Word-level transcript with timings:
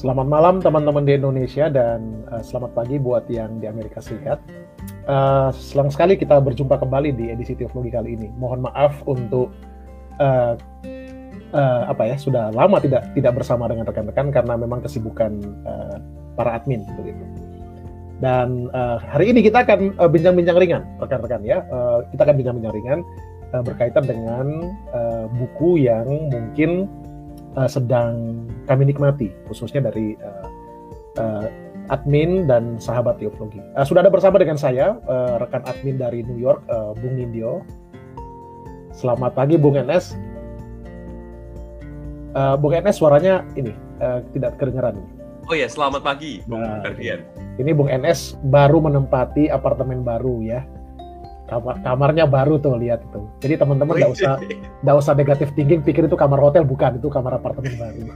Selamat 0.00 0.32
malam 0.32 0.64
teman-teman 0.64 1.04
di 1.04 1.12
Indonesia 1.12 1.68
dan 1.68 2.24
uh, 2.32 2.40
selamat 2.40 2.72
pagi 2.72 2.96
buat 2.96 3.28
yang 3.28 3.60
di 3.60 3.68
Amerika 3.68 4.00
Serikat. 4.00 4.40
Uh, 5.04 5.52
senang 5.52 5.92
sekali 5.92 6.16
kita 6.16 6.40
berjumpa 6.40 6.80
kembali 6.80 7.12
di 7.12 7.28
edisi 7.28 7.52
Teologi 7.52 7.92
kali 7.92 8.16
ini. 8.16 8.32
Mohon 8.32 8.72
maaf 8.72 8.96
untuk 9.04 9.52
uh, 10.16 10.56
uh, 11.52 11.82
apa 11.84 12.02
ya 12.08 12.16
sudah 12.16 12.48
lama 12.48 12.80
tidak 12.80 13.12
tidak 13.12 13.44
bersama 13.44 13.68
dengan 13.68 13.84
rekan-rekan 13.84 14.32
karena 14.32 14.56
memang 14.56 14.80
kesibukan 14.80 15.36
uh, 15.68 16.00
para 16.32 16.56
admin 16.56 16.80
begitu. 16.96 17.20
Dan 18.24 18.72
uh, 18.72 18.96
hari 19.04 19.36
ini 19.36 19.44
kita 19.44 19.68
akan 19.68 20.00
bincang-bincang 20.08 20.56
uh, 20.56 20.62
ringan 20.64 20.82
rekan-rekan 20.96 21.44
ya. 21.44 21.60
Uh, 21.68 22.08
kita 22.08 22.24
akan 22.24 22.40
bincang-bincang 22.40 22.72
ringan 22.72 23.00
uh, 23.52 23.60
berkaitan 23.60 24.08
dengan 24.08 24.64
uh, 24.96 25.28
buku 25.28 25.84
yang 25.84 26.08
mungkin 26.32 26.88
uh, 27.56 27.70
sedang 27.70 28.44
kami 28.66 28.90
nikmati, 28.90 29.32
khususnya 29.50 29.90
dari 29.90 30.14
uh, 30.20 30.46
uh, 31.18 31.46
admin 31.90 32.46
dan 32.46 32.78
sahabat 32.78 33.18
teologi. 33.18 33.58
Uh, 33.74 33.86
sudah 33.86 34.06
ada 34.06 34.12
bersama 34.12 34.38
dengan 34.38 34.58
saya 34.60 34.98
uh, 35.08 35.40
rekan 35.42 35.64
admin 35.66 35.98
dari 35.98 36.22
New 36.22 36.38
York, 36.38 36.62
uh, 36.70 36.94
Bung 36.98 37.18
Nindyo. 37.18 37.62
Selamat 38.94 39.34
pagi, 39.34 39.56
Bung 39.58 39.78
NS. 39.78 40.14
Uh, 42.36 42.54
Bung 42.58 42.74
NS 42.74 42.98
suaranya 42.98 43.42
ini 43.58 43.74
uh, 43.98 44.22
tidak 44.34 44.58
kedengaran. 44.58 45.02
Oh 45.50 45.56
ya, 45.56 45.66
selamat 45.66 46.06
pagi, 46.06 46.46
Bung 46.46 46.62
nah, 46.62 46.86
Ini 47.58 47.70
Bung 47.74 47.90
NS 47.90 48.38
baru 48.54 48.78
menempati 48.78 49.50
apartemen 49.50 50.06
baru 50.06 50.38
ya 50.46 50.62
kamar 51.50 51.74
kamarnya 51.82 52.24
baru 52.30 52.62
tuh 52.62 52.78
lihat 52.78 53.02
itu. 53.02 53.26
Jadi 53.42 53.54
teman-teman 53.58 53.98
nggak 53.98 54.14
usah 54.14 54.38
nggak 54.86 54.96
usah 54.96 55.12
negatif 55.18 55.50
thinking 55.58 55.82
pikir 55.82 56.06
itu 56.06 56.14
kamar 56.14 56.38
hotel 56.38 56.62
bukan 56.62 57.02
itu 57.02 57.10
kamar 57.10 57.42
apartemen 57.42 57.74
baru. 57.74 58.00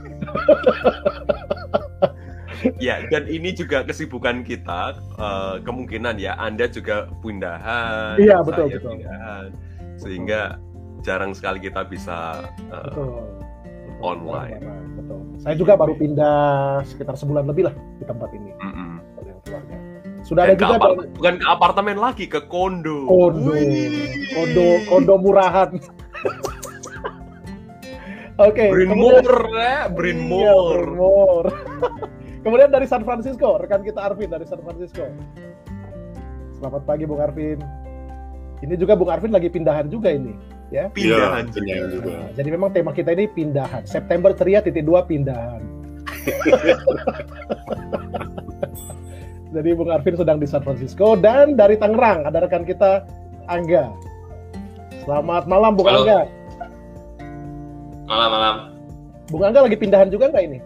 ya 2.79 3.03
dan 3.11 3.27
ini 3.27 3.51
juga 3.51 3.83
kesibukan 3.83 4.41
kita 4.41 4.95
uh, 5.19 5.59
kemungkinan 5.61 6.15
ya 6.17 6.39
Anda 6.39 6.71
juga 6.71 7.11
pindahan. 7.19 8.15
Iya 8.17 8.39
betul 8.41 8.71
betul. 8.71 9.03
Pindahan, 9.03 9.51
sehingga 9.99 10.57
jarang 11.03 11.35
sekali 11.35 11.61
kita 11.61 11.85
bisa 11.85 12.47
uh, 12.71 12.89
betul. 12.89 13.21
online. 14.01 14.63
Betul. 14.97 15.19
Saya 15.43 15.55
juga 15.59 15.77
baru 15.77 15.93
pindah 15.99 16.81
sekitar 16.87 17.19
sebulan 17.19 17.45
lebih 17.45 17.69
lah 17.69 17.75
di 17.99 18.05
tempat 18.07 18.29
ini. 18.33 18.51
Mm 18.57 18.71
-mm. 18.73 18.84
Sudah 20.25 20.49
Dan 20.49 20.57
ada 20.57 20.61
juga 20.65 20.75
apart 20.81 20.97
bukan 21.13 21.35
ke 21.37 21.45
apartemen 21.45 21.97
lagi, 22.01 22.25
ke 22.25 22.41
kondo. 22.49 23.05
Kondo. 23.05 23.53
Kondo, 24.33 24.65
kondo 24.89 25.13
murahan. 25.21 25.77
Oke. 28.35 28.51
Okay, 28.51 28.67
Brinmore, 28.73 29.47
ya, 29.53 29.87
Brinmore. 29.87 31.47
Iya, 31.47 31.87
kemudian 32.43 32.67
dari 32.73 32.89
San 32.89 33.05
Francisco, 33.05 33.61
rekan 33.61 33.85
kita 33.85 34.01
Arvin 34.01 34.27
dari 34.27 34.49
San 34.49 34.59
Francisco. 34.65 35.05
Selamat 36.57 36.81
pagi 36.89 37.05
Bung 37.05 37.21
Arvin. 37.21 37.61
Ini 38.65 38.73
juga 38.81 38.97
Bung 38.97 39.13
Arvin 39.13 39.29
lagi 39.29 39.47
pindahan 39.47 39.87
juga 39.87 40.11
ini, 40.11 40.35
ya. 40.67 40.91
Pindahan, 40.91 41.47
ya, 41.47 41.53
pindahan 41.53 41.87
juga. 41.95 42.11
Nah, 42.11 42.29
jadi 42.33 42.49
memang 42.49 42.73
tema 42.73 42.91
kita 42.91 43.13
ini 43.13 43.29
pindahan. 43.29 43.85
September 43.87 44.35
ceria 44.35 44.59
titik 44.59 44.83
dua 44.83 45.05
pindahan. 45.05 45.61
Jadi 49.53 49.69
Bung 49.77 49.93
Arvin 49.93 50.17
sedang 50.17 50.41
di 50.41 50.47
San 50.49 50.65
Francisco 50.65 51.13
dan 51.13 51.53
dari 51.53 51.77
Tangerang 51.77 52.25
ada 52.25 52.41
rekan 52.41 52.65
kita 52.65 53.05
Angga. 53.45 53.93
Selamat 55.05 55.45
malam 55.45 55.77
Bung 55.77 55.85
Halo. 55.85 56.01
Angga. 56.01 56.25
Malam 58.09 58.29
malam. 58.33 58.55
Bung 59.29 59.43
Angga 59.45 59.61
lagi 59.69 59.77
pindahan 59.77 60.09
juga 60.09 60.33
nggak 60.33 60.45
ini? 60.49 60.57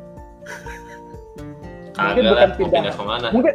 mungkin 1.99 2.23
Angga 2.23 2.31
bukan 2.31 2.49
pindahan. 2.55 2.83
Pindah 2.87 2.95
ke 2.95 3.03
mana? 3.03 3.27
Mungkin 3.35 3.53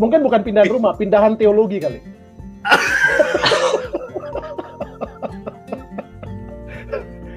mungkin 0.00 0.24
bukan 0.24 0.40
pindahan 0.40 0.70
rumah, 0.72 0.96
pindahan 0.96 1.36
teologi 1.36 1.76
kali. 1.76 2.00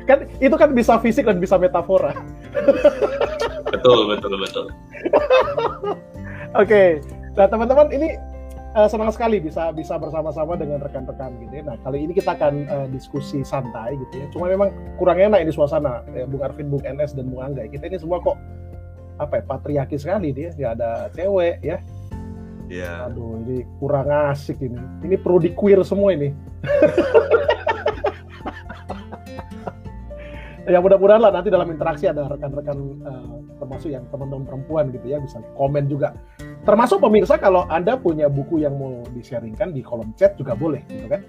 kan 0.06 0.30
itu 0.38 0.56
kan 0.56 0.70
bisa 0.72 1.02
fisik 1.04 1.26
dan 1.28 1.42
bisa 1.44 1.58
metafora. 1.60 2.14
betul 3.76 4.08
betul 4.08 4.40
betul. 4.40 4.72
Oke, 6.56 6.72
okay. 6.72 7.04
Nah 7.36 7.46
teman-teman 7.52 7.92
ini 7.92 8.16
uh, 8.76 8.88
senang 8.88 9.12
sekali 9.12 9.44
bisa 9.44 9.72
bisa 9.76 10.00
bersama-sama 10.00 10.56
dengan 10.56 10.80
rekan-rekan 10.80 11.36
gitu 11.44 11.54
ya. 11.60 11.64
Nah 11.68 11.76
kali 11.84 12.08
ini 12.08 12.16
kita 12.16 12.36
akan 12.36 12.54
uh, 12.72 12.88
diskusi 12.92 13.44
santai 13.44 14.00
gitu 14.00 14.14
ya. 14.24 14.28
Cuma 14.32 14.48
memang 14.48 14.72
kurang 14.96 15.20
enak 15.20 15.44
ini 15.44 15.52
suasana 15.52 16.04
ya, 16.16 16.28
Bung 16.28 16.44
Arvin, 16.44 16.72
Bung 16.72 16.84
NS 16.84 17.16
dan 17.16 17.32
Bung 17.32 17.44
Angga. 17.44 17.68
Kita 17.68 17.92
ini 17.92 18.00
semua 18.00 18.24
kok 18.24 18.40
apa 19.16 19.40
ya 19.40 19.44
patriarki 19.48 19.96
sekali 19.96 20.36
dia, 20.36 20.52
nggak 20.56 20.72
ada 20.80 21.08
cewek 21.16 21.60
ya. 21.64 21.80
Iya. 22.66 22.84
Yeah. 22.84 23.08
Aduh 23.12 23.44
ini 23.46 23.68
kurang 23.78 24.08
asik 24.10 24.64
ini. 24.64 24.80
Ini 25.04 25.16
perlu 25.20 25.44
di 25.44 25.52
queer 25.56 25.84
semua 25.84 26.16
ini. 26.16 26.32
ya 30.66 30.82
mudah-mudahan 30.82 31.22
lah 31.22 31.32
nanti 31.32 31.54
dalam 31.54 31.70
interaksi 31.70 32.10
ada 32.10 32.26
rekan-rekan 32.26 32.78
uh, 33.06 33.38
termasuk 33.62 33.94
yang 33.94 34.04
teman-teman 34.10 34.46
perempuan 34.50 34.90
gitu 34.90 35.06
ya 35.06 35.18
bisa 35.22 35.42
komen 35.54 35.86
juga. 35.86 36.18
Termasuk 36.66 36.98
pemirsa 37.02 37.38
kalau 37.38 37.70
anda 37.70 37.94
punya 37.96 38.26
buku 38.26 38.66
yang 38.66 38.74
mau 38.78 39.06
di-sharingkan 39.14 39.72
di 39.72 39.86
kolom 39.86 40.12
chat 40.18 40.34
juga 40.36 40.58
boleh 40.58 40.82
gitu 40.90 41.06
kan. 41.06 41.22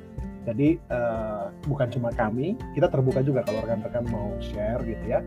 Jadi 0.47 0.79
uh, 0.89 1.51
bukan 1.67 1.91
cuma 1.91 2.09
kami 2.15 2.55
kita 2.73 2.87
terbuka 2.89 3.21
juga 3.21 3.43
kalau 3.45 3.61
rekan-rekan 3.67 4.05
mau 4.09 4.33
share 4.41 4.81
gitu 4.87 5.05
ya. 5.05 5.21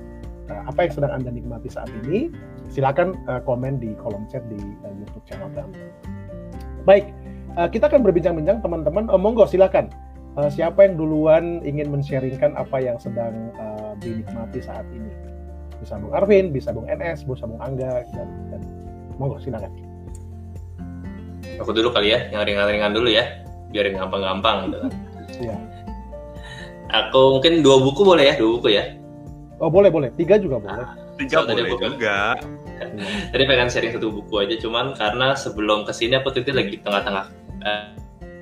Uh, 0.50 0.66
apa 0.66 0.90
yang 0.90 0.94
sedang 0.98 1.12
anda 1.14 1.30
nikmati 1.30 1.69
saat 1.69 1.92
ini 2.06 2.34
silakan 2.74 3.14
uh, 3.30 3.42
komen 3.46 3.78
di 3.78 3.94
kolom 4.02 4.25
chat 4.25 4.42
di 4.50 4.58
uh, 4.58 4.94
YouTube 4.98 5.25
channel 5.30 5.52
kami. 5.53 5.78
Baik 6.88 7.14
uh, 7.59 7.69
kita 7.69 7.86
akan 7.86 8.02
berbincang-bincang 8.02 8.66
teman-teman. 8.66 9.06
Oh, 9.14 9.22
monggo 9.22 9.46
silakan 9.46 9.94
uh, 10.40 10.48
siapa 10.48 10.88
yang 10.88 10.96
duluan 10.96 11.60
ingin 11.68 11.92
men-sharingkan 11.92 12.56
apa 12.56 12.80
yang 12.80 12.96
sedang 12.96 13.52
uh, 13.60 13.92
dinikmati 14.00 14.64
saat 14.64 14.88
ini 14.96 15.12
bisa 15.80 15.96
Bung 15.96 16.12
Arvin, 16.12 16.52
bisa 16.52 16.70
Bung 16.76 16.88
NS, 16.88 17.24
bisa 17.24 17.48
Bung 17.48 17.60
Angga 17.64 18.04
dan, 18.12 18.28
dan 18.52 18.62
monggo 19.16 19.40
silakan. 19.40 19.72
Aku 21.60 21.72
dulu 21.72 21.92
kali 21.92 22.16
ya, 22.16 22.28
yang 22.32 22.44
ringan-ringan 22.44 22.92
dulu 22.96 23.12
ya, 23.12 23.44
biar 23.72 23.92
gampang-gampang 23.92 24.72
gitu 24.72 24.78
kan. 24.84 24.92
Iya. 25.40 25.56
Aku 26.90 27.40
mungkin 27.40 27.64
dua 27.64 27.80
buku 27.80 28.02
boleh 28.04 28.32
ya, 28.32 28.36
dua 28.36 28.50
buku 28.60 28.76
ya. 28.76 28.96
Oh 29.60 29.72
boleh 29.72 29.92
boleh, 29.92 30.12
tiga 30.16 30.40
juga 30.40 30.60
boleh. 30.60 30.84
Nah, 30.84 30.96
tiga 31.20 31.44
boleh 31.48 31.64
buku. 31.68 31.96
juga. 31.96 32.36
Tadi 33.32 33.44
pengen 33.44 33.68
sharing 33.68 33.92
satu 33.96 34.08
buku 34.12 34.36
aja, 34.40 34.56
cuman 34.60 34.96
karena 34.96 35.36
sebelum 35.36 35.84
ke 35.84 35.92
sini 35.92 36.20
aku 36.20 36.32
tuh 36.32 36.44
lagi 36.52 36.76
di 36.76 36.80
tengah-tengah 36.80 37.26
uh, 37.64 37.92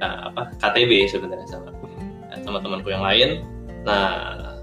apa 0.01 0.53
KTB 0.61 1.09
sebenarnya 1.09 1.47
sama 1.49 1.73
uh, 2.47 2.49
teman-temanku 2.49 2.87
yang 2.87 3.03
lain. 3.03 3.43
Nah 3.83 4.55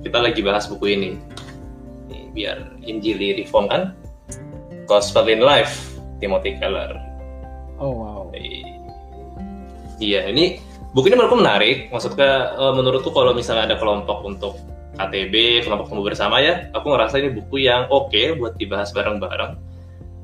kita 0.00 0.18
lagi 0.24 0.40
bahas 0.40 0.64
buku 0.64 0.96
ini. 0.96 1.10
Nih, 2.08 2.32
biar 2.32 2.80
Injili 2.80 3.44
Reform 3.44 3.68
kan? 3.68 3.82
Gospel 4.88 5.28
in 5.28 5.44
Life 5.44 6.00
Timothy 6.24 6.56
Keller. 6.56 6.96
Oh 7.76 7.92
wow. 7.92 8.32
Iya 10.00 10.32
ini 10.32 10.64
buku 10.96 11.12
ini 11.12 11.20
menurutku 11.20 11.36
menarik. 11.36 11.92
Maksudnya 11.92 12.56
uh, 12.56 12.72
menurutku 12.72 13.12
kalau 13.12 13.36
misalnya 13.36 13.74
ada 13.74 13.76
kelompok 13.76 14.24
untuk 14.24 14.56
KTB 14.98 15.62
kelompok 15.62 15.94
temu 15.94 16.02
bersama 16.02 16.42
ya 16.42 16.74
aku 16.74 16.90
ngerasa 16.90 17.22
ini 17.22 17.30
buku 17.30 17.70
yang 17.70 17.86
oke 17.86 18.10
okay 18.10 18.34
buat 18.34 18.56
dibahas 18.56 18.90
bareng-bareng. 18.90 19.60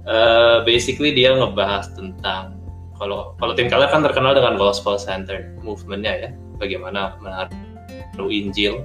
Uh, 0.04 0.60
basically 0.68 1.16
dia 1.16 1.32
ngebahas 1.32 1.88
tentang 1.96 2.60
kalau 2.98 3.32
kalau 3.40 3.52
tim 3.56 3.72
Keller 3.72 3.88
kan 3.88 4.04
terkenal 4.04 4.36
dengan 4.36 4.60
gospel 4.60 5.00
center 5.00 5.56
movementnya 5.64 6.28
ya 6.28 6.30
bagaimana 6.58 7.18
menaruh 7.20 8.30
Injil 8.30 8.82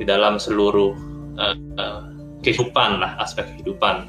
di 0.00 0.04
dalam 0.08 0.40
seluruh 0.40 0.96
uh, 1.36 1.56
uh, 1.76 2.02
kehidupan 2.40 3.00
lah 3.00 3.20
aspek 3.20 3.46
kehidupan. 3.56 4.08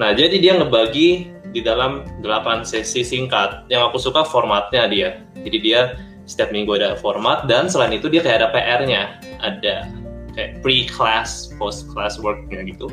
Nah 0.00 0.14
jadi 0.14 0.40
dia 0.40 0.52
ngebagi 0.56 1.38
di 1.52 1.60
dalam 1.64 2.04
8 2.20 2.64
sesi 2.64 3.04
singkat 3.04 3.66
yang 3.72 3.88
aku 3.88 4.00
suka 4.00 4.24
formatnya 4.24 4.88
dia. 4.88 5.10
Jadi 5.42 5.58
dia 5.60 5.96
setiap 6.28 6.52
minggu 6.52 6.76
ada 6.76 6.96
format 7.00 7.48
dan 7.48 7.72
selain 7.72 7.96
itu 7.96 8.06
dia 8.12 8.20
kayak 8.20 8.44
ada 8.44 8.48
PR-nya, 8.52 9.02
ada 9.40 9.88
kayak 10.36 10.60
pre-class, 10.60 11.50
post-class 11.56 12.20
work-nya 12.20 12.62
gitu. 12.68 12.92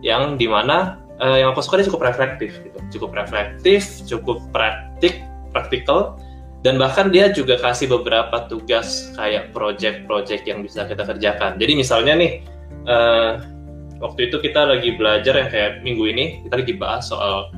Yang 0.00 0.40
di 0.40 0.48
mana 0.48 0.96
uh, 1.20 1.36
yang 1.36 1.52
aku 1.52 1.60
suka 1.60 1.84
dia 1.84 1.86
cukup 1.92 2.08
reflektif 2.08 2.56
gitu, 2.64 2.78
cukup 2.98 3.12
reflektif, 3.12 3.84
cukup 4.08 4.40
praktik, 4.50 5.20
praktikal 5.52 6.16
dan 6.60 6.76
bahkan 6.76 7.08
dia 7.08 7.32
juga 7.32 7.56
kasih 7.56 7.88
beberapa 7.88 8.44
tugas 8.44 9.12
kayak 9.16 9.56
project-project 9.56 10.44
yang 10.44 10.60
bisa 10.60 10.84
kita 10.84 11.08
kerjakan. 11.08 11.56
Jadi 11.56 11.72
misalnya 11.72 12.14
nih 12.20 12.32
uh, 12.84 13.40
waktu 14.04 14.28
itu 14.28 14.36
kita 14.44 14.68
lagi 14.68 14.92
belajar 14.96 15.40
yang 15.40 15.48
kayak 15.48 15.72
minggu 15.80 16.04
ini 16.12 16.24
kita 16.44 16.60
lagi 16.60 16.74
bahas 16.76 17.08
soal 17.08 17.48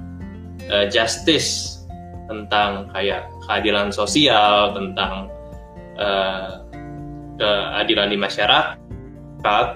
uh, 0.70 0.86
justice 0.86 1.82
tentang 2.30 2.86
kayak 2.94 3.26
keadilan 3.50 3.90
sosial 3.90 4.70
tentang 4.70 5.26
uh, 5.98 6.62
keadilan 7.42 8.06
di 8.06 8.18
masyarakat. 8.18 9.66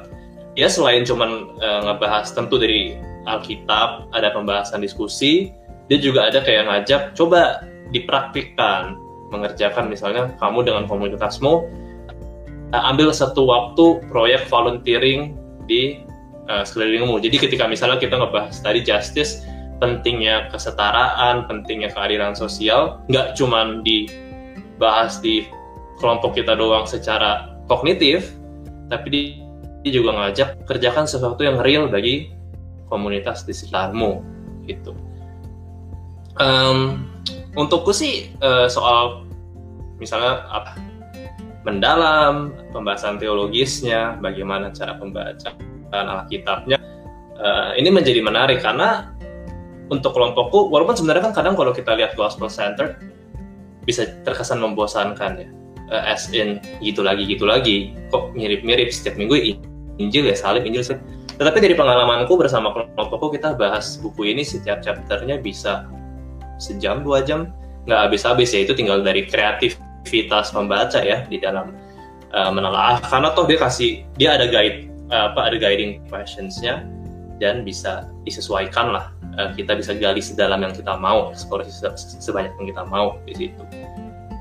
Ya 0.56 0.68
selain 0.70 1.02
cuman 1.02 1.50
uh, 1.58 1.80
ngebahas 1.90 2.30
tentu 2.30 2.56
dari 2.56 2.96
Alkitab, 3.26 4.14
ada 4.14 4.30
pembahasan 4.30 4.78
diskusi, 4.80 5.50
dia 5.90 5.98
juga 5.98 6.30
ada 6.30 6.38
kayak 6.46 6.70
ngajak 6.70 7.02
coba 7.18 7.66
dipraktikkan 7.90 8.94
mengerjakan 9.30 9.90
misalnya 9.90 10.34
kamu 10.38 10.66
dengan 10.66 10.84
komunitasmu 10.86 11.52
uh, 12.72 12.82
ambil 12.90 13.10
satu 13.10 13.46
waktu 13.46 14.00
proyek 14.10 14.46
volunteering 14.46 15.34
di 15.66 16.02
uh, 16.46 16.62
sekelilingmu. 16.62 17.18
Jadi 17.18 17.36
ketika 17.48 17.66
misalnya 17.66 17.98
kita 17.98 18.18
ngebahas 18.18 18.54
tadi 18.62 18.82
justice, 18.86 19.42
pentingnya 19.82 20.48
kesetaraan, 20.54 21.50
pentingnya 21.50 21.90
keadilan 21.92 22.32
sosial, 22.38 23.02
nggak 23.10 23.34
cuma 23.34 23.82
dibahas 23.82 25.18
di 25.20 25.46
kelompok 25.98 26.38
kita 26.38 26.54
doang 26.54 26.86
secara 26.86 27.58
kognitif, 27.66 28.36
tapi 28.88 29.42
dia 29.82 30.02
juga 30.02 30.18
ngajak 30.18 30.66
kerjakan 30.66 31.06
sesuatu 31.06 31.42
yang 31.46 31.62
real 31.62 31.86
bagi 31.86 32.30
komunitas 32.90 33.46
di 33.46 33.54
sekitarmu 33.54 34.22
gitu 34.66 34.94
um, 36.40 37.06
untukku 37.56 37.90
sih 37.90 38.30
uh, 38.44 38.68
soal 38.68 39.24
misalnya 39.96 40.44
apa 40.52 40.76
mendalam 41.66 42.54
pembahasan 42.70 43.18
teologisnya 43.18 44.20
bagaimana 44.22 44.70
cara 44.70 44.94
pembacaan 45.00 46.06
Alkitabnya 46.06 46.78
uh, 47.40 47.74
ini 47.74 47.90
menjadi 47.90 48.22
menarik 48.22 48.62
karena 48.62 49.10
untuk 49.90 50.14
kelompokku 50.14 50.70
walaupun 50.70 50.94
sebenarnya 50.94 51.30
kan 51.30 51.34
kadang 51.34 51.54
kalau 51.58 51.74
kita 51.74 51.96
lihat 51.96 52.14
gospel 52.14 52.46
center 52.46 53.00
bisa 53.86 54.06
terkesan 54.22 54.62
membosankan 54.62 55.32
ya. 55.42 55.48
Uh, 55.86 56.02
as 56.02 56.26
in 56.34 56.58
gitu 56.82 57.06
lagi 57.06 57.22
gitu 57.30 57.46
lagi. 57.46 57.94
Kok 58.10 58.34
mirip-mirip 58.34 58.90
setiap 58.90 59.14
minggu 59.14 59.54
Injil 60.02 60.26
ya 60.26 60.34
salib 60.34 60.66
Injil 60.66 60.82
salib 60.82 61.02
tetapi 61.36 61.60
dari 61.60 61.76
pengalamanku 61.76 62.32
bersama 62.40 62.72
kelompokku 62.72 63.36
kita 63.36 63.52
bahas 63.60 64.00
buku 64.00 64.32
ini 64.32 64.40
setiap 64.40 64.80
chapternya 64.80 65.36
bisa 65.36 65.84
sejam 66.56 67.04
dua 67.04 67.22
jam 67.22 67.52
nggak 67.86 68.10
habis-habis 68.10 68.52
ya. 68.52 68.64
Itu 68.66 68.74
tinggal 68.74 69.00
dari 69.00 69.24
kreativitas 69.28 70.50
pembaca 70.52 71.00
ya 71.00 71.24
di 71.26 71.38
dalam 71.40 71.72
uh, 72.34 72.50
menelaah. 72.52 73.00
Karena 73.04 73.32
toh 73.32 73.46
dia 73.48 73.58
kasih 73.60 74.02
dia 74.18 74.34
ada 74.34 74.50
guide 74.50 74.90
uh, 75.10 75.32
apa 75.32 75.52
ada 75.52 75.56
guiding 75.56 76.02
questionsnya 76.10 76.84
dan 77.38 77.62
bisa 77.62 78.08
disesuaikan 78.24 78.92
lah. 78.92 79.12
Uh, 79.36 79.52
kita 79.52 79.76
bisa 79.76 79.92
gali 79.92 80.24
sedalam 80.24 80.64
yang 80.64 80.72
kita 80.72 80.96
mau 80.96 81.28
eksplorasi 81.30 81.70
sebanyak 82.20 82.52
yang 82.56 82.66
kita 82.72 82.82
mau 82.88 83.20
di 83.28 83.34
situ. 83.36 83.62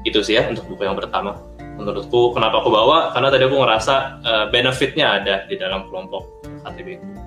Itu 0.05 0.21
sih 0.21 0.37
ya 0.39 0.47
untuk 0.47 0.65
buku 0.71 0.85
yang 0.85 0.95
pertama. 0.95 1.35
Menurutku 1.75 2.31
kenapa 2.31 2.63
aku 2.63 2.71
bawa? 2.71 3.11
Karena 3.11 3.27
tadi 3.27 3.43
aku 3.51 3.57
ngerasa 3.59 3.95
uh, 4.23 4.45
benefitnya 4.47 5.19
ada 5.19 5.43
di 5.51 5.59
dalam 5.59 5.91
kelompok 5.91 6.23
KTB 6.63 7.24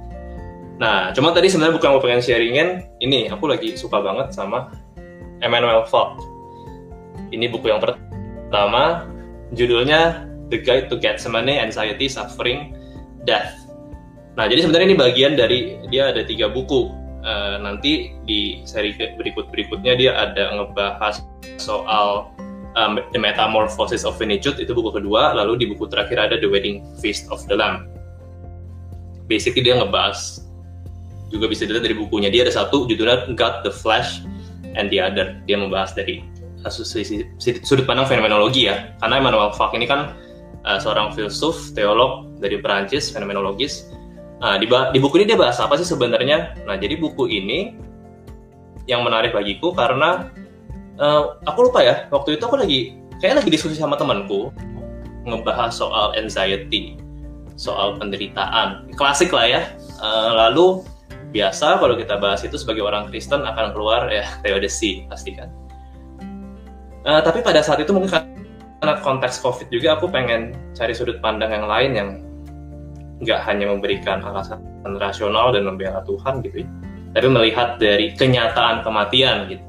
Nah, 0.79 1.11
cuma 1.11 1.35
tadi 1.35 1.51
sebenarnya 1.51 1.75
bukan 1.75 1.91
mau 1.99 2.03
pengen 2.03 2.23
sharingin, 2.23 2.87
ini 3.03 3.27
aku 3.27 3.51
lagi 3.51 3.75
suka 3.75 3.99
banget 3.99 4.31
sama 4.31 4.71
Emmanuel 5.43 5.83
Falk. 5.91 6.23
Ini 7.35 7.51
buku 7.51 7.67
yang 7.67 7.83
pertama, 7.83 9.11
judulnya 9.59 10.31
The 10.55 10.63
Guide 10.63 10.87
to 10.89 10.97
Gethsemane, 11.03 11.59
Anxiety, 11.59 12.07
Suffering, 12.07 12.79
Death. 13.27 13.53
Nah, 14.39 14.47
jadi 14.47 14.65
sebenarnya 14.65 14.95
ini 14.95 14.99
bagian 14.99 15.33
dari 15.35 15.83
dia 15.91 16.15
ada 16.15 16.23
tiga 16.23 16.47
buku. 16.47 16.95
Uh, 17.19 17.59
nanti 17.59 18.15
di 18.25 18.63
seri 18.63 18.95
berikut-berikutnya 18.95 19.99
dia 19.99 20.15
ada 20.15 20.55
ngebahas 20.55 21.27
soal 21.59 22.31
um, 22.79 23.03
The 23.11 23.19
Metamorphosis 23.19 24.07
of 24.07 24.15
Finitude, 24.15 24.63
itu 24.63 24.71
buku 24.71 24.95
kedua. 25.03 25.35
Lalu 25.35 25.67
di 25.67 25.67
buku 25.75 25.91
terakhir 25.91 26.23
ada 26.31 26.39
The 26.39 26.47
Wedding 26.47 26.87
Feast 27.03 27.27
of 27.35 27.43
the 27.51 27.59
Lamb. 27.59 27.91
Basically 29.27 29.67
dia 29.67 29.77
ngebahas 29.77 30.48
juga 31.29 31.49
bisa 31.49 31.65
dilihat 31.69 31.85
dari 31.85 31.97
bukunya. 31.97 32.29
Dia 32.33 32.49
ada 32.49 32.53
satu 32.53 32.89
judulnya 32.89 33.33
God 33.37 33.65
the 33.65 33.73
Flesh 33.73 34.25
and 34.77 34.89
the 34.89 35.01
Other. 35.01 35.39
Dia 35.45 35.61
membahas 35.61 35.93
dari 35.93 36.25
uh, 36.65 36.73
sudut 37.63 37.85
pandang 37.85 38.09
fenomenologi 38.09 38.69
ya. 38.69 38.93
Karena 39.01 39.21
Emmanuel 39.21 39.53
Falk 39.55 39.77
ini 39.77 39.85
kan 39.89 40.17
uh, 40.65 40.79
seorang 40.81 41.13
filsuf 41.13 41.73
teolog 41.77 42.29
dari 42.41 42.59
Perancis 42.59 43.13
fenomenologis. 43.13 43.93
Nah 44.39 44.57
di, 44.57 44.71
di 44.71 44.99
buku 45.03 45.19
ini 45.23 45.35
dia 45.35 45.39
bahas 45.39 45.59
apa 45.59 45.75
sih 45.77 45.87
sebenarnya? 45.87 46.55
Nah 46.65 46.79
jadi 46.79 46.95
buku 46.99 47.27
ini 47.27 47.75
yang 48.89 49.05
menarik 49.05 49.37
bagiku 49.37 49.75
karena 49.77 50.33
uh, 50.97 51.37
aku 51.45 51.69
lupa 51.69 51.85
ya 51.85 52.09
waktu 52.09 52.41
itu 52.41 52.43
aku 52.49 52.57
lagi 52.57 52.97
kayak 53.21 53.45
lagi 53.45 53.51
diskusi 53.53 53.77
sama 53.77 54.01
temanku 54.01 54.49
ngebahas 55.29 55.75
soal 55.75 56.17
anxiety 56.17 56.97
soal 57.59 57.99
penderitaan. 57.99 58.87
Klasik 58.95 59.35
lah 59.35 59.45
ya. 59.45 59.61
Uh, 59.99 60.31
lalu 60.47 60.87
biasa 61.29 61.77
kalau 61.81 61.95
kita 61.97 62.17
bahas 62.17 62.41
itu 62.45 62.57
sebagai 62.57 62.85
orang 62.85 63.09
Kristen 63.13 63.45
akan 63.45 63.77
keluar 63.77 64.09
ya 64.09 64.25
teodisi 64.45 65.05
pasti 65.09 65.37
kan. 65.37 65.49
Uh, 67.09 67.21
tapi 67.25 67.41
pada 67.41 67.65
saat 67.65 67.81
itu 67.81 67.95
mungkin 67.95 68.11
karena 68.11 68.95
konteks 69.03 69.41
COVID 69.43 69.73
juga 69.73 69.97
aku 69.97 70.07
pengen 70.13 70.55
cari 70.77 70.93
sudut 70.93 71.19
pandang 71.19 71.51
yang 71.51 71.67
lain 71.67 71.91
yang 71.97 72.09
nggak 73.19 73.41
hanya 73.49 73.67
memberikan 73.75 74.23
alasan 74.23 74.63
rasional 75.03 75.51
dan 75.51 75.67
membela 75.67 76.07
Tuhan 76.07 76.39
gitu 76.47 76.63
ya, 76.63 76.69
tapi 77.19 77.27
melihat 77.27 77.83
dari 77.83 78.15
kenyataan 78.15 78.87
kematian 78.87 79.51
gitu. 79.51 79.65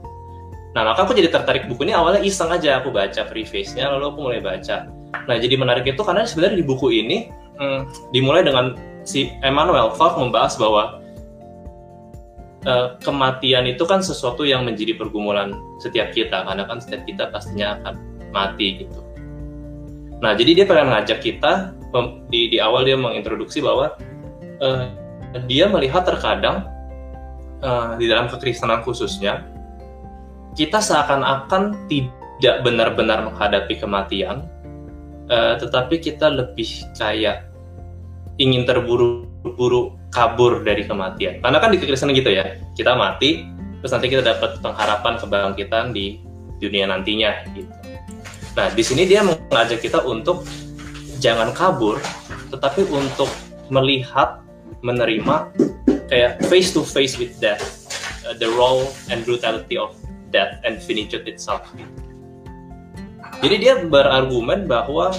Nah 0.78 0.94
maka 0.94 1.02
aku 1.02 1.18
jadi 1.18 1.34
tertarik 1.34 1.66
buku 1.66 1.90
ini 1.90 1.98
awalnya 1.98 2.22
iseng 2.22 2.54
aja 2.54 2.78
aku 2.78 2.94
baca 2.94 3.26
preface-nya 3.26 3.90
lalu 3.90 4.14
aku 4.14 4.20
mulai 4.22 4.42
baca. 4.44 4.86
Nah 5.26 5.36
jadi 5.42 5.58
menarik 5.58 5.90
itu 5.90 6.02
karena 6.06 6.30
sebenarnya 6.30 6.62
di 6.62 6.66
buku 6.66 6.94
ini 6.94 7.34
hmm, 7.58 8.14
dimulai 8.14 8.46
dengan 8.46 8.78
si 9.02 9.34
Emmanuel 9.42 9.90
Falk 9.98 10.22
membahas 10.22 10.54
bahwa 10.62 10.99
uh, 12.68 12.98
kematian 13.00 13.68
itu 13.70 13.84
kan 13.86 14.04
sesuatu 14.04 14.44
yang 14.44 14.66
menjadi 14.66 14.98
pergumulan 14.98 15.56
setiap 15.80 16.12
kita 16.12 16.44
karena 16.44 16.64
kan 16.68 16.80
setiap 16.84 17.06
kita 17.08 17.30
pastinya 17.32 17.80
akan 17.80 17.94
mati 18.34 18.84
gitu. 18.84 19.00
Nah 20.20 20.36
jadi 20.36 20.63
dia 20.63 20.66
pengen 20.68 20.92
ngajak 20.92 21.20
kita 21.24 21.75
di, 22.28 22.51
di 22.51 22.58
awal 22.60 22.84
dia 22.84 23.00
mengintroduksi 23.00 23.63
bahwa 23.63 23.96
uh, 24.60 24.84
dia 25.48 25.70
melihat 25.70 26.04
terkadang 26.04 26.68
uh, 27.63 27.96
di 27.96 28.10
dalam 28.10 28.28
kekristenan 28.28 28.82
khususnya 28.84 29.46
kita 30.58 30.82
seakan-akan 30.82 31.88
tidak 31.88 32.66
benar-benar 32.66 33.24
menghadapi 33.32 33.80
kematian, 33.80 34.48
uh, 35.32 35.56
tetapi 35.56 36.01
kita 36.01 36.28
lebih 36.32 36.68
kayak 36.98 37.48
ingin 38.39 38.63
terburu-buru 38.63 39.99
kabur 40.10 40.66
dari 40.66 40.86
kematian. 40.86 41.42
Karena 41.42 41.58
kan 41.62 41.70
di 41.70 41.78
kekristenan 41.78 42.18
gitu 42.18 42.34
ya, 42.34 42.58
kita 42.74 42.98
mati, 42.98 43.46
terus 43.82 43.92
nanti 43.94 44.10
kita 44.10 44.25
dapat 44.25 44.58
pengharapan 44.60 45.13
kebangkitan 45.22 45.94
di 45.94 46.22
dunia 46.60 46.89
nantinya 46.89 47.46
gitu. 47.54 47.72
Nah, 48.58 48.68
di 48.74 48.84
sini 48.84 49.08
dia 49.08 49.24
mengajak 49.24 49.80
kita 49.80 50.04
untuk 50.04 50.44
jangan 51.22 51.54
kabur, 51.54 52.01
tetapi 52.51 52.84
untuk 52.89 53.30
melihat, 53.70 54.42
menerima 54.80 55.51
kayak 56.08 56.39
face 56.48 56.72
to 56.72 56.82
face 56.88 57.20
with 57.20 57.36
death, 57.44 57.92
uh, 58.24 58.32
the 58.39 58.48
raw 58.56 58.80
and 59.12 59.28
brutality 59.28 59.75
of 59.75 59.92
death 60.32 60.56
and 60.63 60.80
finitude 60.80 61.28
itself. 61.28 61.68
Jadi 63.44 63.56
dia 63.60 63.80
berargumen 63.84 64.72
bahwa 64.72 65.12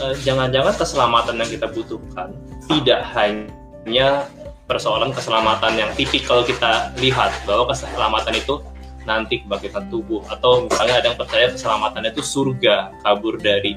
uh, 0.00 0.14
jangan-jangan 0.24 0.72
uh, 0.72 0.78
keselamatan 0.80 1.36
yang 1.36 1.50
kita 1.52 1.66
butuhkan 1.68 2.32
tidak 2.64 3.04
hanya 3.12 3.48
hanya 3.84 4.28
persoalan 4.64 5.12
keselamatan 5.12 5.76
yang 5.76 5.90
tipikal 5.92 6.40
kita 6.40 6.92
lihat 6.96 7.36
bahwa 7.44 7.68
keselamatan 7.68 8.32
itu 8.32 8.64
nanti 9.04 9.44
kebangkitan 9.44 9.92
tubuh. 9.92 10.24
Atau 10.32 10.68
misalnya 10.68 11.04
ada 11.04 11.06
yang 11.12 11.18
percaya 11.20 11.52
keselamatan 11.52 12.08
itu 12.08 12.24
surga 12.24 12.96
kabur 13.04 13.36
dari 13.36 13.76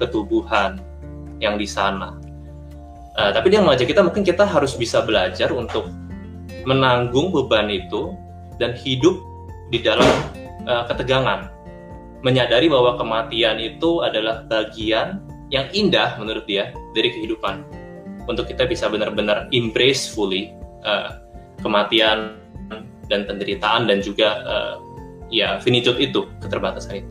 ketubuhan 0.00 0.80
yang 1.38 1.60
di 1.60 1.68
sana. 1.68 2.16
Uh, 3.12 3.28
tapi 3.28 3.52
dia 3.52 3.60
mengajak 3.60 3.92
kita 3.92 4.00
mungkin 4.00 4.24
kita 4.24 4.48
harus 4.48 4.72
bisa 4.72 5.04
belajar 5.04 5.52
untuk 5.52 5.84
menanggung 6.64 7.28
beban 7.28 7.68
itu 7.68 8.16
dan 8.56 8.72
hidup 8.72 9.20
di 9.68 9.84
dalam 9.84 10.08
uh, 10.64 10.88
ketegangan, 10.88 11.52
menyadari 12.24 12.72
bahwa 12.72 12.96
kematian 12.96 13.60
itu 13.60 14.00
adalah 14.00 14.48
bagian 14.48 15.20
yang 15.52 15.68
indah 15.76 16.16
menurut 16.16 16.48
dia 16.48 16.72
dari 16.96 17.12
kehidupan 17.12 17.81
untuk 18.30 18.46
kita 18.46 18.66
bisa 18.68 18.86
benar-benar 18.86 19.50
embrace 19.50 20.10
fully 20.10 20.54
uh, 20.86 21.18
kematian 21.62 22.38
dan 23.10 23.28
penderitaan 23.28 23.86
dan 23.90 24.00
juga 24.00 24.40
uh, 24.46 24.74
ya 25.28 25.58
finitude 25.60 25.98
itu 25.98 26.28
keterbatasan 26.40 27.02
itu. 27.02 27.10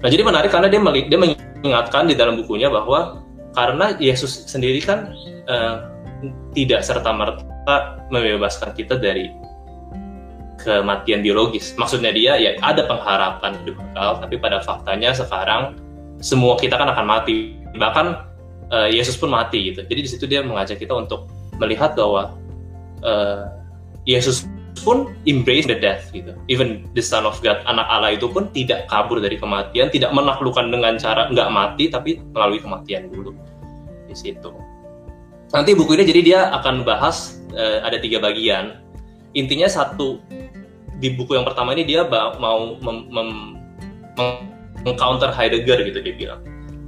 Nah 0.00 0.08
jadi 0.08 0.22
menarik 0.24 0.50
karena 0.50 0.68
dia 0.68 0.80
dia 1.08 1.18
mengingatkan 1.18 2.08
di 2.08 2.16
dalam 2.16 2.40
bukunya 2.40 2.72
bahwa 2.72 3.24
karena 3.52 3.96
Yesus 3.98 4.48
sendiri 4.48 4.80
kan 4.80 5.12
uh, 5.50 5.88
tidak 6.52 6.84
serta 6.84 7.10
merta 7.12 8.00
membebaskan 8.12 8.72
kita 8.76 8.96
dari 9.00 9.32
kematian 10.60 11.24
biologis. 11.24 11.72
Maksudnya 11.80 12.12
dia 12.12 12.36
ya 12.36 12.50
ada 12.60 12.84
pengharapan 12.84 13.56
hidup 13.64 13.80
kekal, 13.80 14.10
tapi 14.20 14.34
pada 14.36 14.60
faktanya 14.60 15.16
sekarang 15.16 15.76
semua 16.20 16.60
kita 16.60 16.76
kan 16.76 16.92
akan 16.92 17.06
mati. 17.08 17.56
Bahkan 17.76 18.29
uh, 18.70 18.88
Yesus 18.88 19.18
pun 19.18 19.30
mati 19.30 19.74
gitu. 19.74 19.84
Jadi 19.84 20.00
di 20.00 20.08
situ 20.10 20.24
dia 20.26 20.40
mengajak 20.40 20.80
kita 20.80 20.94
untuk 20.94 21.28
melihat 21.60 21.94
bahwa 21.94 22.34
uh, 23.04 23.50
Yesus 24.08 24.48
pun 24.80 25.12
embrace 25.28 25.68
the 25.68 25.76
death 25.76 26.08
gitu. 26.14 26.32
Even 26.48 26.88
the 26.96 27.04
Son 27.04 27.28
of 27.28 27.36
God, 27.44 27.60
anak 27.68 27.84
Allah 27.90 28.16
itu 28.16 28.30
pun 28.30 28.48
tidak 28.54 28.88
kabur 28.88 29.20
dari 29.20 29.36
kematian, 29.36 29.92
tidak 29.92 30.14
menaklukkan 30.16 30.72
dengan 30.72 30.96
cara 30.96 31.28
nggak 31.28 31.48
mati, 31.52 31.92
tapi 31.92 32.16
melalui 32.32 32.62
kematian 32.62 33.12
dulu 33.12 33.36
di 34.08 34.16
situ. 34.16 34.50
Nanti 35.50 35.74
buku 35.74 35.98
ini 35.98 36.06
jadi 36.06 36.20
dia 36.22 36.40
akan 36.62 36.86
bahas 36.86 37.42
uh, 37.52 37.84
ada 37.84 37.98
tiga 38.00 38.22
bagian. 38.22 38.80
Intinya 39.36 39.70
satu 39.70 40.18
di 41.00 41.12
buku 41.16 41.34
yang 41.34 41.46
pertama 41.46 41.72
ini 41.74 41.86
dia 41.86 42.04
mau 42.38 42.76
meng 42.80 43.38
Heidegger 45.32 45.78
gitu 45.86 45.98
dia 46.02 46.14
bilang 46.16 46.40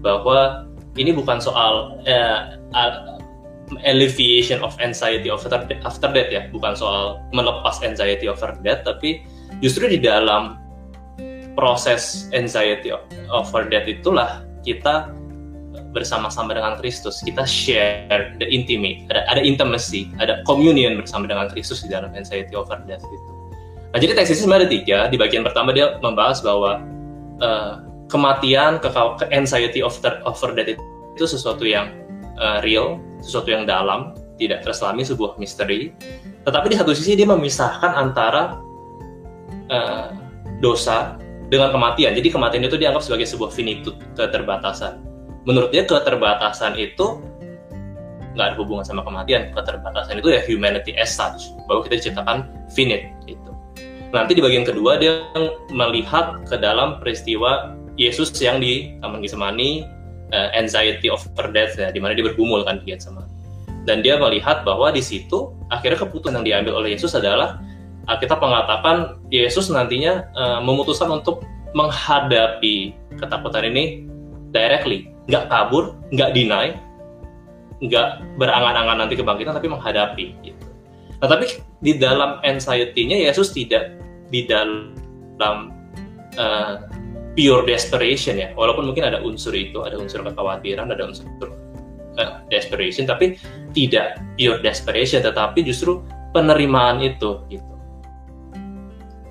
bahwa 0.03 0.69
ini 0.97 1.11
bukan 1.13 1.41
soal 1.41 1.97
uh, 2.05 2.57
alleviation 3.89 4.61
of 4.61 4.77
anxiety 4.85 5.33
after 5.33 5.49
after 5.85 6.09
death 6.13 6.29
ya, 6.29 6.49
bukan 6.53 6.77
soal 6.77 7.25
melepas 7.33 7.81
anxiety 7.81 8.29
over 8.29 8.53
death, 8.61 8.85
tapi 8.85 9.25
justru 9.65 9.89
di 9.89 9.97
dalam 9.97 10.61
proses 11.57 12.29
anxiety 12.37 12.93
over 13.33 13.63
death 13.69 13.89
itulah 13.89 14.45
kita 14.65 15.09
bersama-sama 15.93 16.57
dengan 16.57 16.77
Kristus, 16.81 17.21
kita 17.21 17.45
share 17.45 18.37
the 18.41 18.49
intimate, 18.49 19.05
ada, 19.13 19.25
ada 19.29 19.41
intimacy, 19.45 20.09
ada 20.21 20.41
communion 20.49 20.97
bersama 21.01 21.29
dengan 21.29 21.49
Kristus 21.53 21.85
di 21.85 21.93
dalam 21.93 22.13
anxiety 22.17 22.57
over 22.57 22.81
death 22.89 23.05
itu. 23.05 23.31
Nah, 23.93 24.01
jadi 24.01 24.17
teks 24.17 24.33
ini 24.33 24.39
sebenarnya 24.41 24.65
ada 24.65 24.73
tiga. 24.73 24.99
Di 25.13 25.17
bagian 25.21 25.45
pertama 25.45 25.69
dia 25.77 26.01
membahas 26.01 26.41
bahwa 26.41 26.81
uh, 27.45 27.85
kematian, 28.13 28.77
ke, 28.77 28.93
ke 28.93 29.25
anxiety 29.33 29.81
over, 29.81 30.21
over 30.29 30.53
death 30.53 30.77
itu 31.17 31.25
sesuatu 31.25 31.65
yang 31.65 31.97
uh, 32.37 32.61
real, 32.61 33.01
sesuatu 33.25 33.49
yang 33.49 33.65
dalam, 33.65 34.13
tidak 34.37 34.61
terselami 34.61 35.01
sebuah 35.01 35.41
misteri. 35.41 35.97
Tetapi 36.45 36.67
di 36.69 36.77
satu 36.77 36.93
sisi 36.93 37.17
dia 37.17 37.25
memisahkan 37.25 37.97
antara 37.97 38.61
uh, 39.73 40.13
dosa 40.61 41.17
dengan 41.49 41.73
kematian. 41.73 42.13
Jadi 42.13 42.29
kematian 42.29 42.65
itu 42.69 42.77
dianggap 42.77 43.01
sebagai 43.01 43.25
sebuah 43.29 43.49
finitude, 43.49 43.97
keterbatasan. 44.17 45.01
Menurut 45.49 45.73
dia 45.73 45.89
keterbatasan 45.89 46.77
itu 46.77 47.21
nggak 48.33 48.47
ada 48.53 48.57
hubungan 48.57 48.85
sama 48.85 49.05
kematian. 49.05 49.53
Keterbatasan 49.53 50.21
itu 50.21 50.29
ya 50.33 50.41
humanity 50.49 50.97
as 50.97 51.13
such, 51.13 51.53
bahwa 51.69 51.85
kita 51.85 52.01
diciptakan 52.01 52.49
finite 52.73 53.13
itu. 53.29 53.53
Nanti 54.13 54.37
di 54.37 54.43
bagian 54.45 54.65
kedua 54.65 55.01
dia 55.01 55.25
melihat 55.73 56.45
ke 56.45 56.57
dalam 56.61 57.01
peristiwa 57.01 57.77
Yesus 58.01 58.33
yang 58.41 58.59
di 58.61 58.97
Taman 59.05 59.21
Gisemani 59.21 59.85
uh, 60.33 60.49
anxiety 60.57 61.13
of 61.13 61.23
death 61.53 61.77
ya, 61.77 61.93
di 61.93 62.01
mana 62.01 62.17
dia 62.17 62.25
bergumul 62.25 62.65
kan 62.65 62.81
dia 62.85 62.97
sama. 62.97 63.29
Dan 63.83 64.01
dia 64.01 64.17
melihat 64.17 64.63
bahwa 64.63 64.95
di 64.95 65.03
situ 65.03 65.53
akhirnya 65.69 66.07
keputusan 66.07 66.39
yang 66.41 66.47
diambil 66.47 66.83
oleh 66.83 66.95
Yesus 66.95 67.19
adalah 67.19 67.59
kita 68.19 68.35
mengatakan 68.35 69.23
Yesus 69.31 69.71
nantinya 69.71 70.27
uh, 70.35 70.59
memutuskan 70.59 71.11
untuk 71.23 71.47
menghadapi 71.73 72.93
ketakutan 73.17 73.71
ini 73.71 74.07
directly, 74.51 75.09
nggak 75.31 75.49
kabur, 75.49 75.97
nggak 76.13 76.35
deny, 76.35 76.77
nggak 77.81 78.09
berangan-angan 78.37 79.07
nanti 79.07 79.15
kebangkitan, 79.17 79.55
tapi 79.57 79.69
menghadapi. 79.71 80.27
Gitu. 80.45 80.67
Nah, 81.23 81.31
tapi 81.31 81.47
di 81.79 81.97
dalam 81.97 82.43
anxiety-nya 82.43 83.31
Yesus 83.31 83.55
tidak 83.55 83.95
di 84.35 84.45
dalam 84.45 84.99
uh, 86.37 86.75
pure 87.33 87.65
desperation 87.65 88.37
ya. 88.39 88.53
Walaupun 88.53 88.93
mungkin 88.93 89.09
ada 89.09 89.21
unsur 89.25 89.53
itu 89.57 89.81
ada 89.85 89.97
unsur 89.97 90.21
kekhawatiran 90.25 90.93
ada 90.93 91.05
unsur 91.09 91.27
uh, 92.21 92.45
desperation 92.53 93.09
tapi 93.09 93.41
tidak 93.73 94.21
pure 94.37 94.61
desperation 94.61 95.25
tetapi 95.25 95.65
justru 95.65 96.05
penerimaan 96.33 97.01
itu 97.01 97.41
gitu. 97.49 97.73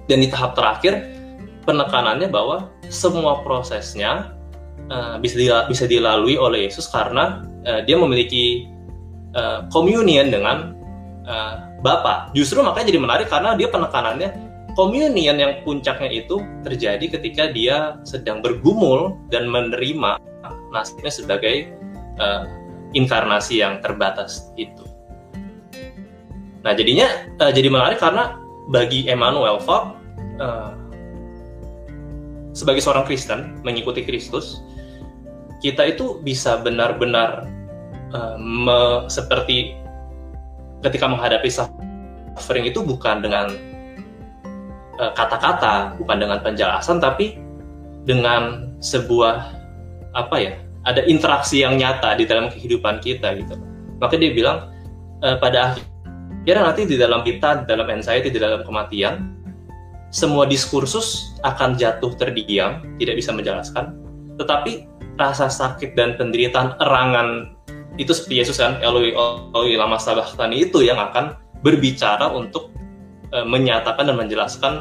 Dan 0.10 0.18
di 0.20 0.28
tahap 0.28 0.58
terakhir 0.58 1.08
penekanannya 1.64 2.28
bahwa 2.28 2.68
semua 2.90 3.40
prosesnya 3.46 4.34
uh, 4.90 5.16
bisa 5.22 5.38
dila 5.38 5.70
bisa 5.70 5.86
dilalui 5.86 6.36
oleh 6.36 6.68
Yesus 6.68 6.90
karena 6.90 7.46
uh, 7.64 7.82
dia 7.86 7.96
memiliki 7.96 8.68
uh, 9.38 9.66
communion 9.70 10.34
dengan 10.34 10.74
uh, 11.26 11.56
Bapa. 11.82 12.30
Justru 12.38 12.62
makanya 12.62 12.94
jadi 12.94 13.00
menarik 13.02 13.28
karena 13.30 13.58
dia 13.58 13.70
penekanannya 13.70 14.51
Communion 14.72 15.36
yang 15.36 15.60
puncaknya 15.68 16.08
itu 16.08 16.40
terjadi 16.64 17.20
ketika 17.20 17.52
dia 17.52 18.00
sedang 18.08 18.40
bergumul 18.40 19.20
dan 19.28 19.52
menerima 19.52 20.16
nasibnya 20.72 21.12
sebagai 21.12 21.76
uh, 22.20 22.48
inkarnasi 22.96 23.60
yang 23.60 23.84
terbatas 23.84 24.48
itu. 24.56 24.88
Nah 26.64 26.72
jadinya 26.72 27.10
uh, 27.44 27.52
jadi 27.52 27.68
menarik 27.68 28.00
karena 28.00 28.40
bagi 28.72 29.10
Emmanuel 29.12 29.60
Falk 29.60 30.00
uh, 30.40 30.72
sebagai 32.56 32.80
seorang 32.80 33.04
Kristen 33.04 33.60
mengikuti 33.68 34.08
Kristus 34.08 34.64
kita 35.60 35.94
itu 35.94 36.24
bisa 36.24 36.64
benar-benar 36.64 37.44
uh, 38.16 39.04
seperti 39.12 39.76
ketika 40.80 41.12
menghadapi 41.12 41.52
suffering 41.52 42.66
itu 42.72 42.82
bukan 42.82 43.20
dengan 43.20 43.52
Eh, 43.52 43.71
kata-kata, 45.18 45.98
bukan 45.98 46.18
dengan 46.22 46.40
penjelasan, 46.46 47.02
tapi 47.02 47.38
dengan 48.06 48.74
sebuah 48.82 49.54
apa 50.14 50.36
ya, 50.38 50.54
ada 50.86 51.02
interaksi 51.06 51.62
yang 51.62 51.78
nyata 51.78 52.18
di 52.18 52.26
dalam 52.26 52.50
kehidupan 52.50 53.02
kita 53.02 53.34
gitu. 53.38 53.58
Maka 54.02 54.18
dia 54.18 54.34
bilang 54.34 54.74
e, 55.22 55.38
pada 55.38 55.78
akhirnya 55.78 56.74
nanti 56.74 56.84
di 56.90 56.98
dalam 56.98 57.22
kita, 57.22 57.64
di 57.64 57.66
dalam 57.70 57.88
anxiety, 57.90 58.34
di 58.34 58.42
dalam 58.42 58.66
kematian, 58.66 59.30
semua 60.12 60.44
diskursus 60.50 61.38
akan 61.46 61.78
jatuh 61.78 62.12
terdiam, 62.18 62.84
tidak 63.00 63.16
bisa 63.16 63.32
menjelaskan, 63.32 63.96
tetapi 64.42 64.90
rasa 65.16 65.48
sakit 65.48 65.94
dan 65.94 66.18
penderitaan 66.18 66.76
erangan 66.82 67.54
itu 68.00 68.12
seperti 68.16 68.42
Yesus 68.42 68.58
kan 68.58 68.80
Eloi 68.82 69.14
Eloi 69.54 69.76
lama 69.78 70.00
sabachthani 70.00 70.66
itu 70.66 70.82
yang 70.82 70.98
akan 70.98 71.38
berbicara 71.62 72.32
untuk 72.34 72.74
uh, 73.34 73.46
menyatakan 73.48 74.08
dan 74.08 74.16
menjelaskan 74.16 74.74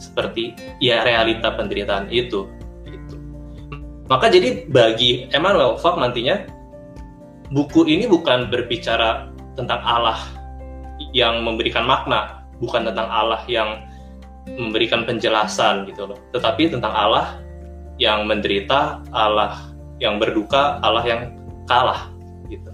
seperti 0.00 0.56
ya 0.82 1.06
realita 1.06 1.54
penderitaan 1.54 2.10
itu 2.10 2.50
itu 2.88 3.16
maka 4.10 4.28
jadi 4.28 4.66
bagi 4.68 5.30
Emmanuel 5.30 5.78
Falk 5.78 5.96
nantinya 5.96 6.44
buku 7.54 7.86
ini 7.86 8.10
bukan 8.10 8.50
berbicara 8.50 9.30
tentang 9.54 9.80
Allah 9.86 10.18
yang 11.14 11.46
memberikan 11.46 11.86
makna 11.86 12.44
bukan 12.58 12.86
tentang 12.86 13.06
Allah 13.10 13.42
yang 13.46 13.82
memberikan 14.48 15.08
penjelasan 15.08 15.88
gitu 15.88 16.04
loh. 16.08 16.18
Tetapi 16.32 16.72
tentang 16.72 16.92
Allah 16.92 17.40
yang 17.96 18.28
menderita 18.28 19.00
Allah 19.14 19.56
yang 20.02 20.18
berduka 20.18 20.82
Allah 20.82 21.04
yang 21.06 21.20
kalah 21.64 22.10
gitu. 22.50 22.70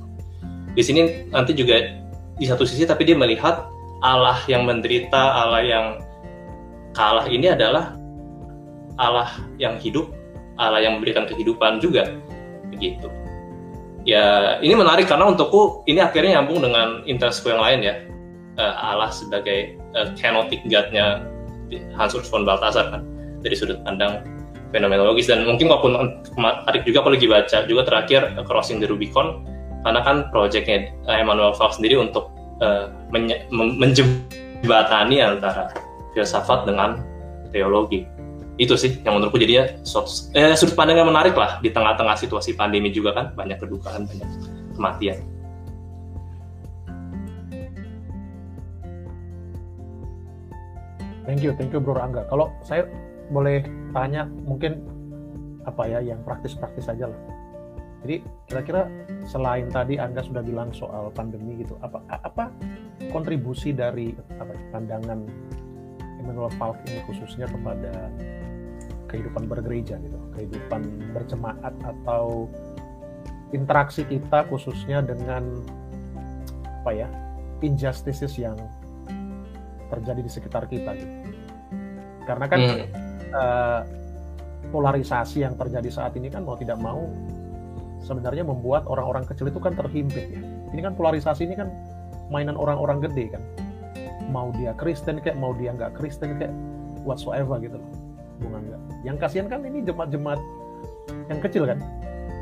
Di 0.74 0.82
sini 0.82 1.30
nanti 1.30 1.54
juga 1.54 1.78
di 2.40 2.46
satu 2.48 2.64
sisi 2.64 2.88
tapi 2.88 3.04
dia 3.04 3.14
melihat 3.14 3.68
Allah 4.00 4.40
yang 4.48 4.64
menderita, 4.64 5.20
Allah 5.36 5.62
yang 5.64 5.86
kalah 6.96 7.28
ini 7.28 7.52
adalah 7.52 7.96
Allah 8.96 9.28
yang 9.60 9.76
hidup, 9.80 10.08
Allah 10.56 10.80
yang 10.80 11.00
memberikan 11.00 11.28
kehidupan 11.28 11.80
juga, 11.80 12.08
begitu. 12.72 13.08
Ya, 14.08 14.56
ini 14.64 14.72
menarik 14.72 15.04
karena 15.08 15.28
untukku 15.28 15.84
ini 15.84 16.00
akhirnya 16.00 16.40
nyambung 16.40 16.64
dengan 16.64 17.04
interestku 17.04 17.52
yang 17.52 17.60
lain 17.60 17.80
ya. 17.84 17.94
Uh, 18.56 18.74
Allah 18.96 19.12
sebagai 19.12 19.76
uh, 19.92 20.12
kenotic 20.16 20.64
God-nya 20.68 21.24
Hans 21.96 22.16
Urs 22.16 22.28
von 22.28 22.44
Balthasar 22.48 22.92
kan 22.92 23.04
dari 23.40 23.56
sudut 23.56 23.80
pandang 23.86 24.24
fenomenologis 24.72 25.28
dan 25.28 25.44
mungkin 25.46 25.70
walaupun 25.70 25.96
menarik 26.36 26.82
juga 26.84 27.04
aku 27.04 27.14
lagi 27.14 27.26
baca 27.28 27.58
juga 27.68 27.82
terakhir 27.86 28.20
uh, 28.36 28.44
Crossing 28.44 28.80
the 28.80 28.88
Rubicon 28.88 29.44
karena 29.84 30.00
kan 30.04 30.16
proyeknya 30.28 30.92
Emmanuel 31.08 31.56
Falk 31.56 31.76
sendiri 31.76 31.96
untuk 32.00 32.28
uh, 32.60 32.92
menjembatani 33.10 35.16
antara 35.20 35.72
filsafat 36.12 36.68
dengan 36.68 37.00
teologi. 37.50 38.04
Itu 38.60 38.76
sih 38.76 39.00
yang 39.02 39.16
menurutku. 39.16 39.40
Jadinya 39.40 39.64
eh, 40.36 40.52
sudut 40.52 40.76
pandang 40.76 41.00
yang 41.00 41.08
menarik 41.08 41.32
lah 41.32 41.58
di 41.64 41.72
tengah-tengah 41.72 42.14
situasi 42.20 42.54
pandemi 42.54 42.92
juga 42.92 43.16
kan. 43.16 43.26
Banyak 43.32 43.56
kedukaan 43.56 44.04
banyak 44.04 44.28
kematian. 44.76 45.18
Thank 51.24 51.46
you, 51.46 51.54
thank 51.54 51.70
you 51.70 51.80
Bro 51.80 51.96
Angga. 51.96 52.26
Kalau 52.26 52.50
saya 52.66 52.90
boleh 53.30 53.62
tanya 53.94 54.26
mungkin 54.26 54.82
apa 55.62 55.86
ya 55.86 56.02
yang 56.02 56.18
praktis-praktis 56.26 56.90
aja 56.90 57.06
lah 57.06 57.39
jadi 58.00 58.24
kira-kira 58.48 58.88
selain 59.28 59.68
tadi 59.68 60.00
Anda 60.00 60.24
sudah 60.24 60.40
bilang 60.40 60.72
soal 60.72 61.12
pandemi 61.12 61.60
gitu, 61.60 61.76
apa 61.84 62.00
apa 62.08 62.48
kontribusi 63.12 63.76
dari 63.76 64.16
apa 64.40 64.56
pandangan 64.72 65.20
Emmanuel 66.20 66.52
Falk 66.56 66.80
ini 66.88 67.04
khususnya 67.04 67.44
kepada 67.48 68.08
kehidupan 69.12 69.50
bergereja 69.50 70.00
gitu, 70.00 70.18
kehidupan 70.36 71.12
berjemaat 71.12 71.74
atau 71.82 72.48
interaksi 73.52 74.06
kita 74.06 74.46
khususnya 74.48 75.02
dengan 75.04 75.44
apa 76.80 76.90
ya 76.94 77.08
injustices 77.60 78.32
yang 78.40 78.56
terjadi 79.92 80.20
di 80.24 80.30
sekitar 80.30 80.64
kita 80.70 80.96
gitu. 80.96 81.14
Karena 82.24 82.46
kan 82.48 82.60
Hmm. 82.62 82.86
eh, 83.30 83.80
polarisasi 84.70 85.42
yang 85.42 85.58
terjadi 85.58 85.90
saat 85.90 86.14
ini 86.14 86.30
kan 86.30 86.46
mau 86.46 86.54
tidak 86.54 86.78
mau 86.78 87.10
sebenarnya 88.00 88.44
membuat 88.44 88.88
orang-orang 88.88 89.24
kecil 89.28 89.48
itu 89.48 89.60
kan 89.60 89.76
terhimpit 89.76 90.26
ya. 90.32 90.40
Ini 90.72 90.80
kan 90.80 90.92
polarisasi 90.96 91.46
ini 91.46 91.54
kan 91.56 91.68
mainan 92.32 92.56
orang-orang 92.56 93.04
gede 93.04 93.36
kan. 93.36 93.42
Mau 94.30 94.54
dia 94.56 94.72
Kristen 94.78 95.18
kayak 95.20 95.36
mau 95.36 95.52
dia 95.56 95.74
nggak 95.74 95.96
Kristen 95.98 96.38
kayak 96.38 96.54
whatsoever 97.04 97.60
gitu 97.60 97.76
loh. 97.76 97.90
Bunga 98.40 98.58
nggak. 98.62 98.80
Yang 99.04 99.16
kasihan 99.20 99.46
kan 99.50 99.60
ini 99.66 99.84
jemaat-jemaat 99.84 100.40
yang 101.28 101.40
kecil 101.42 101.64
kan. 101.68 101.78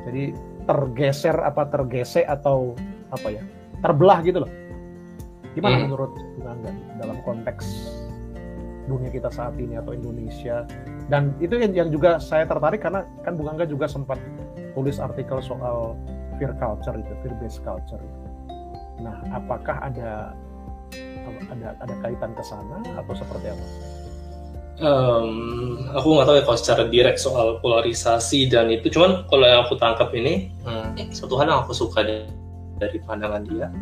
Jadi 0.09 0.33
tergeser 0.69 1.37
apa 1.41 1.65
tergesek 1.69 2.29
atau 2.29 2.77
apa 3.09 3.29
ya 3.33 3.43
terbelah 3.81 4.21
gitu 4.23 4.45
loh. 4.45 4.51
Gimana 5.57 5.81
Hmm. 5.81 5.85
menurut 5.91 6.13
Bunga 6.39 6.53
nggak 6.55 6.75
dalam 7.03 7.19
konteks 7.25 7.67
dunia 8.89 9.13
kita 9.13 9.29
saat 9.29 9.53
ini 9.61 9.77
atau 9.77 9.93
Indonesia 9.93 10.65
dan 11.13 11.37
itu 11.45 11.61
yang, 11.61 11.73
yang 11.77 11.89
juga 11.93 12.17
saya 12.17 12.49
tertarik 12.49 12.81
karena 12.81 13.05
kan 13.21 13.37
Bung 13.37 13.53
Angga 13.53 13.69
juga 13.69 13.85
sempat 13.85 14.17
tulis 14.79 15.03
artikel 15.03 15.43
soal 15.43 15.99
fear 16.39 16.55
culture 16.63 16.95
itu 16.95 17.13
fear 17.27 17.35
based 17.43 17.59
culture 17.67 17.99
itu. 17.99 18.27
Nah, 19.03 19.19
apakah 19.35 19.83
ada 19.83 20.31
ada 21.51 21.75
ada 21.83 21.95
kaitan 21.99 22.31
ke 22.39 22.43
sana 22.47 22.79
atau 22.95 23.15
seperti 23.19 23.51
apa? 23.51 23.67
Em, 24.79 25.31
aku 25.91 26.07
nggak 26.15 26.27
tahu 26.31 26.37
ya 26.39 26.45
kalau 26.47 26.59
secara 26.63 26.83
direct 26.87 27.19
soal 27.19 27.59
polarisasi 27.59 28.47
dan 28.47 28.71
itu 28.71 28.87
cuman 28.95 29.27
kalau 29.27 29.43
yang 29.43 29.67
aku 29.67 29.75
tangkap 29.75 30.15
ini 30.15 30.55
hmm, 30.63 31.11
satu 31.11 31.35
hal 31.35 31.51
yang 31.51 31.67
aku 31.67 31.75
suka 31.75 32.07
dari, 32.79 32.99
pandangan 33.03 33.43
dia 33.43 33.75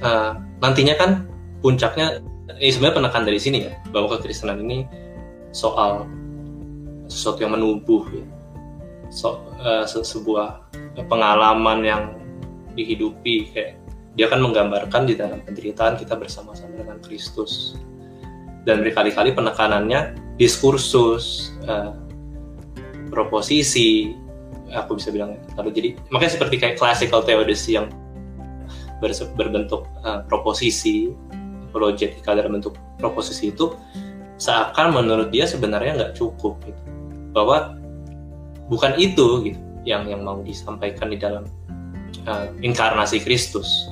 eh, 0.00 0.32
nantinya 0.64 0.96
kan 0.96 1.28
puncaknya 1.60 2.24
ini 2.56 2.72
sebenarnya 2.72 3.04
penekan 3.04 3.28
dari 3.28 3.36
sini 3.36 3.68
ya 3.68 3.76
bahwa 3.92 4.16
kekristenan 4.16 4.64
ini 4.64 4.88
soal 5.52 6.08
sesuatu 7.04 7.44
yang 7.44 7.52
menubuh 7.52 8.08
ya 8.08 8.24
so, 9.10 9.42
eh, 9.60 9.84
se- 9.84 10.06
sebuah 10.06 10.70
pengalaman 11.10 11.82
yang 11.82 12.02
dihidupi 12.78 13.50
kayak 13.52 13.76
dia 14.14 14.26
kan 14.26 14.42
menggambarkan 14.42 15.06
di 15.06 15.14
dalam 15.14 15.42
penderitaan 15.42 15.98
kita 15.98 16.18
bersama-sama 16.18 16.74
dengan 16.74 16.98
Kristus 17.02 17.78
dan 18.66 18.82
berkali-kali 18.82 19.34
penekanannya 19.34 20.16
diskursus 20.38 21.54
eh, 21.66 21.92
proposisi 23.10 24.14
aku 24.70 24.98
bisa 24.98 25.10
bilang 25.10 25.34
lalu 25.58 25.70
jadi 25.74 25.88
makanya 26.14 26.32
seperti 26.38 26.54
kayak 26.62 26.76
classical 26.78 27.26
theodicy 27.26 27.74
yang 27.74 27.90
berse- 29.02 29.30
berbentuk 29.34 29.86
eh, 30.06 30.20
proposisi 30.30 31.10
apologetika 31.70 32.34
dalam 32.34 32.58
bentuk 32.58 32.74
proposisi 32.98 33.54
itu 33.54 33.74
seakan 34.40 34.96
menurut 34.96 35.30
dia 35.30 35.46
sebenarnya 35.46 35.96
nggak 35.96 36.12
cukup 36.18 36.58
gitu. 36.64 36.82
bahwa 37.30 37.79
bukan 38.70 38.94
itu 38.96 39.50
gitu 39.50 39.60
yang 39.82 40.06
yang 40.06 40.22
mau 40.22 40.38
disampaikan 40.40 41.10
di 41.10 41.18
dalam 41.18 41.44
eh, 42.24 42.48
inkarnasi 42.62 43.18
Kristus. 43.20 43.90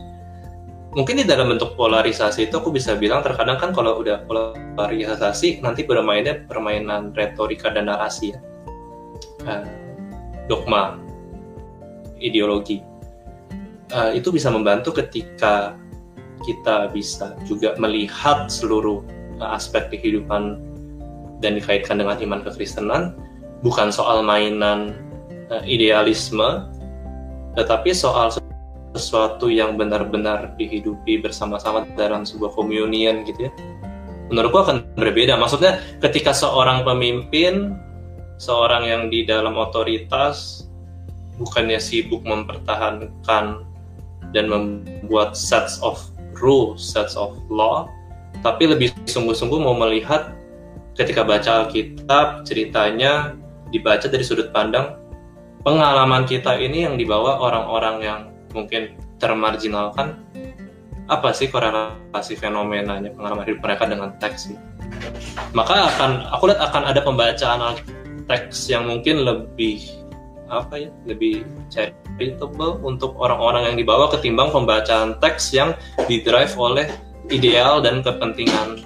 Mungkin 0.97 1.21
di 1.21 1.27
dalam 1.29 1.53
bentuk 1.53 1.77
polarisasi 1.77 2.49
itu 2.49 2.55
aku 2.57 2.73
bisa 2.73 2.97
bilang 2.97 3.21
terkadang 3.21 3.61
kan 3.61 3.71
kalau 3.77 4.01
udah 4.01 4.25
polarisasi 4.25 5.61
nanti 5.61 5.85
bermainnya 5.85 6.49
permainan 6.49 7.13
retorika 7.13 7.69
dan 7.69 7.93
narasi 7.93 8.33
ya. 8.33 8.39
Eh, 9.45 9.67
dogma 10.49 10.97
ideologi. 12.23 12.81
Eh, 13.93 14.11
itu 14.17 14.33
bisa 14.33 14.49
membantu 14.49 14.97
ketika 14.97 15.77
kita 16.47 16.89
bisa 16.95 17.35
juga 17.45 17.75
melihat 17.77 18.47
seluruh 18.47 19.03
aspek 19.43 19.91
kehidupan 19.91 20.59
dan 21.39 21.55
dikaitkan 21.59 21.99
dengan 22.03 22.19
iman 22.19 22.41
kekristenan 22.43 23.15
bukan 23.65 23.91
soal 23.91 24.23
mainan 24.23 24.95
eh, 25.51 25.63
idealisme 25.67 26.69
tetapi 27.59 27.91
soal 27.91 28.31
sesuatu 28.95 29.51
yang 29.51 29.75
benar-benar 29.77 30.55
dihidupi 30.57 31.21
bersama-sama 31.21 31.85
dalam 31.99 32.25
sebuah 32.25 32.55
communion 32.55 33.27
gitu 33.27 33.51
ya. 33.51 33.53
Menurutku 34.29 34.61
akan 34.61 34.77
berbeda. 34.97 35.37
Maksudnya 35.41 35.81
ketika 36.01 36.33
seorang 36.33 36.85
pemimpin 36.85 37.77
seorang 38.39 38.87
yang 38.87 39.03
di 39.11 39.27
dalam 39.27 39.59
otoritas 39.59 40.67
bukannya 41.37 41.79
sibuk 41.83 42.23
mempertahankan 42.23 43.67
dan 44.31 44.45
membuat 44.47 45.35
sets 45.35 45.83
of 45.83 45.99
rules, 46.39 46.79
sets 46.79 47.19
of 47.19 47.35
law, 47.51 47.91
tapi 48.47 48.71
lebih 48.71 48.95
sungguh-sungguh 49.11 49.59
mau 49.59 49.75
melihat 49.75 50.35
ketika 50.95 51.23
baca 51.27 51.67
Alkitab 51.67 52.47
ceritanya 52.47 53.35
dibaca 53.71 54.07
dari 54.09 54.25
sudut 54.25 54.51
pandang 54.51 54.97
pengalaman 55.63 56.25
kita 56.25 56.57
ini 56.57 56.87
yang 56.87 56.95
dibawa 56.97 57.39
orang-orang 57.43 57.97
yang 58.01 58.21
mungkin 58.57 58.97
termarginalkan 59.21 60.17
apa 61.09 61.33
sih 61.33 61.49
korelasi 61.49 62.37
fenomenanya 62.37 63.13
pengalaman 63.17 63.49
hidup 63.49 63.65
mereka 63.65 63.89
dengan 63.89 64.13
teks 64.21 64.53
gitu. 64.53 64.61
maka 65.57 65.89
akan 65.97 66.29
aku 66.37 66.53
lihat 66.53 66.61
akan 66.69 66.83
ada 66.85 67.01
pembacaan 67.01 67.81
teks 68.29 68.69
yang 68.69 68.85
mungkin 68.85 69.25
lebih 69.25 69.89
apa 70.49 70.89
ya 70.89 70.91
lebih 71.05 71.45
charitable 71.69 72.81
untuk 72.85 73.17
orang-orang 73.21 73.73
yang 73.73 73.77
dibawa 73.77 74.09
ketimbang 74.13 74.53
pembacaan 74.53 75.17
teks 75.21 75.53
yang 75.53 75.77
didrive 76.09 76.53
oleh 76.57 76.89
ideal 77.29 77.81
dan 77.81 78.01
kepentingan 78.05 78.85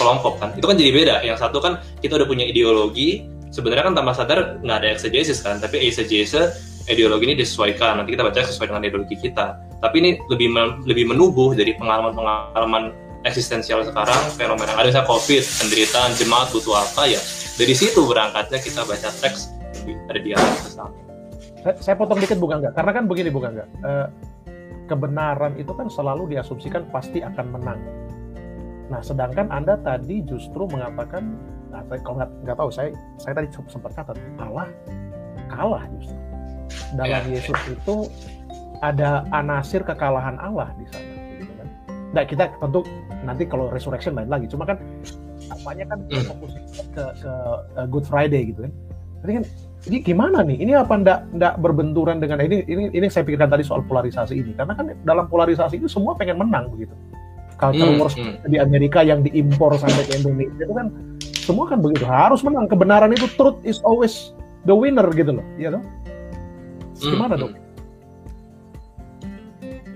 kelompok 0.00 0.40
kan 0.40 0.52
itu 0.56 0.64
kan 0.64 0.76
jadi 0.76 0.92
beda 0.92 1.16
yang 1.24 1.36
satu 1.36 1.60
kan 1.60 1.80
kita 2.00 2.16
udah 2.20 2.28
punya 2.28 2.44
ideologi 2.48 3.28
sebenarnya 3.52 3.92
kan 3.92 3.94
tanpa 3.94 4.12
sadar 4.16 4.58
nggak 4.64 4.76
ada 4.82 4.88
exegesis 4.90 5.44
kan 5.44 5.60
tapi 5.60 5.78
exegesis 5.84 6.72
ideologi 6.90 7.30
ini 7.30 7.36
disesuaikan. 7.38 8.02
Nanti 8.02 8.18
kita 8.18 8.26
baca 8.26 8.42
sesuai 8.42 8.66
dengan 8.66 8.82
ideologi 8.82 9.14
kita. 9.14 9.60
Tapi 9.78 9.96
ini 10.02 10.10
lebih 10.26 10.48
men- 10.50 10.82
lebih 10.82 11.10
menubuh 11.10 11.54
dari 11.54 11.78
pengalaman-pengalaman 11.78 12.90
eksistensial 13.22 13.86
sekarang 13.86 14.18
fenomena. 14.34 14.74
Ada 14.74 14.90
misalnya 14.90 15.06
covid 15.06 15.42
penderitaan 15.62 16.10
jemaat 16.18 16.50
butuh 16.50 16.74
apa 16.74 17.06
ya. 17.06 17.20
Dari 17.54 17.74
situ 17.76 18.02
berangkatnya 18.08 18.58
kita 18.58 18.82
baca 18.82 19.08
teks 19.22 19.52
ada 19.82 20.20
dialog 20.20 20.56
bersama 20.62 20.94
Saya, 21.78 21.94
potong 21.94 22.18
dikit 22.18 22.42
Bung 22.42 22.50
Angga, 22.50 22.74
karena 22.74 22.90
kan 22.90 23.04
begini 23.06 23.30
Bung 23.30 23.46
Angga, 23.46 23.62
eh, 23.62 24.06
kebenaran 24.90 25.54
itu 25.54 25.70
kan 25.70 25.86
selalu 25.86 26.34
diasumsikan 26.34 26.90
pasti 26.90 27.22
akan 27.22 27.46
menang. 27.54 27.78
Nah, 28.90 28.98
sedangkan 28.98 29.46
Anda 29.46 29.78
tadi 29.78 30.26
justru 30.26 30.66
mengatakan, 30.66 31.38
saya, 31.88 32.00
kalau 32.02 32.16
nggak 32.20 32.30
nggak 32.44 32.56
tahu, 32.58 32.70
saya 32.70 32.88
saya 33.18 33.32
tadi 33.38 33.48
sempat 33.68 33.90
catat, 33.94 34.16
Allah 34.38 34.68
kalah 35.48 35.84
justru. 35.96 36.16
Dalam 36.96 37.22
Ya. 37.28 37.36
Yesus 37.36 37.58
itu 37.68 37.96
ada 38.80 39.22
anasir 39.30 39.84
kekalahan 39.84 40.40
Allah 40.40 40.72
di 40.76 40.84
sana. 40.88 41.10
Gitu 41.38 41.52
kan. 41.54 41.68
Nah, 42.12 42.22
kita 42.24 42.44
tentu 42.58 42.80
nanti 43.22 43.44
kalau 43.46 43.68
resurrection 43.68 44.16
lain 44.16 44.28
lagi, 44.28 44.48
cuma 44.48 44.64
kan 44.64 44.80
apanya 45.52 45.84
kan 45.92 45.98
Hmm. 46.08 46.24
fokus 46.32 46.52
ke, 46.96 47.04
ke 47.20 47.32
uh, 47.76 47.86
Good 47.86 48.08
Friday 48.08 48.50
gitu 48.50 48.64
kan. 48.66 48.72
Tapi 49.22 49.32
kan 49.38 49.44
ini 49.86 49.98
gimana 50.00 50.38
nih? 50.42 50.56
Ini 50.64 50.72
apa 50.80 50.94
ndak 50.98 51.20
ndak 51.36 51.54
berbenturan 51.60 52.18
dengan 52.18 52.40
ini 52.42 52.64
ini 52.66 52.90
ini 52.90 53.06
saya 53.12 53.22
pikirkan 53.26 53.50
tadi 53.52 53.62
soal 53.62 53.84
polarisasi 53.84 54.34
ini 54.34 54.52
karena 54.56 54.72
kan 54.74 54.96
dalam 55.04 55.26
polarisasi 55.28 55.78
itu 55.78 55.86
semua 55.86 56.16
pengen 56.16 56.40
menang 56.40 56.72
begitu. 56.72 56.94
Culture 57.60 57.94
Hmm, 57.94 58.02
hmm. 58.10 58.50
di 58.50 58.58
Amerika 58.58 59.06
yang 59.06 59.22
diimpor 59.22 59.78
sampai 59.78 60.02
ke 60.02 60.18
Indonesia 60.18 60.66
itu 60.66 60.74
kan 60.74 60.86
semua 61.42 61.66
kan 61.66 61.82
begitu 61.82 62.06
harus 62.06 62.40
menang 62.40 62.70
kebenaran 62.70 63.10
itu 63.10 63.26
truth 63.34 63.58
is 63.62 63.82
always 63.82 64.30
the 64.62 64.72
winner 64.72 65.04
gitu 65.10 65.34
loh, 65.34 65.46
ya 65.58 65.74
dong. 65.74 65.84
Gimana 66.96 67.34
Hmm, 67.34 67.42
dong? 67.42 67.52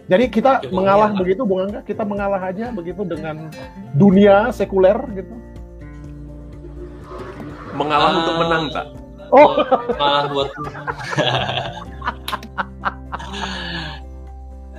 Jadi 0.06 0.24
kita 0.30 0.62
mengalah 0.70 1.11
ya. 1.11 1.18
begitu, 1.18 1.42
Bung 1.42 1.66
Angga, 1.66 1.82
kita 1.82 2.02
mengalah 2.02 2.38
aja 2.38 2.70
begitu 2.70 3.02
dengan 3.02 3.50
dunia 3.94 4.50
sekuler 4.50 4.94
gitu. 5.14 5.35
Mengalah 7.74 8.11
Ah. 8.11 8.18
untuk 8.18 8.35
menang, 8.38 8.64
Pak. 8.70 8.87
Oh, 9.35 9.50
malah 9.98 10.24
buat 10.30 10.50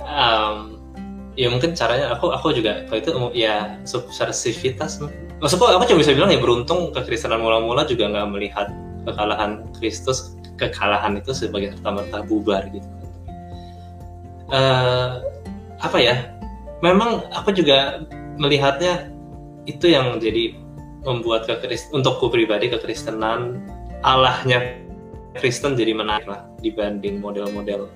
Em, 0.08 0.56
ya 1.36 1.48
mungkin 1.52 1.76
caranya 1.76 2.16
aku 2.16 2.32
aku 2.32 2.50
juga 2.50 2.88
kalau 2.88 2.98
itu 2.98 3.10
ya 3.36 3.76
subversivitas 3.84 4.98
maksudku 5.38 5.64
aku 5.66 5.84
cuma 5.88 5.98
bisa 6.02 6.12
bilang 6.14 6.30
ya 6.30 6.40
beruntung 6.42 6.90
kekristenan 6.94 7.42
mula-mula 7.42 7.86
juga 7.86 8.10
nggak 8.10 8.28
melihat 8.30 8.66
kekalahan 9.06 9.64
Kristus 9.78 10.34
kekalahan 10.58 11.16
itu 11.18 11.30
sebagai 11.30 11.74
serta 11.78 11.90
merta 11.94 12.18
bubar 12.26 12.66
gitu 12.74 12.98
Eh, 14.48 15.10
apa 15.76 15.98
ya 16.00 16.32
memang 16.80 17.28
aku 17.36 17.52
juga 17.52 18.00
melihatnya 18.40 19.12
itu 19.68 19.92
yang 19.92 20.16
jadi 20.16 20.56
membuat 21.04 21.44
kekrist 21.44 21.92
untukku 21.92 22.32
pribadi 22.32 22.72
kekristenan 22.72 23.60
Allahnya 24.00 24.80
Kristen 25.36 25.76
jadi 25.76 25.92
menarik 25.92 26.24
lah 26.24 26.48
dibanding 26.64 27.20
model-model 27.20 27.92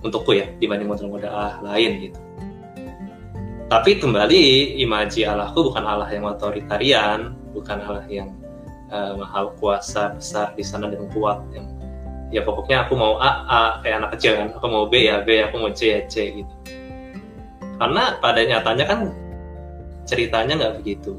untukku 0.00 0.32
ya 0.32 0.48
dibanding 0.64 0.88
model-model 0.88 1.28
Allah 1.28 1.60
lain 1.60 2.08
gitu. 2.08 2.18
Tapi 3.72 3.96
kembali 3.96 4.76
imaji 4.84 5.24
Allahku 5.24 5.72
bukan 5.72 5.88
Allah 5.88 6.04
yang 6.12 6.28
otoritarian 6.28 7.32
bukan 7.56 7.80
Allah 7.80 8.04
yang 8.04 8.28
uh, 8.92 9.16
maha 9.16 9.48
kuasa 9.56 10.12
besar 10.12 10.52
di 10.52 10.60
sana 10.60 10.92
dan 10.92 11.08
kuat 11.08 11.40
yang 11.56 11.72
ya 12.28 12.44
pokoknya 12.44 12.84
aku 12.84 13.00
mau 13.00 13.16
A 13.16 13.48
A 13.48 13.62
kayak 13.80 14.04
anak 14.04 14.10
kecil 14.20 14.36
kan 14.36 14.48
aku 14.52 14.66
mau 14.68 14.84
B 14.92 15.08
ya 15.08 15.24
B 15.24 15.40
aku 15.40 15.56
mau 15.56 15.72
C 15.72 15.88
ya 15.88 16.04
C 16.04 16.44
gitu. 16.44 16.54
Karena 17.80 18.20
pada 18.20 18.44
nyatanya 18.44 18.84
kan 18.84 19.00
ceritanya 20.04 20.52
nggak 20.60 20.74
begitu. 20.84 21.16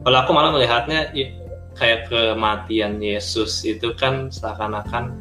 Kalau 0.00 0.16
aku 0.24 0.32
malah 0.32 0.56
melihatnya 0.56 1.12
ya, 1.12 1.28
kayak 1.76 2.08
kematian 2.08 2.96
Yesus 3.04 3.60
itu 3.68 3.92
kan 3.92 4.32
seakan-akan 4.32 5.12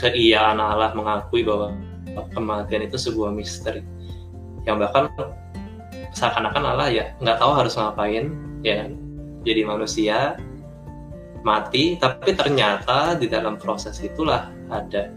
keiaan 0.00 0.56
Allah 0.56 0.96
mengakui 0.96 1.44
bahwa 1.44 1.76
kematian 2.32 2.88
itu 2.88 2.96
sebuah 2.96 3.36
misteri. 3.36 3.84
Yang 4.64 4.88
bahkan 4.88 5.04
seakan-akan 6.12 6.64
Allah 6.76 6.88
ya 6.92 7.04
nggak 7.20 7.40
tahu 7.40 7.52
harus 7.56 7.74
ngapain 7.76 8.32
ya 8.60 8.84
kan? 8.84 8.90
Jadi 9.42 9.60
manusia 9.66 10.38
mati 11.42 11.98
tapi 11.98 12.36
ternyata 12.36 13.18
di 13.18 13.26
dalam 13.26 13.58
proses 13.58 13.98
itulah 13.98 14.52
ada 14.70 15.10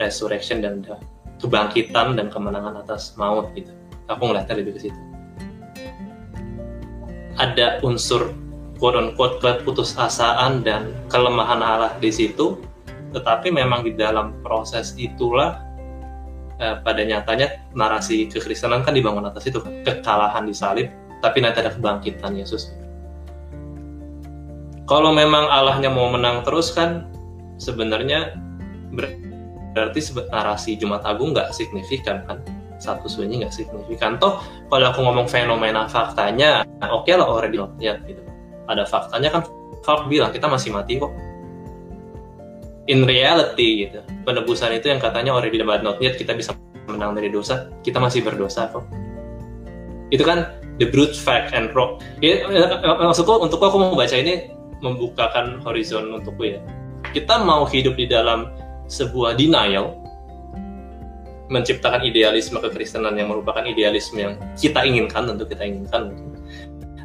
resurrection 0.00 0.64
dan 0.64 0.80
ada 0.86 0.96
kebangkitan 1.36 2.16
dan 2.16 2.32
kemenangan 2.32 2.80
atas 2.80 3.12
maut 3.20 3.52
gitu. 3.52 3.70
Aku 4.08 4.32
ngeliatnya 4.32 4.62
lebih 4.62 4.80
ke 4.80 4.88
situ. 4.88 5.00
Ada 7.36 7.84
unsur 7.84 8.32
quote 8.80 8.96
unquote 8.96 9.44
keputusasaan 9.44 10.64
dan 10.64 10.96
kelemahan 11.12 11.60
Allah 11.60 11.92
di 12.00 12.08
situ 12.08 12.56
tetapi 13.12 13.48
memang 13.48 13.84
di 13.84 13.96
dalam 13.96 14.36
proses 14.44 14.92
itulah 15.00 15.65
eh, 16.60 16.76
pada 16.80 17.02
nyatanya 17.04 17.70
narasi 17.76 18.28
kekristenan 18.28 18.82
kan 18.84 18.96
dibangun 18.96 19.24
atas 19.28 19.48
itu 19.48 19.60
kekalahan 19.84 20.44
di 20.48 20.54
salib 20.56 20.88
tapi 21.20 21.40
nanti 21.40 21.64
ada 21.64 21.72
kebangkitan 21.72 22.36
Yesus. 22.36 22.72
Kalau 24.86 25.10
memang 25.10 25.50
Allahnya 25.50 25.90
mau 25.90 26.06
menang 26.06 26.46
terus 26.46 26.70
kan 26.70 27.10
sebenarnya 27.58 28.38
berarti 29.74 30.00
narasi 30.30 30.78
Jumat 30.78 31.02
Agung 31.02 31.34
nggak 31.34 31.50
signifikan 31.50 32.22
kan? 32.28 32.38
Satu 32.78 33.08
sunyi 33.10 33.42
nggak 33.42 33.50
signifikan. 33.50 34.20
Toh 34.20 34.38
kalau 34.70 34.92
aku 34.92 35.02
ngomong 35.02 35.26
fenomena 35.26 35.90
faktanya 35.90 36.62
oke 36.86 37.08
okay 37.08 37.18
lah 37.18 37.26
already 37.26 37.58
ya 37.82 37.98
gitu. 38.06 38.22
Ada 38.70 38.86
faktanya 38.86 39.34
kan 39.34 39.42
Falk 39.82 40.10
bilang 40.10 40.34
kita 40.34 40.50
masih 40.50 40.74
mati 40.74 40.98
kok 40.98 41.14
in 42.86 43.06
reality 43.06 43.88
gitu 43.88 44.00
penebusan 44.22 44.74
itu 44.74 44.90
yang 44.90 45.02
katanya 45.02 45.34
already 45.34 45.58
but 45.62 45.82
not 45.82 45.98
yet 45.98 46.18
kita 46.18 46.34
bisa 46.34 46.54
menang 46.86 47.18
dari 47.18 47.30
dosa 47.30 47.70
kita 47.82 47.98
masih 47.98 48.22
berdosa 48.22 48.70
kok 48.70 48.86
itu 50.14 50.22
kan 50.22 50.54
the 50.78 50.86
brute 50.86 51.14
fact 51.14 51.50
and 51.50 51.74
rock 51.74 51.98
ya, 52.22 52.46
maksudku 53.02 53.42
untuk 53.42 53.58
aku 53.58 53.76
mau 53.78 53.98
baca 53.98 54.14
ini 54.14 54.56
membukakan 54.84 55.62
horizon 55.64 56.20
untukku 56.20 56.56
ya. 56.56 56.60
Kita 57.14 57.40
mau 57.40 57.64
hidup 57.64 57.96
di 57.96 58.10
dalam 58.10 58.50
sebuah 58.90 59.38
denial, 59.38 59.96
menciptakan 61.48 62.04
idealisme 62.04 62.58
kekristenan 62.60 63.14
yang 63.16 63.32
merupakan 63.32 63.62
idealisme 63.64 64.18
yang 64.18 64.34
kita 64.58 64.82
inginkan, 64.84 65.30
tentu 65.30 65.46
kita 65.48 65.64
inginkan. 65.64 66.12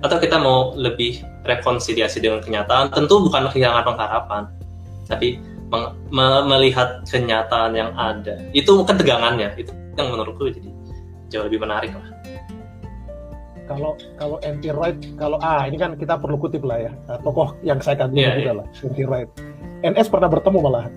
Atau 0.01 0.17
kita 0.17 0.41
mau 0.41 0.73
lebih 0.73 1.21
rekonsiliasi 1.45 2.25
dengan 2.25 2.41
kenyataan, 2.41 2.89
tentu 2.89 3.21
bukan 3.21 3.53
kehilangan 3.53 3.85
pengharapan, 3.85 4.43
tapi 5.05 5.37
me 6.11 6.27
melihat 6.43 7.01
kenyataan 7.07 7.71
yang 7.71 7.95
ada. 7.95 8.35
Itu 8.51 8.83
ketegangannya, 8.83 9.55
itu 9.55 9.71
yang 9.95 10.11
menurutku 10.11 10.51
jadi 10.51 10.69
jauh 11.31 11.47
lebih 11.47 11.63
menarik 11.63 11.95
lah. 11.95 12.07
Kalau 13.71 13.95
kalau 14.19 14.37
anti 14.43 14.67
right 14.67 14.99
kalau 15.15 15.39
ah 15.39 15.63
ini 15.63 15.79
kan 15.79 15.95
kita 15.95 16.19
perlu 16.19 16.35
kutip 16.35 16.67
lah 16.67 16.91
ya. 16.91 16.91
Uh, 17.07 17.19
tokoh 17.23 17.55
yang 17.63 17.79
saya 17.79 17.95
kagumi 18.03 18.27
yeah, 18.27 18.35
juga 18.35 18.51
yeah. 18.51 18.59
lah 18.59 18.67
anti 18.83 19.03
right 19.07 19.29
NS 19.81 20.07
pernah 20.11 20.27
bertemu 20.27 20.59
malah. 20.59 20.85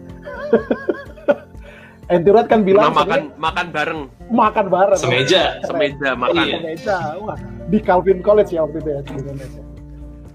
Anti 2.04 2.28
right 2.28 2.44
kan 2.52 2.60
bilang 2.68 2.92
nah, 2.92 3.00
makan 3.00 3.32
makan 3.40 3.66
bareng. 3.72 4.00
Makan 4.28 4.66
bareng. 4.68 5.00
Semeja. 5.00 5.56
Semeja 5.64 6.12
makan. 6.12 6.44
Iya. 6.44 6.56
semeja 6.60 6.96
wah. 7.16 7.38
Di 7.72 7.80
Calvin 7.80 8.20
College 8.20 8.52
ya 8.52 8.68
waktu 8.68 8.84
itu 8.84 8.90
ya 8.92 9.00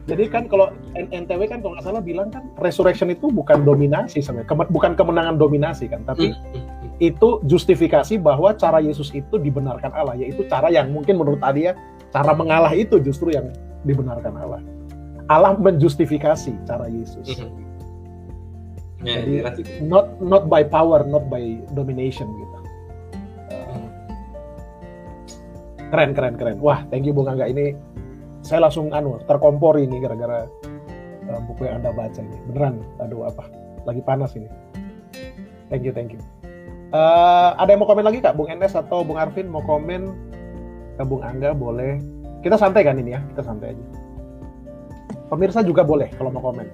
jadi 0.09 0.25
kan 0.27 0.43
kalau 0.49 0.73
NTW 0.97 1.45
kan 1.45 1.61
kalau 1.61 1.77
nggak 1.77 1.85
salah 1.85 2.01
bilang 2.01 2.33
kan 2.33 2.49
resurrection 2.57 3.13
itu 3.13 3.29
bukan 3.29 3.61
dominasi 3.61 4.19
sebenarnya, 4.25 4.67
bukan 4.69 4.97
kemenangan 4.97 5.37
dominasi 5.37 5.85
kan, 5.85 6.01
tapi 6.03 6.33
hmm, 6.33 6.41
hmm, 6.57 6.63
hmm. 6.65 6.89
itu 6.97 7.29
justifikasi 7.45 8.17
bahwa 8.17 8.57
cara 8.57 8.81
Yesus 8.81 9.13
itu 9.13 9.37
dibenarkan 9.37 9.93
Allah, 9.93 10.17
yaitu 10.17 10.43
cara 10.49 10.73
yang 10.73 10.89
mungkin 10.89 11.21
menurut 11.21 11.39
dia 11.53 11.77
Cara 12.09 12.33
mengalah 12.33 12.73
itu 12.73 12.97
justru 12.97 13.29
yang 13.29 13.53
dibenarkan 13.85 14.33
Allah. 14.33 14.61
Allah 15.29 15.53
menjustifikasi 15.53 16.57
cara 16.65 16.89
Yesus. 16.89 17.37
Mm 17.37 17.45
-hmm. 17.45 17.67
Jadi 18.99 19.33
yeah, 19.39 19.85
not 19.85 20.19
not 20.19 20.51
by 20.51 20.65
power, 20.65 21.05
not 21.07 21.29
by 21.29 21.61
domination 21.77 22.27
gitu. 22.27 22.57
Uh, 23.53 23.87
keren 25.93 26.11
keren 26.17 26.35
keren. 26.35 26.57
Wah, 26.59 26.83
thank 26.91 27.07
you 27.07 27.15
Bung 27.15 27.29
Angga 27.29 27.47
ini 27.47 27.77
saya 28.41 28.65
langsung 28.65 28.91
anu 28.95 29.19
terkompor 29.27 29.77
ini 29.79 29.99
gara-gara 29.99 30.47
uh, 31.29 31.39
buku 31.45 31.67
yang 31.67 31.83
Anda 31.83 31.91
baca 31.91 32.19
ini. 32.19 32.37
Beneran, 32.49 32.81
aduh 32.99 33.27
apa? 33.27 33.45
Lagi 33.83 34.01
panas 34.03 34.33
ini. 34.35 34.47
Thank 35.69 35.85
you, 35.85 35.93
thank 35.93 36.15
you. 36.15 36.21
Uh, 36.89 37.53
ada 37.61 37.69
yang 37.69 37.85
mau 37.85 37.89
komen 37.89 38.01
lagi 38.01 38.17
kak, 38.17 38.33
Bung 38.33 38.49
Enes 38.49 38.73
atau 38.73 39.05
Bung 39.05 39.21
Arvin 39.21 39.45
mau 39.45 39.61
komen 39.61 40.09
ke 40.97 41.03
Bung 41.05 41.21
Angga 41.21 41.53
boleh. 41.53 42.01
Kita 42.41 42.57
santai 42.57 42.87
kan 42.87 42.97
ini 42.97 43.13
ya, 43.13 43.21
kita 43.35 43.45
santai 43.45 43.77
aja. 43.77 43.85
Pemirsa 45.29 45.61
juga 45.61 45.85
boleh 45.85 46.09
kalau 46.17 46.33
mau 46.33 46.41
komen. 46.41 46.65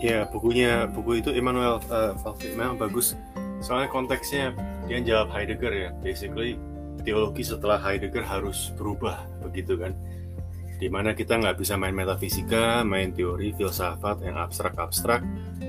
Ya, 0.00 0.24
bukunya 0.32 0.88
buku 0.88 1.20
itu 1.20 1.28
Immanuel 1.36 1.76
uh, 1.92 2.16
memang 2.56 2.80
bagus. 2.80 3.12
Soalnya 3.60 3.92
konteksnya 3.92 4.56
dia 4.88 5.04
jawab 5.04 5.28
Heidegger 5.36 5.68
ya. 5.76 5.92
Basically 6.00 6.56
teologi 7.02 7.42
setelah 7.42 7.80
Heidegger 7.80 8.24
harus 8.24 8.72
berubah 8.76 9.24
begitu 9.42 9.76
kan 9.80 9.92
di 10.80 10.88
mana 10.88 11.12
kita 11.12 11.36
nggak 11.36 11.60
bisa 11.60 11.76
main 11.76 11.92
metafisika, 11.92 12.80
main 12.88 13.12
teori 13.12 13.52
filsafat 13.52 14.24
yang 14.24 14.40
abstrak-abstrak, 14.40 15.20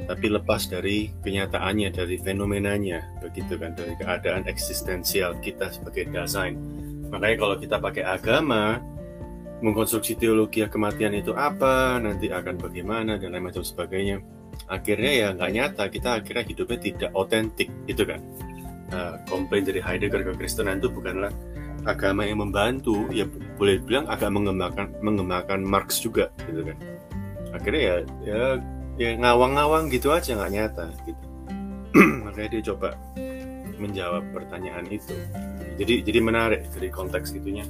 tapi 0.08 0.32
lepas 0.32 0.72
dari 0.72 1.12
kenyataannya, 1.20 1.91
dari 1.91 2.15
fenomenanya, 2.15 3.20
begitu 3.20 3.60
kan, 3.60 3.76
dari 3.76 3.91
keadaan 4.00 4.48
eksistensial 4.48 5.36
kita 5.44 5.67
sebagai 5.67 6.08
desain. 6.08 6.56
Makanya 7.12 7.36
kalau 7.44 7.56
kita 7.60 7.76
pakai 7.84 8.08
agama, 8.08 8.80
mengkonstruksi 9.60 10.15
teologi 10.15 10.63
kematian 10.63 11.12
itu 11.12 11.36
apa, 11.36 12.00
nanti 12.00 12.32
akan 12.32 12.56
bagaimana, 12.56 13.20
dan 13.20 13.36
lain 13.36 13.52
macam 13.52 13.67
sebagainya, 13.67 14.24
akhirnya 14.72 15.12
ya 15.12 15.28
nggak 15.36 15.52
nyata, 15.52 15.84
kita 15.91 16.24
akhirnya 16.24 16.48
hidupnya 16.48 16.80
tidak 16.80 17.12
otentik, 17.12 17.67
gitu 17.84 18.08
kan. 18.08 18.24
Uh, 18.91 19.15
komplain 19.32 19.63
dari 19.63 19.80
Heidegger 19.80 20.19
ke 20.19 20.34
Kristenan 20.36 20.84
itu 20.84 20.91
bukanlah 20.91 21.32
agama 21.88 22.27
yang 22.27 22.43
membantu 22.43 23.08
ya 23.10 23.25
boleh 23.58 23.82
bilang 23.82 24.06
agak 24.12 24.30
mengembangkan 24.30 24.91
mengembangkan 25.01 25.63
Marx 25.63 26.04
juga 26.04 26.30
gitu 26.45 26.67
kan. 26.67 26.77
Akhirnya 27.56 27.82
ya 27.82 27.95
ya 28.21 28.41
ya 28.99 29.10
ngawang-ngawang 29.17 29.89
gitu 29.89 30.13
aja 30.13 30.38
nggak 30.38 30.51
nyata 30.51 30.86
gitu. 31.08 31.23
Makanya 32.27 32.49
dia 32.51 32.62
coba 32.73 32.99
menjawab 33.82 34.23
pertanyaan 34.30 34.86
itu. 34.91 35.15
Jadi 35.82 36.06
jadi 36.06 36.19
menarik 36.21 36.69
dari 36.75 36.91
konteks 36.93 37.34
itunya. 37.34 37.65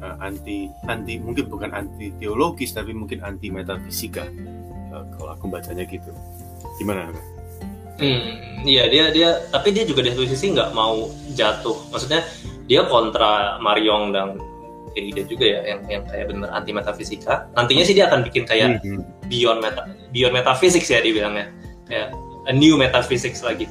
Uh, 0.00 0.16
anti 0.20 0.68
anti 0.86 1.18
mungkin 1.18 1.48
bukan 1.48 1.70
anti 1.74 2.12
teologis 2.22 2.76
tapi 2.76 2.92
mungkin 2.92 3.24
anti 3.24 3.48
metafisika 3.48 4.22
uh, 4.94 5.04
kalau 5.18 5.34
aku 5.36 5.50
bacanya 5.52 5.84
gitu. 5.84 6.14
Gimana 6.80 7.12
Hmm, 7.94 8.62
iya 8.66 8.90
dia 8.90 9.14
dia 9.14 9.38
tapi 9.54 9.70
dia 9.70 9.86
juga 9.86 10.02
di 10.02 10.10
satu 10.10 10.26
sisi 10.26 10.50
nggak 10.50 10.74
mau 10.74 11.10
jatuh. 11.38 11.78
Maksudnya 11.94 12.26
dia 12.66 12.82
kontra 12.90 13.60
Mariong 13.62 14.10
dan 14.10 14.40
ide 14.94 15.26
juga 15.26 15.46
ya 15.46 15.60
yang 15.74 15.80
yang 15.90 16.02
kayak 16.06 16.30
bener 16.30 16.50
anti 16.54 16.70
metafisika. 16.70 17.50
Nantinya 17.58 17.82
sih 17.82 17.94
dia 17.98 18.06
akan 18.10 18.22
bikin 18.26 18.46
kayak 18.46 18.78
mm 18.78 18.80
-hmm. 18.82 19.00
beyond 19.26 19.58
meta 19.62 19.86
beyond 20.14 20.34
metaphysics 20.34 20.90
ya 20.90 21.02
dibilangnya. 21.02 21.50
Kayak 21.86 22.14
a 22.46 22.52
new 22.54 22.78
metaphysics 22.78 23.42
lagi. 23.42 23.66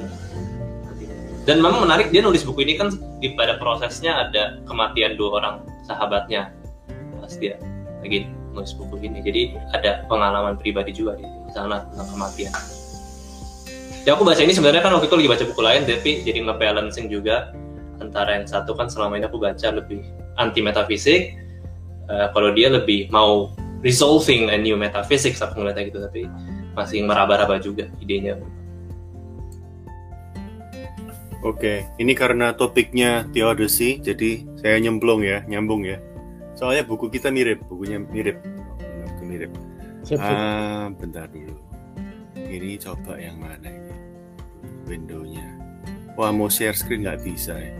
Dan 1.43 1.59
memang 1.59 1.83
menarik 1.83 2.07
dia 2.15 2.23
nulis 2.23 2.47
buku 2.47 2.63
ini 2.63 2.79
kan 2.79 2.95
di 3.19 3.35
pada 3.35 3.59
prosesnya 3.59 4.27
ada 4.27 4.63
kematian 4.63 5.19
dua 5.19 5.43
orang 5.43 5.55
sahabatnya 5.83 6.55
pas 7.19 7.35
dia 7.35 7.59
lagi 7.99 8.27
nulis 8.55 8.71
buku 8.75 9.03
ini. 9.03 9.19
Jadi 9.19 9.41
ada 9.75 10.07
pengalaman 10.07 10.55
pribadi 10.55 10.95
juga 10.95 11.19
di 11.19 11.27
sana 11.51 11.83
tentang 11.91 12.07
kematian. 12.15 12.82
Ya 14.03 14.19
aku 14.19 14.27
baca 14.27 14.43
ini 14.43 14.51
sebenarnya 14.51 14.83
kan 14.83 14.91
waktu 14.99 15.07
itu 15.07 15.15
lagi 15.15 15.29
baca 15.31 15.43
buku 15.47 15.61
lain 15.63 15.81
tapi 15.87 16.11
jadi 16.27 16.43
nge-balancing 16.43 17.07
juga 17.07 17.55
antara 18.03 18.35
yang 18.35 18.43
satu 18.43 18.75
kan 18.75 18.91
selama 18.91 19.15
ini 19.15 19.31
aku 19.31 19.39
baca 19.39 19.67
lebih 19.71 20.03
anti 20.35 20.59
metafisik 20.59 21.39
uh, 22.11 22.27
kalau 22.35 22.51
dia 22.51 22.67
lebih 22.67 23.07
mau 23.15 23.55
resolving 23.79 24.51
a 24.51 24.59
new 24.59 24.75
metaphysics 24.75 25.39
aku 25.39 25.63
ngeliatnya 25.63 25.87
gitu 25.87 25.99
tapi 26.03 26.27
masih 26.75 27.07
meraba-raba 27.07 27.63
juga 27.63 27.87
idenya 28.03 28.35
Oke, 31.43 31.83
ini 31.99 32.15
karena 32.15 32.55
topiknya 32.55 33.27
theodicy, 33.35 33.99
jadi 33.99 34.47
saya 34.63 34.79
nyemplung 34.79 35.27
ya, 35.27 35.43
nyambung 35.43 35.83
ya. 35.83 35.99
Soalnya 36.55 36.87
buku 36.87 37.11
kita 37.11 37.35
mirip, 37.35 37.59
bukunya 37.67 37.99
mirip, 37.99 38.39
Buku 39.03 39.23
mirip. 39.27 39.51
Ah, 40.15 40.87
bentar 40.95 41.27
dulu. 41.27 41.59
Ini 42.39 42.79
coba 42.79 43.19
yang 43.19 43.43
mana 43.43 43.59
ini? 43.67 43.82
Windownya. 44.85 45.45
Wah, 46.13 46.29
mau 46.29 46.51
share 46.51 46.77
screen 46.77 47.03
nggak 47.07 47.25
bisa 47.25 47.57
ya. 47.57 47.73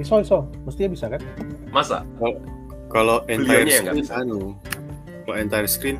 Iso, 0.00 0.18
iso. 0.18 0.48
Mestinya 0.66 0.90
bisa 0.90 1.06
kan? 1.12 1.20
Masa? 1.70 2.02
Kalau 2.90 3.22
entire 3.26 3.66
yang 3.66 3.84
nggak 3.90 4.06
screen, 4.06 4.22
anu, 4.22 4.40
kalau 5.26 5.36
entire 5.38 5.68
screen, 5.68 5.98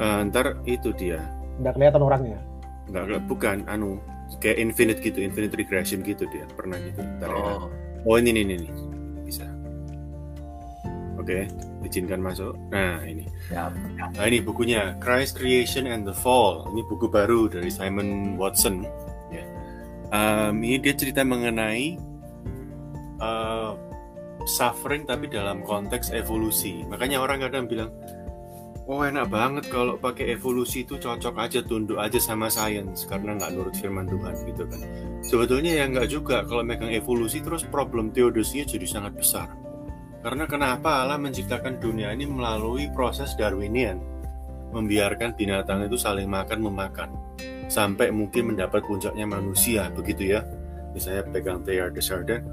eh, 0.00 0.20
ntar 0.28 0.60
itu 0.64 0.90
dia. 0.96 1.20
Nggak 1.60 1.76
kelihatan 1.76 2.02
orangnya. 2.02 2.40
Nggak, 2.88 3.02
nggak, 3.08 3.22
bukan, 3.28 3.56
anu, 3.68 4.00
kayak 4.40 4.58
infinite 4.58 5.00
gitu, 5.04 5.20
infinite 5.20 5.54
regression 5.56 6.00
gitu 6.04 6.24
dia, 6.32 6.44
pernah 6.56 6.76
gitu. 6.80 7.00
Ntar 7.20 7.30
ya. 7.30 7.36
Oh, 7.36 7.68
Oh 8.02 8.18
ini 8.18 8.34
nih, 8.34 8.42
nih, 8.42 8.56
nih. 8.66 8.72
bisa. 9.22 9.46
Oke, 11.22 11.46
izinkan 11.86 12.18
masuk. 12.18 12.58
Nah 12.74 12.98
ini, 13.06 13.30
ya. 13.46 13.70
nah 13.94 14.24
ini 14.26 14.42
bukunya 14.42 14.98
Christ 14.98 15.38
Creation 15.38 15.86
and 15.86 16.02
the 16.02 16.10
Fall. 16.10 16.66
Ini 16.74 16.82
buku 16.90 17.06
baru 17.06 17.46
dari 17.46 17.70
Simon 17.70 18.34
Watson. 18.34 18.82
Em, 20.12 20.60
ini 20.60 20.76
dia 20.76 20.92
cerita 20.92 21.24
mengenai 21.24 21.96
eh, 23.16 23.72
suffering 24.44 25.08
tapi 25.08 25.32
dalam 25.32 25.64
konteks 25.64 26.12
evolusi. 26.12 26.84
Makanya 26.84 27.24
orang 27.24 27.40
kadang 27.48 27.64
bilang, 27.64 27.90
oh 28.84 29.00
enak 29.00 29.32
banget 29.32 29.64
kalau 29.72 29.96
pakai 29.96 30.36
evolusi 30.36 30.84
itu 30.84 31.00
cocok 31.00 31.34
aja 31.40 31.64
tunduk 31.64 31.96
aja 31.96 32.20
sama 32.20 32.52
sains 32.52 33.08
karena 33.08 33.40
nggak 33.40 33.50
nurut 33.56 33.74
firman 33.78 34.04
Tuhan 34.04 34.34
gitu 34.44 34.68
kan. 34.68 34.80
Sebetulnya 35.24 35.80
ya 35.80 35.84
nggak 35.88 36.08
juga 36.12 36.44
kalau 36.44 36.60
megang 36.60 36.92
evolusi 36.92 37.40
terus 37.40 37.64
problem 37.64 38.12
teodosinya 38.12 38.68
jadi 38.68 38.86
sangat 38.86 39.16
besar. 39.16 39.48
Karena 40.22 40.46
kenapa 40.46 41.02
Allah 41.02 41.18
menciptakan 41.18 41.82
dunia 41.82 42.14
ini 42.14 42.30
melalui 42.30 42.86
proses 42.94 43.34
Darwinian, 43.34 43.98
membiarkan 44.70 45.34
binatang 45.34 45.82
itu 45.82 45.98
saling 45.98 46.30
makan 46.30 46.62
memakan 46.62 47.10
sampai 47.72 48.12
mungkin 48.12 48.52
mendapat 48.52 48.84
puncaknya 48.84 49.24
manusia 49.24 49.88
begitu 49.96 50.36
ya. 50.36 50.44
Misalnya 50.92 51.24
pegang 51.32 51.64
Teilhard 51.64 51.96
de 51.96 52.02
Chardin, 52.04 52.44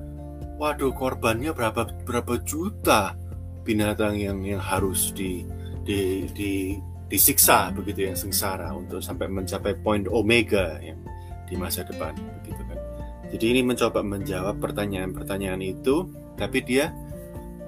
waduh 0.55 0.95
korbannya 0.95 1.51
berapa 1.51 1.91
berapa 2.07 2.39
juta 2.47 3.19
binatang 3.67 4.15
yang 4.15 4.39
yang 4.47 4.63
harus 4.63 5.11
di 5.11 5.43
di, 5.83 6.23
di 6.31 6.79
disiksa 7.11 7.67
begitu 7.75 8.07
yang 8.07 8.15
sengsara 8.15 8.71
untuk 8.71 9.03
sampai 9.03 9.27
mencapai 9.27 9.75
poin 9.83 10.07
omega 10.07 10.79
yang 10.79 11.03
di 11.51 11.59
masa 11.59 11.83
depan 11.83 12.15
begitu 12.39 12.61
kan. 12.63 12.79
Jadi 13.35 13.45
ini 13.51 13.61
mencoba 13.67 13.99
menjawab 13.99 14.55
pertanyaan-pertanyaan 14.63 15.59
itu, 15.59 16.07
tapi 16.39 16.63
dia 16.63 16.95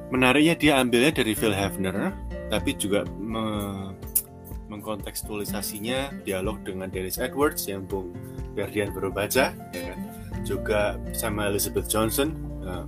menariknya 0.08 0.56
dia 0.56 0.74
ambilnya 0.80 1.12
dari 1.12 1.34
Phil 1.36 1.52
Hefner, 1.52 2.16
tapi 2.48 2.80
juga 2.80 3.04
mengkontekstualisasinya 4.82 6.26
dialog 6.26 6.58
dengan 6.66 6.90
Dennis 6.90 7.22
Edwards 7.22 7.70
yang 7.70 7.86
Bung 7.86 8.18
Ferdian 8.58 8.90
baru 8.90 9.14
baca, 9.14 9.54
ya 9.54 9.82
kan? 9.94 10.00
juga 10.42 10.98
sama 11.14 11.54
Elizabeth 11.54 11.86
Johnson, 11.86 12.34
eh, 12.66 12.86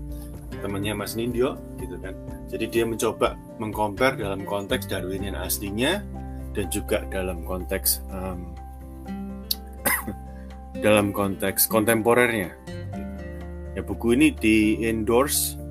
temannya 0.57 0.97
Mas 0.97 1.13
Nindyo, 1.13 1.53
gitu 1.77 2.01
kan. 2.01 2.17
Jadi 2.49 2.65
dia 2.65 2.83
mencoba 2.89 3.37
mengcompare 3.61 4.17
dalam 4.17 4.41
konteks 4.41 4.89
Darwinian 4.89 5.37
aslinya 5.37 6.01
dan 6.57 6.65
juga 6.73 7.05
dalam 7.13 7.45
konteks 7.45 8.01
em, 8.09 8.41
dalam 10.85 11.13
konteks 11.13 11.69
kontemporernya. 11.69 12.57
Ya 13.77 13.81
buku 13.85 14.17
ini 14.17 14.33
di 14.33 14.81
endorse 14.81 15.61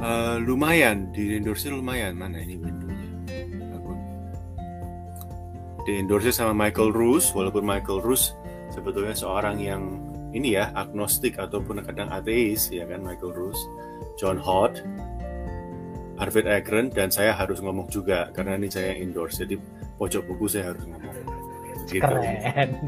eh, 0.00 0.36
lumayan, 0.40 1.12
di 1.12 1.36
endorse 1.36 1.68
lumayan 1.68 2.16
mana 2.16 2.40
ini 2.40 2.56
windownya? 2.56 3.01
Di 5.82 5.98
endorse 5.98 6.30
sama 6.30 6.54
Michael 6.54 6.94
Ruse, 6.94 7.34
walaupun 7.34 7.66
Michael 7.66 8.02
Ruse 8.02 8.38
sebetulnya 8.70 9.12
seorang 9.12 9.58
yang 9.58 9.98
ini 10.32 10.56
ya 10.56 10.72
agnostik 10.72 11.36
ataupun 11.36 11.84
kadang 11.84 12.08
ateis 12.08 12.72
ya 12.72 12.88
kan 12.88 13.04
Michael 13.04 13.34
Ruse, 13.36 13.62
John 14.16 14.40
Hott, 14.40 14.80
Harvard 16.16 16.48
Agren 16.48 16.88
dan 16.88 17.10
saya 17.10 17.34
harus 17.34 17.58
ngomong 17.58 17.90
juga 17.90 18.30
karena 18.32 18.56
ini 18.56 18.70
saya 18.70 18.94
endorse 18.96 19.42
jadi 19.42 19.58
pojok 19.98 20.22
buku 20.30 20.46
saya 20.48 20.72
harus 20.72 20.86
ngomong. 20.86 21.14
Gitu. 21.90 22.00
Keren. 22.00 22.70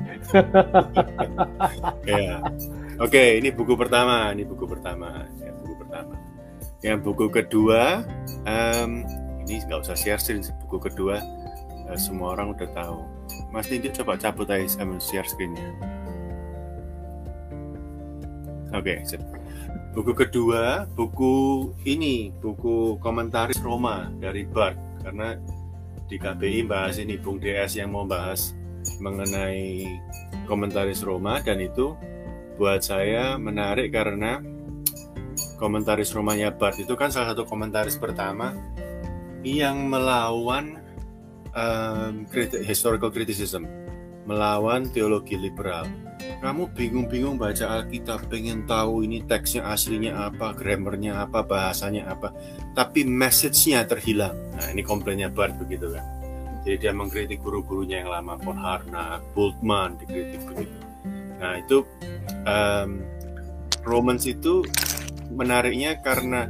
Ya. 2.04 2.40
Oke, 3.00 3.40
ini 3.40 3.50
buku 3.50 3.74
pertama, 3.74 4.30
ini 4.30 4.44
buku 4.46 4.68
pertama, 4.68 5.26
ya, 5.40 5.50
buku 5.56 5.74
pertama. 5.82 6.14
Yang 6.84 6.98
buku 7.00 7.26
kedua, 7.32 8.04
em, 8.44 9.02
ini 9.42 9.64
nggak 9.64 9.88
usah 9.88 9.96
share 9.96 10.20
screen. 10.20 10.44
Buku 10.62 10.78
kedua, 10.78 11.18
eh, 11.88 11.98
semua 11.98 12.36
orang 12.38 12.54
udah 12.54 12.68
tahu. 12.72 13.00
Mas 13.50 13.68
Nindi 13.70 13.90
coba 13.94 14.18
cabut 14.18 14.48
aja 14.50 14.66
em, 14.82 14.96
share 15.00 15.26
screennya. 15.28 15.68
Oke, 18.74 19.06
sip. 19.06 19.22
Buku 19.94 20.10
kedua, 20.10 20.90
buku 20.98 21.70
ini, 21.86 22.34
buku 22.42 22.98
komentaris 22.98 23.62
Roma 23.62 24.10
dari 24.18 24.42
Bart. 24.42 24.74
Karena 25.06 25.38
di 26.10 26.16
KBI 26.18 26.66
bahas 26.66 26.98
ini, 26.98 27.14
Bung 27.14 27.38
DS 27.38 27.78
yang 27.78 27.94
mau 27.94 28.02
bahas 28.02 28.50
mengenai 28.98 29.86
komentaris 30.50 31.00
Roma 31.06 31.40
dan 31.40 31.62
itu 31.62 31.96
buat 32.60 32.84
saya 32.84 33.34
menarik 33.40 33.90
karena 33.90 34.38
komentaris 35.58 36.12
Romanya 36.12 36.52
Bart 36.52 36.78
itu 36.78 36.92
kan 36.94 37.08
salah 37.10 37.32
satu 37.32 37.48
komentaris 37.48 37.96
pertama 37.96 38.52
yang 39.42 39.88
melawan 39.88 40.83
um, 41.54 42.26
kriti- 42.28 42.62
historical 42.66 43.08
criticism, 43.08 43.64
melawan 44.26 44.90
teologi 44.90 45.38
liberal. 45.38 45.86
Kamu 46.40 46.72
bingung-bingung 46.72 47.36
baca 47.36 47.80
Alkitab, 47.80 48.30
pengen 48.30 48.64
tahu 48.64 49.04
ini 49.04 49.24
teksnya 49.26 49.66
aslinya 49.66 50.30
apa, 50.30 50.54
grammarnya 50.54 51.26
apa, 51.26 51.42
bahasanya 51.42 52.10
apa, 52.12 52.30
tapi 52.72 53.02
message-nya 53.04 53.84
terhilang. 53.84 54.36
Nah 54.56 54.70
ini 54.72 54.80
komplainnya 54.84 55.28
Bart 55.28 55.56
begitu 55.58 55.90
kan. 55.92 56.04
Jadi 56.64 56.80
dia 56.80 56.92
mengkritik 56.96 57.44
guru-gurunya 57.44 58.00
yang 58.00 58.10
lama, 58.12 58.40
von 58.40 58.56
Harnack, 58.56 59.20
Bultmann 59.36 60.00
dikritik 60.00 60.40
begitu. 60.48 60.76
Nah 61.36 61.60
itu 61.60 61.84
um, 62.48 63.04
Romans 63.84 64.24
itu 64.24 64.64
menariknya 65.28 66.00
karena 66.00 66.48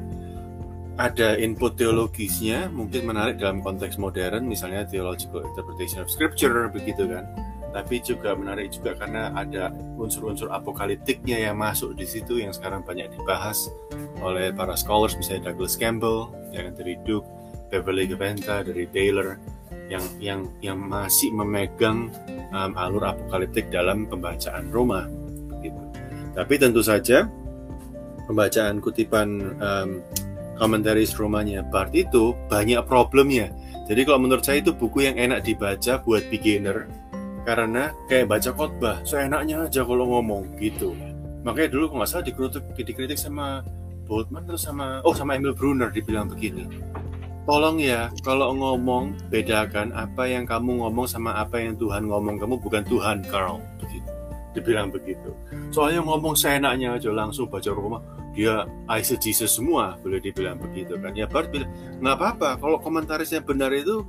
ada 0.94 1.35
input 1.35 1.74
teologisnya 1.74 2.70
mungkin 2.70 3.11
menarik 3.11 3.42
dalam 3.42 3.59
konteks 3.59 3.98
modern 3.98 4.46
misalnya 4.46 4.87
theological 4.87 5.42
interpretation 5.42 5.98
of 6.02 6.11
scripture 6.11 6.70
begitu 6.70 7.11
kan 7.11 7.26
tapi 7.74 7.98
juga 7.98 8.38
menarik 8.38 8.70
juga 8.70 8.94
karena 8.94 9.35
ada 9.35 9.74
unsur-unsur 9.98 10.46
apokaliptiknya 10.54 11.50
yang 11.50 11.59
masuk 11.59 11.98
di 11.98 12.07
situ 12.07 12.38
yang 12.38 12.54
sekarang 12.54 12.87
banyak 12.87 13.11
dibahas 13.11 13.66
oleh 14.22 14.54
para 14.54 14.78
scholars 14.78 15.18
misalnya 15.18 15.50
Douglas 15.50 15.74
Campbell 15.74 16.30
yang 16.54 16.70
dari 16.78 16.94
Duke 17.02 17.26
Beverly 17.74 18.07
Gaventa 18.07 18.62
dari 18.62 18.87
Taylor 18.94 19.35
yang 19.90 20.04
yang 20.22 20.40
yang 20.62 20.78
masih 20.78 21.35
memegang 21.35 22.14
um, 22.54 22.72
alur 22.78 23.11
apokaliptik 23.11 23.68
dalam 23.74 24.07
pembacaan 24.07 24.70
Roma 24.70 25.11
gitu. 25.59 25.83
Tapi 26.38 26.54
tentu 26.57 26.80
saja 26.80 27.26
pembacaan 28.30 28.78
kutipan 28.78 29.28
um, 29.59 29.90
komentaris 30.58 31.14
Romanya 31.16 31.62
Bart 31.66 31.94
itu 31.94 32.34
banyak 32.50 32.82
problemnya. 32.86 33.50
Jadi 33.84 34.00
kalau 34.08 34.20
menurut 34.22 34.44
saya 34.44 34.64
itu 34.64 34.72
buku 34.72 35.04
yang 35.04 35.16
enak 35.20 35.44
dibaca 35.44 36.00
buat 36.00 36.24
beginner 36.32 36.88
karena 37.44 37.92
kayak 38.08 38.32
baca 38.32 38.50
khotbah, 38.56 38.96
seenaknya 39.04 39.68
aja 39.68 39.84
kalau 39.84 40.08
ngomong 40.08 40.56
gitu. 40.56 40.96
Makanya 41.44 41.68
dulu 41.76 41.92
kalau 41.92 41.98
nggak 42.00 42.10
salah 42.10 42.24
dikritik, 42.24 42.64
dikritik 42.72 43.18
sama 43.20 43.60
Boltman 44.08 44.44
terus 44.48 44.64
sama 44.64 45.00
oh 45.04 45.12
sama 45.12 45.36
Emil 45.36 45.52
Brunner 45.52 45.92
dibilang 45.92 46.28
begini. 46.28 46.64
Tolong 47.44 47.76
ya, 47.76 48.08
kalau 48.24 48.56
ngomong 48.56 49.28
bedakan 49.28 49.92
apa 49.92 50.24
yang 50.24 50.48
kamu 50.48 50.80
ngomong 50.80 51.04
sama 51.04 51.36
apa 51.36 51.60
yang 51.60 51.76
Tuhan 51.76 52.08
ngomong. 52.08 52.40
Kamu 52.40 52.56
bukan 52.56 52.80
Tuhan, 52.88 53.20
Carl. 53.28 53.60
Begitu. 53.84 54.10
Dibilang 54.56 54.88
begitu. 54.88 55.36
Soalnya 55.68 56.00
ngomong 56.00 56.32
seenaknya 56.32 56.96
aja 56.96 57.12
langsung 57.12 57.44
baca 57.52 57.68
rumah, 57.68 58.00
dia 58.35 58.66
eisegesis 58.90 59.57
semua, 59.57 59.94
boleh 60.03 60.18
dibilang 60.18 60.59
begitu 60.59 60.99
kan. 60.99 61.14
Ya 61.14 61.31
Bart 61.31 61.55
bilang, 61.55 61.70
nggak 62.03 62.16
apa-apa, 62.18 62.49
kalau 62.59 62.79
komentaris 62.83 63.31
yang 63.31 63.47
benar 63.47 63.70
itu 63.70 64.03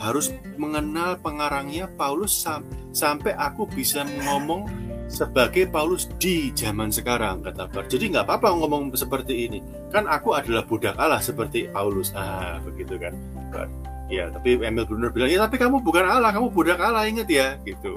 harus 0.00 0.32
mengenal 0.56 1.18
pengarangnya 1.20 1.90
Paulus 1.98 2.32
sam 2.32 2.64
sampai 2.94 3.34
aku 3.34 3.66
bisa 3.68 4.06
ngomong 4.26 4.66
sebagai 5.08 5.66
Paulus 5.68 6.06
di 6.20 6.52
zaman 6.52 6.92
sekarang 6.92 7.44
kata 7.44 7.68
Bart. 7.68 7.88
Jadi 7.92 8.12
nggak 8.12 8.24
apa-apa 8.28 8.56
ngomong 8.56 8.92
seperti 8.96 9.48
ini. 9.48 9.58
Kan 9.92 10.08
aku 10.08 10.36
adalah 10.36 10.64
budak 10.64 10.96
Allah 10.96 11.20
seperti 11.20 11.68
Paulus. 11.68 12.12
Ah, 12.12 12.60
begitu 12.64 12.96
kan. 13.00 13.16
Bart. 13.52 13.70
Ya, 14.08 14.32
tapi 14.32 14.56
Emil 14.56 14.88
Brunner 14.88 15.12
bilang, 15.12 15.28
ya 15.28 15.44
tapi 15.44 15.60
kamu 15.60 15.84
bukan 15.84 16.00
Allah, 16.08 16.32
kamu 16.32 16.48
budak 16.48 16.80
Allah, 16.80 17.04
ingat 17.04 17.28
ya, 17.28 17.60
gitu. 17.60 17.92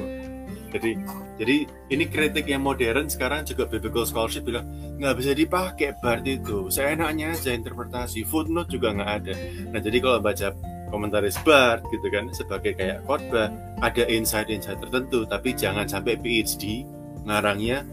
Jadi 0.71 0.91
jadi 1.35 1.55
ini 1.91 2.05
kritik 2.07 2.47
yang 2.47 2.63
modern 2.63 3.11
sekarang 3.11 3.43
juga 3.43 3.67
biblical 3.67 4.07
scholarship 4.07 4.47
bilang 4.47 4.65
nggak 4.97 5.15
bisa 5.19 5.31
dipakai 5.35 5.99
Bart 5.99 6.23
itu. 6.23 6.71
Seenaknya 6.71 7.35
aja 7.35 7.51
interpretasi. 7.51 8.23
Footnote 8.23 8.71
juga 8.71 8.95
nggak 8.95 9.11
ada. 9.21 9.33
Nah 9.75 9.79
jadi 9.83 9.97
kalau 9.99 10.23
baca 10.23 10.55
komentaris 10.91 11.39
Bart 11.47 11.81
gitu 11.89 12.07
kan 12.11 12.27
sebagai 12.35 12.75
kayak 12.75 13.03
khotbah 13.07 13.47
ada 13.79 14.03
insight-insight 14.11 14.77
tertentu 14.83 15.23
tapi 15.23 15.55
jangan 15.55 15.87
sampai 15.87 16.19
PhD 16.19 16.83
ngarangnya 17.23 17.87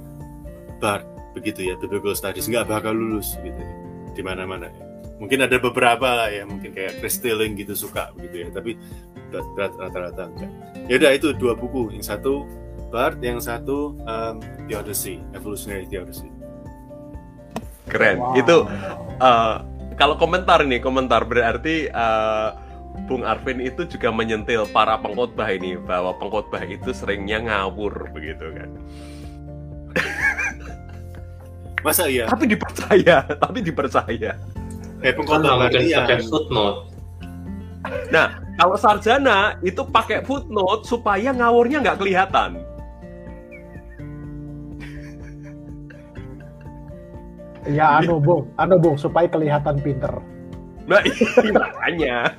Bart 0.83 1.07
begitu 1.39 1.71
ya 1.71 1.79
biblical 1.79 2.19
studies 2.19 2.51
nggak 2.51 2.67
bakal 2.67 2.91
lulus 2.91 3.39
gitu 3.39 3.55
ya, 3.55 3.75
di 4.19 4.23
mana-mana 4.27 4.67
ya. 4.67 4.83
mungkin 5.23 5.47
ada 5.47 5.57
beberapa 5.63 6.09
lah 6.11 6.29
ya 6.35 6.43
mungkin 6.43 6.75
kayak 6.75 6.99
Chris 6.99 7.23
gitu 7.23 7.73
suka 7.79 8.11
begitu 8.19 8.47
ya 8.47 8.49
tapi 8.51 8.75
rata-rata 9.55 10.27
enggak 10.35 10.51
ya 10.91 10.95
udah 10.99 11.11
itu 11.15 11.29
dua 11.39 11.55
buku 11.55 11.95
yang 11.95 12.03
satu 12.03 12.43
Bart 12.89 13.21
yang 13.21 13.39
satu 13.39 13.95
um, 14.05 14.37
Theodicy 14.67 15.21
Evolutionary 15.37 15.87
Theodicy 15.87 16.39
keren. 17.89 18.21
Wow. 18.21 18.37
itu 18.37 18.57
uh, 19.19 19.65
kalau 19.97 20.15
komentar 20.21 20.63
nih 20.63 20.79
komentar 20.79 21.25
berarti 21.27 21.91
uh, 21.91 22.55
Bung 23.09 23.25
Arvin 23.25 23.59
itu 23.63 23.89
juga 23.89 24.13
menyentil 24.13 24.69
para 24.71 25.01
pengkhotbah 25.01 25.49
ini 25.49 25.81
bahwa 25.81 26.15
pengkhotbah 26.21 26.63
itu 26.69 26.93
seringnya 26.93 27.41
ngawur 27.43 28.13
begitu 28.13 28.53
kan. 28.53 28.71
Masa 31.87 32.11
iya? 32.11 32.29
Tapi 32.29 32.45
dipercaya 32.47 33.25
tapi 33.25 33.59
dipercaya. 33.65 34.33
Eh 35.03 35.13
pengkhotbah 35.15 35.67
berarti 35.67 35.89
yang 35.89 36.05
pakai 36.05 36.21
footnote. 36.27 36.79
Nah 38.13 38.43
kalau 38.59 38.75
sarjana 38.75 39.57
itu 39.63 39.83
pakai 39.87 40.27
footnote 40.27 40.85
supaya 40.85 41.31
ngawurnya 41.31 41.79
nggak 41.83 41.99
kelihatan 42.03 42.59
Ya 47.69 48.01
anu 48.01 48.17
bung, 48.17 48.49
anu 48.57 48.81
bung 48.81 48.97
supaya 48.97 49.29
kelihatan 49.29 49.77
pinter. 49.85 50.25
nah 50.89 51.05
iya, 51.05 51.53
makanya. 51.53 52.33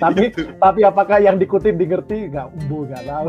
Tapi 0.00 0.32
tapi 0.56 0.80
apakah 0.80 1.20
yang 1.20 1.36
dikutip 1.36 1.76
digerti? 1.76 2.32
Nggak, 2.32 2.56
bu 2.72 2.88
nggak 2.88 3.04
tahu. 3.04 3.28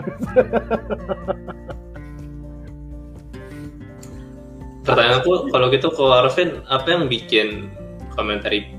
pertanyaanku 4.85 5.49
kalau 5.49 5.67
gitu 5.73 5.89
ke 5.89 6.05
Arvin 6.05 6.61
apa 6.69 6.85
yang 6.85 7.09
bikin 7.09 7.73
komentari 8.13 8.69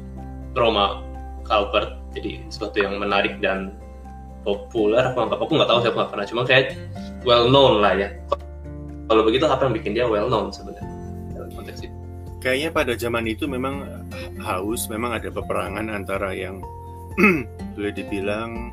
Roma 0.55 1.03
Calvert 1.45 1.99
jadi 2.15 2.47
sesuatu 2.49 2.81
yang 2.81 2.97
menarik 2.97 3.37
dan 3.45 3.77
populer? 4.41 5.13
Aku 5.13 5.21
nggak 5.21 5.37
aku 5.37 5.53
nggak 5.53 5.69
tahu 5.69 5.81
siapa 5.85 6.09
pernah. 6.09 6.25
Cuma 6.25 6.43
kayak 6.49 6.81
well 7.29 7.45
known 7.53 7.85
lah 7.85 7.93
ya. 7.93 8.09
Kalau 9.07 9.21
begitu 9.21 9.45
apa 9.45 9.69
yang 9.69 9.77
bikin 9.77 9.93
dia 9.93 10.09
well 10.09 10.33
known 10.33 10.49
sebenarnya 10.49 10.96
kayaknya 12.47 12.71
pada 12.71 12.95
zaman 12.95 13.27
itu 13.27 13.51
memang 13.51 14.07
haus 14.39 14.87
memang 14.87 15.19
ada 15.19 15.35
peperangan 15.35 15.91
antara 15.91 16.31
yang 16.31 16.63
boleh 17.75 17.91
dibilang 17.91 18.71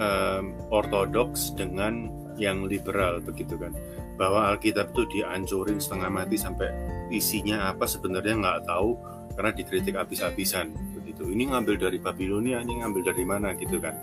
em, 0.00 0.56
ortodoks 0.72 1.52
dengan 1.52 2.08
yang 2.40 2.64
liberal 2.64 3.20
begitu 3.20 3.60
kan? 3.60 3.76
Bahwa 4.16 4.56
Alkitab 4.56 4.96
itu 4.96 5.20
dihancurin 5.20 5.84
setengah 5.84 6.08
mati 6.08 6.40
sampai 6.40 6.72
isinya 7.12 7.68
apa 7.68 7.84
sebenarnya 7.84 8.40
nggak 8.40 8.60
tahu 8.64 8.96
karena 9.36 9.52
dikritik 9.52 10.00
habis-habisan 10.00 10.72
begitu. 10.96 11.28
Ini 11.28 11.52
ngambil 11.52 11.76
dari 11.76 11.98
Babilonia 12.00 12.64
ini 12.64 12.80
ngambil 12.80 13.12
dari 13.12 13.24
mana 13.28 13.52
gitu 13.52 13.84
kan? 13.84 14.00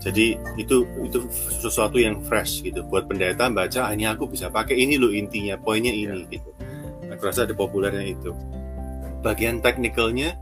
Jadi 0.00 0.40
itu 0.56 0.88
itu 1.04 1.20
sesuatu 1.52 2.00
yang 2.00 2.24
fresh 2.24 2.64
gitu. 2.64 2.80
Buat 2.86 3.12
pendeta 3.12 3.44
baca 3.52 3.90
ah, 3.90 3.92
ini 3.92 4.08
aku 4.08 4.24
bisa 4.24 4.48
pakai 4.48 4.78
ini 4.78 4.96
loh 4.96 5.12
intinya 5.12 5.60
poinnya 5.60 5.92
ini 5.92 6.24
gitu 6.32 6.57
aku 7.18 7.26
rasa 7.26 7.44
ada 7.44 7.58
populernya 7.58 8.06
itu 8.06 8.30
bagian 9.20 9.58
teknikalnya 9.58 10.38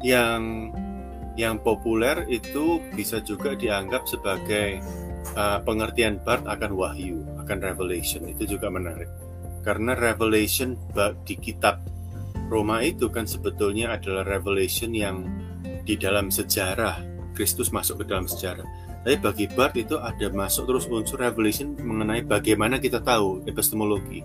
yang 0.00 0.72
yang 1.34 1.58
populer 1.60 2.24
itu 2.30 2.78
bisa 2.94 3.18
juga 3.20 3.58
dianggap 3.58 4.06
sebagai 4.06 4.78
uh, 5.34 5.58
pengertian 5.66 6.22
Bart 6.22 6.46
akan 6.46 6.72
wahyu, 6.78 7.26
akan 7.42 7.58
revelation 7.58 8.22
itu 8.30 8.54
juga 8.56 8.70
menarik. 8.70 9.10
Karena 9.66 9.96
revelation 9.96 10.76
di 11.24 11.34
kitab 11.40 11.82
Roma 12.52 12.84
itu 12.84 13.08
kan 13.10 13.24
sebetulnya 13.24 13.96
adalah 13.96 14.22
revelation 14.22 14.92
yang 14.92 15.26
di 15.82 15.96
dalam 15.96 16.28
sejarah 16.30 17.02
Kristus 17.34 17.74
masuk 17.74 18.04
ke 18.04 18.14
dalam 18.14 18.30
sejarah. 18.30 18.64
Tapi 19.04 19.16
bagi 19.20 19.46
Bart 19.50 19.74
itu 19.74 19.98
ada 19.98 20.30
masuk 20.30 20.70
terus 20.70 20.86
unsur 20.86 21.18
revelation 21.18 21.74
mengenai 21.76 22.22
bagaimana 22.24 22.78
kita 22.78 23.02
tahu 23.02 23.42
epistemologi. 23.48 24.22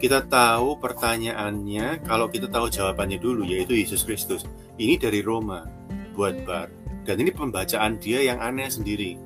Kita 0.00 0.24
tahu 0.24 0.80
pertanyaannya 0.80 2.08
kalau 2.08 2.32
kita 2.32 2.48
tahu 2.48 2.72
jawabannya 2.72 3.20
dulu 3.20 3.44
yaitu 3.44 3.76
Yesus 3.76 4.00
Kristus. 4.00 4.48
Ini 4.80 4.96
dari 4.96 5.20
Roma 5.20 5.68
buat 6.16 6.40
Bart. 6.48 6.72
Dan 7.04 7.20
ini 7.20 7.28
pembacaan 7.28 8.00
dia 8.00 8.24
yang 8.24 8.40
aneh 8.40 8.72
sendiri. 8.72 9.20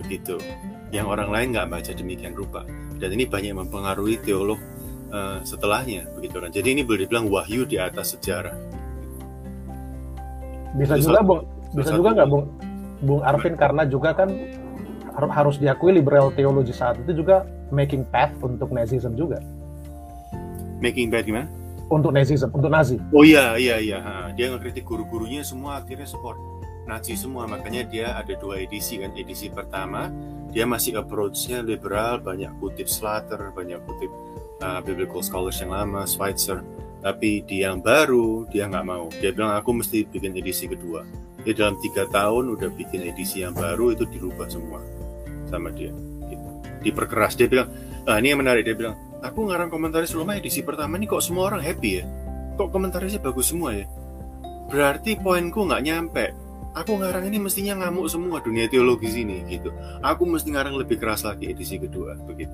Begitu. 0.00 0.40
Yang 0.88 1.06
orang 1.12 1.28
lain 1.28 1.46
nggak 1.52 1.68
baca 1.68 1.92
demikian 1.92 2.32
rupa. 2.32 2.64
Dan 2.96 3.12
ini 3.12 3.28
banyak 3.28 3.52
mempengaruhi 3.52 4.16
teolog 4.24 4.56
eh, 5.12 5.38
setelahnya. 5.44 6.08
Begitu 6.16 6.40
kan. 6.40 6.48
Jadi 6.48 6.68
ini 6.72 6.80
boleh 6.88 7.04
dibilang 7.04 7.28
wahyu 7.28 7.68
di 7.68 7.76
atas 7.76 8.16
sejarah. 8.16 8.56
Bisa 10.74 10.96
Itu 10.96 11.06
juga 11.06 11.20
satu- 11.20 11.28
bung, 11.28 11.40
bisa 11.76 11.86
satu- 11.92 11.98
juga 12.02 12.10
nggak 12.16 12.28
bung, 12.32 12.44
bung 13.04 13.20
Arvin 13.22 13.54
karena 13.54 13.82
juga 13.86 14.10
kan 14.10 14.26
har- 15.14 15.30
harus 15.30 15.60
diakui 15.60 15.94
liberal 15.94 16.34
teologi 16.34 16.74
saat 16.74 16.98
itu 16.98 17.14
juga 17.14 17.46
making 17.70 18.02
path 18.10 18.34
untuk 18.42 18.74
Nazism 18.74 19.14
juga, 19.14 19.38
Making 20.84 21.08
bad 21.08 21.24
gimana? 21.24 21.48
untuk 21.92 22.10
Nazism, 22.16 22.48
untuk 22.52 22.72
Nazi. 22.72 22.96
Oh 23.12 23.24
iya 23.24 23.60
iya 23.60 23.76
iya. 23.80 23.98
Ha, 24.00 24.12
Dia 24.32 24.52
ngekritik 24.52 24.84
guru-gurunya 24.88 25.44
semua 25.44 25.80
akhirnya 25.84 26.08
support 26.08 26.40
Nazi 26.88 27.16
semua. 27.16 27.44
Makanya 27.44 27.84
dia 27.88 28.06
ada 28.16 28.32
dua 28.36 28.60
edisi 28.60 29.00
kan. 29.00 29.12
Edisi 29.12 29.52
pertama 29.52 30.08
dia 30.54 30.64
masih 30.64 31.02
approach-nya 31.02 31.66
liberal, 31.66 32.22
banyak 32.22 32.50
kutip 32.62 32.86
Slater, 32.86 33.50
banyak 33.52 33.82
kutip 33.84 34.10
uh, 34.62 34.78
biblical 34.86 35.20
scholars 35.20 35.58
yang 35.58 35.74
lama, 35.74 36.06
Schweitzer. 36.06 36.62
Tapi 37.04 37.44
di 37.44 37.66
yang 37.66 37.84
baru 37.84 38.48
dia 38.48 38.64
nggak 38.70 38.86
mau. 38.86 39.12
Dia 39.20 39.34
bilang 39.34 39.52
aku 39.52 39.76
mesti 39.76 40.08
bikin 40.08 40.32
edisi 40.38 40.70
kedua. 40.70 41.04
Dia 41.44 41.52
dalam 41.52 41.76
tiga 41.84 42.08
tahun 42.08 42.56
udah 42.56 42.72
bikin 42.72 43.04
edisi 43.04 43.44
yang 43.44 43.52
baru 43.52 43.92
itu 43.92 44.08
dirubah 44.08 44.48
semua 44.48 44.80
sama 45.52 45.68
dia. 45.68 45.92
Gitu. 46.32 46.48
Diperkeras. 46.80 47.36
Dia 47.36 47.52
bilang, 47.52 47.68
ah 48.08 48.16
ini 48.16 48.32
yang 48.32 48.40
menarik. 48.40 48.64
Dia 48.64 48.72
bilang, 48.72 48.96
aku 49.24 49.48
ngarang 49.48 49.72
komentaris 49.72 50.12
Roma 50.12 50.36
edisi 50.36 50.60
pertama 50.60 51.00
ini 51.00 51.08
kok 51.08 51.24
semua 51.24 51.48
orang 51.48 51.64
happy 51.64 51.90
ya? 52.00 52.04
Kok 52.60 52.68
komentarisnya 52.68 53.24
bagus 53.24 53.50
semua 53.50 53.72
ya? 53.72 53.88
Berarti 54.68 55.16
poinku 55.16 55.64
nggak 55.64 55.82
nyampe. 55.82 56.24
Aku 56.74 56.98
ngarang 56.98 57.24
ini 57.30 57.38
mestinya 57.38 57.78
ngamuk 57.80 58.10
semua 58.10 58.42
dunia 58.42 58.66
teologi 58.68 59.08
sini 59.08 59.46
gitu. 59.48 59.70
Aku 60.02 60.26
mesti 60.28 60.52
ngarang 60.52 60.74
lebih 60.76 60.98
keras 61.00 61.24
lagi 61.24 61.48
edisi 61.48 61.80
kedua 61.80 62.18
begitu. 62.26 62.52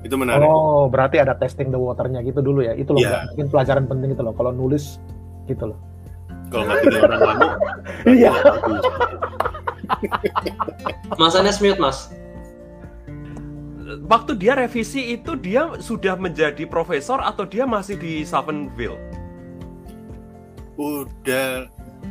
Itu 0.00 0.16
menarik. 0.16 0.48
Oh, 0.48 0.88
berarti 0.88 1.20
ada 1.20 1.36
testing 1.36 1.68
the 1.68 1.76
waternya 1.76 2.24
gitu 2.24 2.40
dulu 2.40 2.64
ya. 2.64 2.72
Itu 2.72 2.96
loh. 2.96 3.04
Mbak. 3.04 3.36
mungkin 3.36 3.46
pelajaran 3.52 3.84
penting 3.84 4.10
itu 4.16 4.22
loh. 4.24 4.32
Kalau 4.32 4.50
nulis 4.50 4.96
gitu 5.44 5.70
loh. 5.70 5.78
Kalau 6.48 6.66
nggak 6.66 6.78
bikin 6.82 7.02
orang 7.04 7.20
ngamuk, 7.20 7.52
Iya. 8.18 8.32
Mas 11.20 11.34
Anes 11.36 11.60
mute 11.60 11.78
mas 11.78 12.08
waktu 14.02 14.32
dia 14.34 14.54
revisi 14.54 15.12
itu 15.12 15.34
dia 15.34 15.74
sudah 15.78 16.14
menjadi 16.14 16.64
profesor 16.64 17.18
atau 17.18 17.42
dia 17.44 17.64
masih 17.64 17.94
di 17.94 18.22
Savonville 18.22 18.98
Udah. 20.76 21.68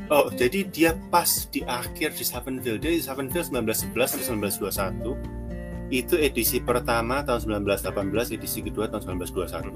Oh, 0.10 0.30
jadi 0.30 0.66
dia 0.66 0.94
pas 1.10 1.26
di 1.50 1.66
akhir 1.66 2.14
di 2.14 2.22
Savonville. 2.22 2.78
Dia 2.78 2.94
di 2.94 3.02
Savonville 3.02 3.42
1911 3.42 4.22
sampai 4.22 4.50
1921. 4.54 5.18
Itu 5.90 6.14
edisi 6.14 6.62
pertama 6.62 7.26
tahun 7.26 7.66
1918, 7.66 8.30
edisi 8.30 8.62
kedua 8.62 8.86
tahun 8.86 9.18
1921. 9.18 9.74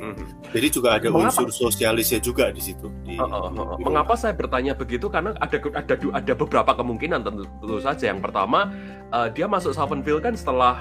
Mhm. 0.00 0.54
Jadi 0.54 0.66
juga 0.70 0.94
ada 0.94 1.10
Mengapa? 1.10 1.42
unsur 1.42 1.50
sosialisnya 1.50 2.22
juga 2.22 2.48
di 2.48 2.62
situ. 2.62 2.86
Di, 3.02 3.18
Oh, 3.18 3.26
oh, 3.26 3.50
oh, 3.50 3.74
oh. 3.74 3.76
di- 3.76 3.82
Mengapa 3.82 4.14
saya 4.14 4.32
bertanya 4.32 4.72
begitu? 4.72 5.10
Karena 5.10 5.34
ada 5.36 5.58
ada 5.74 5.94
ada 5.98 6.32
beberapa 6.32 6.70
kemungkinan 6.72 7.20
tentu, 7.20 7.44
tentu 7.50 7.76
saja. 7.82 8.14
Yang 8.14 8.30
pertama, 8.30 8.70
eh, 9.10 9.28
dia 9.34 9.50
masuk 9.50 9.74
Savonville 9.74 10.22
kan 10.22 10.38
setelah 10.38 10.78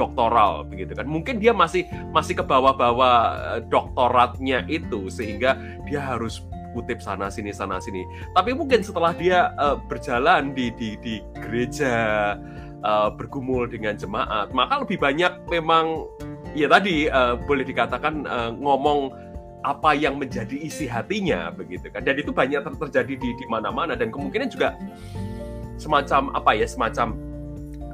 doktoral 0.00 0.64
begitu 0.64 0.96
kan. 0.96 1.04
Mungkin 1.04 1.36
dia 1.36 1.52
masih 1.52 1.84
masih 2.16 2.40
ke 2.40 2.44
bawah-bawah 2.44 3.16
eh, 3.36 3.60
doktoratnya 3.68 4.64
itu 4.72 5.12
sehingga 5.12 5.60
dia 5.84 6.00
harus 6.00 6.40
kutip 6.72 7.04
sana 7.04 7.28
sini 7.28 7.52
sana 7.52 7.76
sini. 7.82 8.08
Tapi 8.32 8.56
mungkin 8.56 8.80
setelah 8.80 9.12
dia 9.12 9.52
eh, 9.60 9.76
berjalan 9.84 10.56
di 10.56 10.72
di 10.80 10.96
di 11.04 11.20
gereja 11.36 11.92
eh, 12.80 13.08
bergumul 13.20 13.68
dengan 13.68 14.00
jemaat, 14.00 14.56
maka 14.56 14.80
lebih 14.80 14.96
banyak 14.96 15.44
memang 15.52 16.08
ya 16.56 16.72
tadi 16.72 17.12
eh, 17.12 17.34
boleh 17.44 17.64
dikatakan 17.68 18.24
eh, 18.24 18.50
ngomong 18.56 19.12
apa 19.60 19.92
yang 19.92 20.16
menjadi 20.16 20.56
isi 20.56 20.88
hatinya 20.88 21.52
begitu 21.52 21.92
kan 21.92 22.00
dan 22.00 22.16
itu 22.16 22.32
banyak 22.32 22.64
ter- 22.64 22.80
terjadi 22.88 23.14
di 23.20 23.28
di 23.36 23.44
mana-mana 23.44 23.92
dan 23.92 24.08
kemungkinan 24.08 24.48
juga 24.48 24.72
semacam 25.76 26.32
apa 26.32 26.56
ya 26.56 26.64
semacam 26.64 27.29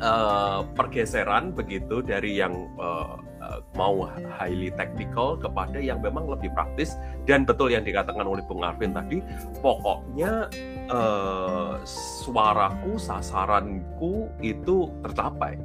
uh, 0.01 0.65
pergeseran 0.77 1.53
begitu 1.53 2.05
dari 2.05 2.37
yang 2.37 2.53
uh, 2.77 3.17
uh, 3.41 3.61
mau 3.77 4.09
highly 4.37 4.73
technical 4.75 5.37
kepada 5.37 5.81
yang 5.81 6.01
memang 6.03 6.29
lebih 6.29 6.53
praktis 6.53 6.97
dan 7.25 7.49
betul 7.49 7.73
yang 7.73 7.85
dikatakan 7.85 8.25
oleh 8.25 8.43
Bung 8.45 8.65
Arvin 8.65 8.93
tadi 8.93 9.23
pokoknya 9.61 10.51
uh, 10.91 11.81
suaraku 11.87 13.01
sasaranku 13.01 14.29
itu 14.43 14.91
tercapai. 15.05 15.57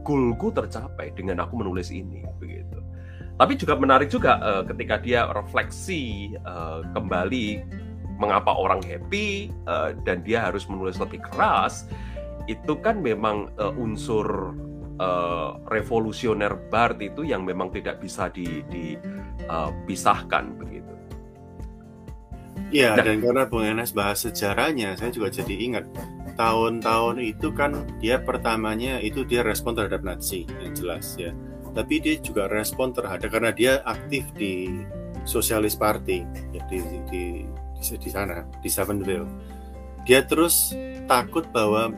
Goalku 0.00 0.48
tercapai 0.50 1.12
dengan 1.12 1.44
aku 1.44 1.60
menulis 1.60 1.92
ini 1.92 2.24
begitu. 2.40 2.80
Tapi 3.36 3.56
juga 3.56 3.76
menarik 3.76 4.12
juga 4.12 4.36
uh, 4.40 4.62
ketika 4.68 5.00
dia 5.00 5.28
refleksi 5.32 6.34
uh, 6.44 6.84
kembali 6.92 7.62
mengapa 8.20 8.52
orang 8.52 8.84
happy 8.84 9.48
uh, 9.64 9.96
dan 10.04 10.20
dia 10.20 10.44
harus 10.44 10.68
menulis 10.68 11.00
lebih 11.00 11.24
keras 11.24 11.88
itu 12.50 12.82
kan 12.82 12.98
memang 12.98 13.54
uh, 13.62 13.70
unsur 13.78 14.58
uh, 14.98 15.54
revolusioner 15.70 16.58
Bart 16.66 16.98
itu 16.98 17.22
yang 17.22 17.46
memang 17.46 17.70
tidak 17.70 18.02
bisa 18.02 18.26
dipisahkan 18.34 20.44
uh, 20.50 20.54
begitu. 20.58 20.90
Iya, 22.70 22.94
dan, 22.98 23.06
dan 23.06 23.18
karena 23.22 23.46
Bung 23.50 23.66
Enes 23.66 23.92
bahas 23.94 24.22
sejarahnya, 24.22 24.94
saya 24.94 25.10
juga 25.10 25.30
jadi 25.30 25.54
ingat 25.58 25.86
tahun-tahun 26.38 27.18
itu 27.18 27.50
kan 27.54 27.74
dia 27.98 28.22
pertamanya 28.22 29.00
itu 29.02 29.24
dia 29.26 29.42
respon 29.42 29.74
terhadap 29.74 30.06
Nazi 30.06 30.46
yang 30.62 30.74
jelas 30.74 31.18
ya. 31.18 31.34
Tapi 31.70 32.02
dia 32.02 32.18
juga 32.18 32.50
respon 32.50 32.90
terhadap 32.90 33.30
karena 33.30 33.54
dia 33.54 33.78
aktif 33.86 34.26
di 34.34 34.82
Socialist 35.22 35.78
Party 35.78 36.26
ya, 36.54 36.62
di, 36.66 36.82
di 37.10 37.46
di, 37.80 37.96
di 37.96 38.10
sana 38.10 38.44
di 38.60 38.70
Sevenville 38.70 39.26
dia 40.04 40.24
terus 40.24 40.72
takut 41.04 41.44
bahwa 41.52 41.92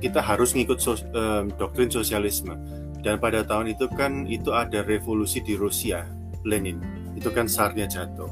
kita 0.00 0.20
harus 0.20 0.52
ngikut 0.52 0.78
sos, 0.78 1.02
um, 1.12 1.50
doktrin 1.56 1.88
sosialisme. 1.88 2.54
Dan 3.00 3.22
pada 3.22 3.46
tahun 3.46 3.76
itu 3.76 3.86
kan 3.94 4.26
itu 4.26 4.50
ada 4.50 4.82
revolusi 4.82 5.38
di 5.40 5.54
Rusia 5.54 6.04
Lenin. 6.42 6.82
Itu 7.14 7.30
kan 7.30 7.46
sarnya 7.46 7.86
jatuh. 7.86 8.28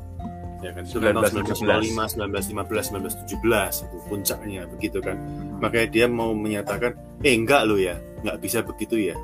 Ya 0.64 0.72
kan? 0.72 0.82
Itu 0.82 0.98
kan 0.98 1.14
tahun 1.20 1.54
1915 1.54 2.18
1915 2.18 3.30
1917 3.30 3.86
itu 3.86 3.96
puncaknya 4.08 4.62
begitu 4.66 4.98
kan. 4.98 5.16
Makanya 5.60 5.88
dia 5.92 6.06
mau 6.10 6.32
menyatakan 6.34 6.96
eh 7.22 7.34
enggak 7.36 7.68
lo 7.68 7.78
ya 7.78 8.00
nggak 8.24 8.40
bisa 8.40 8.64
begitu 8.64 9.12
ya. 9.12 9.16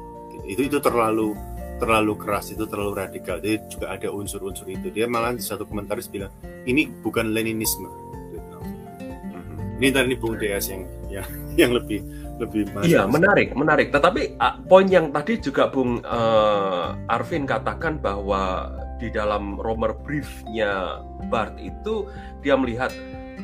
Itu 0.47 0.68
itu 0.68 0.78
terlalu 0.78 1.35
terlalu 1.81 2.12
keras 2.20 2.53
itu 2.53 2.68
terlalu 2.68 2.93
radikal. 3.01 3.41
Jadi 3.41 3.72
juga 3.72 3.97
ada 3.97 4.12
unsur-unsur 4.12 4.68
itu. 4.68 4.93
Dia 4.93 5.09
malah 5.09 5.33
di 5.33 5.43
satu 5.43 5.64
komentaris 5.64 6.07
bilang 6.12 6.31
ini 6.68 6.87
bukan 6.87 7.33
Leninisme 7.33 8.09
ini 9.81 9.89
tadi 9.91 10.14
Bung 10.14 10.37
DS 10.37 10.64
yang 10.70 10.83
yang 11.09 11.26
yang 11.57 11.70
lebih 11.72 12.01
lebih 12.41 12.68
iya 12.85 13.05
menarik 13.09 13.53
menarik 13.57 13.89
tetapi 13.93 14.37
uh, 14.37 14.61
poin 14.68 14.87
yang 14.87 15.09
tadi 15.12 15.41
juga 15.41 15.72
Bung 15.72 16.05
uh, 16.05 16.97
Arvin 17.09 17.49
katakan 17.49 18.01
bahwa 18.01 18.72
di 19.01 19.09
dalam 19.09 19.57
Romer 19.57 19.97
briefnya 20.05 21.01
Bart 21.33 21.57
itu 21.57 22.05
dia 22.45 22.57
melihat 22.57 22.93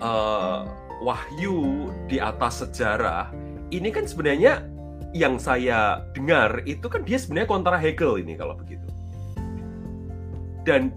uh, 0.05 0.69
wahyu 1.01 1.89
di 2.09 2.21
atas 2.21 2.65
sejarah 2.65 3.33
ini 3.73 3.89
kan 3.91 4.05
sebenarnya 4.07 4.63
yang 5.17 5.41
saya 5.41 6.05
dengar 6.13 6.61
itu 6.69 6.85
kan 6.93 7.01
dia 7.03 7.17
sebenarnya 7.17 7.49
kontra 7.49 7.77
Hegel 7.81 8.21
ini 8.21 8.37
kalau 8.37 8.53
begitu. 8.53 8.85
Dan 10.67 10.93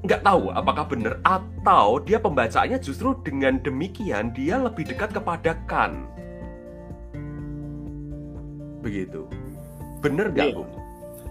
nggak 0.00 0.24
tahu 0.24 0.48
apakah 0.52 0.84
benar 0.88 1.20
atau 1.20 2.00
dia 2.00 2.16
pembacaannya 2.16 2.80
justru 2.80 3.12
dengan 3.20 3.60
demikian 3.60 4.32
dia 4.32 4.56
lebih 4.56 4.88
dekat 4.88 5.12
kepada 5.12 5.56
Kant. 5.68 6.08
Begitu. 8.80 9.28
Benar 10.00 10.32
nggak, 10.32 10.48
iya. 10.48 10.56
Bu? 10.56 10.64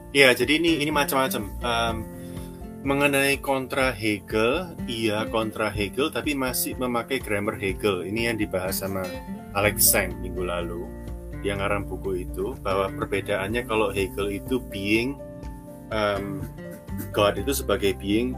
Iya, 0.10 0.30
jadi 0.38 0.62
ini 0.62 0.86
ini 0.86 0.92
macam-macam. 0.94 1.44
Um, 1.66 1.96
mengenai 2.80 3.44
kontra 3.44 3.92
Hegel, 3.92 4.72
iya 4.88 5.28
kontra 5.28 5.68
Hegel, 5.68 6.14
tapi 6.14 6.32
masih 6.38 6.80
memakai 6.80 7.20
grammar 7.20 7.60
Hegel. 7.60 8.08
Ini 8.08 8.32
yang 8.32 8.38
dibahas 8.40 8.86
sama 8.86 9.04
Alex 9.58 9.90
Sang 9.90 10.16
minggu 10.22 10.46
lalu 10.46 10.86
yang 11.44 11.60
ngarang 11.64 11.88
buku 11.88 12.28
itu 12.28 12.56
bahwa 12.60 12.92
perbedaannya 12.92 13.64
kalau 13.68 13.92
Hegel 13.92 14.32
itu 14.32 14.60
being 14.72 15.16
um, 15.92 16.44
God 17.12 17.40
itu 17.40 17.52
sebagai 17.56 17.96
being 17.98 18.36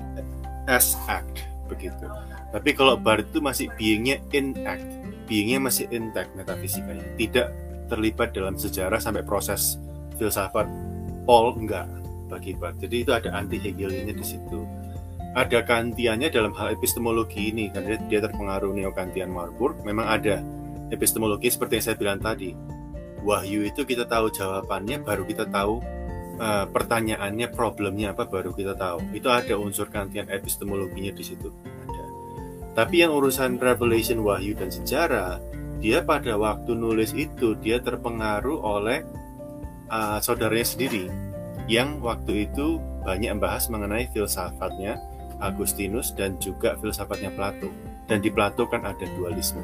as 0.70 0.93
act 1.09 1.45
begitu. 1.68 2.07
Tapi 2.51 2.76
kalau 2.76 2.99
Barth 2.99 3.32
itu 3.32 3.39
masih 3.39 3.72
beingnya 3.80 4.20
in 4.36 4.53
act, 4.68 4.84
beingnya 5.26 5.64
masih 5.64 5.88
intact 5.89 6.36
metafisikanya, 6.36 7.05
tidak 7.16 7.47
terlibat 7.88 8.36
dalam 8.36 8.59
sejarah 8.59 8.99
sampai 8.99 9.24
proses 9.24 9.80
filsafat 10.20 10.68
Paul 11.24 11.55
enggak 11.59 11.88
bagi 12.28 12.55
Barth. 12.55 12.80
Jadi 12.84 13.07
itu 13.07 13.12
ada 13.16 13.32
anti 13.36 13.55
Hegeliannya 13.55 14.16
di 14.16 14.26
situ. 14.26 14.68
Ada 15.32 15.64
kantiannya 15.64 16.28
dalam 16.28 16.51
hal 16.59 16.76
epistemologi 16.76 17.55
ini 17.55 17.72
karena 17.72 17.95
dia 18.12 18.20
terpengaruh 18.20 18.76
neo 18.76 18.91
kantian 18.91 19.32
Marburg. 19.32 19.80
Memang 19.88 20.03
ada 20.03 20.43
epistemologi 20.91 21.47
seperti 21.47 21.80
yang 21.80 21.86
saya 21.88 21.95
bilang 21.95 22.20
tadi 22.20 22.51
wahyu 23.24 23.70
itu 23.70 23.86
kita 23.86 24.03
tahu 24.09 24.28
jawabannya 24.34 25.01
baru 25.05 25.24
kita 25.24 25.47
tahu 25.47 25.80
uh, 26.41 26.65
pertanyaannya 26.67 27.53
problemnya 27.53 28.17
apa 28.17 28.25
baru 28.25 28.51
kita 28.51 28.73
tahu. 28.73 29.13
Itu 29.13 29.29
ada 29.29 29.53
unsur 29.61 29.87
kantian 29.93 30.27
epistemologinya 30.27 31.13
di 31.13 31.23
situ. 31.23 31.53
Ada. 31.85 32.05
Tapi 32.81 33.05
yang 33.05 33.13
urusan 33.13 33.61
revelation 33.61 34.25
wahyu 34.25 34.57
dan 34.57 34.73
sejarah 34.73 35.37
dia 35.81 36.01
pada 36.01 36.37
waktu 36.37 36.73
nulis 36.73 37.13
itu 37.13 37.53
dia 37.61 37.77
terpengaruh 37.81 38.57
oleh 38.57 39.05
uh, 39.93 40.17
saudaranya 40.17 40.65
sendiri. 40.65 41.05
Yang 41.69 42.01
waktu 42.01 42.49
itu 42.49 42.81
banyak 43.05 43.37
membahas 43.37 43.69
mengenai 43.69 44.09
filsafatnya 44.11 44.97
Agustinus 45.41 46.13
dan 46.13 46.37
juga 46.37 46.77
filsafatnya 46.77 47.33
Plato. 47.33 47.69
Dan 48.05 48.21
di 48.21 48.29
Plato 48.29 48.69
kan 48.69 48.85
ada 48.85 49.05
dualisme. 49.17 49.61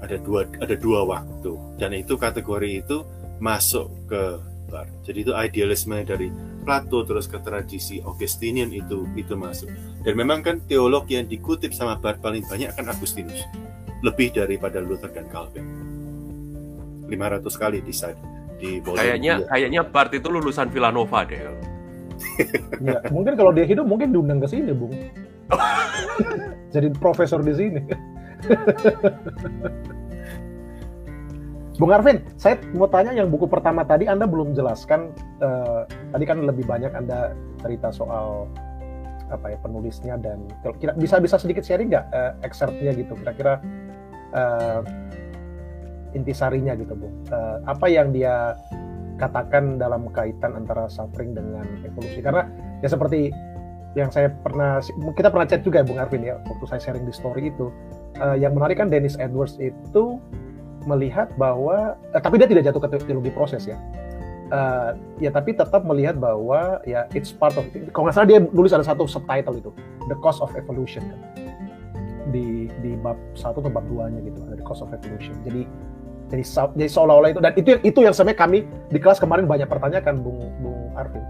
Ada 0.00 0.16
dua 0.18 0.48
ada 0.58 0.74
dua 0.74 1.06
waktu. 1.06 1.52
Dan 1.78 1.94
itu 1.94 2.18
kategori 2.18 2.82
itu 2.82 3.06
masuk 3.38 3.88
ke 4.10 4.49
bar. 4.70 4.86
Jadi 5.02 5.26
itu 5.26 5.32
idealisme 5.34 6.00
dari 6.06 6.30
Plato 6.62 7.02
terus 7.02 7.26
ke 7.26 7.42
tradisi 7.42 7.98
Augustinian 8.00 8.70
itu 8.70 9.04
itu 9.18 9.34
masuk. 9.34 9.68
Dan 10.06 10.14
memang 10.14 10.40
kan 10.40 10.62
teolog 10.64 11.10
yang 11.10 11.26
dikutip 11.26 11.74
sama 11.74 11.98
Bar 11.98 12.22
paling 12.22 12.46
banyak 12.46 12.70
kan 12.72 12.86
Agustinus. 12.86 13.42
Lebih 14.00 14.32
daripada 14.32 14.78
Luther 14.80 15.10
dan 15.12 15.28
Calvin. 15.28 15.66
500 17.10 17.50
kali 17.58 17.82
di 17.82 17.92
di 18.60 18.70
Kayaknya 18.80 19.42
kayaknya 19.50 19.82
Bart 19.82 20.14
itu 20.14 20.28
lulusan 20.30 20.70
Villanova 20.70 21.26
deh. 21.26 21.40
ya, 22.80 23.00
mungkin 23.10 23.34
kalau 23.34 23.50
dia 23.50 23.66
hidup 23.66 23.88
mungkin 23.88 24.12
diundang 24.14 24.38
ke 24.38 24.48
sini, 24.48 24.70
Bung. 24.70 24.94
Jadi 26.74 26.88
profesor 26.96 27.42
di 27.42 27.52
sini. 27.56 27.82
Bung 31.80 31.96
Arvin, 31.96 32.20
saya 32.36 32.60
mau 32.76 32.84
tanya 32.92 33.16
yang 33.16 33.32
buku 33.32 33.48
pertama 33.48 33.80
tadi 33.88 34.04
Anda 34.04 34.28
belum 34.28 34.52
jelaskan. 34.52 35.16
Uh, 35.40 35.88
tadi 36.12 36.28
kan 36.28 36.44
lebih 36.44 36.68
banyak 36.68 36.92
Anda 36.92 37.32
cerita 37.64 37.88
soal 37.88 38.44
apa 39.32 39.56
ya 39.56 39.58
penulisnya 39.64 40.20
dan 40.20 40.44
kira 40.76 40.92
bisa 40.98 41.16
bisa 41.22 41.40
sedikit 41.40 41.64
sharing 41.64 41.88
nggak 41.88 42.04
uh, 42.12 42.36
excerptnya 42.44 42.92
gitu 42.92 43.16
kira-kira 43.16 43.64
uh, 44.36 44.84
intisarinya 46.12 46.76
gitu 46.76 46.92
Bung. 46.92 47.16
Uh, 47.32 47.64
apa 47.64 47.88
yang 47.88 48.12
dia 48.12 48.52
katakan 49.16 49.80
dalam 49.80 50.12
kaitan 50.12 50.60
antara 50.60 50.84
suffering 50.92 51.32
dengan 51.32 51.64
evolusi 51.80 52.20
karena 52.20 52.44
ya 52.84 52.92
seperti 52.92 53.32
yang 53.96 54.12
saya 54.12 54.28
pernah 54.28 54.84
kita 55.16 55.32
pernah 55.32 55.48
chat 55.48 55.64
juga 55.64 55.80
ya 55.80 55.86
Bung 55.88 55.96
Arvin 55.96 56.28
ya 56.28 56.36
waktu 56.44 56.64
saya 56.68 56.80
sharing 56.92 57.08
di 57.08 57.14
story 57.16 57.48
itu 57.48 57.72
uh, 58.20 58.36
yang 58.36 58.52
menarik 58.52 58.76
kan 58.76 58.92
Dennis 58.92 59.16
Edwards 59.16 59.56
itu 59.56 60.20
melihat 60.88 61.32
bahwa 61.36 61.96
uh, 62.14 62.20
tapi 62.20 62.40
dia 62.40 62.48
tidak 62.48 62.68
jatuh 62.70 62.80
ke 62.80 62.88
teologi 63.04 63.32
proses 63.32 63.64
ya. 63.68 63.76
Uh, 64.50 64.98
ya 65.22 65.30
tapi 65.30 65.54
tetap 65.54 65.86
melihat 65.86 66.18
bahwa 66.18 66.82
ya 66.82 67.06
it's 67.14 67.30
part 67.30 67.54
of 67.54 67.62
kalau 67.94 68.10
nggak 68.10 68.16
salah 68.18 68.28
dia 68.28 68.42
nulis 68.50 68.74
ada 68.74 68.82
satu 68.82 69.06
subtitle 69.06 69.54
itu 69.54 69.70
the 70.10 70.16
cost 70.18 70.42
of 70.42 70.50
evolution 70.58 71.06
kan. 71.06 71.20
Di 72.30 72.66
di 72.82 72.98
bab 72.98 73.18
satu 73.34 73.62
atau 73.62 73.70
bab 73.70 73.86
duanya 73.86 74.18
gitu 74.22 74.42
ada 74.46 74.58
the 74.58 74.66
cost 74.66 74.82
of 74.82 74.90
evolution. 74.90 75.38
Jadi 75.46 75.66
jadi 76.30 76.42
jadi 76.46 76.90
seolah-olah 76.90 77.30
itu 77.34 77.40
dan 77.42 77.52
itu 77.58 77.70
itu 77.82 77.98
yang 78.06 78.14
sebenarnya 78.14 78.38
kami 78.38 78.58
di 78.90 78.98
kelas 79.02 79.18
kemarin 79.18 79.50
banyak 79.50 79.66
pertanyakan 79.66 80.22
Bung 80.22 80.38
Bung 80.62 80.94
Arvin. 80.94 81.22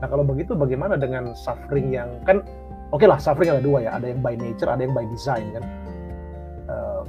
Nah 0.00 0.08
kalau 0.08 0.24
begitu 0.24 0.56
bagaimana 0.56 0.96
dengan 0.96 1.36
suffering 1.36 1.92
yang 1.92 2.08
kan 2.24 2.44
oke 2.92 3.00
okay 3.00 3.08
lah 3.08 3.20
suffering 3.20 3.52
ada 3.52 3.60
dua 3.60 3.84
ya, 3.84 3.90
ada 3.96 4.08
yang 4.08 4.20
by 4.24 4.36
nature, 4.36 4.70
ada 4.70 4.80
yang 4.80 4.96
by 4.96 5.04
design 5.12 5.52
kan, 5.52 5.64
uh, 6.72 7.02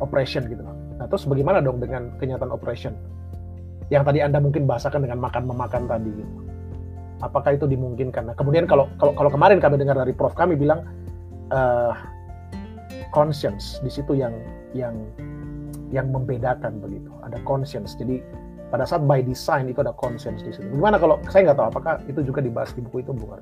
oppression 0.00 0.48
gitu. 0.48 0.64
Nah 0.98 1.06
terus 1.06 1.24
bagaimana 1.24 1.62
dong 1.62 1.78
dengan 1.78 2.14
kenyataan 2.18 2.50
oppression 2.50 2.94
yang 3.88 4.04
tadi 4.04 4.20
anda 4.20 4.42
mungkin 4.42 4.68
bahasakan 4.68 5.06
dengan 5.06 5.22
makan 5.22 5.48
memakan 5.48 5.88
tadi 5.88 6.10
gitu. 6.12 6.32
Apakah 7.24 7.56
itu 7.56 7.64
dimungkinkan? 7.66 8.30
Nah 8.30 8.34
kemudian 8.36 8.68
kalau 8.68 8.90
kalau 9.00 9.14
kalau 9.16 9.30
kemarin 9.32 9.58
kami 9.58 9.80
dengar 9.80 9.96
dari 9.96 10.12
Prof 10.12 10.36
kami 10.36 10.54
bilang 10.54 10.84
uh, 11.50 11.94
conscience 13.10 13.80
di 13.80 13.90
situ 13.90 14.14
yang 14.18 14.34
yang 14.76 14.94
yang 15.88 16.12
membedakan 16.12 16.78
begitu. 16.84 17.08
Ada 17.24 17.40
conscience. 17.48 17.96
Jadi 17.96 18.20
pada 18.68 18.84
saat 18.84 19.08
by 19.08 19.24
design 19.24 19.72
itu 19.72 19.80
ada 19.80 19.96
conscience 19.96 20.44
di 20.44 20.52
situ. 20.52 20.68
Gimana 20.68 21.00
kalau 21.00 21.16
saya 21.32 21.50
nggak 21.50 21.58
tahu 21.58 21.68
apakah 21.72 21.94
itu 22.04 22.20
juga 22.20 22.44
dibahas 22.44 22.76
di 22.76 22.84
buku 22.84 23.00
itu, 23.00 23.12
Bung 23.16 23.40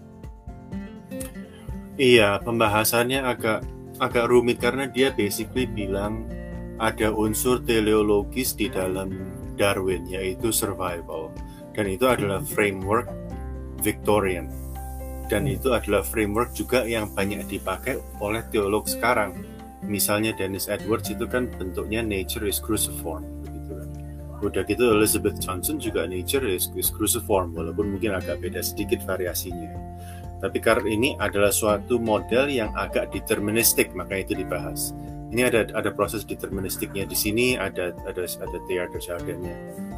Iya, 1.97 2.39
pembahasannya 2.45 3.25
agak 3.25 3.65
agak 3.97 4.29
rumit 4.29 4.61
karena 4.61 4.85
dia 4.85 5.09
basically 5.17 5.65
bilang 5.65 6.29
ada 6.77 7.09
unsur 7.13 7.65
teleologis 7.65 8.53
di 8.53 8.69
dalam 8.69 9.13
Darwin 9.57 10.05
yaitu 10.09 10.53
survival. 10.53 11.33
Dan 11.73 11.93
itu 11.93 12.09
adalah 12.09 12.41
framework 12.45 13.09
Victorian. 13.81 14.49
Dan 15.27 15.49
itu 15.51 15.75
adalah 15.75 16.07
framework 16.07 16.55
juga 16.55 16.87
yang 16.87 17.11
banyak 17.11 17.45
dipakai 17.51 17.99
oleh 18.23 18.45
teolog 18.53 18.87
sekarang. 18.87 19.35
Misalnya 19.85 20.33
Dennis 20.33 20.71
Edwards 20.71 21.11
itu 21.13 21.29
kan 21.29 21.51
bentuknya 21.51 22.01
nature 22.01 22.47
is 22.49 22.63
cruciform 22.63 23.27
begitu 23.45 23.73
kan. 23.77 23.89
Udah 24.41 24.63
gitu 24.65 24.85
Elizabeth 24.97 25.37
Johnson 25.43 25.77
juga 25.77 26.09
nature 26.09 26.45
is, 26.47 26.73
is 26.79 26.89
cruciform 26.89 27.53
walaupun 27.53 27.97
mungkin 27.97 28.17
agak 28.17 28.41
beda 28.41 28.63
sedikit 28.65 29.03
variasinya. 29.05 29.73
Tapi 30.37 30.59
karena 30.61 30.89
ini 30.89 31.11
adalah 31.17 31.51
suatu 31.51 31.97
model 31.97 32.53
yang 32.53 32.71
agak 32.77 33.13
deterministik 33.13 33.93
maka 33.97 34.21
itu 34.21 34.37
dibahas 34.37 34.93
ini 35.31 35.43
ada 35.43 35.67
ada 35.75 35.91
proses 35.91 36.23
deterministiknya 36.23 37.07
di 37.07 37.17
sini 37.19 37.59
ada 37.59 37.91
ada 38.07 38.23
ada 38.23 38.59
theater 38.71 39.01
jargonnya 39.03 39.57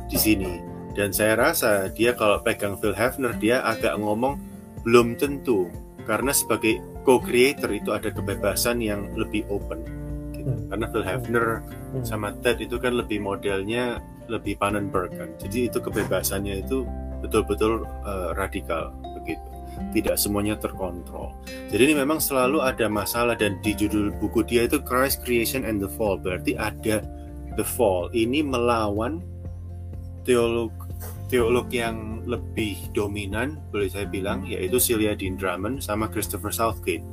di 0.08 0.16
sini 0.16 0.60
dan 0.96 1.12
saya 1.12 1.36
rasa 1.36 1.92
dia 1.92 2.16
kalau 2.16 2.40
pegang 2.40 2.80
Phil 2.80 2.96
Hefner 2.96 3.36
dia 3.36 3.60
agak 3.62 4.00
ngomong 4.00 4.40
belum 4.82 5.20
tentu 5.20 5.68
karena 6.08 6.32
sebagai 6.32 6.80
co-creator 7.04 7.68
itu 7.76 7.92
ada 7.92 8.08
kebebasan 8.08 8.80
yang 8.80 9.12
lebih 9.12 9.44
open 9.52 9.84
gitu. 10.32 10.48
hmm. 10.48 10.72
karena 10.72 10.86
Phil 10.88 11.04
Hefner 11.04 11.46
hmm. 11.60 12.04
sama 12.08 12.32
Ted 12.40 12.64
itu 12.64 12.80
kan 12.80 12.96
lebih 12.96 13.20
modelnya 13.20 14.00
lebih 14.32 14.56
Pannenberg 14.56 15.12
kan 15.12 15.28
jadi 15.36 15.68
itu 15.68 15.78
kebebasannya 15.80 16.64
itu 16.64 16.88
betul-betul 17.20 17.84
uh, 18.06 18.32
radikal 18.32 18.94
begitu 19.20 19.57
tidak 19.94 20.16
semuanya 20.20 20.58
terkontrol. 20.58 21.34
Jadi 21.72 21.92
ini 21.92 21.94
memang 21.96 22.20
selalu 22.20 22.62
ada 22.62 22.86
masalah 22.86 23.34
dan 23.38 23.58
di 23.64 23.72
judul 23.72 24.12
buku 24.18 24.44
dia 24.44 24.66
itu 24.68 24.78
Christ 24.82 25.24
Creation 25.24 25.64
and 25.64 25.80
the 25.80 25.90
Fall 25.90 26.20
berarti 26.20 26.54
ada 26.58 27.02
the 27.58 27.66
fall. 27.66 28.06
Ini 28.14 28.46
melawan 28.46 29.18
teolog 30.22 30.70
teolog 31.28 31.68
yang 31.74 32.22
lebih 32.24 32.78
dominan 32.94 33.58
boleh 33.74 33.90
saya 33.90 34.06
bilang 34.06 34.46
yaitu 34.46 34.78
Celia 34.78 35.18
Dean 35.18 35.34
Drummond 35.34 35.82
sama 35.82 36.06
Christopher 36.06 36.54
Southgate. 36.54 37.04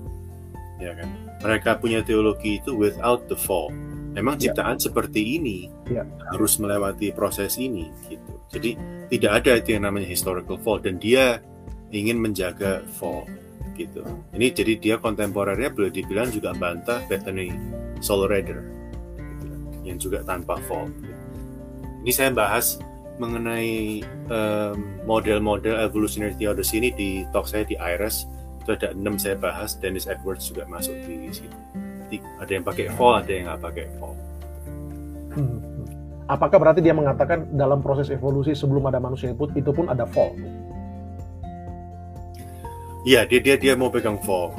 Ya 0.78 0.94
kan? 0.94 1.10
Mereka 1.42 1.82
punya 1.82 2.06
teologi 2.06 2.62
itu 2.62 2.78
without 2.78 3.26
the 3.28 3.36
fall. 3.36 3.74
Memang 4.16 4.40
ya. 4.40 4.52
ciptaan 4.52 4.80
ya. 4.80 4.84
seperti 4.88 5.40
ini 5.40 5.68
ya. 5.92 6.08
harus 6.32 6.56
melewati 6.62 7.12
proses 7.12 7.60
ini 7.60 7.92
gitu. 8.08 8.34
Jadi 8.54 8.72
tidak 9.12 9.32
ada 9.44 9.52
itu 9.60 9.76
yang 9.76 9.84
namanya 9.90 10.08
historical 10.08 10.56
fall 10.62 10.80
dan 10.80 10.96
dia 10.96 11.44
ingin 11.96 12.20
menjaga 12.20 12.84
fall 13.00 13.24
gitu. 13.80 14.04
Ini 14.36 14.52
jadi 14.52 14.74
dia 14.76 14.96
kontemporernya 15.00 15.72
boleh 15.72 15.92
dibilang 15.96 16.28
juga 16.28 16.52
bantah 16.52 17.00
Bethany 17.08 17.56
Soul 18.04 18.28
Rider 18.28 18.60
gitu, 19.40 19.56
yang 19.88 19.98
juga 20.00 20.20
tanpa 20.28 20.60
fall. 20.68 20.92
Gitu. 20.92 21.16
Ini 22.04 22.12
saya 22.12 22.32
bahas 22.36 22.80
mengenai 23.16 24.04
model-model 25.08 25.76
um, 25.80 25.84
evolutionary 25.88 26.36
theology 26.36 26.84
ini 26.84 26.90
di 26.92 27.10
talk 27.32 27.48
saya 27.48 27.64
di 27.64 27.80
IRIS 27.80 28.28
itu 28.60 28.76
ada 28.76 28.92
enam 28.92 29.16
saya 29.16 29.40
bahas 29.40 29.80
Dennis 29.80 30.04
Edwards 30.04 30.52
juga 30.52 30.68
masuk 30.68 30.96
di 31.08 31.32
situ. 31.32 31.56
Ada 32.40 32.52
yang 32.60 32.66
pakai 32.68 32.92
fall, 32.96 33.24
ada 33.24 33.32
yang 33.32 33.48
nggak 33.48 33.62
pakai 33.64 33.86
fall. 34.00 34.16
Hmm. 35.36 35.60
Apakah 36.26 36.58
berarti 36.58 36.82
dia 36.82 36.96
mengatakan 36.96 37.54
dalam 37.54 37.86
proses 37.86 38.10
evolusi 38.10 38.58
sebelum 38.58 38.90
ada 38.90 38.98
manusia 38.98 39.32
itu 39.32 39.72
pun 39.72 39.86
ada 39.88 40.10
fall? 40.10 40.34
Iya, 43.06 43.22
dia 43.30 43.38
dia 43.38 43.54
dia 43.54 43.74
mau 43.78 43.94
pegang 43.94 44.18
fall. 44.26 44.50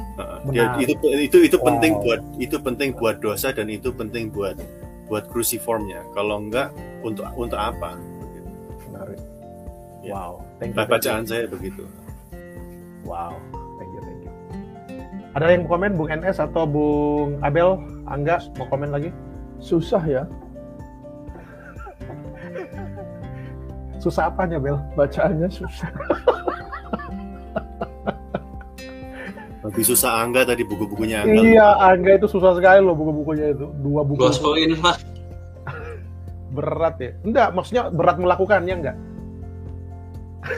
dia, 0.54 0.70
itu 0.78 0.94
itu 1.02 1.38
itu 1.50 1.56
wow. 1.58 1.66
penting 1.66 1.92
buat 1.98 2.20
itu 2.38 2.56
penting 2.62 2.94
buat 2.94 3.18
dosa 3.18 3.50
dan 3.50 3.66
itu 3.66 3.90
penting 3.90 4.30
buat 4.30 4.54
buat 5.10 5.26
cruciformnya. 5.34 6.06
Kalau 6.14 6.38
enggak 6.38 6.70
untuk 7.02 7.26
untuk 7.34 7.58
apa? 7.58 7.98
Menarik. 8.86 9.18
Ya. 10.06 10.14
Wow. 10.14 10.46
Thank 10.62 10.78
you, 10.78 10.86
bacaan 10.86 11.26
saya 11.26 11.50
begitu. 11.50 11.90
Wow. 13.02 13.34
Thank 13.82 13.90
you, 13.90 14.00
thank 14.06 14.20
you. 14.22 14.32
Ada 15.34 15.46
yang 15.50 15.66
komen 15.66 15.98
Bung 15.98 16.06
NS 16.14 16.38
atau 16.38 16.70
Bung 16.70 17.42
Abel? 17.42 17.82
Angga 18.06 18.38
mau 18.54 18.70
komen 18.70 18.94
lagi? 18.94 19.10
Susah 19.58 20.06
ya. 20.06 20.22
susah 24.02 24.30
apanya 24.30 24.62
Bel? 24.62 24.78
Bacaannya 24.94 25.50
susah. 25.50 25.90
Lebih 29.66 29.82
susah 29.82 30.22
Angga 30.22 30.46
tadi 30.46 30.62
buku-bukunya 30.62 31.26
Angga. 31.26 31.42
Iya, 31.42 31.66
Angga 31.82 32.22
itu 32.22 32.30
susah 32.30 32.54
sekali 32.54 32.78
loh 32.78 32.94
buku-bukunya 32.94 33.50
itu. 33.50 33.66
Dua 33.82 34.06
buku. 34.06 34.22
Gospelin 34.22 34.78
lah. 34.78 34.94
berat 36.56 36.94
ya. 37.02 37.10
Enggak, 37.26 37.50
maksudnya 37.50 37.90
berat 37.90 38.22
melakukannya 38.22 38.74
enggak? 38.78 38.96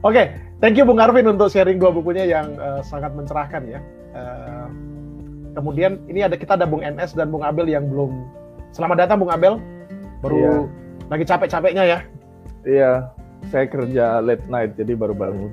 Oke, 0.00 0.16
okay, 0.16 0.32
thank 0.64 0.80
you 0.80 0.88
Bung 0.88 0.96
Arvin 0.96 1.28
untuk 1.28 1.52
sharing 1.52 1.76
dua 1.76 1.92
bukunya 1.92 2.24
yang 2.24 2.56
uh, 2.56 2.80
sangat 2.80 3.12
mencerahkan 3.12 3.68
ya. 3.68 3.84
Uh, 4.16 4.72
kemudian 5.52 6.00
ini 6.08 6.24
ada 6.24 6.40
kita 6.40 6.56
ada 6.56 6.64
Bung 6.64 6.80
NS 6.80 7.12
dan 7.12 7.28
Bung 7.28 7.44
Abel 7.44 7.68
yang 7.68 7.84
belum. 7.84 8.24
Selamat 8.72 9.04
datang 9.04 9.20
Bung 9.20 9.28
Abel. 9.28 9.60
Baru 10.24 10.40
iya. 10.40 10.64
lagi 11.12 11.28
capek-capeknya 11.28 11.84
ya. 11.84 11.98
Iya, 12.64 13.12
saya 13.52 13.68
kerja 13.68 14.24
late 14.24 14.48
night 14.48 14.72
jadi 14.80 14.96
baru 14.96 15.12
bangun 15.12 15.52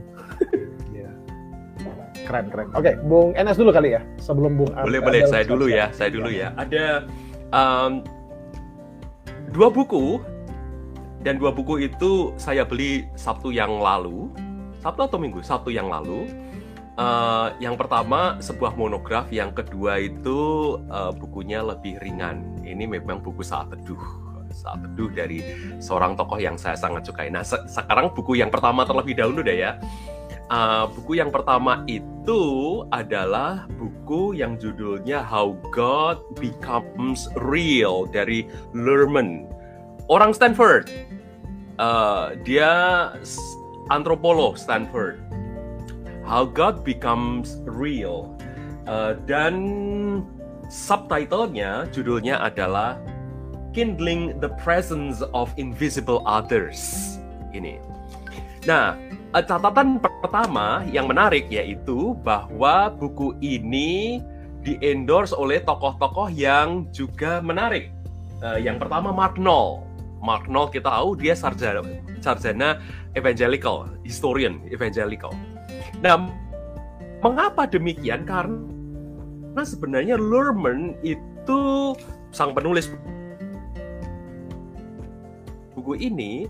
keren 2.27 2.51
keren. 2.51 2.67
Oke, 2.75 2.91
okay, 2.91 2.93
Bung 2.99 3.31
Enes 3.39 3.55
dulu 3.55 3.71
kali 3.71 3.95
ya 3.95 4.01
sebelum 4.19 4.59
Bung. 4.59 4.71
Boleh 4.75 4.99
boleh, 4.99 5.21
saya 5.31 5.47
dulu 5.47 5.71
ya, 5.71 5.87
saya 5.95 6.11
dulu 6.11 6.27
ya. 6.27 6.51
Ada 6.59 7.07
um, 7.55 8.03
dua 9.55 9.71
buku 9.71 10.19
dan 11.23 11.39
dua 11.39 11.55
buku 11.55 11.87
itu 11.87 12.35
saya 12.35 12.67
beli 12.67 13.07
Sabtu 13.15 13.55
yang 13.55 13.79
lalu, 13.79 14.27
Sabtu 14.83 15.07
atau 15.07 15.17
Minggu, 15.17 15.39
Sabtu 15.39 15.71
yang 15.71 15.87
lalu. 15.87 16.27
Uh, 16.97 17.53
yang 17.61 17.77
pertama 17.77 18.41
sebuah 18.41 18.73
monograf, 18.73 19.29
yang 19.29 19.53
kedua 19.53 20.01
itu 20.01 20.73
uh, 20.89 21.13
bukunya 21.13 21.61
lebih 21.61 22.01
ringan. 22.01 22.57
Ini 22.65 22.89
memang 22.89 23.21
buku 23.21 23.45
saat 23.45 23.69
teduh 23.69 24.27
saat 24.57 24.81
teduh 24.81 25.11
dari 25.13 25.43
seorang 25.77 26.17
tokoh 26.17 26.41
yang 26.41 26.57
saya 26.57 26.73
sangat 26.73 27.05
sukai. 27.05 27.29
Nah, 27.29 27.45
se 27.45 27.53
sekarang 27.69 28.09
buku 28.17 28.41
yang 28.41 28.49
pertama 28.49 28.81
terlebih 28.81 29.13
dahulu 29.13 29.45
deh 29.45 29.61
ya. 29.61 29.77
Uh, 30.47 30.87
buku 30.95 31.19
yang 31.19 31.27
pertama 31.27 31.83
itu 31.91 32.83
adalah 32.95 33.67
buku 33.75 34.31
yang 34.31 34.55
judulnya 34.55 35.19
How 35.19 35.59
God 35.75 36.23
Becomes 36.39 37.27
Real 37.35 38.07
dari 38.07 38.47
Lerman, 38.71 39.43
orang 40.07 40.31
Stanford. 40.31 40.87
Uh, 41.77 42.39
dia 42.47 42.71
antropolog 43.91 44.55
Stanford. 44.55 45.19
How 46.23 46.47
God 46.47 46.83
Becomes 46.83 47.59
Real 47.67 48.31
uh, 48.87 49.19
dan 49.27 49.55
subtitlenya 50.71 51.91
judulnya 51.91 52.39
adalah 52.39 52.99
Kindling 53.75 54.39
the 54.39 54.51
Presence 54.59 55.19
of 55.31 55.51
Invisible 55.59 56.23
Others. 56.27 57.15
Ini. 57.55 57.79
Nah, 58.67 58.99
catatan 59.35 59.99
pertama 59.99 60.87
yang 60.87 61.07
menarik 61.07 61.45
yaitu 61.51 62.15
bahwa 62.23 62.91
buku 62.95 63.35
ini 63.43 64.23
diendorse 64.63 65.35
oleh 65.35 65.63
tokoh-tokoh 65.63 66.31
yang 66.31 66.87
juga 66.95 67.39
menarik. 67.43 67.91
Uh, 68.43 68.59
yang 68.59 68.79
pertama 68.79 69.11
Mark 69.11 69.35
Knoll. 69.39 69.83
Mark 70.23 70.49
Knoll 70.49 70.71
kita 70.73 70.89
tahu 70.89 71.15
dia 71.15 71.37
sarjana 71.37 71.85
sarjana 72.19 72.81
evangelical, 73.13 73.87
historian 74.01 74.61
evangelical. 74.69 75.31
Nah, 76.01 76.29
mengapa 77.21 77.69
demikian? 77.69 78.25
Karena 78.25 79.61
sebenarnya 79.61 80.17
Lurman 80.17 80.97
itu 81.01 81.93
sang 82.33 82.53
penulis 82.53 82.91
buku 85.77 85.93
ini 86.01 86.49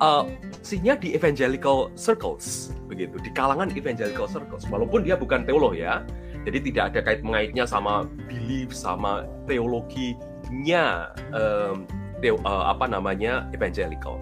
uh, 0.00 0.26
sinya 0.64 0.96
di 0.96 1.12
evangelical 1.12 1.92
circles. 1.94 2.72
Begitu 2.88 3.20
di 3.20 3.30
kalangan 3.36 3.68
evangelical 3.76 4.24
circles. 4.26 4.64
Walaupun 4.72 5.04
dia 5.04 5.14
bukan 5.14 5.44
teolog 5.44 5.76
ya 5.76 6.00
jadi 6.44 6.58
tidak 6.60 6.84
ada 6.92 7.00
kait 7.00 7.20
mengaitnya 7.24 7.64
sama 7.64 8.04
belief 8.28 8.70
sama 8.76 9.24
teologinya 9.48 11.08
um, 11.32 11.88
teo, 12.20 12.36
uh, 12.44 12.68
apa 12.68 12.84
namanya 12.84 13.48
evangelical. 13.56 14.20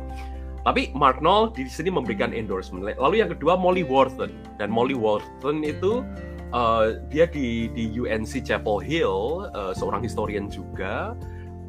Tapi 0.62 0.94
Mark 0.94 1.18
Knoll 1.18 1.50
di 1.58 1.66
sini 1.66 1.90
memberikan 1.90 2.30
endorsement. 2.30 2.86
Lalu 2.94 3.26
yang 3.26 3.34
kedua 3.34 3.58
Molly 3.58 3.82
Worthen 3.82 4.30
dan 4.56 4.70
Molly 4.70 4.94
Worthen 4.94 5.66
itu 5.66 6.06
Uh, 6.52 7.00
dia 7.08 7.24
di 7.24 7.72
di 7.72 7.88
UNC 7.96 8.44
Chapel 8.44 8.76
Hill, 8.76 9.48
uh, 9.56 9.72
seorang 9.72 10.04
historian 10.04 10.52
juga. 10.52 11.16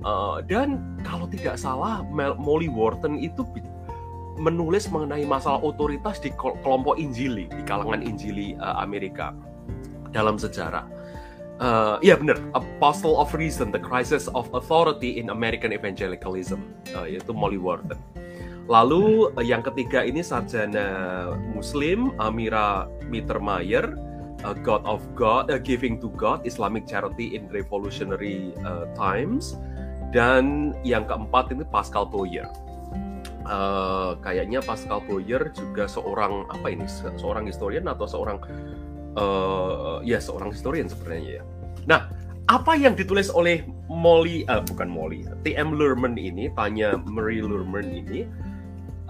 Uh, 0.04 0.44
dan 0.44 1.00
kalau 1.08 1.24
tidak 1.24 1.56
salah, 1.56 2.04
Molly 2.12 2.68
Wharton 2.68 3.16
itu 3.16 3.48
menulis 4.38 4.90
mengenai 4.90 5.26
masalah 5.28 5.62
otoritas 5.62 6.18
di 6.18 6.34
kelompok 6.38 6.98
Injili, 6.98 7.46
di 7.50 7.64
kalangan 7.66 8.02
Injili 8.02 8.58
uh, 8.58 8.82
Amerika 8.82 9.34
dalam 10.14 10.38
sejarah. 10.38 10.86
Uh, 11.62 12.02
ya 12.02 12.18
benar, 12.18 12.42
Apostle 12.58 13.14
of 13.14 13.32
Reason, 13.38 13.70
The 13.70 13.80
Crisis 13.80 14.26
of 14.34 14.50
Authority 14.58 15.22
in 15.22 15.30
American 15.30 15.70
Evangelicalism, 15.70 16.66
uh, 16.98 17.06
yaitu 17.06 17.30
Molly 17.30 17.62
Wharton. 17.62 17.98
Lalu 18.66 19.30
uh, 19.38 19.44
yang 19.46 19.62
ketiga 19.62 20.02
ini 20.02 20.26
sarjana 20.26 21.30
Muslim 21.54 22.16
Amira 22.18 22.90
Mittermeier, 23.06 23.94
uh, 24.42 24.56
God 24.66 24.82
of 24.90 25.06
God, 25.14 25.54
uh, 25.54 25.62
Giving 25.62 26.02
to 26.02 26.10
God, 26.18 26.42
Islamic 26.48 26.90
Charity 26.90 27.38
in 27.38 27.46
Revolutionary 27.54 28.58
uh, 28.66 28.90
Times, 28.98 29.54
dan 30.10 30.74
yang 30.82 31.06
keempat 31.06 31.54
ini 31.54 31.68
Pascal 31.70 32.10
Boyer. 32.10 32.50
Uh, 33.44 34.16
kayaknya 34.24 34.64
Pascal 34.64 35.04
Boyer 35.04 35.52
juga 35.52 35.84
seorang 35.84 36.48
apa 36.48 36.72
ini 36.72 36.88
seorang 37.20 37.44
historian 37.44 37.92
atau 37.92 38.08
seorang 38.08 38.40
uh, 39.20 40.00
ya 40.00 40.24
seorang 40.24 40.56
historian 40.56 40.88
sebenarnya 40.88 41.40
ya. 41.40 41.44
Nah, 41.84 42.02
apa 42.48 42.80
yang 42.80 42.96
ditulis 42.96 43.28
oleh 43.28 43.68
Molly 43.92 44.48
uh, 44.48 44.64
bukan 44.64 44.88
Molly, 44.88 45.28
T.M. 45.44 45.76
Lurman 45.76 46.16
ini 46.16 46.48
tanya 46.56 46.96
Marie 47.04 47.44
Lurman 47.44 47.88
ini 47.92 48.24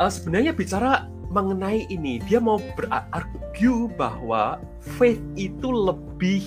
uh, 0.01 0.09
sebenarnya 0.09 0.53
bicara 0.53 1.05
mengenai 1.33 1.89
ini 1.89 2.21
dia 2.29 2.37
mau 2.37 2.61
berargu 2.77 3.89
bahwa 3.97 4.61
faith 4.97 5.21
itu 5.33 5.69
lebih 5.69 6.45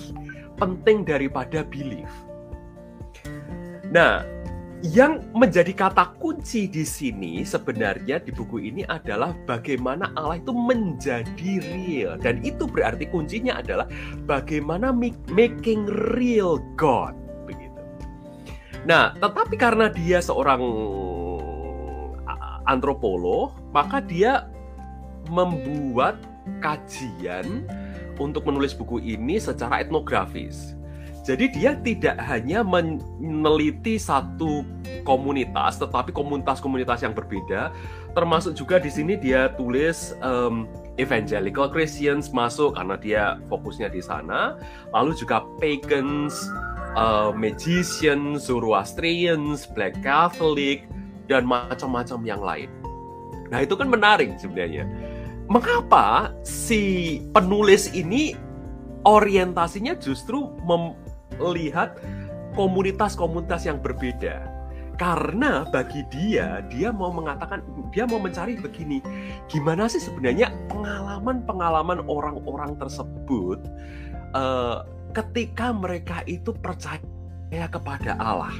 penting 0.55 1.03
daripada 1.03 1.63
belief. 1.67 2.09
Nah, 3.91 4.23
yang 4.85 5.25
menjadi 5.33 5.73
kata 5.73 6.13
kunci 6.21 6.69
di 6.69 6.85
sini 6.85 7.41
sebenarnya 7.41 8.21
di 8.21 8.29
buku 8.29 8.61
ini 8.61 8.85
adalah 8.85 9.33
bagaimana 9.49 10.13
Allah 10.13 10.37
itu 10.37 10.53
menjadi 10.53 11.51
real 11.73 12.13
dan 12.21 12.45
itu 12.45 12.69
berarti 12.69 13.09
kuncinya 13.09 13.57
adalah 13.57 13.89
bagaimana 14.29 14.93
making 15.33 15.89
real 16.13 16.61
God 16.77 17.17
begitu. 17.49 17.81
Nah, 18.85 19.17
tetapi 19.17 19.57
karena 19.57 19.89
dia 19.89 20.21
seorang 20.21 20.61
antropolog, 22.69 23.55
maka 23.73 23.97
dia 24.03 24.45
membuat 25.31 26.21
kajian 26.61 27.65
untuk 28.21 28.45
menulis 28.45 28.77
buku 28.77 29.01
ini 29.01 29.41
secara 29.41 29.81
etnografis. 29.81 30.76
Jadi 31.27 31.51
dia 31.51 31.75
tidak 31.83 32.15
hanya 32.23 32.63
meneliti 32.63 33.99
satu 33.99 34.63
komunitas, 35.03 35.75
tetapi 35.75 36.15
komunitas-komunitas 36.15 37.03
yang 37.03 37.11
berbeda. 37.11 37.75
Termasuk 38.15 38.55
juga 38.55 38.79
di 38.79 38.87
sini 38.87 39.19
dia 39.19 39.51
tulis 39.59 40.15
um, 40.23 40.63
evangelical 40.95 41.67
Christians 41.67 42.31
masuk 42.31 42.79
karena 42.79 42.95
dia 42.95 43.23
fokusnya 43.51 43.91
di 43.91 43.99
sana. 43.99 44.55
Lalu 44.95 45.19
juga 45.19 45.43
pagans, 45.59 46.47
uh, 46.95 47.35
magicians, 47.35 48.47
Zoroastrians, 48.47 49.67
Black 49.75 49.99
Catholic, 49.99 50.87
dan 51.27 51.43
macam-macam 51.43 52.19
yang 52.23 52.39
lain. 52.39 52.71
Nah 53.51 53.67
itu 53.67 53.75
kan 53.75 53.91
menarik 53.91 54.31
sebenarnya. 54.39 54.87
Mengapa 55.51 56.31
si 56.47 57.19
penulis 57.35 57.91
ini 57.91 58.31
orientasinya 59.03 59.95
justru 59.99 60.51
melihat 61.35 61.99
komunitas-komunitas 62.55 63.67
yang 63.67 63.83
berbeda. 63.83 64.47
Karena 64.97 65.61
bagi 65.69 66.01
dia, 66.09 66.65
dia 66.73 66.89
mau 66.89 67.13
mengatakan, 67.13 67.61
dia 67.93 68.09
mau 68.09 68.17
mencari 68.17 68.57
begini, 68.57 68.97
gimana 69.45 69.85
sih 69.85 70.01
sebenarnya 70.01 70.49
pengalaman-pengalaman 70.73 72.01
orang-orang 72.09 72.73
tersebut 72.81 73.61
uh, 74.33 74.89
ketika 75.13 75.69
mereka 75.69 76.25
itu 76.25 76.49
percaya 76.49 76.97
kepada 77.69 78.17
Allah. 78.17 78.57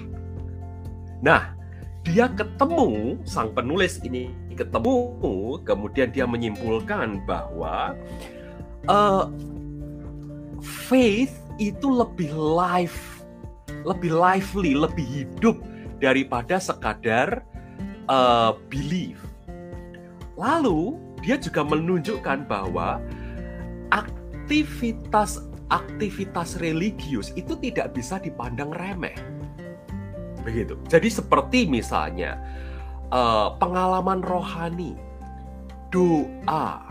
Nah, 1.25 1.57
dia 2.05 2.29
ketemu, 2.29 3.17
sang 3.25 3.49
penulis 3.57 3.97
ini 4.05 4.29
ketemu, 4.57 5.57
kemudian 5.61 6.09
dia 6.09 6.25
menyimpulkan 6.25 7.21
bahwa 7.29 7.93
uh, 8.89 9.29
faith 10.61 11.46
itu 11.57 11.87
lebih 11.89 12.33
live, 12.33 13.25
lebih 13.85 14.13
lively, 14.13 14.73
lebih 14.77 15.05
hidup 15.05 15.57
daripada 15.97 16.61
sekadar 16.61 17.41
uh, 18.09 18.55
belief. 18.69 19.17
Lalu 20.37 20.97
dia 21.25 21.35
juga 21.41 21.65
menunjukkan 21.65 22.45
bahwa 22.45 23.01
aktivitas 23.89 25.41
aktivitas 25.67 26.55
religius 26.63 27.35
itu 27.35 27.59
tidak 27.59 27.91
bisa 27.91 28.21
dipandang 28.21 28.71
remeh. 28.71 29.15
Begitu. 30.47 30.79
Jadi 30.87 31.09
seperti 31.11 31.67
misalnya 31.67 32.39
uh, 33.11 33.59
pengalaman 33.59 34.23
rohani, 34.23 34.95
doa, 35.91 36.87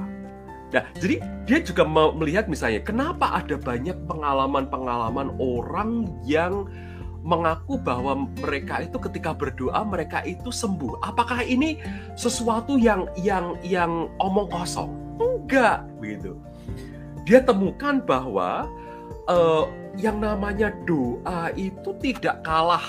Nah, 0.74 0.82
jadi 0.98 1.22
dia 1.46 1.58
juga 1.62 1.86
melihat 1.88 2.50
misalnya 2.50 2.82
kenapa 2.82 3.38
ada 3.38 3.54
banyak 3.54 3.94
pengalaman-pengalaman 4.10 5.38
orang 5.38 6.10
yang 6.26 6.66
mengaku 7.26 7.74
bahwa 7.82 8.30
mereka 8.38 8.86
itu 8.86 8.98
ketika 9.02 9.34
berdoa 9.34 9.82
mereka 9.82 10.22
itu 10.22 10.54
sembuh. 10.54 11.02
Apakah 11.02 11.42
ini 11.42 11.82
sesuatu 12.14 12.78
yang 12.78 13.10
yang 13.18 13.58
yang 13.66 14.06
omong 14.22 14.46
kosong? 14.46 14.90
Enggak, 15.18 15.86
begitu. 15.98 16.38
Dia 17.26 17.42
temukan 17.42 17.98
bahwa 18.06 18.70
uh, 19.26 19.66
yang 19.98 20.22
namanya 20.22 20.70
doa 20.86 21.50
itu 21.58 21.90
tidak 21.98 22.46
kalah 22.46 22.86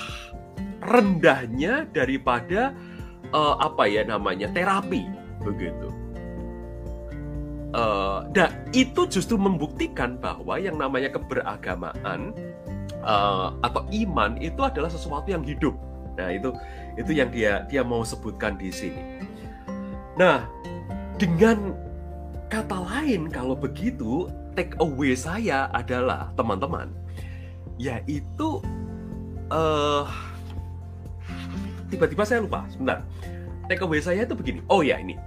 rendahnya 0.85 1.89
daripada 1.89 2.77
uh, 3.33 3.57
apa 3.57 3.89
ya 3.89 4.05
namanya 4.05 4.53
terapi, 4.53 5.09
begitu. 5.41 5.96
Nah, 7.77 8.49
itu 8.73 9.05
justru 9.05 9.37
membuktikan 9.37 10.17
bahwa 10.17 10.57
yang 10.57 10.81
namanya 10.81 11.13
keberagamaan 11.13 12.33
uh, 13.05 13.53
atau 13.61 13.85
iman 13.93 14.33
itu 14.41 14.61
adalah 14.65 14.89
sesuatu 14.89 15.29
yang 15.29 15.45
hidup. 15.45 15.77
Nah, 16.17 16.33
itu 16.33 16.49
itu 16.97 17.11
yang 17.13 17.29
dia 17.29 17.69
dia 17.69 17.85
mau 17.85 18.01
sebutkan 18.01 18.57
di 18.57 18.73
sini. 18.73 19.21
Nah, 20.17 20.49
dengan 21.21 21.77
kata 22.49 22.77
lain 22.81 23.29
kalau 23.29 23.53
begitu 23.53 24.25
take 24.57 24.73
away 24.81 25.13
saya 25.13 25.69
adalah 25.75 26.33
teman-teman 26.33 26.89
yaitu 27.77 28.57
uh, 29.53 30.07
tiba-tiba 31.93 32.23
saya 32.25 32.41
lupa 32.41 32.65
sebentar 32.71 33.03
take 33.69 33.83
away 33.83 33.99
saya 34.01 34.23
itu 34.23 34.33
begini 34.33 34.63
oh 34.71 34.81
ya 34.81 34.97
ini 34.97 35.19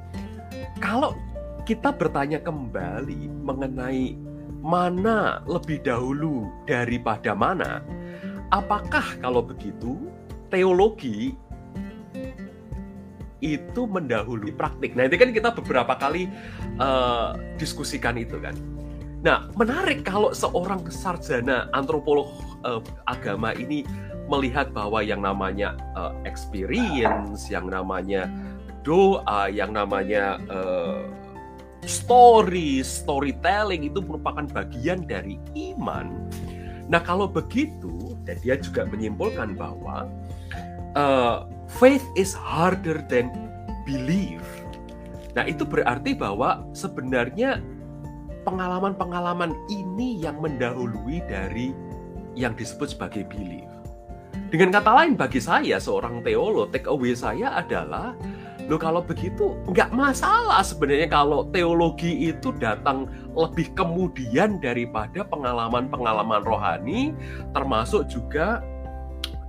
kalau 0.80 1.14
kita 1.70 1.94
bertanya 1.94 2.42
kembali 2.42 3.30
mengenai 3.46 4.18
mana 4.58 5.38
lebih 5.46 5.78
dahulu 5.86 6.50
daripada 6.66 7.30
mana, 7.30 7.78
apakah 8.50 9.06
kalau 9.22 9.38
begitu 9.38 10.10
teologi 10.50 11.38
itu 13.38 13.82
mendahului 13.86 14.50
praktik? 14.50 14.98
Nah, 14.98 15.06
itu 15.06 15.14
kan 15.14 15.30
kita 15.30 15.54
beberapa 15.54 15.94
kali 15.94 16.26
uh, 16.82 17.38
diskusikan 17.54 18.18
itu 18.18 18.42
kan. 18.42 18.58
Nah, 19.22 19.46
menarik 19.54 20.02
kalau 20.02 20.34
seorang 20.34 20.82
sarjana 20.90 21.70
antropolog 21.70 22.34
uh, 22.66 22.82
agama 23.06 23.54
ini 23.54 23.86
melihat 24.26 24.74
bahwa 24.74 25.06
yang 25.06 25.22
namanya 25.22 25.78
uh, 25.94 26.18
experience, 26.26 27.46
yang 27.46 27.70
namanya 27.70 28.26
doa, 28.82 29.46
yang 29.46 29.70
namanya 29.70 30.42
uh, 30.50 31.06
story, 31.88 32.84
storytelling 32.84 33.88
itu 33.88 34.00
merupakan 34.04 34.44
bagian 34.50 35.04
dari 35.08 35.40
iman. 35.56 36.28
Nah, 36.90 37.00
kalau 37.00 37.30
begitu, 37.30 38.18
dan 38.26 38.36
dia 38.42 38.58
juga 38.58 38.84
menyimpulkan 38.84 39.54
bahwa 39.54 40.10
uh, 40.98 41.46
faith 41.70 42.04
is 42.18 42.34
harder 42.34 43.00
than 43.08 43.30
belief. 43.86 44.42
Nah, 45.38 45.46
itu 45.46 45.62
berarti 45.62 46.18
bahwa 46.18 46.66
sebenarnya 46.74 47.62
pengalaman-pengalaman 48.42 49.54
ini 49.70 50.18
yang 50.18 50.42
mendahului 50.42 51.22
dari 51.30 51.70
yang 52.34 52.58
disebut 52.58 52.94
sebagai 52.98 53.26
belief. 53.30 53.70
Dengan 54.50 54.74
kata 54.74 54.90
lain, 54.90 55.14
bagi 55.14 55.38
saya 55.38 55.78
seorang 55.78 56.26
teolog, 56.26 56.74
take 56.74 56.90
away 56.90 57.14
saya 57.14 57.54
adalah 57.54 58.18
Loh 58.70 58.78
kalau 58.78 59.02
begitu 59.02 59.58
nggak 59.66 59.90
masalah 59.90 60.62
sebenarnya 60.62 61.10
kalau 61.10 61.42
teologi 61.50 62.30
itu 62.30 62.54
datang 62.54 63.10
lebih 63.34 63.74
kemudian 63.74 64.62
daripada 64.62 65.26
pengalaman-pengalaman 65.26 66.46
rohani, 66.46 67.10
termasuk 67.50 68.06
juga 68.06 68.62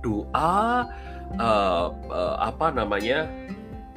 doa, 0.02 0.90
uh, 1.38 1.86
uh, 2.10 2.36
apa 2.42 2.74
namanya 2.74 3.30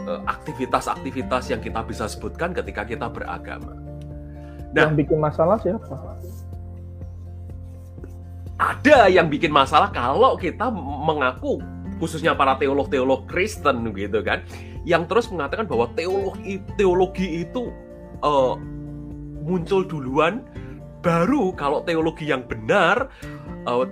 uh, 0.06 0.22
aktivitas-aktivitas 0.30 1.50
yang 1.50 1.58
kita 1.58 1.82
bisa 1.82 2.06
sebutkan 2.06 2.54
ketika 2.54 2.86
kita 2.86 3.10
beragama. 3.10 3.74
Nah, 4.78 4.86
yang 4.86 4.94
bikin 4.94 5.18
masalah 5.18 5.58
siapa? 5.58 6.22
Ada 8.62 9.10
yang 9.10 9.26
bikin 9.26 9.50
masalah 9.50 9.90
kalau 9.90 10.38
kita 10.38 10.70
mengaku 10.78 11.58
khususnya 11.98 12.38
para 12.38 12.54
teolog-teolog 12.62 13.26
Kristen 13.26 13.90
gitu 13.96 14.22
kan 14.22 14.46
yang 14.86 15.10
terus 15.10 15.28
mengatakan 15.34 15.66
bahwa 15.66 15.90
teologi 15.98 16.62
teologi 16.78 17.44
itu 17.44 17.74
uh, 18.22 18.56
muncul 19.42 19.82
duluan 19.86 20.46
baru 21.02 21.54
kalau 21.54 21.82
teologi 21.82 22.30
yang 22.30 22.46
benar 22.46 23.10
uh, 23.66 23.86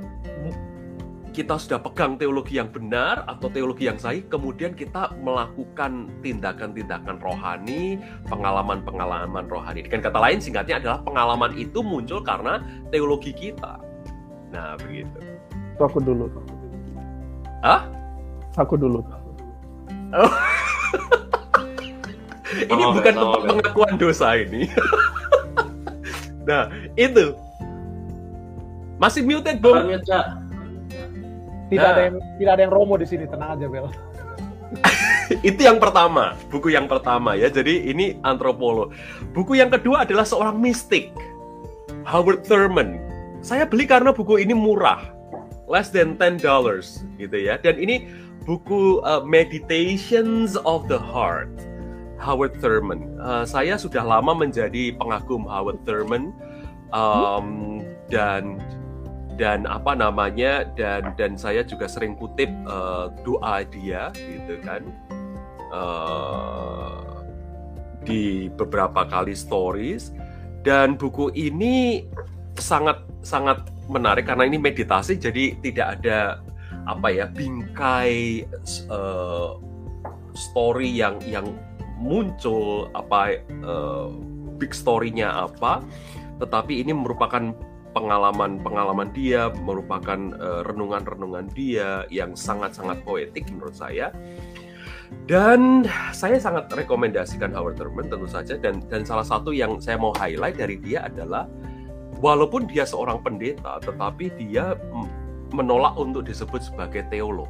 kita 1.33 1.57
sudah 1.57 1.81
pegang 1.81 2.13
teologi 2.13 2.61
yang 2.61 2.69
benar 2.69 3.25
atau 3.25 3.49
teologi 3.49 3.89
yang 3.89 3.97
sahih 3.97 4.21
kemudian 4.29 4.77
kita 4.77 5.09
melakukan 5.17 6.05
tindakan-tindakan 6.21 7.17
rohani 7.17 7.97
pengalaman-pengalaman 8.29 9.49
rohani 9.49 9.81
dengan 9.81 10.05
kata 10.05 10.19
lain 10.21 10.37
singkatnya 10.37 10.77
adalah 10.77 11.01
pengalaman 11.01 11.57
itu 11.57 11.81
muncul 11.81 12.21
karena 12.21 12.61
teologi 12.93 13.33
kita 13.33 13.81
nah 14.53 14.77
begitu 14.77 15.17
aku 15.81 15.97
dulu 15.97 16.29
Hah? 17.63 17.87
Aku 18.59 18.75
dulu. 18.75 18.99
Oh. 20.11 20.31
ini 22.69 22.83
oh, 22.83 22.91
bukan 22.93 23.13
oh, 23.17 23.41
pengakuan 23.41 23.93
dosa 23.97 24.37
ini. 24.37 24.69
nah, 26.49 26.69
itu. 26.95 27.33
Masih 29.01 29.25
muted, 29.25 29.59
Bung. 29.59 29.89
Tidak 31.73 31.81
nah. 31.81 31.93
ada 31.95 32.01
yang 32.05 32.15
tidak 32.37 32.51
ada 32.53 32.61
yang 32.69 32.73
romo 32.73 32.95
di 32.99 33.07
sini, 33.09 33.25
tenang 33.25 33.57
aja, 33.57 33.65
Bel. 33.65 33.89
itu 35.49 35.61
yang 35.63 35.81
pertama, 35.81 36.37
buku 36.49 36.73
yang 36.73 36.85
pertama 36.85 37.33
ya. 37.33 37.49
Jadi 37.49 37.89
ini 37.89 38.19
antropolog. 38.21 38.93
Buku 39.33 39.57
yang 39.57 39.73
kedua 39.73 40.05
adalah 40.05 40.27
seorang 40.27 40.59
mistik. 40.59 41.09
Howard 42.03 42.43
Thurman. 42.43 42.99
Saya 43.43 43.67
beli 43.67 43.87
karena 43.87 44.11
buku 44.11 44.39
ini 44.39 44.51
murah. 44.55 45.11
Less 45.67 45.89
than 45.89 46.19
ten 46.19 46.35
dollars 46.37 47.01
gitu 47.15 47.35
ya. 47.39 47.55
Dan 47.57 47.79
ini 47.79 48.07
buku 48.43 48.99
uh, 49.07 49.23
Meditations 49.23 50.59
of 50.67 50.85
the 50.91 50.99
Heart 50.99 51.55
Howard 52.19 52.55
Thurman. 52.59 53.19
Uh, 53.19 53.43
saya 53.43 53.75
sudah 53.79 54.03
lama 54.03 54.35
menjadi 54.35 54.95
pengagum 54.95 55.47
Howard 55.47 55.83
Thurman 55.87 56.35
um, 56.95 57.79
dan 58.07 58.59
dan 59.33 59.65
apa 59.65 59.97
namanya 59.97 60.63
dan 60.77 61.17
dan 61.17 61.33
saya 61.33 61.65
juga 61.65 61.89
sering 61.89 62.13
kutip 62.13 62.51
uh, 62.69 63.09
doa 63.25 63.65
dia 63.65 64.13
gitu 64.13 64.61
kan 64.61 64.85
uh, 65.73 67.25
di 68.05 68.47
beberapa 68.53 69.09
kali 69.09 69.33
stories 69.33 70.13
dan 70.61 70.93
buku 70.93 71.33
ini 71.33 72.05
sangat 72.61 73.01
sangat 73.25 73.65
menarik 73.89 74.29
karena 74.29 74.45
ini 74.45 74.61
meditasi 74.61 75.17
jadi 75.17 75.57
tidak 75.65 75.87
ada 75.99 76.39
apa 76.83 77.07
ya 77.11 77.25
bingkai 77.31 78.43
uh, 78.91 79.59
story 80.35 80.89
yang 80.89 81.21
yang 81.23 81.47
muncul 81.99 82.91
apa 82.91 83.39
uh, 83.63 84.11
big 84.59 84.75
story-nya 84.75 85.47
apa. 85.47 85.83
Tetapi 86.41 86.83
ini 86.83 86.91
merupakan 86.91 87.53
pengalaman-pengalaman 87.93 89.13
dia 89.13 89.53
merupakan 89.53 90.17
renungan 90.65 90.65
renungan-renungan 90.65 91.45
dia 91.53 92.03
yang 92.09 92.33
sangat-sangat 92.33 93.05
poetik 93.05 93.47
menurut 93.53 93.77
saya. 93.77 94.09
Dan 95.29 95.85
saya 96.09 96.41
sangat 96.41 96.73
rekomendasikan 96.73 97.53
Howard 97.53 97.77
Thurman 97.77 98.09
tentu 98.09 98.25
saja 98.25 98.57
dan 98.57 98.81
dan 98.89 99.05
salah 99.05 99.23
satu 99.23 99.53
yang 99.53 99.77
saya 99.77 100.01
mau 100.01 100.09
highlight 100.17 100.57
dari 100.57 100.81
dia 100.81 101.05
adalah 101.05 101.45
walaupun 102.17 102.65
dia 102.65 102.87
seorang 102.87 103.19
pendeta 103.19 103.83
tetapi 103.83 104.31
dia 104.39 104.79
menolak 105.53 105.93
untuk 105.95 106.25
disebut 106.25 106.59
sebagai 106.65 107.05
teolog. 107.13 107.49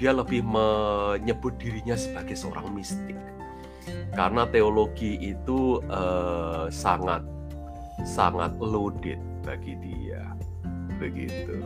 Dia 0.00 0.16
lebih 0.16 0.40
menyebut 0.46 1.60
dirinya 1.60 1.94
sebagai 1.98 2.34
seorang 2.34 2.72
mistik. 2.72 3.18
Karena 4.16 4.48
teologi 4.48 5.16
itu 5.20 5.84
uh, 5.86 6.66
sangat 6.72 7.22
sangat 8.06 8.56
loaded 8.56 9.20
bagi 9.44 9.76
dia. 9.78 10.22
Begitu. 10.96 11.60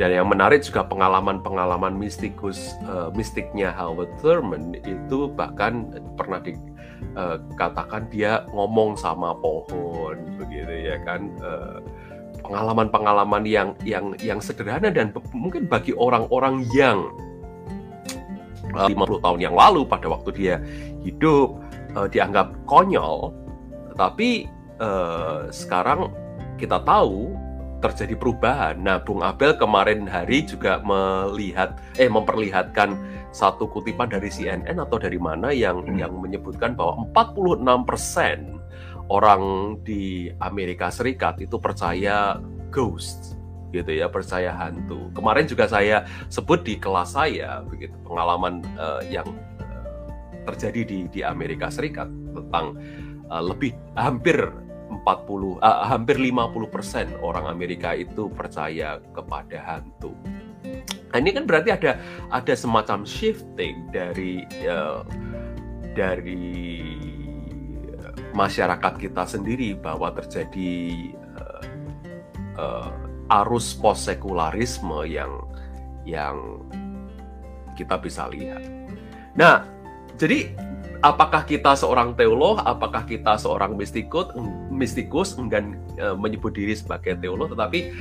Dan 0.00 0.16
yang 0.16 0.32
menarik 0.32 0.64
juga 0.64 0.86
pengalaman-pengalaman 0.88 1.92
mistikus 1.92 2.72
uh, 2.88 3.12
mistiknya 3.12 3.68
Howard 3.76 4.08
Thurman 4.24 4.72
itu 4.80 5.28
bahkan 5.28 5.92
pernah 6.16 6.40
dikatakan 6.40 8.02
uh, 8.06 8.10
dia 8.12 8.48
ngomong 8.48 8.96
sama 8.96 9.36
pohon 9.36 10.16
begitu 10.40 10.88
ya 10.88 10.96
kan 11.04 11.28
uh, 11.44 11.84
pengalaman-pengalaman 12.50 13.46
yang 13.46 13.78
yang 13.86 14.10
yang 14.18 14.42
sederhana 14.42 14.90
dan 14.90 15.14
mungkin 15.30 15.70
bagi 15.70 15.94
orang-orang 15.94 16.66
yang 16.74 17.06
uh, 18.74 18.90
50 18.90 19.22
tahun 19.22 19.38
yang 19.38 19.54
lalu 19.54 19.86
pada 19.86 20.10
waktu 20.10 20.34
dia 20.34 20.58
hidup 21.06 21.62
uh, 21.94 22.10
dianggap 22.10 22.50
konyol, 22.66 23.30
tapi 23.94 24.50
uh, 24.82 25.46
sekarang 25.54 26.10
kita 26.58 26.82
tahu 26.82 27.38
terjadi 27.80 28.18
perubahan. 28.18 28.76
Nah, 28.82 29.00
Bung 29.00 29.24
Abel 29.24 29.56
kemarin 29.56 30.04
hari 30.04 30.44
juga 30.44 30.82
melihat 30.84 31.80
eh 31.96 32.10
memperlihatkan 32.10 32.98
satu 33.30 33.70
kutipan 33.70 34.10
dari 34.10 34.28
CNN 34.28 34.76
atau 34.76 34.98
dari 34.98 35.16
mana 35.16 35.54
yang 35.54 35.86
hmm. 35.86 35.96
yang 35.96 36.12
menyebutkan 36.18 36.74
bahwa 36.74 37.08
46 37.14 37.88
persen 37.88 38.59
orang 39.10 39.76
di 39.82 40.30
Amerika 40.38 40.88
Serikat 40.88 41.42
itu 41.42 41.58
percaya 41.58 42.38
ghost 42.70 43.34
gitu 43.70 43.90
ya 43.90 44.10
percaya 44.10 44.50
hantu 44.50 45.10
kemarin 45.14 45.46
juga 45.46 45.66
saya 45.70 46.06
sebut 46.26 46.62
di 46.66 46.78
kelas 46.78 47.14
saya 47.14 47.62
begitu 47.66 47.94
pengalaman 48.02 48.62
uh, 48.78 49.02
yang 49.06 49.26
uh, 49.62 49.86
terjadi 50.46 50.82
di 50.86 50.98
di 51.10 51.20
Amerika 51.22 51.70
Serikat 51.70 52.10
tentang 52.34 52.78
uh, 53.30 53.42
lebih 53.42 53.74
hampir 53.94 54.38
40 54.90 55.62
uh, 55.62 55.86
hampir 55.86 56.18
50% 56.18 57.22
orang 57.22 57.46
Amerika 57.46 57.94
itu 57.94 58.26
percaya 58.34 58.98
kepada 59.14 59.58
hantu. 59.62 60.10
Nah, 61.10 61.18
ini 61.18 61.30
kan 61.30 61.46
berarti 61.46 61.70
ada 61.74 61.98
ada 62.34 62.54
semacam 62.58 63.06
shifting 63.06 63.86
dari 63.94 64.42
uh, 64.66 65.06
dari 65.94 67.09
masyarakat 68.40 68.96
kita 68.96 69.28
sendiri 69.28 69.76
bahwa 69.76 70.08
terjadi 70.16 71.12
uh, 71.36 71.62
uh, 72.56 72.90
arus 73.44 73.76
post 73.76 74.08
sekularisme 74.08 75.04
yang 75.04 75.44
yang 76.08 76.64
kita 77.76 78.00
bisa 78.00 78.26
lihat. 78.32 78.64
Nah, 79.36 79.68
jadi 80.16 80.52
apakah 81.04 81.44
kita 81.44 81.76
seorang 81.76 82.16
teolog, 82.16 82.60
apakah 82.64 83.04
kita 83.04 83.36
seorang 83.36 83.76
mistikus, 83.76 84.32
mistikus 84.72 85.36
enggan 85.36 85.76
uh, 86.00 86.16
menyebut 86.16 86.56
diri 86.56 86.72
sebagai 86.72 87.20
teolog, 87.20 87.52
tetapi 87.52 87.92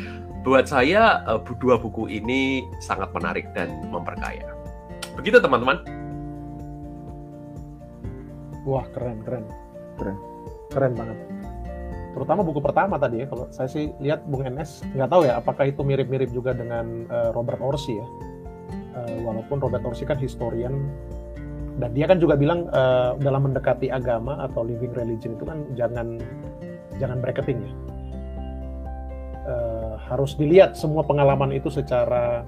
buat 0.48 0.66
saya 0.72 1.24
uh, 1.28 1.40
dua 1.60 1.76
buku 1.76 2.08
ini 2.08 2.64
sangat 2.80 3.12
menarik 3.12 3.52
dan 3.52 3.72
memperkaya. 3.92 4.56
Begitu 5.20 5.44
teman-teman. 5.44 5.84
Wah 8.68 8.86
keren 8.92 9.24
keren 9.24 9.46
keren 9.98 10.29
keren 10.70 10.94
banget. 10.94 11.18
Terutama 12.14 12.42
buku 12.42 12.60
pertama 12.62 12.98
tadi 12.98 13.24
ya 13.24 13.28
kalau 13.30 13.46
saya 13.54 13.70
sih 13.70 13.94
lihat 14.02 14.26
Bung 14.26 14.42
NS 14.42 14.86
nggak 14.98 15.10
tahu 15.10 15.22
ya 15.30 15.38
apakah 15.38 15.70
itu 15.70 15.82
mirip-mirip 15.86 16.30
juga 16.34 16.58
dengan 16.58 17.06
uh, 17.10 17.30
Robert 17.34 17.62
Orsi 17.62 17.98
ya? 17.98 18.08
Uh, 18.98 19.18
walaupun 19.26 19.62
Robert 19.62 19.86
Orsi 19.86 20.04
kan 20.10 20.18
historian 20.18 20.90
dan 21.80 21.96
dia 21.96 22.10
kan 22.10 22.20
juga 22.20 22.36
bilang 22.36 22.68
uh, 22.74 23.16
dalam 23.22 23.50
mendekati 23.50 23.88
agama 23.94 24.42
atau 24.44 24.66
living 24.66 24.92
religion 24.98 25.38
itu 25.38 25.46
kan 25.46 25.64
jangan 25.78 26.18
jangan 26.98 27.18
bracketing 27.22 27.62
ya. 27.62 27.72
Uh, 29.50 29.94
harus 30.12 30.38
dilihat 30.38 30.78
semua 30.78 31.02
pengalaman 31.06 31.54
itu 31.54 31.70
secara 31.72 32.46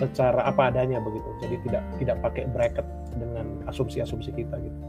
secara 0.00 0.48
apa 0.48 0.70
adanya 0.72 1.02
begitu. 1.02 1.28
Jadi 1.44 1.56
tidak 1.68 1.82
tidak 2.00 2.16
pakai 2.24 2.44
bracket 2.48 2.86
dengan 3.12 3.46
asumsi-asumsi 3.68 4.32
kita 4.32 4.56
gitu 4.58 4.80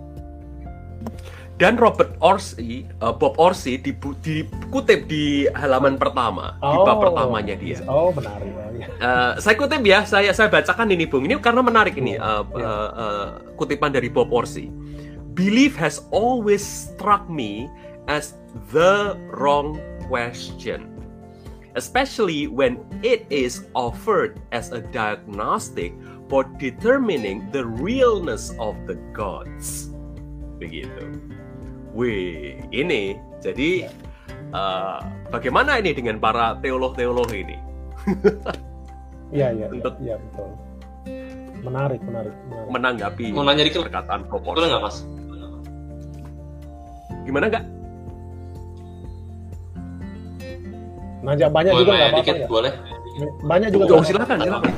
dan 1.61 1.77
Robert 1.77 2.17
Orsi, 2.17 2.81
uh, 2.99 3.13
Bob 3.13 3.37
Orsi 3.37 3.77
dikutip 3.77 5.05
di 5.05 5.45
halaman 5.53 6.01
pertama, 6.01 6.57
oh, 6.65 6.73
di 6.73 6.77
bab 6.81 6.97
oh. 6.97 7.01
pertamanya 7.05 7.55
dia. 7.55 7.77
Oh, 7.85 8.09
benar 8.09 8.41
ya. 8.41 8.63
Eh, 8.89 9.33
saya 9.39 9.55
kutip 9.55 9.83
ya, 9.85 10.03
saya 10.07 10.31
saya 10.33 10.49
bacakan 10.49 10.89
ini 10.91 11.05
Bung. 11.05 11.29
Ini 11.29 11.37
karena 11.39 11.61
menarik 11.61 11.95
ini 11.99 12.17
uh, 12.17 12.41
uh, 12.41 12.89
uh, 12.95 13.27
kutipan 13.59 13.93
dari 13.93 14.09
Bob 14.09 14.33
Orsi. 14.33 14.71
Belief 15.33 15.73
has 15.77 16.05
always 16.13 16.61
struck 16.61 17.25
me 17.29 17.69
as 18.09 18.37
the 18.73 19.17
wrong 19.33 19.77
question. 20.09 20.89
Especially 21.73 22.45
when 22.45 22.77
it 23.01 23.25
is 23.33 23.65
offered 23.73 24.37
as 24.53 24.69
a 24.69 24.85
diagnostic 24.93 25.89
for 26.29 26.45
determining 26.61 27.49
the 27.49 27.65
realness 27.65 28.53
of 28.61 28.77
the 28.85 28.93
gods. 29.09 29.89
Begitu. 30.61 31.33
Wih, 31.93 32.57
ini 32.73 33.13
jadi 33.37 33.85
uh, 34.49 34.97
bagaimana 35.29 35.77
ini 35.77 35.93
dengan 35.93 36.17
para 36.17 36.57
teolog-teolog 36.59 37.29
ini? 37.31 37.57
Iya, 39.33 39.49
iya, 39.49 39.65
iya, 39.65 39.67
Untuk- 39.73 39.97
iya, 39.97 40.15
betul. 40.21 40.49
Menarik, 41.65 42.05
menarik, 42.05 42.37
menarik. 42.45 42.69
menanggapi 42.69 43.25
Mau 43.33 43.41
nanya 43.41 43.65
dikit, 43.65 43.81
perkataan 43.81 44.29
Bob 44.29 44.45
boleh 44.45 44.69
nggak 44.69 44.83
mas? 44.85 44.97
Gimana 47.25 47.49
nggak? 47.49 47.65
Nanya 51.25 51.47
banyak 51.49 51.71
Mau 51.73 51.81
juga 51.81 51.91
nggak 51.97 52.09
apa-apa 52.13 52.29
ya. 52.29 52.45
boleh? 52.45 52.71
Banyak 53.41 53.67
juga. 53.73 53.83
Oh, 53.89 53.97
nggak 53.97 54.05
silakan, 54.05 54.37
silakan. 54.37 54.73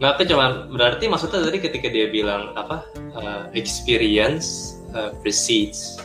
Nggak, 0.00 0.10
aku 0.16 0.22
cuma 0.32 0.64
berarti 0.72 1.04
maksudnya 1.12 1.44
tadi 1.44 1.60
ketika 1.60 1.92
dia 1.92 2.08
bilang 2.08 2.56
apa 2.56 2.88
uh, 3.20 3.52
experience 3.52 4.80
uh, 4.96 5.12
precedes 5.20 6.00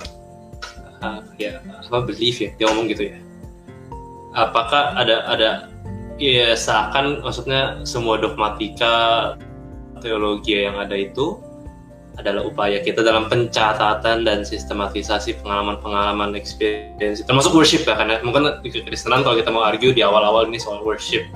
uh, 1.00 1.24
ya 1.40 1.64
apa 1.64 2.04
belief 2.04 2.44
ya 2.44 2.52
dia 2.60 2.68
ngomong 2.68 2.92
gitu 2.92 3.16
ya. 3.16 3.18
Apakah 4.36 5.00
ada 5.00 5.24
ada 5.32 5.72
ya 6.20 6.60
seakan 6.60 7.24
maksudnya 7.24 7.88
semua 7.88 8.20
dogmatika 8.20 9.40
teologi 10.04 10.60
yang 10.60 10.76
ada 10.76 11.00
itu 11.00 11.40
adalah 12.20 12.48
upaya 12.48 12.80
kita 12.80 13.04
dalam 13.04 13.28
pencatatan 13.28 14.24
dan 14.24 14.44
sistematisasi 14.48 15.40
pengalaman-pengalaman 15.44 16.36
experience 16.36 17.20
termasuk 17.24 17.52
worship 17.52 17.84
ya 17.84 17.96
karena 17.96 18.24
mungkin 18.24 18.60
di 18.64 18.72
kekristenan 18.72 19.24
kalau 19.24 19.36
kita 19.36 19.52
mau 19.52 19.68
argue 19.68 19.92
di 19.92 20.00
awal-awal 20.00 20.48
ini 20.48 20.60
soal 20.60 20.80
worship 20.84 21.28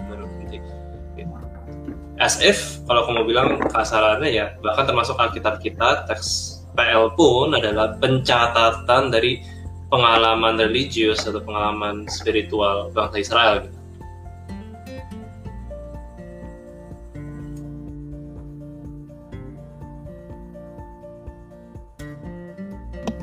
as 2.19 2.43
if 2.43 2.83
kalau 2.83 3.07
aku 3.07 3.11
mau 3.15 3.23
bilang 3.25 3.55
kasarannya 3.71 4.29
ya 4.29 4.45
bahkan 4.59 4.83
termasuk 4.83 5.15
Alkitab 5.15 5.63
kita 5.63 6.03
teks 6.03 6.59
PL 6.75 7.15
pun 7.15 7.55
adalah 7.55 7.95
pencatatan 7.97 9.07
dari 9.09 9.39
pengalaman 9.89 10.59
religius 10.59 11.25
atau 11.25 11.41
pengalaman 11.41 12.05
spiritual 12.11 12.93
bangsa 12.93 13.17
Israel 13.23 13.55
gitu. 13.65 13.77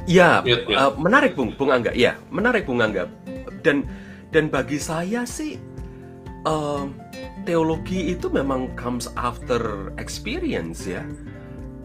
Ya, 0.06 0.38
Mute, 0.46 0.70
mute. 0.70 0.78
eh, 0.78 0.92
menarik 1.02 1.32
Bung, 1.34 1.50
Bung 1.58 1.74
Angga. 1.74 1.90
Ya, 1.90 2.14
menarik 2.30 2.62
Bung 2.62 2.78
Angga. 2.78 3.10
Dan 3.66 3.82
dan 4.30 4.46
bagi 4.46 4.78
saya 4.78 5.26
sih 5.26 5.58
eh, 6.46 6.84
teologi 7.46 8.12
itu 8.12 8.26
memang 8.28 8.74
comes 8.74 9.06
after 9.14 9.94
experience 9.96 10.84
ya. 10.84 11.06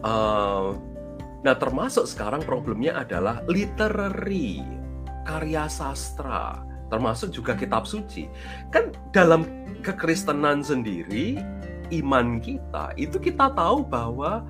Eh, 0.02 0.68
nah, 1.46 1.56
termasuk 1.56 2.10
sekarang 2.10 2.42
problemnya 2.42 2.98
adalah 2.98 3.40
literary, 3.46 4.60
karya 5.22 5.70
sastra, 5.70 6.60
termasuk 6.90 7.30
juga 7.30 7.54
kitab 7.54 7.86
suci. 7.86 8.26
Kan 8.74 8.90
dalam 9.14 9.46
kekristenan 9.86 10.66
sendiri, 10.66 11.38
iman 11.94 12.42
kita 12.42 12.90
itu 12.98 13.22
kita 13.22 13.54
tahu 13.54 13.86
bahwa 13.86 14.42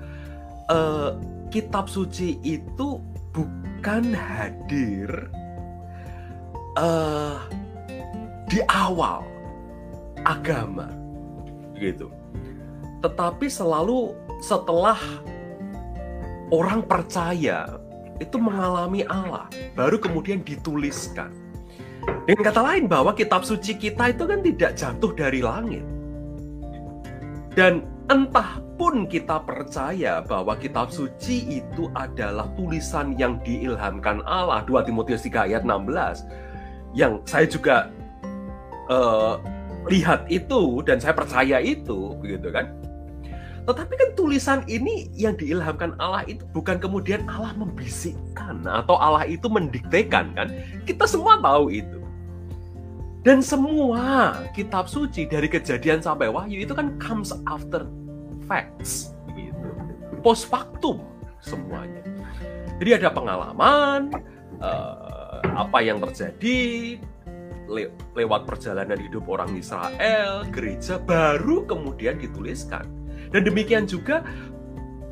eh, 0.73 1.11
kitab 1.53 1.85
suci 1.85 2.41
itu 2.41 2.97
bukan 3.33 4.13
hadir 4.17 5.29
eh 6.73 7.37
di 8.49 8.59
awal 8.65 9.21
agama 10.25 11.02
gitu. 11.91 12.07
Tetapi 13.03 13.51
selalu 13.51 14.15
setelah 14.39 14.95
orang 16.53 16.83
percaya 16.83 17.79
itu 18.21 18.37
mengalami 18.39 19.03
Allah 19.09 19.51
baru 19.75 19.99
kemudian 19.99 20.39
dituliskan. 20.45 21.33
Dengan 22.27 22.43
kata 22.51 22.61
lain 22.63 22.85
bahwa 22.87 23.15
kitab 23.15 23.47
suci 23.47 23.79
kita 23.79 24.11
itu 24.11 24.23
kan 24.27 24.39
tidak 24.43 24.71
jatuh 24.75 25.11
dari 25.15 25.39
langit. 25.39 25.83
Dan 27.55 27.87
entah 28.11 28.59
pun 28.75 29.07
kita 29.07 29.39
percaya 29.45 30.19
bahwa 30.25 30.57
kitab 30.59 30.91
suci 30.91 31.63
itu 31.63 31.87
adalah 31.95 32.49
tulisan 32.59 33.15
yang 33.15 33.39
diilhamkan 33.45 34.19
Allah 34.25 34.65
2 34.67 34.89
Timotius 34.89 35.23
3 35.23 35.47
ayat 35.47 35.63
16 35.63 36.97
yang 36.97 37.21
saya 37.23 37.45
juga 37.47 37.89
eh, 38.89 39.33
lihat 39.89 40.27
itu 40.31 40.79
dan 40.85 41.01
saya 41.01 41.15
percaya 41.15 41.59
itu 41.59 42.15
begitu 42.19 42.51
kan 42.53 42.71
tetapi 43.63 43.95
kan 43.95 44.09
tulisan 44.19 44.59
ini 44.67 45.07
yang 45.15 45.39
diilhamkan 45.39 45.95
Allah 45.95 46.27
itu 46.27 46.43
bukan 46.51 46.83
kemudian 46.83 47.23
Allah 47.31 47.55
membisikkan 47.55 48.67
atau 48.67 48.99
Allah 48.99 49.23
itu 49.23 49.47
mendiktekan 49.47 50.35
kan 50.35 50.51
kita 50.83 51.07
semua 51.07 51.39
tahu 51.39 51.71
itu 51.71 52.03
dan 53.23 53.39
semua 53.39 54.35
kitab 54.51 54.91
suci 54.91 55.23
dari 55.23 55.47
kejadian 55.47 56.03
sampai 56.03 56.27
wahyu 56.27 56.59
itu 56.67 56.75
kan 56.75 56.91
comes 56.99 57.31
after 57.47 57.87
facts 58.43 59.15
gitu. 59.31 59.67
Post 60.19 60.51
factum 60.51 60.99
semuanya. 61.39 62.03
Jadi 62.83 62.99
ada 62.99 63.09
pengalaman 63.15 64.11
eh, 64.59 65.39
apa 65.55 65.79
yang 65.79 66.03
terjadi 66.03 66.99
le- 67.67 67.93
lewat 68.17 68.47
perjalanan 68.47 68.99
hidup 68.99 69.27
orang 69.27 69.53
Israel, 69.55 70.43
gereja 70.49 70.99
baru 70.99 71.63
kemudian 71.67 72.19
dituliskan. 72.19 72.87
Dan 73.33 73.47
demikian 73.47 73.89
juga 73.89 74.21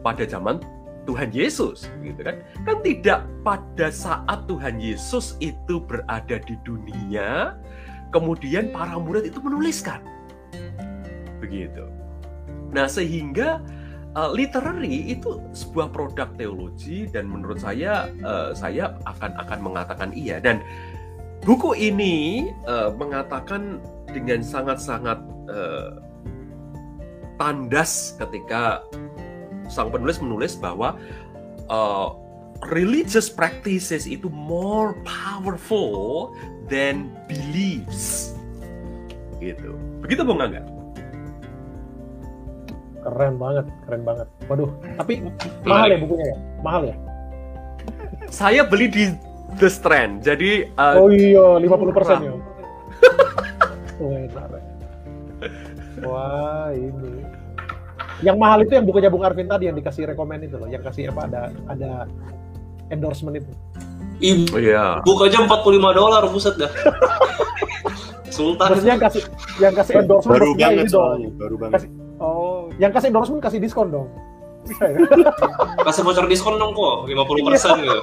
pada 0.06 0.26
zaman 0.26 0.62
Tuhan 1.10 1.34
Yesus, 1.34 1.90
gitu 2.06 2.22
kan? 2.22 2.46
Kan 2.62 2.78
tidak 2.86 3.26
pada 3.42 3.90
saat 3.90 4.46
Tuhan 4.46 4.78
Yesus 4.78 5.34
itu 5.42 5.82
berada 5.82 6.38
di 6.38 6.56
dunia, 6.62 7.58
kemudian 8.14 8.70
para 8.70 8.98
murid 9.02 9.34
itu 9.34 9.42
menuliskan. 9.42 10.06
Begitu. 11.42 11.90
Nah, 12.70 12.86
sehingga 12.86 13.60
uh, 14.16 14.32
literary 14.32 15.12
itu 15.12 15.40
sebuah 15.52 15.92
produk 15.92 16.30
teologi 16.36 17.08
dan 17.08 17.28
menurut 17.28 17.60
saya 17.60 18.12
uh, 18.24 18.52
saya 18.52 18.96
akan 19.08 19.32
akan 19.42 19.60
mengatakan 19.60 20.10
iya 20.16 20.40
dan 20.40 20.60
buku 21.42 21.74
ini 21.78 22.48
uh, 22.70 22.94
mengatakan 22.94 23.82
dengan 24.12 24.46
sangat-sangat 24.46 25.20
uh, 25.50 25.98
tandas 27.42 28.14
ketika 28.22 28.86
sang 29.72 29.90
penulis 29.90 30.22
menulis 30.22 30.54
bahwa 30.54 31.00
uh, 31.72 32.14
religious 32.70 33.32
practices 33.32 34.06
itu 34.06 34.30
more 34.30 34.94
powerful 35.02 36.36
than 36.70 37.10
beliefs 37.26 38.38
gitu 39.42 39.74
begitu 40.06 40.22
bung 40.22 40.42
Angga 40.44 40.62
Keren 43.02 43.42
banget, 43.42 43.66
keren 43.90 44.06
banget. 44.06 44.30
Waduh, 44.46 44.70
tapi 44.94 45.26
mahal 45.66 45.90
ya 45.90 45.98
bukunya 45.98 46.26
ya? 46.30 46.38
Mahal 46.62 46.82
ya? 46.94 46.96
saya 48.32 48.64
beli 48.64 48.88
di 48.88 49.04
The 49.60 49.70
Strand 49.72 50.24
jadi 50.24 50.72
uh, 50.76 51.02
oh 51.02 51.10
iya, 51.12 51.60
50 51.60 51.98
persen 51.98 52.18
ya. 52.24 52.34
Enak, 54.02 54.46
Rek. 54.50 54.64
Wah, 56.02 56.74
ini. 56.74 57.22
Yang 58.22 58.38
mahal 58.38 58.60
itu 58.66 58.74
yang 58.78 58.86
bukunya 58.86 59.10
Bung 59.10 59.26
Arvin 59.26 59.50
tadi 59.50 59.70
yang 59.70 59.78
dikasih 59.78 60.10
rekomend 60.10 60.46
itu 60.46 60.58
loh, 60.58 60.70
yang 60.70 60.82
kasih 60.82 61.10
apa 61.10 61.26
ada 61.30 61.42
ada 61.70 61.92
endorsement 62.94 63.38
itu. 63.38 63.52
Ibu 64.22 64.62
iya 64.62 65.02
buka 65.02 65.26
aja 65.26 65.42
45 65.42 65.98
dolar 65.98 66.24
buset 66.30 66.54
dah. 66.62 66.70
Sultan. 68.36 68.78
Maksudnya 68.78 68.94
yang 68.94 69.04
kasih 69.04 69.24
yang 69.58 69.74
kasih 69.74 69.94
endorsement 70.06 70.38
baru 70.38 70.50
banget 70.54 70.70
ini 70.70 70.84
dong. 70.86 70.94
soalnya 70.94 71.30
baru 71.36 71.56
banget 71.58 71.82
Oh, 72.22 72.70
yang 72.78 72.94
kasih 72.94 73.10
endorsement 73.10 73.42
kasih 73.42 73.58
diskon 73.58 73.90
dong. 73.90 74.08
Bisa 74.62 74.86
ya? 74.94 74.98
Kasih 75.82 76.02
voucher 76.06 76.26
diskon 76.30 76.62
dong 76.62 76.78
kok 76.78 77.10
50% 77.10 77.82
gitu. 77.82 78.02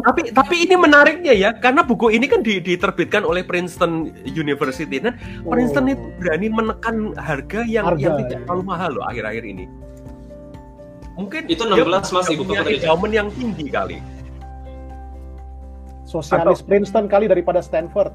Tapi 0.00 0.20
tapi 0.30 0.54
ini 0.64 0.74
menariknya 0.74 1.32
ya 1.32 1.50
karena 1.52 1.80
buku 1.80 2.10
ini 2.10 2.24
kan 2.24 2.40
di- 2.40 2.58
diterbitkan 2.58 3.22
oleh 3.22 3.42
Princeton 3.42 4.08
University 4.24 4.98
dan 4.98 5.14
Princeton 5.42 5.84
Oh. 5.86 5.92
itu 5.92 6.04
berani 6.16 6.46
menekan 6.48 6.96
harga 7.14 7.60
yang 7.62 7.84
Harga, 7.86 8.00
yang 8.00 8.14
tidak 8.20 8.32
ya. 8.32 8.38
terlalu 8.44 8.62
mahal 8.64 8.90
loh 8.96 9.04
akhir-akhir 9.04 9.42
ini 9.42 9.64
mungkin 11.14 11.40
Itu 11.46 11.62
dia 11.68 11.84
16, 11.84 12.10
Mas, 12.10 12.26
ibu 12.28 12.42
punya 12.42 12.62
endowment 12.62 13.12
yang 13.12 13.28
tinggi 13.30 13.66
kali 13.68 13.96
Sosialis 16.02 16.60
Princeton 16.60 17.06
kali 17.06 17.30
daripada 17.30 17.62
Stanford. 17.62 18.10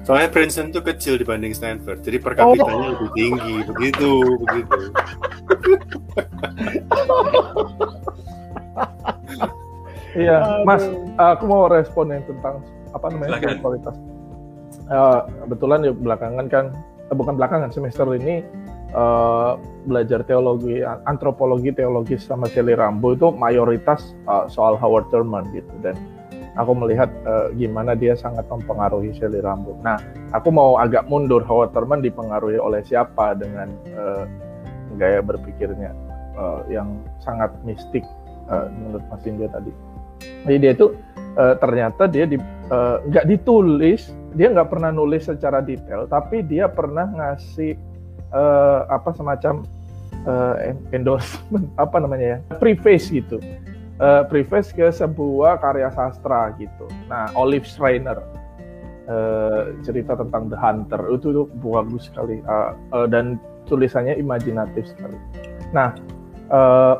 Soalnya 0.00 0.32
Princeton 0.32 0.72
tuh 0.72 0.80
kecil 0.80 1.14
dibanding 1.14 1.52
Stanford, 1.52 2.00
jadi 2.00 2.16
per 2.16 2.32
kapitanya 2.32 2.96
lebih 2.96 3.10
tinggi, 3.12 3.54
begitu, 3.68 4.10
begitu. 4.40 4.78
Iya, 10.10 10.66
Mas, 10.66 10.82
aku 11.14 11.46
mau 11.46 11.70
respon 11.70 12.10
yang 12.10 12.26
tentang 12.26 12.58
apa 12.90 13.06
namanya 13.14 13.38
Silakan. 13.38 13.46
spiritualitas. 13.46 13.96
Eh, 14.90 15.20
kebetulan 15.46 15.78
ya 15.86 15.92
belakangan 15.94 16.46
kan, 16.50 16.64
eh, 16.82 17.14
bukan 17.14 17.34
belakangan 17.38 17.70
semester 17.70 18.06
ini 18.18 18.42
eh, 18.90 19.52
belajar 19.86 20.26
teologi, 20.26 20.82
antropologi, 21.06 21.70
teologi 21.70 22.18
sama 22.18 22.50
Shelley 22.50 22.74
Rambo 22.74 23.14
itu 23.14 23.30
mayoritas 23.30 24.18
eh, 24.26 24.50
soal 24.50 24.74
Howard 24.82 25.06
Thurman 25.14 25.46
gitu 25.54 25.70
dan 25.78 25.94
aku 26.58 26.74
melihat 26.74 27.06
eh, 27.22 27.54
gimana 27.54 27.94
dia 27.94 28.18
sangat 28.18 28.50
mempengaruhi 28.50 29.14
Shelley 29.14 29.38
Rambo. 29.38 29.78
Nah, 29.86 30.02
aku 30.34 30.50
mau 30.50 30.74
agak 30.82 31.06
mundur 31.06 31.46
Howard 31.46 31.70
Thurman 31.70 32.02
dipengaruhi 32.02 32.58
oleh 32.58 32.82
siapa 32.82 33.38
dengan 33.38 33.70
eh, 33.94 34.24
gaya 34.98 35.22
berpikirnya 35.22 35.94
eh, 36.34 36.60
yang 36.66 36.98
sangat 37.22 37.54
mistik 37.62 38.02
eh, 38.50 38.66
menurut 38.74 39.04
Mas 39.08 39.24
Indra 39.26 39.48
tadi. 39.50 39.72
Jadi 40.44 40.56
dia 40.58 40.72
itu 40.74 40.86
eh, 41.38 41.54
ternyata 41.56 42.02
dia 42.10 42.24
di, 42.26 42.36
eh, 42.42 42.96
nggak 43.06 43.26
ditulis, 43.30 44.10
dia 44.34 44.50
nggak 44.50 44.68
pernah 44.68 44.90
nulis 44.90 45.26
secara 45.26 45.62
detail, 45.62 46.04
tapi 46.10 46.42
dia 46.44 46.66
pernah 46.66 47.06
ngasih 47.06 47.78
eh, 48.34 48.80
apa 48.90 49.10
semacam 49.14 49.62
eh, 50.26 50.74
endorsement 50.92 51.66
apa 51.84 51.96
namanya 52.02 52.26
ya, 52.26 52.38
preface 52.58 53.08
gitu, 53.08 53.38
Eh, 54.00 54.22
preface 54.32 54.72
ke 54.72 54.88
sebuah 54.88 55.60
karya 55.60 55.92
sastra 55.92 56.56
gitu. 56.56 56.88
Nah, 57.12 57.28
Olive 57.36 57.68
Schreiner 57.68 58.16
eh, 59.04 59.76
cerita 59.84 60.16
tentang 60.16 60.48
The 60.48 60.56
Hunter 60.56 61.04
itu 61.12 61.28
tuh 61.36 61.46
bagus 61.60 62.08
sekali 62.08 62.40
Eh, 62.40 62.72
eh, 62.96 63.06
dan 63.12 63.36
tulisannya 63.68 64.16
imajinatif 64.16 64.88
sekali. 64.88 65.20
Nah, 65.76 65.92
eh, 66.48 66.94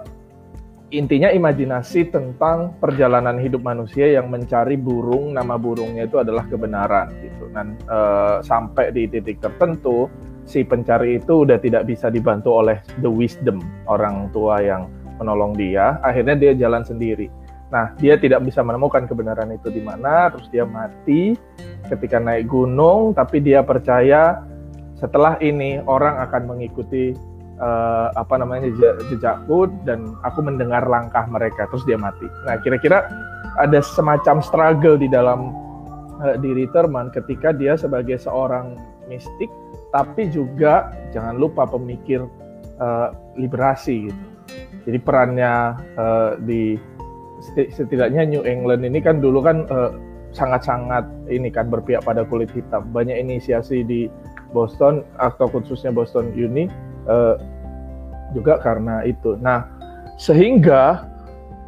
intinya 0.90 1.30
imajinasi 1.30 2.10
tentang 2.10 2.74
perjalanan 2.82 3.38
hidup 3.38 3.62
manusia 3.62 4.10
yang 4.10 4.26
mencari 4.26 4.74
burung 4.74 5.34
nama 5.34 5.54
burungnya 5.54 6.10
itu 6.10 6.18
adalah 6.18 6.46
kebenaran 6.50 7.10
gitu. 7.22 7.46
Dan 7.54 7.78
eh, 7.86 8.36
sampai 8.42 8.90
di 8.90 9.06
titik 9.06 9.38
tertentu 9.38 10.10
si 10.44 10.66
pencari 10.66 11.22
itu 11.22 11.46
udah 11.46 11.62
tidak 11.62 11.86
bisa 11.86 12.10
dibantu 12.10 12.58
oleh 12.58 12.82
the 12.98 13.10
wisdom 13.10 13.62
orang 13.86 14.26
tua 14.34 14.58
yang 14.58 14.90
menolong 15.22 15.54
dia. 15.54 16.02
Akhirnya 16.02 16.34
dia 16.34 16.52
jalan 16.58 16.82
sendiri. 16.82 17.30
Nah 17.70 17.94
dia 18.02 18.18
tidak 18.18 18.42
bisa 18.42 18.66
menemukan 18.66 19.06
kebenaran 19.06 19.54
itu 19.54 19.70
di 19.70 19.78
mana 19.78 20.34
terus 20.34 20.50
dia 20.50 20.66
mati 20.66 21.38
ketika 21.86 22.18
naik 22.18 22.50
gunung 22.50 23.14
tapi 23.14 23.38
dia 23.38 23.62
percaya 23.62 24.42
setelah 24.98 25.38
ini 25.38 25.78
orang 25.86 26.18
akan 26.28 26.50
mengikuti 26.50 27.14
eh, 27.60 28.08
apa 28.16 28.34
namanya 28.40 28.72
jejak- 28.72 28.98
jejakku 29.12 29.68
dan 29.84 30.16
aku 30.24 30.40
mendengar 30.40 30.84
langkah 30.88 31.28
mereka 31.28 31.68
terus 31.68 31.84
dia 31.84 32.00
mati. 32.00 32.26
Nah 32.48 32.56
kira-kira 32.64 33.06
ada 33.60 33.78
semacam 33.84 34.40
struggle 34.40 34.96
di 34.96 35.06
dalam 35.06 35.52
eh, 36.24 36.36
diri 36.40 36.64
Thurman 36.72 37.12
ketika 37.12 37.52
dia 37.52 37.76
sebagai 37.76 38.16
seorang 38.16 38.80
mistik 39.06 39.52
tapi 39.90 40.30
juga 40.30 40.94
jangan 41.12 41.36
lupa 41.36 41.68
pemikir 41.68 42.24
eh, 42.80 43.08
liberasi 43.36 44.08
gitu. 44.08 44.24
Jadi 44.88 44.98
perannya 45.04 45.76
eh, 46.00 46.30
di 46.42 46.62
seti- 47.44 47.70
setidaknya 47.72 48.24
New 48.24 48.44
England 48.48 48.88
ini 48.88 48.98
kan 49.04 49.20
dulu 49.20 49.44
kan 49.44 49.68
eh, 49.68 49.92
sangat-sangat 50.30 51.10
ini 51.26 51.50
kan 51.50 51.66
berpihak 51.66 52.06
pada 52.06 52.22
kulit 52.22 52.48
hitam. 52.54 52.86
Banyak 52.94 53.18
inisiasi 53.18 53.82
di 53.82 54.06
Boston 54.54 55.02
atau 55.18 55.50
khususnya 55.50 55.90
Boston 55.90 56.30
Uni 56.34 56.70
eh, 57.10 57.34
juga 58.32 58.62
karena 58.62 59.02
itu. 59.02 59.34
Nah, 59.42 59.66
sehingga 60.14 61.10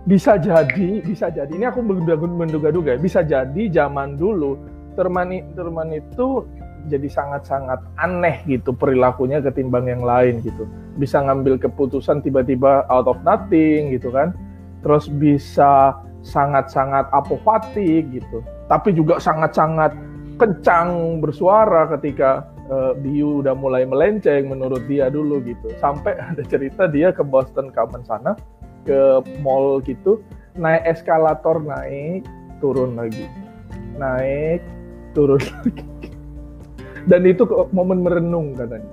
bisa 0.07 0.39
jadi, 0.39 1.03
bisa 1.03 1.31
jadi. 1.31 1.51
Ini 1.51 1.71
aku 1.71 1.83
menduga- 1.83 2.19
menduga-duga, 2.27 2.95
ya, 2.95 3.01
bisa 3.01 3.21
jadi 3.23 3.63
zaman 3.71 4.19
dulu 4.19 4.59
Terman, 4.93 5.33
Terman 5.57 5.89
itu 5.95 6.45
jadi 6.91 7.07
sangat-sangat 7.07 7.79
aneh 7.97 8.43
gitu 8.45 8.75
perilakunya 8.75 9.39
ketimbang 9.39 9.87
yang 9.89 10.03
lain 10.03 10.43
gitu. 10.43 10.67
Bisa 10.99 11.23
ngambil 11.23 11.57
keputusan 11.57 12.21
tiba-tiba 12.21 12.85
out 12.91 13.07
of 13.09 13.17
nothing 13.23 13.95
gitu 13.95 14.11
kan. 14.11 14.35
Terus 14.83 15.07
bisa 15.07 15.97
sangat-sangat 16.27 17.07
apofatik 17.15 18.11
gitu. 18.11 18.43
Tapi 18.67 18.93
juga 18.93 19.23
sangat-sangat 19.23 19.95
kencang 20.37 21.23
bersuara 21.23 21.87
ketika 21.97 22.51
eh, 22.73 22.93
Biu 22.97 23.45
udah 23.45 23.53
mulai 23.53 23.85
melenceng 23.85 24.49
menurut 24.49 24.81
dia 24.89 25.13
dulu 25.13 25.45
gitu. 25.45 25.69
Sampai 25.77 26.17
ada 26.33 26.41
cerita 26.49 26.89
dia 26.89 27.13
ke 27.13 27.21
Boston 27.21 27.69
Common 27.69 28.03
sana 28.09 28.33
ke 28.83 29.23
mall 29.45 29.79
gitu 29.85 30.19
naik 30.59 30.83
eskalator 30.89 31.61
naik 31.61 32.25
turun 32.65 32.97
lagi. 32.97 33.29
Naik 34.01 34.65
turun 35.13 35.41
lagi. 35.53 35.85
Dan 37.05 37.27
itu 37.27 37.45
momen 37.75 38.01
merenung 38.01 38.57
katanya. 38.57 38.91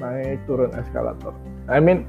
Naik 0.00 0.40
turun 0.48 0.72
eskalator. 0.72 1.36
I 1.68 1.78
mean 1.78 2.08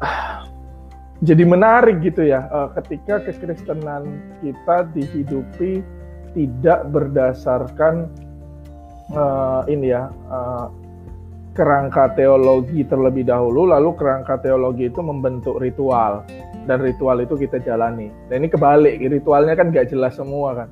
jadi 1.28 1.44
menarik 1.44 2.00
gitu 2.00 2.24
ya 2.24 2.48
eh, 2.48 2.68
ketika 2.80 3.20
kekristenan 3.28 4.20
kita 4.40 4.88
dihidupi 4.96 5.84
tidak 6.34 6.86
berdasarkan 6.94 8.06
eh, 9.10 9.60
ini 9.70 9.86
ya 9.90 10.08
eh, 10.08 10.66
kerangka 11.54 12.14
teologi 12.14 12.86
terlebih 12.86 13.26
dahulu, 13.26 13.68
lalu 13.68 13.92
kerangka 13.98 14.38
teologi 14.40 14.86
itu 14.88 15.02
membentuk 15.02 15.58
ritual 15.58 16.22
dan 16.64 16.78
ritual 16.80 17.18
itu 17.18 17.34
kita 17.34 17.58
jalani. 17.60 18.08
Dan 18.30 18.46
ini 18.46 18.48
kebalik, 18.48 19.02
ritualnya 19.02 19.58
kan 19.58 19.74
nggak 19.74 19.90
jelas 19.90 20.14
semua 20.14 20.64
kan. 20.64 20.68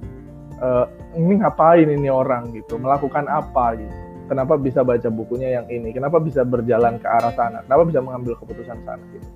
Eh, 0.58 0.86
ini 1.18 1.38
ngapain 1.42 1.88
ini 1.88 2.08
orang 2.10 2.54
gitu, 2.54 2.78
melakukan 2.78 3.26
apa 3.26 3.78
gitu. 3.78 3.94
Kenapa 4.28 4.60
bisa 4.60 4.84
baca 4.84 5.08
bukunya 5.08 5.56
yang 5.56 5.66
ini? 5.72 5.88
Kenapa 5.88 6.20
bisa 6.20 6.44
berjalan 6.44 7.00
ke 7.00 7.08
arah 7.08 7.32
sana? 7.32 7.64
Kenapa 7.64 7.88
bisa 7.88 8.04
mengambil 8.04 8.36
keputusan 8.36 8.76
sana 8.84 9.00
gitu? 9.16 9.28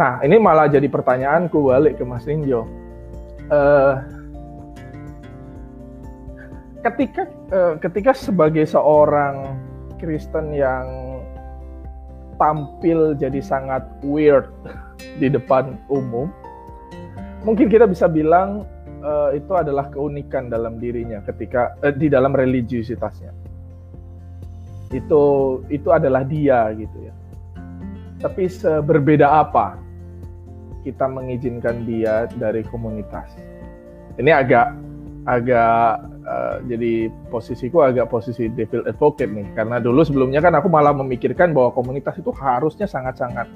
Nah, 0.00 0.24
ini 0.24 0.40
malah 0.40 0.72
jadi 0.72 0.88
pertanyaanku 0.88 1.68
balik 1.68 2.00
ke 2.00 2.04
Mas 2.08 2.24
Ninjo. 2.24 2.64
Eh, 3.52 3.92
ketika 6.80 7.28
eh, 7.52 7.72
ketika 7.78 8.16
sebagai 8.16 8.64
seorang 8.64 9.60
Kristen 10.00 10.50
yang 10.56 10.88
tampil 12.40 13.14
jadi 13.14 13.38
sangat 13.38 13.84
weird 14.02 14.50
di 15.20 15.28
depan 15.28 15.78
umum, 15.92 16.32
mungkin 17.44 17.68
kita 17.68 17.84
bisa 17.86 18.08
bilang 18.08 18.64
eh, 19.04 19.38
itu 19.38 19.52
adalah 19.54 19.92
keunikan 19.92 20.48
dalam 20.48 20.80
dirinya 20.80 21.20
ketika 21.28 21.76
eh, 21.84 21.94
di 21.94 22.08
dalam 22.08 22.32
religiusitasnya. 22.32 23.30
Itu 24.92 25.22
itu 25.68 25.88
adalah 25.92 26.24
dia 26.24 26.72
gitu 26.74 26.98
ya. 26.98 27.14
Tapi 28.22 28.46
seberbeda 28.46 29.26
apa 29.28 29.80
kita 30.82 31.06
mengizinkan 31.06 31.86
dia 31.86 32.26
dari 32.38 32.62
komunitas? 32.66 33.34
Ini 34.20 34.30
agak 34.30 34.76
agak 35.22 36.02
uh, 36.26 36.58
jadi 36.66 37.06
posisiku 37.30 37.86
agak 37.86 38.10
posisi 38.10 38.50
devil 38.50 38.82
advocate 38.90 39.30
nih 39.30 39.46
karena 39.54 39.78
dulu 39.78 40.02
sebelumnya 40.02 40.42
kan 40.42 40.58
aku 40.58 40.66
malah 40.66 40.90
memikirkan 40.90 41.54
bahwa 41.54 41.70
komunitas 41.70 42.18
itu 42.18 42.34
harusnya 42.34 42.90
sangat-sangat 42.90 43.46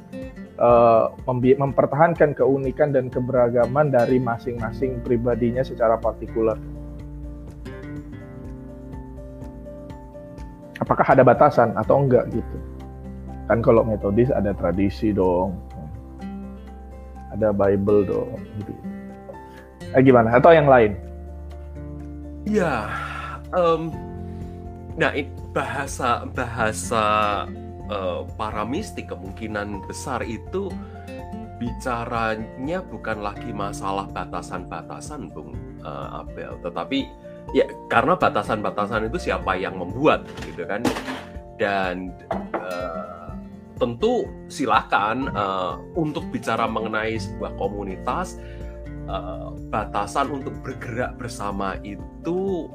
uh, 0.62 1.10
mempertahankan 1.34 2.38
keunikan 2.38 2.94
dan 2.94 3.10
keberagaman 3.10 3.90
dari 3.90 4.22
masing-masing 4.22 5.02
pribadinya 5.02 5.66
secara 5.66 5.98
partikular. 5.98 6.54
Apakah 10.76 11.06
ada 11.18 11.24
batasan 11.24 11.74
atau 11.74 12.04
enggak 12.04 12.30
gitu? 12.30 12.56
Kan 13.50 13.58
kalau 13.58 13.82
metodis 13.82 14.30
ada 14.30 14.54
tradisi 14.54 15.10
dong, 15.10 15.56
ada 17.32 17.50
Bible 17.50 18.06
dong, 18.06 18.38
gitu. 18.60 18.72
Eh, 19.96 20.02
gimana? 20.04 20.36
Atau 20.36 20.52
yang 20.52 20.68
lain? 20.68 21.05
Ya, 22.46 22.94
em, 23.58 23.90
nah 24.94 25.10
bahasa 25.50 26.22
bahasa 26.30 27.04
eh, 27.90 28.22
para 28.38 28.62
mistik 28.62 29.10
kemungkinan 29.10 29.82
besar 29.90 30.22
itu 30.22 30.70
bicaranya 31.58 32.86
bukan 32.86 33.18
lagi 33.18 33.50
masalah 33.50 34.06
batasan-batasan, 34.14 35.34
Bung 35.34 35.58
eh, 35.82 36.08
Abel, 36.22 36.54
tetapi 36.62 37.10
ya 37.50 37.66
karena 37.90 38.14
batasan-batasan 38.14 39.10
itu 39.10 39.26
siapa 39.26 39.58
yang 39.58 39.74
membuat, 39.74 40.22
gitu 40.46 40.62
kan? 40.70 40.86
Dan 41.58 42.14
eh, 42.54 43.30
tentu 43.74 44.22
silakan 44.46 45.34
eh, 45.34 45.74
untuk 45.98 46.22
bicara 46.30 46.70
mengenai 46.70 47.18
sebuah 47.18 47.58
komunitas 47.58 48.38
eh, 49.06 49.48
batasan 49.70 50.30
untuk 50.30 50.54
bergerak 50.60 51.16
bersama 51.16 51.78
itu 51.80 52.70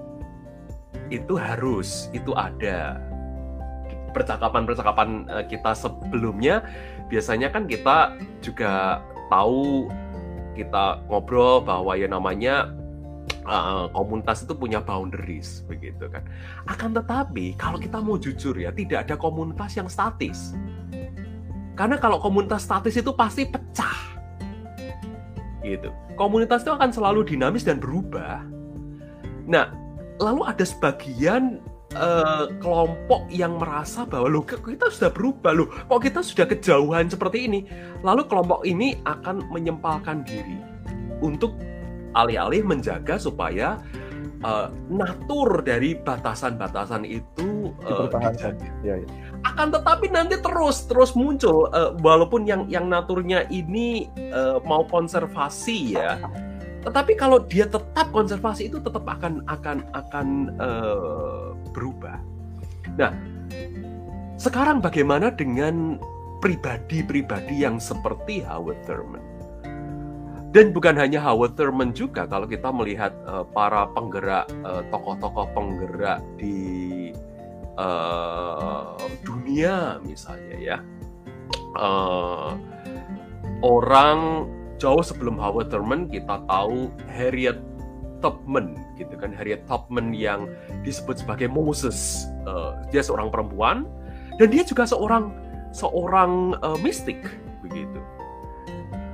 itu 1.12 1.34
harus 1.36 2.08
itu 2.16 2.32
ada 2.36 3.00
percakapan-percakapan 4.12 5.28
eh, 5.28 5.46
kita 5.48 5.76
sebelumnya 5.76 6.64
biasanya 7.12 7.52
kan 7.52 7.68
kita 7.68 8.16
juga 8.44 9.04
tahu 9.32 9.88
kita 10.56 11.04
ngobrol 11.08 11.64
bahwa 11.64 11.96
ya 11.96 12.12
namanya 12.12 12.76
uh, 13.48 13.88
komunitas 13.94 14.44
itu 14.44 14.54
punya 14.54 14.84
boundaries 14.84 15.64
begitu 15.66 16.12
kan. 16.12 16.24
Akan 16.68 16.92
tetapi 16.92 17.56
kalau 17.56 17.80
kita 17.80 18.04
mau 18.04 18.20
jujur 18.20 18.54
ya 18.58 18.70
tidak 18.76 19.08
ada 19.08 19.16
komunitas 19.16 19.78
yang 19.78 19.88
statis. 19.88 20.54
Karena 21.74 21.98
kalau 21.98 22.20
komunitas 22.20 22.68
statis 22.68 23.00
itu 23.00 23.12
pasti 23.16 23.48
pecah. 23.48 24.21
Gitu. 25.62 25.90
Komunitas 26.18 26.66
itu 26.66 26.74
akan 26.74 26.90
selalu 26.90 27.26
dinamis 27.26 27.62
dan 27.66 27.78
berubah. 27.78 28.42
Nah, 29.46 29.70
lalu 30.22 30.42
ada 30.46 30.66
sebagian 30.66 31.62
uh, 31.98 32.48
kelompok 32.62 33.28
yang 33.32 33.58
merasa 33.58 34.06
bahwa 34.08 34.28
loh 34.30 34.44
kita 34.46 34.88
sudah 34.92 35.12
berubah 35.12 35.52
loh 35.56 35.68
kok 35.68 36.02
kita 36.02 36.20
sudah 36.24 36.46
kejauhan 36.48 37.10
seperti 37.12 37.50
ini 37.50 37.60
lalu 38.06 38.24
kelompok 38.28 38.64
ini 38.64 39.00
akan 39.04 39.44
menyempalkan 39.52 40.24
diri 40.24 40.62
untuk 41.20 41.56
alih-alih 42.16 42.64
menjaga 42.64 43.16
supaya 43.16 43.80
uh, 44.44 44.68
natur 44.92 45.64
dari 45.64 45.96
batasan-batasan 45.96 47.08
itu 47.08 47.72
uh, 47.88 48.08
ya, 48.84 49.00
ya. 49.00 49.08
Akan 49.42 49.74
tetapi 49.74 50.14
nanti 50.14 50.38
terus 50.38 50.86
terus 50.86 51.18
muncul 51.18 51.70
uh, 51.74 51.98
walaupun 52.00 52.46
yang 52.46 52.70
yang 52.70 52.86
naturnya 52.86 53.50
ini 53.50 54.06
uh, 54.30 54.62
mau 54.62 54.86
konservasi 54.86 55.98
ya 55.98 56.22
tetapi 56.82 57.14
kalau 57.14 57.38
dia 57.46 57.70
tetap 57.70 58.10
konservasi 58.10 58.74
itu 58.74 58.82
tetap 58.82 59.06
akan 59.06 59.46
akan 59.46 59.86
akan 59.94 60.28
uh, 60.58 61.54
berubah. 61.78 62.18
Nah, 62.98 63.14
sekarang 64.42 64.82
bagaimana 64.82 65.30
dengan 65.30 66.02
pribadi-pribadi 66.42 67.62
yang 67.62 67.78
seperti 67.78 68.42
Howard 68.42 68.82
Thurman? 68.90 69.22
Dan 70.52 70.74
bukan 70.74 70.98
hanya 70.98 71.22
Howard 71.22 71.54
Thurman 71.54 71.94
juga 71.94 72.26
kalau 72.26 72.50
kita 72.50 72.74
melihat 72.74 73.14
uh, 73.30 73.46
para 73.46 73.86
penggerak 73.94 74.50
tokoh 74.90 75.16
tokoh-tokoh 75.22 75.48
penggerak 75.54 76.20
di 76.42 76.58
uh, 77.78 78.98
dunia 79.24 80.00
misalnya 80.04 80.58
ya. 80.58 80.78
Uh, 81.76 82.56
orang 83.64 84.50
jauh 84.82 85.06
sebelum 85.06 85.38
Howard 85.38 85.70
Thurman 85.70 86.10
kita 86.10 86.42
tahu 86.50 86.92
Harriet 87.08 87.62
Tubman 88.20 88.76
gitu 88.98 89.14
kan. 89.16 89.32
Harriet 89.32 89.64
Tubman 89.70 90.12
yang 90.12 90.50
disebut 90.84 91.22
sebagai 91.22 91.48
Moses. 91.48 92.28
Uh, 92.44 92.76
dia 92.90 93.06
seorang 93.06 93.30
perempuan 93.30 93.86
dan 94.42 94.48
dia 94.50 94.66
juga 94.66 94.90
seorang 94.90 95.30
seorang 95.72 96.58
uh, 96.66 96.76
mistik 96.82 97.22
begitu 97.62 98.02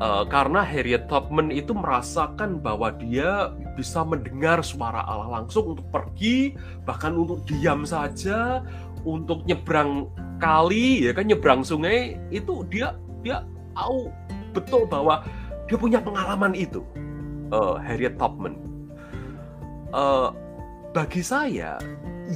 uh, 0.02 0.24
karena 0.28 0.62
Harriet 0.66 1.06
Tubman 1.12 1.54
itu 1.54 1.74
merasakan 1.74 2.62
bahwa 2.62 2.94
dia 2.98 3.54
bisa 3.78 4.02
mendengar 4.02 4.66
suara 4.66 5.06
Allah 5.06 5.42
langsung 5.42 5.78
untuk 5.78 5.88
pergi 5.94 6.58
bahkan 6.84 7.14
untuk 7.14 7.46
diam 7.46 7.86
saja 7.86 8.66
untuk 9.06 9.46
nyebrang 9.46 10.10
kali 10.42 11.08
ya 11.08 11.12
kan 11.14 11.30
nyebrang 11.30 11.62
sungai 11.62 12.18
itu 12.34 12.66
dia 12.70 12.98
dia 13.22 13.46
tahu 13.78 14.10
betul 14.58 14.90
bahwa 14.90 15.22
dia 15.68 15.78
punya 15.78 16.00
pengalaman 16.00 16.56
itu, 16.56 16.82
uh, 17.52 17.76
Harriet 17.78 18.16
Tubman. 18.16 18.56
Uh, 19.92 20.32
bagi 20.96 21.20
saya, 21.20 21.76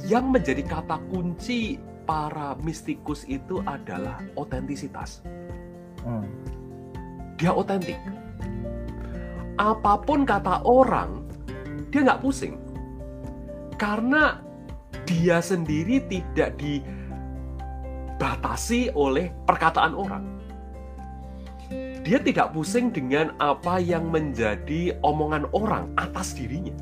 yang 0.04 0.28
menjadi 0.28 0.60
kata 0.64 1.00
kunci 1.08 1.80
para 2.04 2.52
mistikus 2.60 3.24
itu 3.24 3.64
adalah 3.64 4.20
otentisitas. 4.36 5.24
Hmm. 6.04 6.28
Dia 7.42 7.50
otentik. 7.50 7.98
Apa 9.58 9.98
pun 9.98 10.22
kata 10.22 10.62
orang, 10.62 11.26
dia 11.90 12.06
nggak 12.06 12.22
pusing. 12.22 12.54
Karena 13.74 14.38
dia 15.02 15.42
sendiri 15.42 15.98
tidak 16.06 16.54
dibatasi 18.14 18.94
oleh 18.94 19.34
perkataan 19.42 19.98
orang 19.98 20.32
dia 22.02 22.18
tidak 22.18 22.50
pusing 22.50 22.90
dengan 22.90 23.30
apa 23.38 23.78
yang 23.78 24.10
menjadi 24.10 24.98
omongan 25.06 25.46
orang 25.54 25.86
atas 25.94 26.34
dirinya. 26.34 26.74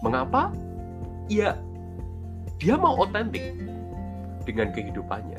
Mengapa? 0.00 0.48
Ya, 1.28 1.60
dia 2.56 2.80
mau 2.80 2.96
otentik 2.96 3.44
dengan 4.48 4.72
kehidupannya. 4.72 5.36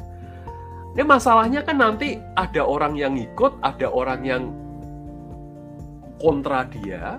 Ini 0.93 1.03
masalahnya 1.05 1.65
kan 1.65 1.81
nanti 1.81 2.21
ada 2.37 2.61
orang 2.61 2.93
yang 2.93 3.17
ikut, 3.17 3.57
ada 3.65 3.89
orang 3.89 4.21
yang 4.21 4.43
kontra 6.21 6.69
dia. 6.69 7.17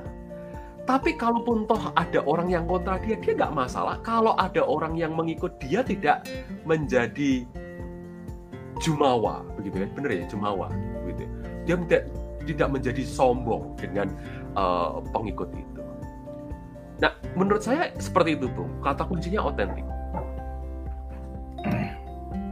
Tapi 0.85 1.17
kalaupun 1.17 1.65
toh 1.65 1.81
ada 1.97 2.21
orang 2.29 2.53
yang 2.53 2.65
kontra 2.71 3.01
dia, 3.03 3.19
dia 3.19 3.35
nggak 3.35 3.55
masalah. 3.57 3.99
Kalau 4.07 4.39
ada 4.39 4.63
orang 4.63 4.95
yang 4.95 5.17
mengikut 5.17 5.59
dia 5.59 5.83
tidak 5.83 6.29
menjadi 6.63 7.43
jumawa, 8.79 9.43
begitu 9.59 9.83
ya, 9.83 9.89
bener 9.91 10.11
ya 10.13 10.25
jumawa 10.29 10.69
dia 11.65 11.75
tidak 11.89 12.03
tidak 12.45 12.69
menjadi 12.69 13.03
sombong 13.09 13.73
dengan 13.81 14.13
uh, 14.53 15.01
pengikut 15.17 15.49
itu. 15.57 15.83
Nah, 17.01 17.11
menurut 17.35 17.65
saya 17.65 17.91
seperti 17.97 18.37
itu, 18.37 18.47
Bung. 18.53 18.69
Kata 18.85 19.09
kuncinya 19.09 19.49
otentik. 19.49 19.85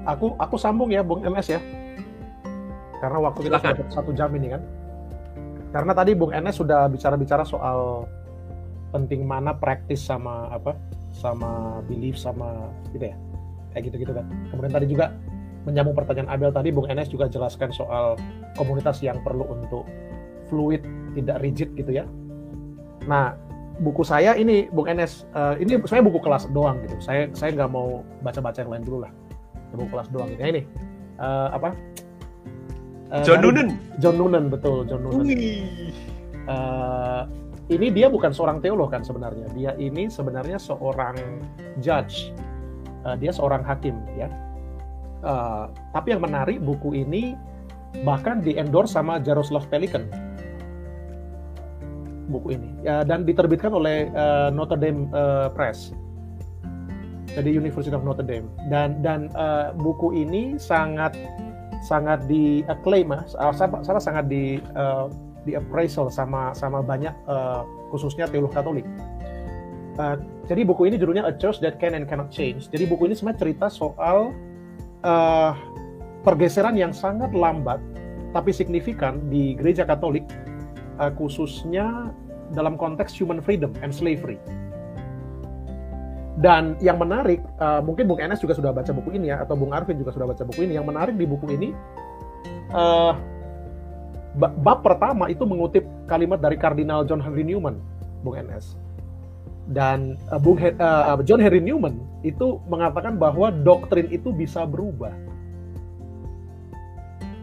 Aku 0.07 0.35
aku 0.39 0.57
sambung 0.59 0.91
ya, 0.91 1.05
Bung 1.05 1.23
MS 1.23 1.59
ya. 1.59 1.61
Karena 3.03 3.19
waktu 3.19 3.51
kita 3.51 3.59
sudah 3.59 3.87
satu 3.91 4.11
jam 4.15 4.31
ini 4.35 4.55
kan. 4.55 4.63
Karena 5.73 5.93
tadi 5.97 6.13
Bung 6.13 6.31
NS 6.31 6.61
sudah 6.63 6.87
bicara-bicara 6.87 7.43
soal 7.49 8.07
penting 8.93 9.25
mana 9.25 9.57
praktis 9.57 10.05
sama 10.05 10.53
apa 10.53 10.77
sama 11.17 11.81
belief 11.89 12.21
sama 12.21 12.69
gitu 12.93 13.09
ya 13.09 13.17
kayak 13.73 13.89
gitu-gitu 13.89 14.13
kan. 14.13 14.29
Kemudian 14.53 14.73
tadi 14.73 14.87
juga 14.87 15.07
menyambung 15.65 15.97
pertanyaan 15.97 16.29
Abel 16.29 16.53
tadi, 16.53 16.69
Bung 16.75 16.87
Enes 16.91 17.09
juga 17.09 17.31
jelaskan 17.31 17.73
soal 17.73 18.21
komunitas 18.59 19.01
yang 19.01 19.19
perlu 19.25 19.49
untuk 19.49 19.89
fluid, 20.53 20.85
tidak 21.17 21.41
rigid 21.41 21.73
gitu 21.79 22.03
ya. 22.03 22.05
Nah, 23.09 23.35
buku 23.81 24.05
saya 24.05 24.37
ini, 24.37 24.69
Bung 24.69 24.91
Enes, 24.91 25.25
uh, 25.33 25.57
ini 25.57 25.81
saya 25.89 26.05
buku 26.05 26.21
kelas 26.21 26.51
doang 26.53 26.83
gitu. 26.85 27.01
Saya 27.01 27.31
saya 27.33 27.55
nggak 27.57 27.71
mau 27.73 28.05
baca-baca 28.21 28.61
yang 28.61 28.71
lain 28.75 28.85
dulu 28.85 28.99
lah. 29.09 29.13
Buku 29.73 29.89
kelas 29.91 30.09
doang 30.13 30.29
gitu. 30.31 30.41
Nah, 30.45 30.51
ini 30.53 30.63
uh, 31.19 31.49
apa? 31.57 31.75
Uh, 33.09 33.25
John 33.25 33.41
Noonan. 33.41 33.69
John 33.99 34.17
Noonan 34.21 34.45
betul, 34.53 34.85
John 34.87 35.03
Noonan. 35.05 35.27
Uh, 36.45 37.23
ini 37.73 37.89
dia 37.91 38.13
bukan 38.13 38.31
seorang 38.31 38.61
teolog 38.61 38.93
kan 38.93 39.01
sebenarnya. 39.03 39.49
Dia 39.57 39.73
ini 39.81 40.13
sebenarnya 40.13 40.61
seorang 40.61 41.17
judge. 41.81 42.31
Uh, 43.03 43.19
dia 43.19 43.35
seorang 43.35 43.67
hakim 43.67 43.99
ya 44.15 44.31
Uh, 45.23 45.71
tapi 45.95 46.11
yang 46.11 46.19
menarik 46.19 46.59
buku 46.59 46.99
ini 46.99 47.39
bahkan 48.03 48.43
di 48.43 48.59
endorse 48.59 48.99
sama 48.99 49.23
Jaroslav 49.23 49.71
Pelikan 49.71 50.11
buku 52.27 52.59
ini 52.59 52.83
ya, 52.83 53.07
dan 53.07 53.23
diterbitkan 53.23 53.71
oleh 53.71 54.11
uh, 54.19 54.51
Notre 54.51 54.75
Dame 54.75 55.07
uh, 55.15 55.47
Press 55.55 55.95
jadi 57.33 57.51
University 57.57 57.95
of 57.95 58.05
Notre 58.05 58.25
Dame 58.25 58.49
dan 58.69 59.01
dan 59.01 59.33
uh, 59.33 59.73
buku 59.77 60.13
ini 60.13 60.61
sangat 60.61 61.17
sangat 61.83 62.25
di 62.31 62.63
acclaim 62.71 63.11
uh, 63.13 63.25
sangat 63.55 64.01
sangat 64.01 64.25
di 64.29 64.61
uh, 64.77 65.09
di 65.43 65.59
appraisal 65.59 66.07
sama 66.13 66.55
sama 66.55 66.81
banyak 66.81 67.13
uh, 67.27 67.67
khususnya 67.91 68.31
teolog 68.31 68.55
Katolik. 68.55 68.87
Uh, 69.99 70.17
jadi 70.49 70.65
buku 70.65 70.89
ini 70.89 70.97
judulnya 70.97 71.29
A 71.29 71.35
Church 71.37 71.61
That 71.61 71.77
Can 71.77 71.93
and 71.93 72.09
Cannot 72.09 72.33
Change. 72.33 72.71
Jadi 72.73 72.89
buku 72.89 73.11
ini 73.11 73.15
sebenarnya 73.19 73.41
cerita 73.43 73.67
soal 73.69 74.33
uh, 75.05 75.53
pergeseran 76.23 76.79
yang 76.79 76.95
sangat 76.95 77.35
lambat 77.35 77.83
tapi 78.33 78.55
signifikan 78.55 79.21
di 79.29 79.53
gereja 79.53 79.85
Katolik 79.85 80.25
uh, 80.97 81.13
khususnya 81.13 82.15
dalam 82.57 82.81
konteks 82.81 83.13
human 83.13 83.43
freedom 83.43 83.75
and 83.85 83.93
slavery. 83.93 84.41
Dan 86.33 86.81
yang 86.81 86.97
menarik, 86.97 87.45
uh, 87.61 87.85
mungkin 87.85 88.09
Bung 88.09 88.17
Enes 88.17 88.41
juga 88.41 88.57
sudah 88.57 88.73
baca 88.73 88.89
buku 88.89 89.21
ini 89.21 89.29
ya, 89.29 89.45
atau 89.45 89.53
Bung 89.53 89.77
Arvin 89.77 90.01
juga 90.01 90.17
sudah 90.17 90.25
baca 90.33 90.43
buku 90.49 90.65
ini. 90.65 90.81
Yang 90.81 90.87
menarik 90.89 91.15
di 91.21 91.27
buku 91.29 91.47
ini, 91.53 91.77
uh, 92.73 93.13
bab 94.41 94.81
pertama 94.81 95.29
itu 95.29 95.45
mengutip 95.45 95.85
kalimat 96.09 96.41
dari 96.41 96.57
Kardinal 96.57 97.05
John 97.05 97.21
Henry 97.21 97.45
Newman, 97.45 97.77
Bung 98.25 98.41
Enes. 98.41 98.81
Dan 99.69 100.17
uh, 100.33 100.41
Bung 100.41 100.57
uh, 100.57 101.21
John 101.23 101.45
Henry 101.45 101.61
Newman 101.61 102.01
itu 102.25 102.65
mengatakan 102.65 103.21
bahwa 103.21 103.53
doktrin 103.53 104.09
itu 104.09 104.33
bisa 104.33 104.65
berubah. 104.65 105.13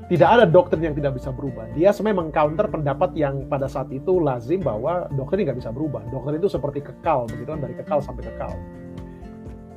Tidak 0.09 0.25
ada 0.25 0.49
doktrin 0.49 0.89
yang 0.89 0.97
tidak 0.97 1.21
bisa 1.21 1.29
berubah. 1.29 1.69
Dia 1.77 1.93
sebenarnya 1.93 2.25
mengcounter 2.25 2.65
pendapat 2.65 3.13
yang 3.13 3.45
pada 3.45 3.69
saat 3.69 3.93
itu 3.93 4.17
lazim 4.17 4.57
bahwa 4.57 5.05
doktrin 5.13 5.45
nggak 5.45 5.61
bisa 5.61 5.69
berubah. 5.69 6.01
Doktrin 6.09 6.41
itu 6.41 6.49
seperti 6.49 6.81
kekal, 6.81 7.29
begitu 7.29 7.53
kan 7.53 7.61
dari 7.61 7.77
kekal 7.77 8.01
sampai 8.01 8.25
kekal. 8.25 8.57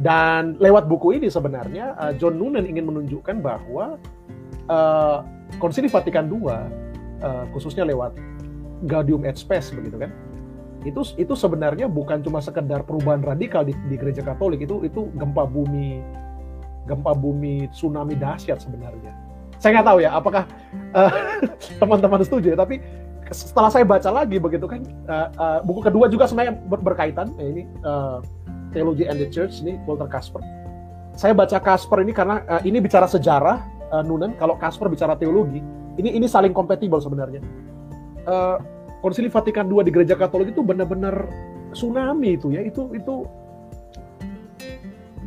Dan 0.00 0.56
lewat 0.56 0.88
buku 0.88 1.20
ini 1.20 1.28
sebenarnya 1.28 1.94
uh, 2.00 2.12
John 2.16 2.40
Noonan 2.40 2.64
ingin 2.64 2.88
menunjukkan 2.88 3.44
bahwa 3.44 4.00
uh, 4.72 5.20
Konsili 5.60 5.92
Vatikan 5.92 6.32
II 6.32 6.48
uh, 6.48 7.44
khususnya 7.52 7.84
lewat 7.84 8.16
Gaudium 8.88 9.22
et 9.28 9.38
Spes 9.38 9.70
begitu 9.70 10.00
kan 10.00 10.10
itu 10.82 10.98
itu 11.14 11.34
sebenarnya 11.38 11.86
bukan 11.86 12.18
cuma 12.26 12.42
sekedar 12.42 12.82
perubahan 12.82 13.22
radikal 13.22 13.62
di, 13.62 13.70
di 13.86 13.94
gereja 13.94 14.26
Katolik 14.26 14.66
itu 14.66 14.82
itu 14.82 15.06
gempa 15.14 15.46
bumi 15.46 16.02
gempa 16.90 17.14
bumi 17.14 17.70
tsunami 17.70 18.18
dahsyat 18.18 18.58
sebenarnya 18.58 19.14
saya 19.62 19.78
nggak 19.78 19.86
tahu 19.86 19.98
ya 20.02 20.10
apakah 20.10 20.42
teman-teman 21.80 22.18
uh, 22.18 22.26
setuju 22.26 22.52
ya 22.52 22.58
tapi 22.58 22.82
setelah 23.30 23.70
saya 23.70 23.86
baca 23.86 24.10
lagi 24.10 24.36
begitu 24.36 24.66
kan 24.66 24.82
uh, 25.08 25.28
uh, 25.38 25.58
buku 25.62 25.86
kedua 25.86 26.10
juga 26.10 26.26
sebenarnya 26.26 26.58
ber 26.68 26.82
berkaitan. 26.82 27.32
Ya 27.38 27.46
ini 27.48 27.62
uh, 27.86 28.18
Theology 28.74 29.06
and 29.08 29.22
the 29.22 29.30
Church 29.30 29.62
ini 29.64 29.80
Walter 29.88 30.10
Kasper. 30.10 30.42
Saya 31.14 31.32
baca 31.32 31.62
Kasper 31.62 32.02
ini 32.02 32.12
karena 32.12 32.44
uh, 32.50 32.62
ini 32.66 32.82
bicara 32.82 33.06
sejarah 33.06 33.62
uh, 33.94 34.02
Nunan 34.04 34.36
kalau 34.36 34.58
Kasper 34.58 34.90
bicara 34.90 35.16
teologi 35.16 35.62
ini 35.96 36.10
ini 36.12 36.26
saling 36.28 36.52
kompatibel 36.52 37.00
sebenarnya. 37.00 37.40
Uh, 38.26 38.58
Konsili 39.02 39.26
Vatikan 39.26 39.66
II 39.66 39.82
di 39.82 39.90
Gereja 39.90 40.14
Katolik 40.14 40.54
itu 40.54 40.62
benar-benar 40.62 41.26
tsunami 41.74 42.38
itu 42.38 42.54
ya. 42.54 42.62
Itu 42.62 42.90
itu 42.94 43.26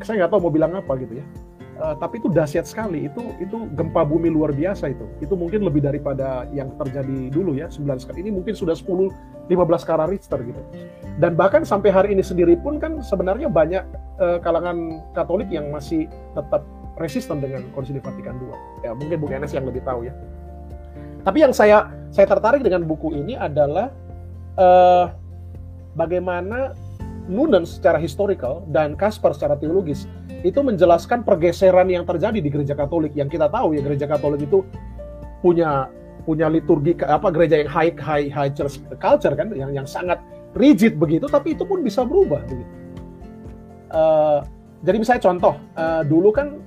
saya 0.03 0.25
nggak 0.25 0.31
tahu 0.31 0.39
mau 0.47 0.53
bilang 0.53 0.75
apa 0.75 0.91
gitu 0.99 1.23
ya 1.23 1.25
uh, 1.79 1.95
tapi 1.99 2.19
itu 2.19 2.27
dahsyat 2.31 2.65
sekali. 2.67 3.07
Itu 3.07 3.21
itu 3.39 3.67
gempa 3.75 4.03
bumi 4.07 4.31
luar 4.31 4.51
biasa 4.51 4.91
itu. 4.91 5.05
Itu 5.19 5.35
mungkin 5.35 5.63
lebih 5.63 5.83
daripada 5.83 6.47
yang 6.51 6.73
terjadi 6.79 7.31
dulu 7.31 7.55
ya 7.55 7.67
9 7.71 7.85
skala 8.01 8.17
ini 8.19 8.31
mungkin 8.31 8.55
sudah 8.55 8.75
10 8.75 9.47
15 9.51 9.83
skala 9.83 10.09
Richter 10.09 10.41
gitu. 10.41 10.61
Dan 11.21 11.37
bahkan 11.37 11.63
sampai 11.63 11.93
hari 11.93 12.09
ini 12.17 12.25
sendiri 12.25 12.57
pun 12.59 12.81
kan 12.81 12.99
sebenarnya 12.99 13.47
banyak 13.47 13.83
uh, 14.19 14.37
kalangan 14.41 15.05
Katolik 15.13 15.47
yang 15.53 15.69
masih 15.69 16.09
tetap 16.33 16.65
resisten 16.95 17.43
dengan 17.43 17.67
Konsili 17.75 17.99
Vatikan 17.99 18.39
II 18.39 18.55
ya 18.83 18.95
mungkin 18.95 19.19
Bung 19.19 19.33
Enes 19.35 19.51
yang 19.51 19.67
lebih 19.67 19.83
tahu 19.83 20.07
ya. 20.07 20.13
Tapi 21.25 21.41
yang 21.41 21.53
saya 21.53 21.89
saya 22.13 22.29
tertarik 22.29 22.61
dengan 22.61 22.85
buku 22.85 23.11
ini 23.17 23.33
adalah 23.35 23.91
uh, 24.55 25.11
bagaimana 25.97 26.75
Nunan 27.25 27.65
secara 27.65 27.97
historical 27.97 28.61
dan 28.69 28.93
Kasper 28.93 29.33
secara 29.33 29.57
teologis 29.57 30.05
itu 30.45 30.61
menjelaskan 30.61 31.25
pergeseran 31.25 31.89
yang 31.89 32.05
terjadi 32.05 32.37
di 32.37 32.49
gereja 32.53 32.77
Katolik 32.77 33.17
yang 33.17 33.25
kita 33.25 33.49
tahu 33.49 33.73
ya 33.73 33.81
gereja 33.81 34.05
Katolik 34.05 34.45
itu 34.45 34.61
punya 35.41 35.89
punya 36.25 36.49
liturgi 36.49 36.97
apa 37.05 37.29
gereja 37.33 37.61
yang 37.61 37.69
high 37.69 37.93
high 37.97 38.27
high 38.29 38.51
church 38.53 38.81
culture 39.01 39.33
kan 39.33 39.49
yang 39.53 39.73
yang 39.73 39.87
sangat 39.89 40.21
rigid 40.57 40.97
begitu 40.97 41.25
tapi 41.25 41.57
itu 41.57 41.65
pun 41.65 41.81
bisa 41.81 42.05
berubah 42.05 42.41
begitu. 42.45 42.73
Uh, 43.93 44.41
jadi 44.81 44.97
misalnya 45.01 45.21
contoh 45.21 45.53
uh, 45.77 46.01
dulu 46.05 46.29
kan 46.33 46.61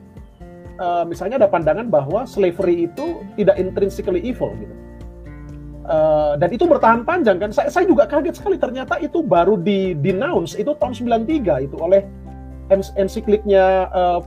uh, 0.78 1.05
misalnya 1.06 1.42
ada 1.42 1.48
pandangan 1.50 1.90
bahwa 1.90 2.26
slavery 2.26 2.86
itu 2.90 3.22
tidak 3.34 3.59
intrinsically 3.59 4.22
evil 4.22 4.55
gitu. 4.59 4.74
Uh, 5.88 6.36
dan 6.36 6.52
itu 6.52 6.68
bertahan 6.68 7.00
panjang 7.02 7.40
kan. 7.40 7.50
Saya, 7.50 7.72
saya 7.72 7.88
juga 7.88 8.05
kaget 8.05 8.36
sekali 8.36 8.60
ternyata 8.60 9.00
itu 9.00 9.24
baru 9.24 9.56
di 9.56 9.96
denounce 9.96 10.55
itu 10.60 10.76
tahun 10.76 10.92
93 10.92 11.64
itu 11.64 11.76
oleh 11.80 12.05
ensikliknya 12.72 13.88
uh, 13.92 14.20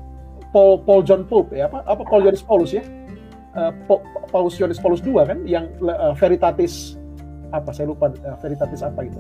Paul 0.51 0.83
Paul 0.83 1.01
John 1.07 1.23
Pope 1.23 1.55
ya 1.55 1.71
apa 1.71 1.85
apa 1.87 2.03
Paul 2.03 2.27
Johannes 2.27 2.43
Paulus 2.43 2.71
ya. 2.75 2.83
Uh, 3.51 3.71
Paulus 4.31 4.55
Johannes 4.55 4.79
Paulus 4.79 5.03
II 5.03 5.19
kan 5.27 5.43
yang 5.43 5.67
uh, 5.83 6.15
Veritatis 6.15 6.95
apa 7.51 7.75
saya 7.75 7.91
lupa 7.91 8.11
uh, 8.11 8.37
Veritatis 8.39 8.79
apa 8.79 9.03
itu. 9.03 9.19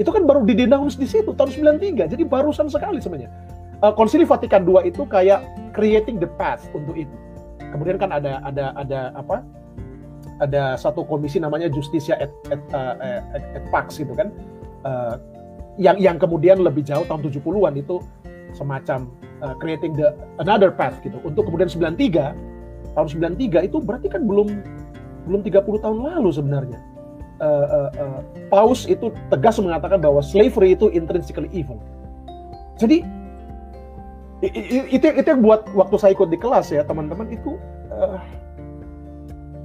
Itu 0.00 0.10
kan 0.10 0.26
baru 0.26 0.42
di 0.42 0.56
denounce 0.56 0.98
di 0.98 1.06
situ 1.06 1.36
tahun 1.36 1.52
93. 1.52 2.16
Jadi 2.16 2.22
barusan 2.24 2.66
sekali 2.72 2.98
sebenarnya 2.98 3.30
uh, 3.84 3.92
Konsili 3.92 4.24
Vatikan 4.24 4.64
II 4.64 4.80
itu 4.88 5.04
kayak 5.04 5.44
creating 5.76 6.16
the 6.16 6.30
path 6.40 6.64
untuk 6.72 6.96
itu. 6.96 7.16
Kemudian 7.60 8.00
kan 8.00 8.14
ada 8.14 8.40
ada 8.40 8.72
ada 8.78 9.12
apa? 9.12 9.44
Ada 10.42 10.74
satu 10.74 11.06
komisi 11.06 11.38
namanya 11.38 11.70
Justicia 11.70 12.18
et, 12.18 12.32
et, 12.50 12.58
uh, 12.74 13.22
et, 13.38 13.44
et 13.60 13.64
Pax 13.70 14.00
gitu 14.00 14.16
kan. 14.16 14.32
Uh, 14.82 15.14
yang 15.80 15.98
yang 15.98 16.16
kemudian 16.18 16.62
lebih 16.62 16.86
jauh 16.86 17.02
tahun 17.06 17.26
70-an 17.26 17.74
itu 17.78 17.98
semacam 18.54 19.10
uh, 19.42 19.54
creating 19.58 19.94
the 19.98 20.14
another 20.38 20.70
path 20.70 20.94
gitu. 21.02 21.18
Untuk 21.26 21.50
kemudian 21.50 21.66
93 21.66 22.94
tahun 22.94 23.08
93 23.10 23.66
itu 23.66 23.76
berarti 23.82 24.06
kan 24.06 24.22
belum 24.22 24.48
belum 25.26 25.40
30 25.42 25.84
tahun 25.84 25.98
lalu 25.98 26.30
sebenarnya. 26.30 26.78
Uh, 27.42 27.66
uh, 27.66 27.90
uh, 27.98 28.20
Paus 28.46 28.86
itu 28.86 29.10
tegas 29.26 29.58
mengatakan 29.58 29.98
bahwa 29.98 30.22
slavery 30.22 30.78
itu 30.78 30.86
intrinsically 30.94 31.50
evil. 31.50 31.82
Jadi 32.78 33.02
itu 34.44 35.06
itu 35.08 35.26
yang 35.26 35.40
buat 35.40 35.66
waktu 35.72 35.96
saya 35.96 36.12
ikut 36.12 36.28
di 36.28 36.36
kelas 36.36 36.68
ya 36.68 36.84
teman-teman 36.84 37.32
itu 37.32 37.56
uh, 37.88 38.20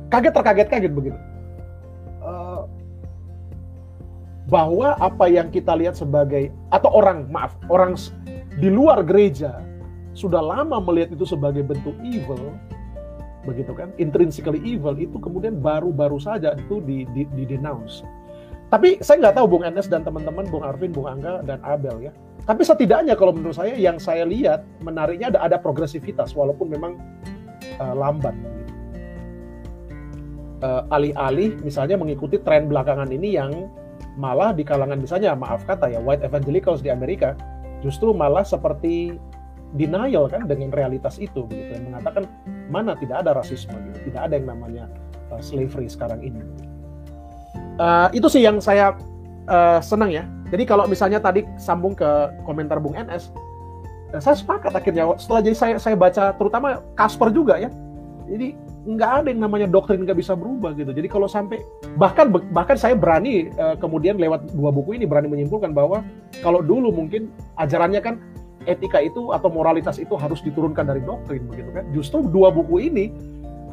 kaget 0.08 0.32
terkaget 0.32 0.68
kaget 0.72 0.94
begitu 0.96 1.20
bahwa 4.50 4.98
apa 4.98 5.30
yang 5.30 5.54
kita 5.54 5.78
lihat 5.78 5.96
sebagai 5.96 6.50
atau 6.74 6.90
orang 6.92 7.30
maaf 7.30 7.54
orang 7.70 7.94
di 8.58 8.68
luar 8.68 9.06
gereja 9.06 9.62
sudah 10.18 10.42
lama 10.42 10.82
melihat 10.82 11.14
itu 11.16 11.24
sebagai 11.24 11.62
bentuk 11.62 11.96
evil 12.02 12.58
begitu 13.48 13.72
kan? 13.72 13.94
Intrinsically 14.02 14.60
evil 14.66 14.98
itu 15.00 15.16
kemudian 15.22 15.62
baru-baru 15.64 16.20
saja 16.20 16.58
itu 16.60 16.84
di, 16.84 17.08
di, 17.16 17.24
di 17.34 17.44
denounce. 17.48 18.04
Tapi 18.70 19.02
saya 19.02 19.26
nggak 19.26 19.36
tahu 19.42 19.46
Bung 19.50 19.66
Enes 19.66 19.90
dan 19.90 20.06
teman-teman 20.06 20.46
Bung 20.46 20.62
Arvin 20.62 20.94
Bung 20.94 21.10
Angga 21.10 21.42
dan 21.42 21.58
Abel 21.66 22.10
ya. 22.10 22.12
Tapi 22.46 22.62
setidaknya 22.62 23.18
kalau 23.18 23.34
menurut 23.34 23.58
saya 23.58 23.74
yang 23.74 23.98
saya 23.98 24.26
lihat 24.26 24.66
menariknya 24.86 25.34
ada 25.34 25.40
ada 25.46 25.58
progresivitas 25.58 26.34
walaupun 26.38 26.70
memang 26.70 26.98
uh, 27.82 27.96
lambat. 27.98 28.34
Uh, 30.60 30.84
alih-alih 30.92 31.56
misalnya 31.64 31.96
mengikuti 31.96 32.36
tren 32.44 32.68
belakangan 32.68 33.08
ini 33.16 33.40
yang 33.40 33.72
malah 34.18 34.56
di 34.56 34.66
kalangan 34.66 34.98
misalnya 34.98 35.36
maaf 35.38 35.66
kata 35.68 35.92
ya 35.92 36.00
white 36.02 36.26
evangelicals 36.26 36.82
di 36.82 36.90
Amerika 36.90 37.38
justru 37.84 38.12
malah 38.12 38.44
seperti 38.44 39.20
denial 39.78 40.26
kan 40.26 40.50
dengan 40.50 40.74
realitas 40.74 41.22
itu 41.22 41.46
begitu 41.46 41.78
yang 41.78 41.94
mengatakan 41.94 42.26
mana 42.74 42.98
tidak 42.98 43.22
ada 43.26 43.38
rasisme 43.38 43.74
gitu. 43.92 44.10
Tidak 44.10 44.22
ada 44.30 44.34
yang 44.34 44.50
namanya 44.50 44.90
uh, 45.30 45.42
slavery 45.42 45.86
sekarang 45.86 46.22
ini. 46.26 46.42
Uh, 47.78 48.10
itu 48.12 48.26
sih 48.28 48.42
yang 48.42 48.58
saya 48.58 48.98
uh, 49.46 49.78
senang 49.84 50.10
ya. 50.10 50.26
Jadi 50.50 50.66
kalau 50.66 50.90
misalnya 50.90 51.22
tadi 51.22 51.46
sambung 51.62 51.94
ke 51.94 52.34
komentar 52.42 52.82
Bung 52.82 52.98
NS, 52.98 53.30
eh, 54.18 54.22
saya 54.22 54.34
sepakat 54.34 54.74
akhirnya. 54.74 55.06
Setelah 55.22 55.46
jadi 55.46 55.56
saya 55.56 55.76
saya 55.78 55.94
baca 55.94 56.34
terutama 56.34 56.82
Kasper 56.98 57.30
juga 57.30 57.62
ya. 57.62 57.70
Jadi 58.26 58.58
nggak 58.88 59.12
ada 59.24 59.28
yang 59.32 59.42
namanya 59.44 59.68
doktrin 59.68 60.08
nggak 60.08 60.20
bisa 60.20 60.34
berubah 60.36 60.72
gitu. 60.76 60.96
Jadi 60.96 61.08
kalau 61.12 61.28
sampai 61.28 61.60
bahkan 62.00 62.32
bahkan 62.32 62.80
saya 62.80 62.96
berani 62.96 63.52
uh, 63.60 63.76
kemudian 63.76 64.16
lewat 64.16 64.56
dua 64.56 64.72
buku 64.72 64.96
ini 64.96 65.04
berani 65.04 65.28
menyimpulkan 65.28 65.76
bahwa 65.76 66.04
kalau 66.40 66.64
dulu 66.64 66.92
mungkin 66.94 67.28
ajarannya 67.60 68.00
kan 68.00 68.16
etika 68.68 69.04
itu 69.04 69.36
atau 69.36 69.52
moralitas 69.52 70.00
itu 70.00 70.16
harus 70.16 70.40
diturunkan 70.44 70.88
dari 70.88 71.04
doktrin 71.04 71.44
begitu 71.48 71.70
kan. 71.76 71.86
Justru 71.92 72.24
dua 72.28 72.52
buku 72.56 72.88
ini 72.88 73.12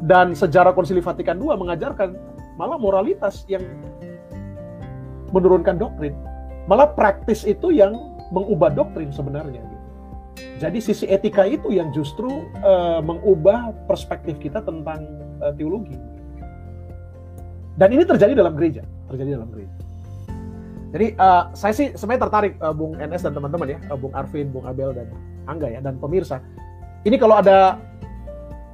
dan 0.03 0.35
sejarah 0.35 0.75
Konsili 0.75 0.99
Vatikan 0.99 1.39
II 1.39 1.55
mengajarkan 1.55 2.13
malah 2.59 2.77
moralitas 2.77 3.47
yang 3.47 3.63
menurunkan 5.31 5.79
doktrin 5.79 6.13
malah 6.67 6.91
praktis 6.91 7.47
itu 7.47 7.71
yang 7.71 7.95
mengubah 8.29 8.69
doktrin 8.75 9.09
sebenarnya 9.09 9.63
gitu. 9.63 9.76
Jadi 10.57 10.77
sisi 10.81 11.05
etika 11.05 11.45
itu 11.45 11.69
yang 11.69 11.93
justru 11.93 12.27
uh, 12.65 12.99
mengubah 13.01 13.73
perspektif 13.85 14.37
kita 14.41 14.61
tentang 14.65 15.05
uh, 15.41 15.53
teologi. 15.53 15.97
Dan 17.77 17.93
ini 17.93 18.03
terjadi 18.05 18.33
dalam 18.33 18.57
gereja, 18.57 18.81
terjadi 19.09 19.37
dalam 19.37 19.49
gereja. 19.53 19.75
Jadi 20.97 21.07
uh, 21.19 21.53
saya 21.53 21.73
sih 21.75 21.93
sebenarnya 21.93 22.21
tertarik 22.25 22.53
uh, 22.57 22.73
Bung 22.73 22.97
NS 22.97 23.29
dan 23.29 23.33
teman-teman 23.37 23.77
ya, 23.77 23.79
uh, 23.93 23.97
Bung 23.99 24.15
Arvin, 24.17 24.49
Bung 24.49 24.65
Abel 24.65 24.97
dan 24.97 25.13
Angga 25.45 25.69
ya 25.69 25.79
dan 25.83 26.01
pemirsa. 26.01 26.41
Ini 27.05 27.15
kalau 27.21 27.37
ada 27.37 27.77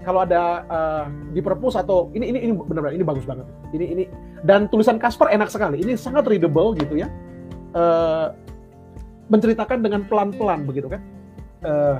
kalau 0.07 0.23
ada 0.23 0.63
uh, 0.67 1.05
di 1.35 1.43
perpus 1.43 1.75
atau 1.75 2.11
ini 2.15 2.31
ini 2.31 2.39
ini 2.47 2.53
benar-benar 2.55 2.95
ini 2.95 3.03
bagus 3.03 3.27
banget. 3.27 3.43
Ini 3.75 3.85
ini 3.91 4.03
dan 4.47 4.71
tulisan 4.71 4.95
Kasper 5.01 5.31
enak 5.35 5.51
sekali. 5.51 5.83
Ini 5.83 5.99
sangat 5.99 6.23
readable 6.29 6.75
gitu 6.79 6.95
ya 6.95 7.11
uh, 7.73 8.31
menceritakan 9.27 9.81
dengan 9.81 10.01
pelan-pelan 10.07 10.63
begitu 10.63 10.87
kan. 10.89 11.01
Uh, 11.63 11.97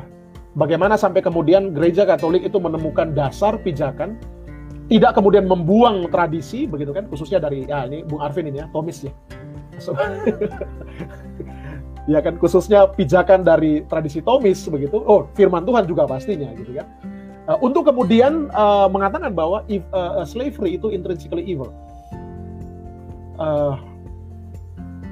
bagaimana 0.60 0.99
sampai 0.99 1.23
kemudian 1.23 1.73
gereja 1.73 2.03
Katolik 2.03 2.45
itu 2.45 2.60
menemukan 2.60 3.15
dasar 3.15 3.57
pijakan 3.64 4.19
tidak 4.91 5.15
kemudian 5.15 5.48
membuang 5.48 6.11
tradisi 6.11 6.68
begitu 6.68 6.91
kan? 6.91 7.07
Khususnya 7.07 7.40
dari 7.40 7.65
ya 7.65 7.88
ini 7.88 8.03
Bung 8.03 8.19
Arvin 8.22 8.52
ini 8.52 8.61
ya 8.61 8.68
Tomis 8.69 9.07
ya. 9.07 9.14
So, 9.81 9.95
ya 12.11 12.19
kan 12.19 12.38
khususnya 12.38 12.91
pijakan 12.94 13.48
dari 13.48 13.81
tradisi 13.88 14.19
Tomis 14.19 14.61
begitu. 14.68 14.99
Oh 15.02 15.26
firman 15.34 15.64
Tuhan 15.64 15.88
juga 15.88 16.06
pastinya 16.06 16.52
gitu 16.53 16.76
kan. 16.77 16.88
Uh, 17.44 17.60
untuk 17.60 17.88
kemudian 17.88 18.48
uh, 18.56 18.88
mengatakan 18.88 19.35
bahwa 19.35 19.68
if, 19.68 19.84
uh, 19.91 20.23
slavery 20.23 20.80
itu 20.80 20.91
intrinsically 20.91 21.44
evil. 21.44 21.72
Uh, 23.40 23.76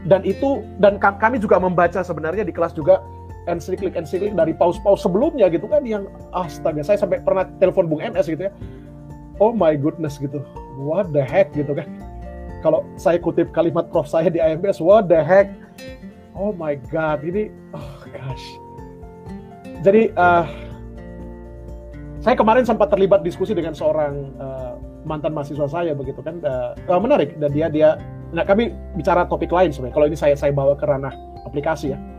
dan 0.05 0.25
itu 0.25 0.65
dan 0.81 0.97
kami 0.97 1.37
juga 1.37 1.61
membaca 1.61 2.01
sebenarnya 2.01 2.41
di 2.41 2.53
kelas 2.53 2.73
juga 2.73 3.01
ensiklik 3.49 3.97
ensiklik 3.97 4.33
dari 4.37 4.53
paus-paus 4.53 5.01
sebelumnya 5.01 5.49
gitu 5.49 5.65
kan 5.65 5.81
yang 5.81 6.05
astaga 6.35 6.85
saya 6.85 6.97
sampai 7.01 7.23
pernah 7.23 7.49
telepon 7.57 7.89
Bung 7.89 8.01
NS 8.01 8.29
gitu 8.29 8.49
ya. 8.49 8.53
Oh 9.41 9.49
my 9.49 9.73
goodness 9.73 10.21
gitu. 10.21 10.45
What 10.77 11.09
the 11.09 11.25
heck 11.25 11.49
gitu 11.57 11.73
kan. 11.73 11.89
Kalau 12.61 12.85
saya 12.93 13.17
kutip 13.17 13.49
kalimat 13.49 13.89
prof 13.89 14.05
saya 14.05 14.29
di 14.29 14.37
IMBS 14.37 14.77
what 14.77 15.09
the 15.09 15.17
heck. 15.17 15.49
Oh 16.37 16.53
my 16.53 16.77
god 16.93 17.25
ini 17.25 17.49
oh 17.73 17.97
gosh. 18.13 18.45
Jadi 19.81 20.13
uh, 20.13 20.45
saya 22.21 22.37
kemarin 22.37 22.61
sempat 22.61 22.93
terlibat 22.93 23.25
diskusi 23.25 23.57
dengan 23.57 23.73
seorang 23.73 24.29
uh, 24.37 24.77
mantan 25.01 25.33
mahasiswa 25.33 25.65
saya 25.65 25.97
begitu 25.97 26.21
kan. 26.21 26.37
Uh, 26.45 27.01
menarik. 27.01 27.33
Dan 27.41 27.49
dia 27.49 27.65
dia 27.73 27.97
nah 28.31 28.45
kami 28.45 28.69
bicara 28.93 29.25
topik 29.25 29.49
lain 29.49 29.73
sebenarnya. 29.73 29.97
Kalau 29.97 30.07
ini 30.13 30.17
saya 30.17 30.37
saya 30.37 30.53
bawa 30.53 30.77
ke 30.77 30.85
ranah 30.85 31.17
aplikasi 31.49 31.97
ya 31.97 32.10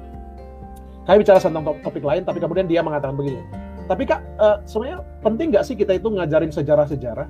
kami 1.03 1.27
bicara 1.27 1.43
tentang 1.43 1.65
topik 1.83 2.05
lain 2.05 2.23
tapi 2.23 2.39
kemudian 2.39 2.67
dia 2.71 2.81
mengatakan 2.81 3.19
begini. 3.19 3.43
Tapi 3.91 4.07
kak 4.07 4.23
uh, 4.39 4.63
sebenarnya 4.65 5.03
penting 5.21 5.51
nggak 5.51 5.65
sih 5.67 5.75
kita 5.75 5.99
itu 5.99 6.07
ngajarin 6.09 6.55
sejarah-sejarah? 6.55 7.27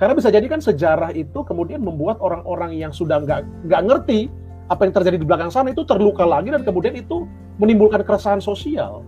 Karena 0.00 0.12
bisa 0.16 0.28
jadi 0.32 0.46
kan 0.48 0.58
sejarah 0.58 1.14
itu 1.14 1.44
kemudian 1.46 1.84
membuat 1.84 2.18
orang-orang 2.18 2.74
yang 2.74 2.90
sudah 2.90 3.22
nggak 3.22 3.44
nggak 3.68 3.82
ngerti 3.84 4.20
apa 4.72 4.88
yang 4.88 4.92
terjadi 4.96 5.16
di 5.20 5.26
belakang 5.28 5.52
sana 5.52 5.70
itu 5.70 5.84
terluka 5.84 6.24
lagi 6.24 6.48
dan 6.48 6.64
kemudian 6.64 6.96
itu 6.96 7.28
menimbulkan 7.60 8.00
keresahan 8.02 8.40
sosial. 8.40 9.04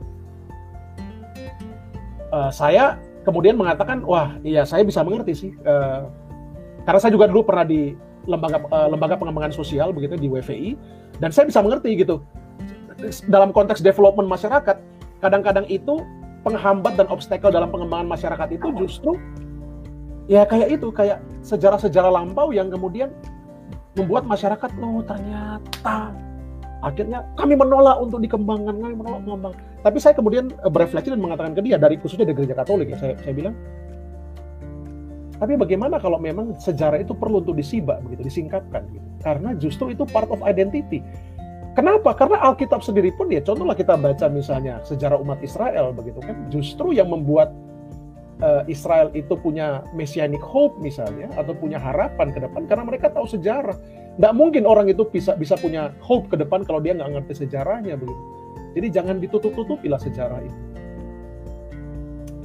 Uh, 2.30 2.52
saya 2.52 3.00
kemudian 3.26 3.58
mengatakan 3.58 4.06
wah 4.06 4.36
iya 4.46 4.62
saya 4.62 4.86
bisa 4.86 5.02
mengerti 5.02 5.32
sih 5.34 5.50
uh, 5.66 6.06
karena 6.86 7.00
saya 7.02 7.12
juga 7.14 7.26
dulu 7.26 7.42
pernah 7.42 7.66
di 7.66 7.98
lembaga 8.30 8.62
uh, 8.70 8.86
lembaga 8.86 9.18
pengembangan 9.18 9.50
sosial 9.54 9.90
begitu 9.90 10.14
di 10.14 10.30
WVI 10.30 10.70
dan 11.18 11.34
saya 11.34 11.50
bisa 11.50 11.58
mengerti 11.58 11.98
gitu 11.98 12.22
dalam 13.28 13.52
konteks 13.52 13.84
development 13.84 14.28
masyarakat 14.28 14.76
kadang-kadang 15.20 15.66
itu 15.68 16.00
penghambat 16.46 16.94
dan 16.96 17.06
obstacle 17.10 17.50
dalam 17.50 17.68
pengembangan 17.68 18.06
masyarakat 18.06 18.48
itu 18.54 18.68
justru 18.78 19.18
ya 20.30 20.46
kayak 20.46 20.78
itu 20.80 20.88
kayak 20.90 21.18
sejarah-sejarah 21.42 22.10
lampau 22.10 22.50
yang 22.54 22.70
kemudian 22.70 23.10
membuat 23.96 24.28
masyarakat 24.28 24.70
oh 24.82 25.02
ternyata 25.04 26.12
akhirnya 26.84 27.24
kami 27.34 27.56
menolak 27.56 27.96
untuk 27.98 28.20
dikembangkan 28.20 28.76
kami 28.76 28.94
menolak 28.94 29.20
mengembang 29.24 29.54
tapi 29.80 29.98
saya 29.98 30.12
kemudian 30.14 30.52
eh, 30.52 30.70
berefleksi 30.70 31.12
dan 31.12 31.20
mengatakan 31.20 31.52
ke 31.56 31.62
dia 31.64 31.80
dari 31.80 31.96
khususnya 31.98 32.28
dari 32.28 32.36
gereja 32.36 32.56
Katolik 32.58 32.92
ya 32.92 32.98
saya, 33.00 33.14
saya 33.18 33.32
bilang 33.32 33.56
tapi 35.36 35.52
bagaimana 35.60 36.00
kalau 36.00 36.16
memang 36.16 36.56
sejarah 36.56 36.96
itu 37.00 37.12
perlu 37.12 37.44
untuk 37.44 37.60
disibak 37.60 38.00
begitu 38.00 38.24
disingkapkan 38.24 38.88
gitu. 38.88 39.06
Karena 39.20 39.52
justru 39.52 39.92
itu 39.92 40.08
part 40.08 40.32
of 40.32 40.40
identity 40.48 41.04
Kenapa? 41.76 42.16
Karena 42.16 42.40
Alkitab 42.40 42.80
sendiri 42.80 43.12
pun 43.12 43.28
ya 43.28 43.44
contohlah 43.44 43.76
kita 43.76 44.00
baca 44.00 44.32
misalnya 44.32 44.80
sejarah 44.80 45.20
umat 45.20 45.44
Israel 45.44 45.92
begitu 45.92 46.24
kan 46.24 46.48
justru 46.48 46.96
yang 46.96 47.12
membuat 47.12 47.52
uh, 48.40 48.64
Israel 48.64 49.12
itu 49.12 49.36
punya 49.36 49.84
messianic 49.92 50.40
hope 50.40 50.76
misalnya 50.80 51.28
atau 51.36 51.52
punya 51.52 51.76
harapan 51.76 52.32
ke 52.32 52.40
depan 52.40 52.64
karena 52.64 52.84
mereka 52.88 53.12
tahu 53.12 53.28
sejarah. 53.28 53.76
Tidak 54.16 54.32
mungkin 54.32 54.64
orang 54.64 54.88
itu 54.88 55.04
bisa 55.04 55.36
bisa 55.36 55.60
punya 55.60 55.92
hope 56.00 56.32
ke 56.32 56.40
depan 56.40 56.64
kalau 56.64 56.80
dia 56.80 56.96
nggak 56.96 57.12
ngerti 57.20 57.44
sejarahnya 57.44 58.00
begitu. 58.00 58.22
Jadi 58.76 58.86
jangan 58.92 59.16
ditutup-tutupilah 59.20 60.00
sejarah 60.00 60.40
itu. 60.40 60.60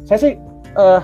Saya 0.07 0.19
sih 0.19 0.33
uh, 0.75 0.99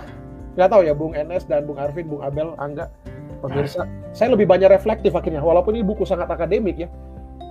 nggak 0.59 0.67
tahu 0.67 0.81
ya 0.83 0.91
Bung 0.91 1.15
NS 1.15 1.47
dan 1.47 1.63
Bung 1.63 1.79
Arvin, 1.79 2.11
Bung 2.11 2.23
Abel, 2.23 2.51
Angga, 2.59 2.91
pemirsa. 3.39 3.87
Saya 4.11 4.35
lebih 4.35 4.47
banyak 4.51 4.67
reflektif 4.67 5.15
akhirnya 5.15 5.39
walaupun 5.39 5.79
ini 5.79 5.87
buku 5.87 6.03
sangat 6.03 6.27
akademik 6.27 6.75
ya. 6.75 6.91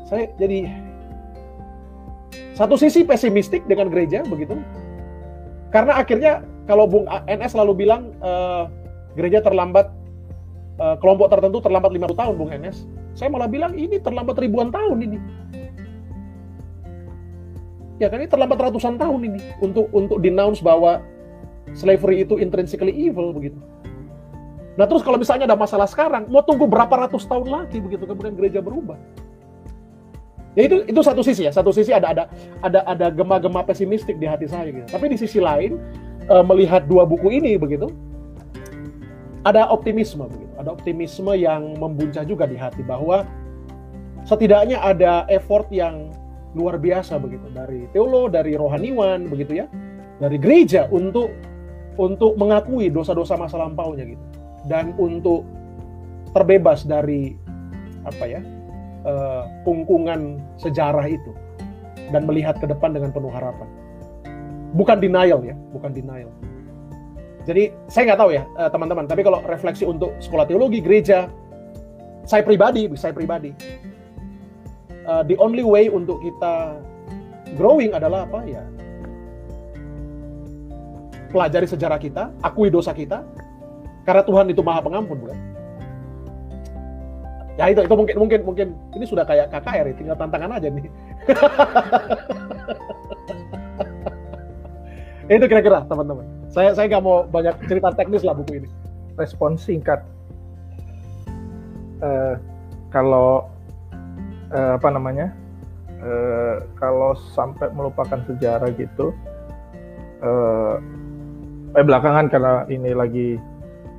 Saya 0.07 0.31
jadi 0.39 0.71
satu 2.55 2.79
sisi 2.79 3.03
pesimistik 3.03 3.67
dengan 3.67 3.91
gereja 3.91 4.23
begitu. 4.25 4.57
Karena 5.75 5.99
akhirnya 5.99 6.47
kalau 6.65 6.87
Bung 6.87 7.05
NS 7.27 7.53
selalu 7.53 7.85
bilang 7.85 8.15
uh, 8.23 8.71
gereja 9.19 9.43
terlambat 9.43 9.91
uh, 10.79 10.97
kelompok 11.03 11.29
tertentu 11.29 11.59
terlambat 11.59 11.91
50 11.91 12.17
tahun 12.17 12.35
Bung 12.39 12.55
NS. 12.55 12.87
Saya 13.19 13.29
malah 13.35 13.51
bilang 13.51 13.75
ini 13.75 13.99
terlambat 13.99 14.39
ribuan 14.39 14.71
tahun 14.71 14.99
ini. 15.05 15.19
Ya 17.97 18.13
kan 18.13 18.21
ini 18.23 18.29
terlambat 18.29 18.61
ratusan 18.61 19.01
tahun 19.01 19.21
ini 19.27 19.41
untuk 19.65 19.89
untuk 19.91 20.21
denounce 20.21 20.61
bahwa 20.61 21.01
slavery 21.73 22.23
itu 22.23 22.39
intrinsically 22.39 22.93
evil 22.93 23.33
begitu. 23.33 23.57
Nah 24.77 24.85
terus 24.85 25.01
kalau 25.01 25.17
misalnya 25.17 25.49
ada 25.49 25.57
masalah 25.57 25.89
sekarang, 25.89 26.29
mau 26.29 26.45
tunggu 26.45 26.69
berapa 26.69 27.09
ratus 27.09 27.25
tahun 27.25 27.49
lagi 27.49 27.81
begitu 27.81 28.05
kemudian 28.05 28.37
gereja 28.37 28.61
berubah. 28.61 29.01
Ya 30.57 30.73
itu 30.73 30.89
itu 30.89 31.01
satu 31.05 31.21
sisi 31.21 31.45
ya, 31.45 31.53
satu 31.53 31.69
sisi 31.69 31.93
ada 31.93 32.17
ada 32.17 32.25
ada 32.65 32.81
ada 32.89 33.07
gema-gema 33.13 33.61
pesimistik 33.61 34.17
di 34.17 34.25
hati 34.25 34.49
saya 34.49 34.73
gitu. 34.73 34.89
Tapi 34.89 35.13
di 35.13 35.21
sisi 35.21 35.37
lain 35.37 35.77
uh, 36.33 36.41
melihat 36.41 36.89
dua 36.89 37.05
buku 37.05 37.29
ini 37.29 37.61
begitu, 37.61 37.93
ada 39.45 39.69
optimisme 39.69 40.25
begitu, 40.25 40.49
ada 40.57 40.73
optimisme 40.73 41.29
yang 41.37 41.77
membuncah 41.77 42.25
juga 42.25 42.49
di 42.49 42.57
hati 42.57 42.81
bahwa 42.81 43.29
setidaknya 44.25 44.81
ada 44.81 45.29
effort 45.29 45.69
yang 45.69 46.09
luar 46.57 46.81
biasa 46.81 47.21
begitu. 47.21 47.45
Dari 47.53 47.85
teolog, 47.93 48.33
dari 48.33 48.57
rohaniwan 48.57 49.29
begitu 49.29 49.61
ya, 49.61 49.69
dari 50.25 50.41
gereja 50.41 50.89
untuk 50.89 51.37
untuk 52.01 52.33
mengakui 52.41 52.89
dosa-dosa 52.89 53.37
masa 53.37 53.61
lampaunya 53.61 54.09
gitu. 54.09 54.25
Dan 54.65 54.97
untuk 54.97 55.45
terbebas 56.33 56.89
dari 56.89 57.37
apa 58.09 58.25
ya 58.25 58.41
uh, 59.07 59.47
kungkungan 59.63 60.43
sejarah 60.59 61.07
itu 61.07 61.33
dan 62.11 62.27
melihat 62.27 62.59
ke 62.59 62.67
depan 62.67 62.93
dengan 62.95 63.11
penuh 63.15 63.31
harapan. 63.31 63.67
Bukan 64.75 65.01
denial 65.01 65.41
ya, 65.47 65.55
bukan 65.73 65.95
denial. 65.95 66.29
Jadi 67.47 67.71
saya 67.87 68.13
nggak 68.13 68.21
tahu 68.21 68.31
ya 68.35 68.43
eh, 68.43 68.71
teman-teman, 68.75 69.07
tapi 69.07 69.23
kalau 69.23 69.39
refleksi 69.47 69.87
untuk 69.87 70.11
sekolah 70.19 70.51
teologi 70.51 70.83
gereja, 70.83 71.31
saya 72.27 72.43
pribadi, 72.43 72.91
saya 72.99 73.15
pribadi, 73.15 73.55
uh, 75.07 75.23
the 75.23 75.39
only 75.39 75.63
way 75.63 75.87
untuk 75.87 76.19
kita 76.27 76.75
growing 77.55 77.95
adalah 77.95 78.27
apa 78.27 78.43
ya? 78.51 78.67
Pelajari 81.31 81.71
sejarah 81.71 82.03
kita, 82.03 82.35
akui 82.43 82.67
dosa 82.67 82.91
kita, 82.91 83.23
karena 84.03 84.27
Tuhan 84.27 84.51
itu 84.51 84.63
maha 84.67 84.83
pengampun, 84.83 85.23
bukan? 85.23 85.39
Ya 87.57 87.73
itu, 87.73 87.81
itu 87.81 87.95
mungkin 87.97 88.17
mungkin 88.21 88.41
mungkin 88.45 88.77
ini 88.93 89.09
sudah 89.09 89.25
kayak 89.25 89.49
KKR, 89.49 89.97
tinggal 89.97 90.17
tantangan 90.21 90.61
aja 90.61 90.69
nih. 90.69 90.85
itu 95.33 95.45
kira-kira 95.49 95.89
teman-teman. 95.89 96.29
Saya 96.53 96.77
saya 96.77 96.85
nggak 96.93 97.05
mau 97.05 97.25
banyak 97.25 97.57
cerita 97.65 97.97
teknis 97.97 98.29
lah 98.29 98.37
buku 98.37 98.61
ini. 98.61 98.69
Respon 99.17 99.57
singkat. 99.57 100.05
Uh, 102.05 102.37
kalau 102.93 103.49
uh, 104.53 104.77
apa 104.77 104.89
namanya? 104.93 105.33
Uh, 105.97 106.61
kalau 106.77 107.17
sampai 107.33 107.73
melupakan 107.73 108.21
sejarah 108.29 108.69
gitu, 108.77 109.17
uh, 110.21 110.77
eh 111.73 111.81
belakangan 111.81 112.29
karena 112.29 112.69
ini 112.69 112.93
lagi 112.93 113.41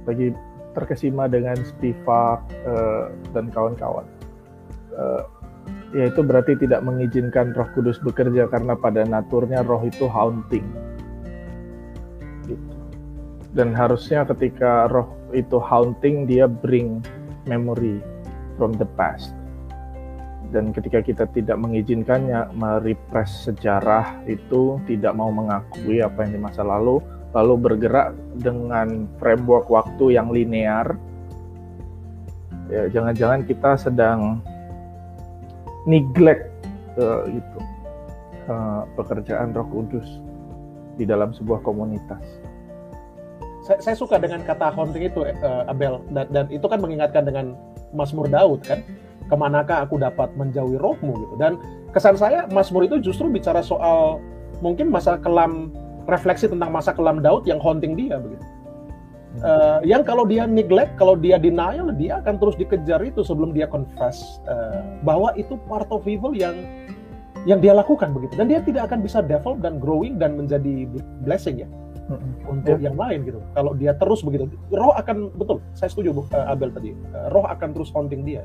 lagi 0.05 0.29
terkesima 0.77 1.25
dengan 1.25 1.57
Spivak 1.65 2.45
uh, 2.69 3.09
dan 3.33 3.49
kawan-kawan. 3.49 4.05
Uh, 4.93 5.25
ya 5.97 6.13
itu 6.13 6.21
berarti 6.21 6.53
tidak 6.53 6.85
mengizinkan 6.85 7.49
Roh 7.57 7.65
Kudus 7.73 7.97
bekerja 8.05 8.45
karena 8.45 8.77
pada 8.77 9.01
naturnya 9.01 9.65
roh 9.65 9.81
itu 9.81 10.05
haunting. 10.05 10.65
Dan 13.57 13.73
harusnya 13.73 14.21
ketika 14.29 14.85
roh 14.85 15.09
itu 15.33 15.57
haunting 15.57 16.29
dia 16.29 16.45
bring 16.45 17.01
memory 17.49 17.97
from 18.61 18.77
the 18.77 18.85
past. 18.93 19.33
Dan 20.53 20.71
ketika 20.71 21.03
kita 21.03 21.25
tidak 21.33 21.57
mengizinkannya 21.59 22.53
merepress 22.55 23.49
sejarah 23.49 24.23
itu 24.29 24.79
tidak 24.87 25.11
mau 25.17 25.27
mengakui 25.33 25.99
apa 25.99 26.23
yang 26.23 26.39
di 26.39 26.39
masa 26.39 26.63
lalu 26.63 27.03
lalu 27.38 27.53
bergerak 27.69 28.18
dengan 28.41 29.05
framework 29.22 29.69
waktu 29.69 30.18
yang 30.18 30.34
linear. 30.34 30.97
Ya 32.68 32.89
jangan-jangan 32.89 33.45
kita 33.45 33.77
sedang 33.77 34.41
neglect 35.85 36.49
uh, 36.97 37.23
itu 37.30 37.59
uh, 38.49 38.84
pekerjaan 38.97 39.53
Roh 39.53 39.69
Kudus 39.69 40.19
di 40.97 41.05
dalam 41.05 41.31
sebuah 41.31 41.61
komunitas. 41.61 42.19
Saya, 43.64 43.80
saya 43.80 43.95
suka 43.95 44.18
dengan 44.18 44.41
kata 44.41 44.73
haunting 44.73 45.07
itu 45.07 45.23
uh, 45.23 45.69
Abel. 45.69 46.01
Dan, 46.11 46.26
dan 46.34 46.45
itu 46.49 46.65
kan 46.65 46.81
mengingatkan 46.81 47.23
dengan 47.23 47.53
Mazmur 47.93 48.27
Daud 48.27 48.65
kan? 48.65 48.81
Ke 49.27 49.35
manakah 49.35 49.84
aku 49.88 49.99
dapat 50.01 50.31
menjauhi 50.35 50.80
rohmu 50.80 51.14
gitu. 51.23 51.35
Dan 51.39 51.59
kesan 51.93 52.18
saya 52.19 52.49
Mazmur 52.51 52.88
itu 52.88 52.99
justru 52.99 53.31
bicara 53.31 53.64
soal 53.64 54.19
mungkin 54.59 54.89
masa 54.89 55.19
kelam 55.22 55.72
refleksi 56.07 56.47
tentang 56.47 56.71
masa 56.71 56.95
kelam 56.95 57.19
Daud 57.19 57.43
yang 57.45 57.59
haunting 57.59 57.93
dia 57.93 58.17
begitu. 58.17 58.43
Uh, 59.38 59.85
yang 59.85 60.01
kalau 60.01 60.25
dia 60.25 60.49
neglect 60.49 60.97
kalau 60.97 61.13
dia 61.13 61.38
denial 61.38 61.93
dia 61.93 62.17
akan 62.25 62.41
terus 62.41 62.57
dikejar 62.57 63.05
itu 63.05 63.21
sebelum 63.21 63.53
dia 63.53 63.69
confess 63.69 64.41
uh, 64.49 64.81
bahwa 65.05 65.29
itu 65.38 65.61
part 65.69 65.85
of 65.93 66.01
evil 66.09 66.34
yang 66.34 66.57
yang 67.45 67.61
dia 67.61 67.77
lakukan 67.77 68.17
begitu. 68.17 68.34
Dan 68.34 68.49
dia 68.49 68.65
tidak 68.65 68.89
akan 68.89 69.05
bisa 69.05 69.21
develop 69.21 69.61
dan 69.61 69.77
growing 69.77 70.17
dan 70.17 70.35
menjadi 70.41 70.89
blessing 71.21 71.61
ya 71.61 71.69
Mm-mm. 72.09 72.49
untuk 72.49 72.81
Ya. 72.81 72.89
yang 72.89 72.97
lain 72.97 73.29
gitu. 73.29 73.39
Kalau 73.53 73.71
dia 73.77 73.93
terus 73.93 74.25
begitu 74.25 74.49
roh 74.73 74.95
akan 74.97 75.29
betul 75.38 75.61
saya 75.77 75.91
setuju 75.91 76.17
Bu, 76.17 76.21
eh, 76.34 76.51
Abel 76.51 76.73
tadi 76.73 76.97
Eh, 76.97 77.27
roh 77.29 77.45
akan 77.45 77.69
terus 77.77 77.93
haunting 77.93 78.25
dia 78.25 78.41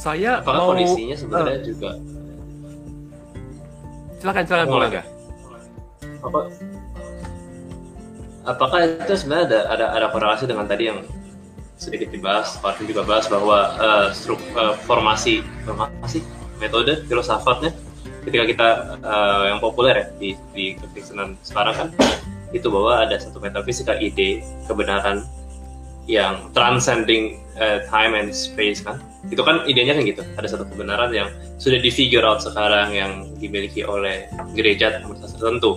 Saya 0.00 0.40
Apakah 0.40 0.56
mau 0.64 0.72
kondisinya 0.72 1.12
sebenarnya 1.12 1.60
juga. 1.60 1.90
Silakan 4.16 4.44
silakan 4.48 4.68
boleh 4.72 4.88
nggak? 4.96 5.06
apa 6.20 6.40
apakah 8.44 8.78
itu 8.84 9.14
sebenarnya 9.16 9.44
ada 9.48 9.60
ada 9.72 9.86
ada 9.96 10.06
korelasi 10.12 10.44
dengan 10.44 10.68
tadi 10.68 10.92
yang 10.92 11.00
sedikit 11.80 12.12
dibahas, 12.12 12.60
Pak 12.60 12.76
Arvin 12.76 12.92
juga 12.92 13.08
bahas 13.08 13.24
bahwa 13.28 13.72
eh, 13.80 14.08
struk 14.12 14.40
eh, 14.52 14.76
formasi 14.84 15.40
formasi? 15.64 16.20
Metode 16.60 17.08
filsafatnya? 17.08 17.72
Ketika 18.28 18.44
kita 18.44 18.68
eh, 19.00 19.42
yang 19.48 19.64
populer 19.64 19.96
ya 19.96 20.06
di 20.20 20.36
di 20.52 20.76
kekristenan 20.76 21.40
sekarang 21.40 21.72
kan 21.76 21.88
itu 22.52 22.68
bahwa 22.68 23.08
ada 23.08 23.16
satu 23.16 23.40
metafisika 23.40 23.96
ide 23.96 24.44
kebenaran 24.68 25.24
yang 26.04 26.52
transcending 26.52 27.40
eh, 27.56 27.80
time 27.88 28.12
and 28.12 28.36
space 28.36 28.84
kan 28.84 29.00
itu 29.28 29.42
kan 29.44 29.68
idenya 29.68 29.92
kan 29.92 30.04
gitu 30.08 30.22
ada 30.40 30.48
satu 30.48 30.64
kebenaran 30.64 31.12
yang 31.12 31.28
sudah 31.60 31.76
di 31.76 31.92
figure 31.92 32.24
out 32.24 32.40
sekarang 32.40 32.96
yang 32.96 33.12
dimiliki 33.36 33.84
oleh 33.84 34.24
gereja 34.56 34.96
tertentu 34.96 35.76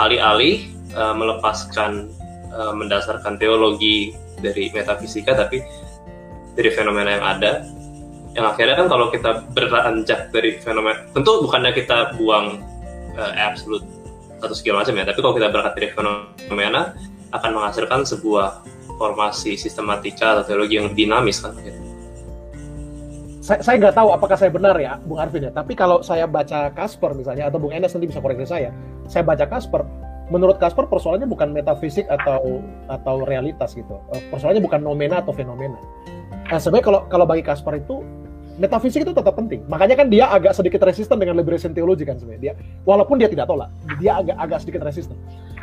alih-alih 0.00 0.64
eh, 0.96 1.14
melepaskan 1.14 2.08
eh, 2.48 2.72
mendasarkan 2.72 3.36
teologi 3.36 4.16
dari 4.40 4.72
metafisika 4.72 5.36
tapi 5.36 5.60
dari 6.56 6.70
fenomena 6.72 7.20
yang 7.20 7.24
ada 7.26 7.52
yang 8.32 8.46
akhirnya 8.48 8.80
kan 8.80 8.88
kalau 8.88 9.12
kita 9.12 9.44
beranjak 9.52 10.32
dari 10.32 10.56
fenomena 10.64 11.04
tentu 11.12 11.44
bukannya 11.44 11.76
kita 11.76 12.16
buang 12.16 12.64
eh, 13.12 13.32
absolute 13.36 13.84
atau 14.40 14.54
segala 14.56 14.86
macam 14.86 14.96
ya 14.96 15.04
tapi 15.04 15.18
kalau 15.20 15.34
kita 15.36 15.48
berangkat 15.52 15.74
dari 15.76 15.88
fenomena 15.92 16.96
akan 17.34 17.50
menghasilkan 17.60 18.08
sebuah 18.08 18.64
formasi 18.96 19.54
sistematika 19.54 20.38
atau 20.38 20.44
teologi 20.48 20.80
yang 20.80 20.96
dinamis 20.96 21.44
kan 21.44 21.52
gitu. 21.60 21.87
Saya 23.48 23.64
saya 23.64 23.76
nggak 23.80 23.96
tahu 23.96 24.08
apakah 24.12 24.36
saya 24.36 24.52
benar 24.52 24.76
ya 24.76 25.00
Bung 25.00 25.16
Arvin 25.16 25.48
ya. 25.48 25.52
Tapi 25.56 25.72
kalau 25.72 26.04
saya 26.04 26.28
baca 26.28 26.68
Kasper 26.76 27.16
misalnya 27.16 27.48
atau 27.48 27.56
Bung 27.56 27.72
Enes 27.72 27.88
nanti 27.96 28.04
bisa 28.04 28.20
koreksi 28.20 28.44
saya. 28.44 28.76
Saya 29.08 29.24
baca 29.24 29.48
Kasper 29.48 29.88
menurut 30.28 30.60
Kasper 30.60 30.84
persoalannya 30.84 31.24
bukan 31.24 31.56
metafisik 31.56 32.04
atau 32.12 32.60
atau 32.92 33.24
realitas 33.24 33.72
gitu. 33.72 33.96
Eh, 34.12 34.20
persoalannya 34.28 34.60
bukan 34.60 34.84
nomena 34.84 35.24
atau 35.24 35.32
fenomena. 35.32 35.80
Nah, 36.52 36.60
sebenarnya 36.60 36.84
kalau 36.84 37.00
kalau 37.08 37.24
bagi 37.24 37.40
Kasper 37.40 37.80
itu 37.80 38.04
metafisik 38.60 39.08
itu 39.08 39.16
tetap 39.16 39.32
penting. 39.32 39.64
Makanya 39.64 39.96
kan 39.96 40.12
dia 40.12 40.28
agak 40.28 40.52
sedikit 40.52 40.84
resisten 40.84 41.16
dengan 41.16 41.40
liberation 41.40 41.72
theology 41.72 42.04
kan 42.04 42.20
sebenarnya. 42.20 42.52
Dia 42.52 42.54
walaupun 42.84 43.16
dia 43.16 43.32
tidak 43.32 43.48
tolak 43.48 43.72
dia 43.96 44.20
agak 44.20 44.36
agak 44.36 44.58
sedikit 44.60 44.84
resisten. 44.84 45.16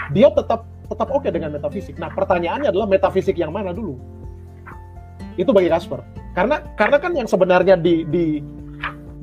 Dia 0.10 0.34
tetap 0.34 0.66
tetap 0.90 1.08
oke 1.14 1.30
dengan 1.30 1.54
metafisik. 1.54 2.02
Nah 2.02 2.10
pertanyaannya 2.10 2.74
adalah 2.74 2.90
metafisik 2.90 3.38
yang 3.38 3.54
mana 3.54 3.70
dulu 3.78 4.25
itu 5.36 5.50
bagi 5.52 5.70
Kasper. 5.72 6.02
Karena 6.36 6.60
karena 6.76 6.98
kan 7.00 7.12
yang 7.16 7.28
sebenarnya 7.28 7.76
di 7.80 8.04
di 8.08 8.44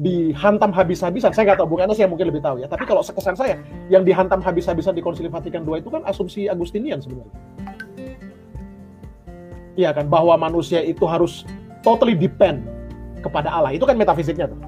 dihantam 0.02 0.74
habis-habisan 0.74 1.30
saya 1.30 1.52
nggak 1.52 1.62
tahu 1.62 1.76
Bung 1.76 1.82
Anas 1.84 2.00
yang 2.00 2.10
mungkin 2.10 2.32
lebih 2.32 2.42
tahu 2.42 2.58
ya. 2.58 2.66
Tapi 2.66 2.88
kalau 2.88 3.04
kesan 3.04 3.36
saya 3.38 3.60
yang 3.92 4.02
dihantam 4.02 4.42
habis-habisan 4.42 4.96
di 4.96 5.02
Konsili 5.04 5.30
Vatikan 5.30 5.62
II 5.62 5.78
itu 5.78 5.88
kan 5.92 6.02
asumsi 6.08 6.50
Agustinian 6.50 6.98
sebenarnya. 6.98 7.36
Iya 9.78 9.90
kan? 9.96 10.10
Bahwa 10.10 10.36
manusia 10.36 10.82
itu 10.84 11.06
harus 11.06 11.46
totally 11.80 12.16
depend 12.16 12.66
kepada 13.22 13.48
Allah. 13.48 13.72
Itu 13.72 13.86
kan 13.86 13.96
metafisiknya 13.96 14.50
tuh. 14.50 14.58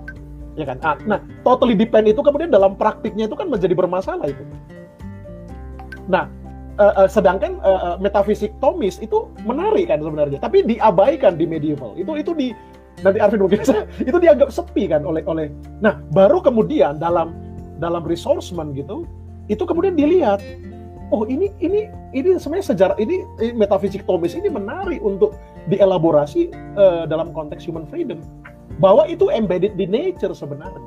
Ya 0.55 0.65
kan? 0.71 0.79
Ah, 0.87 0.95
nah 1.03 1.19
totally 1.43 1.75
depend 1.75 2.07
itu 2.07 2.23
kemudian 2.23 2.49
dalam 2.49 2.79
praktiknya 2.79 3.27
itu 3.27 3.35
kan 3.35 3.51
menjadi 3.51 3.75
bermasalah 3.75 4.31
itu. 4.31 4.45
Nah 6.07 6.31
eh, 6.79 6.95
eh, 7.05 7.09
sedangkan 7.09 7.61
eh, 7.63 7.81
eh, 7.93 7.97
metafisik 8.03 8.53
Thomis 8.59 8.99
itu 8.99 9.31
menarik 9.47 9.91
kan 9.91 10.03
sebenarnya 10.03 10.39
tapi 10.43 10.67
diabaikan 10.67 11.39
di 11.39 11.47
medieval. 11.47 11.95
Itu 11.95 12.19
itu 12.19 12.33
di 12.35 12.49
nanti 13.03 13.19
Arvin 13.19 13.43
mungkin 13.43 13.61
itu 14.11 14.19
dianggap 14.19 14.51
sepi 14.51 14.91
kan 14.91 15.03
oleh 15.07 15.23
oleh. 15.27 15.51
Nah 15.83 16.03
baru 16.15 16.43
kemudian 16.43 16.99
dalam 16.99 17.35
dalam 17.79 18.07
resourcement 18.07 18.75
gitu 18.75 19.07
itu 19.51 19.61
kemudian 19.67 19.99
dilihat 19.99 20.41
oh 21.13 21.29
ini 21.29 21.53
ini 21.61 21.91
ini 22.17 22.39
sebenarnya 22.41 22.75
sejarah 22.75 22.97
ini 22.97 23.23
metafisik 23.55 24.07
Thomis 24.09 24.33
ini 24.35 24.49
menarik 24.49 25.03
untuk 25.05 25.37
dielaborasi 25.69 26.51
eh, 26.55 27.03
dalam 27.07 27.31
konteks 27.31 27.65
human 27.67 27.87
freedom. 27.89 28.21
Bahwa 28.83 29.07
itu 29.07 29.31
embedded 29.31 29.79
di 29.79 29.87
nature 29.87 30.35
sebenarnya. 30.35 30.83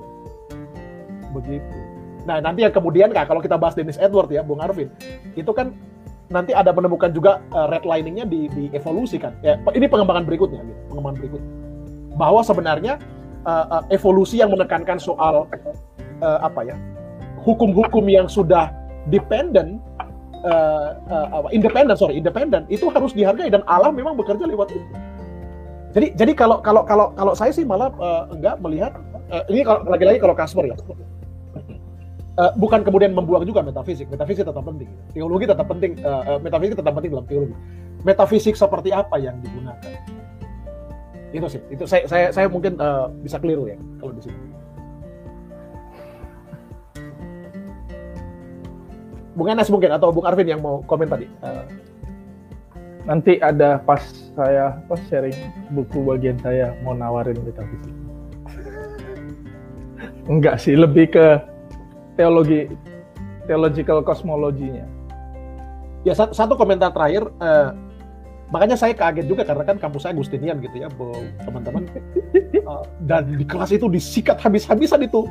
Begitu 1.32 1.87
nah 2.28 2.44
nanti 2.44 2.68
yang 2.68 2.76
kemudian 2.76 3.10
kak 3.16 3.32
kalau 3.32 3.40
kita 3.40 3.56
bahas 3.56 3.74
Dennis 3.74 3.96
Edward 3.96 4.28
ya 4.28 4.44
Bung 4.44 4.60
Arvin 4.60 4.92
itu 5.40 5.52
kan 5.56 5.72
nanti 6.28 6.52
ada 6.52 6.76
menemukan 6.76 7.12
juga 7.16 7.40
eh, 7.56 7.68
redliningnya 7.72 8.28
di, 8.28 8.52
di 8.52 8.64
evolusi 8.76 9.16
kan? 9.16 9.32
Ya 9.40 9.56
ini 9.72 9.88
pengembangan 9.88 10.28
berikutnya 10.28 10.60
gitu, 10.60 10.82
pengembangan 10.92 11.18
berikutnya 11.24 11.52
bahwa 12.20 12.42
sebenarnya 12.44 12.94
eh, 13.48 13.66
eh, 13.72 13.84
evolusi 13.96 14.44
yang 14.44 14.52
menekankan 14.52 15.00
soal 15.00 15.48
eh, 16.20 16.40
apa 16.44 16.68
ya 16.68 16.76
hukum-hukum 17.48 18.04
yang 18.12 18.28
sudah 18.28 18.76
dependent 19.08 19.80
eh, 20.44 20.90
eh, 21.08 21.28
apa 21.32 21.48
independen 21.56 21.96
sorry 21.96 22.20
independen 22.20 22.68
itu 22.68 22.92
harus 22.92 23.16
dihargai 23.16 23.48
dan 23.48 23.64
Allah 23.72 23.96
memang 23.96 24.20
bekerja 24.20 24.44
lewat 24.44 24.76
itu. 24.76 24.88
Jadi 25.96 26.08
jadi 26.20 26.32
kalau 26.36 26.60
kalau 26.60 26.84
kalau 26.84 27.16
kalau 27.16 27.34
saya 27.34 27.56
sih 27.56 27.64
malah 27.64 27.88
eh, 27.96 28.24
enggak 28.36 28.60
melihat 28.60 28.92
eh, 29.32 29.44
ini 29.48 29.64
kalau 29.64 29.88
lagi-lagi 29.88 30.20
kalau 30.20 30.36
Kasper 30.36 30.68
ya 30.68 30.76
Eh, 32.38 32.52
bukan 32.54 32.86
kemudian 32.86 33.18
membuang 33.18 33.42
juga 33.50 33.66
metafisik. 33.66 34.14
Metafisik 34.14 34.46
tetap 34.46 34.62
penting. 34.62 34.86
Teologi 35.10 35.50
tetap 35.50 35.66
penting 35.66 35.98
eh, 35.98 36.38
metafisik 36.38 36.78
tetap 36.78 36.94
penting 36.94 37.10
dalam 37.18 37.26
teologi. 37.26 37.56
Metafisik 38.06 38.54
seperti 38.54 38.94
apa 38.94 39.18
yang 39.18 39.42
digunakan? 39.42 39.98
Itu 41.34 41.50
sih. 41.50 41.62
Itu 41.74 41.90
saya 41.90 42.06
saya, 42.06 42.30
saya 42.30 42.46
mungkin 42.46 42.78
eh, 42.78 43.06
bisa 43.26 43.42
keliru 43.42 43.66
ya 43.66 43.78
kalau 43.98 44.14
di 44.14 44.22
sini. 44.30 44.38
Bung 49.34 49.50
Enes 49.50 49.70
mungkin 49.74 49.90
atau 49.94 50.14
Bung 50.14 50.26
Arvin 50.30 50.50
yang 50.50 50.62
mau 50.62 50.86
komen 50.86 51.10
tadi? 51.10 51.26
Eh, 51.42 51.66
Nanti 53.08 53.40
ada 53.40 53.80
pas 53.82 54.04
saya 54.36 54.84
pas 54.86 55.00
sharing 55.08 55.34
buku 55.72 56.04
bagian 56.04 56.36
saya 56.44 56.76
mau 56.84 56.92
nawarin 56.92 57.40
metafisik. 57.40 57.96
Enggak 60.32 60.60
sih, 60.60 60.76
lebih 60.76 61.16
ke 61.16 61.40
teologi 62.18 62.68
theological 63.48 64.04
cosmologinya. 64.04 64.84
ya 66.06 66.14
satu, 66.18 66.34
satu 66.36 66.54
komentar 66.60 66.92
terakhir 66.92 67.30
eh, 67.42 67.70
makanya 68.48 68.80
saya 68.80 68.96
kaget 68.96 69.28
juga 69.28 69.44
karena 69.44 69.64
kan 69.64 69.78
kampus 69.80 70.08
saya 70.08 70.16
Agustinian 70.16 70.60
gitu 70.60 70.76
ya 70.82 70.90
teman-teman. 71.46 71.88
Eh, 72.68 72.84
dan 73.08 73.32
di 73.32 73.48
kelas 73.48 73.72
itu 73.72 73.88
disikat 73.88 74.44
habis-habisan 74.44 75.00
itu. 75.00 75.24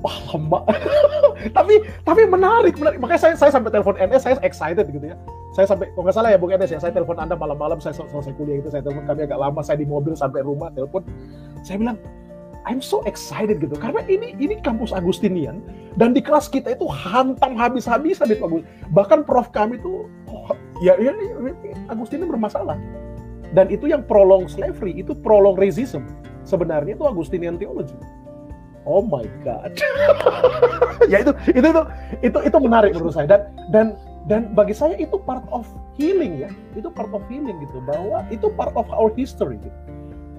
Wah 0.00 0.16
lama. 0.32 0.64
Tapi 1.56 1.84
tapi 2.00 2.24
menarik 2.24 2.80
menarik. 2.80 2.96
Makanya 2.96 3.20
saya 3.20 3.34
saya 3.36 3.50
sampai 3.52 3.68
telepon 3.68 3.98
NS 4.00 4.24
saya 4.24 4.34
excited 4.40 4.88
gitu 4.88 5.04
ya. 5.04 5.16
Saya 5.52 5.68
sampai 5.68 5.92
kalau 5.92 6.08
nggak 6.08 6.16
salah 6.16 6.30
ya 6.32 6.38
Bung 6.40 6.54
NS 6.54 6.70
ya 6.72 6.80
saya 6.80 6.92
telepon 6.96 7.20
anda 7.20 7.36
malam-malam 7.36 7.76
saya 7.76 7.92
sel- 7.92 8.08
selesai 8.08 8.32
kuliah 8.40 8.62
itu 8.62 8.72
saya 8.72 8.80
telepon 8.80 9.04
kami 9.04 9.28
agak 9.28 9.36
lama 9.36 9.60
saya 9.60 9.76
di 9.78 9.86
mobil 9.86 10.16
sampai 10.16 10.40
rumah 10.40 10.72
telepon. 10.72 11.04
Saya 11.60 11.76
bilang 11.76 12.00
I'm 12.68 12.84
so 12.84 13.00
excited 13.08 13.64
gitu. 13.64 13.72
Karena 13.80 14.04
ini 14.04 14.36
ini 14.36 14.60
kampus 14.60 14.92
Agustinian 14.92 15.64
dan 15.96 16.12
di 16.12 16.20
kelas 16.20 16.52
kita 16.52 16.76
itu 16.76 16.84
hantam 16.84 17.56
habis-habisan 17.56 18.28
itu 18.28 18.44
Agus- 18.44 18.68
bahkan 18.92 19.24
prof 19.24 19.48
kami 19.48 19.80
itu 19.80 20.04
oh, 20.28 20.52
ya 20.84 20.92
ya, 21.00 21.16
ya, 21.16 21.52
Agustinian 21.88 22.28
bermasalah. 22.28 22.76
Dan 23.56 23.72
itu 23.72 23.88
yang 23.88 24.04
prolong 24.04 24.44
slavery 24.44 25.00
itu 25.00 25.16
prolong 25.16 25.56
racism. 25.56 26.04
Sebenarnya 26.44 26.92
itu 26.92 27.08
Agustinian 27.08 27.56
theology. 27.56 27.96
Oh 28.84 29.00
my 29.00 29.24
god. 29.40 29.72
Ya 31.08 31.22
itu 31.22 31.30
itu 31.54 31.62
itu 31.62 31.82
itu 32.20 32.38
itu 32.42 32.56
menarik 32.58 32.92
menurut 32.92 33.16
saya. 33.16 33.24
Dan 33.30 33.40
dan 33.72 33.86
dan 34.28 34.52
bagi 34.52 34.76
saya 34.76 34.92
itu 34.98 35.16
part 35.24 35.46
of 35.48 35.64
healing 35.96 36.44
ya. 36.44 36.50
Itu 36.76 36.92
part 36.92 37.08
of 37.16 37.24
healing 37.32 37.56
gitu. 37.64 37.80
Bahwa 37.88 38.26
itu 38.28 38.52
part 38.58 38.76
of 38.76 38.84
our 38.92 39.08
history 39.16 39.56
gitu. 39.62 39.78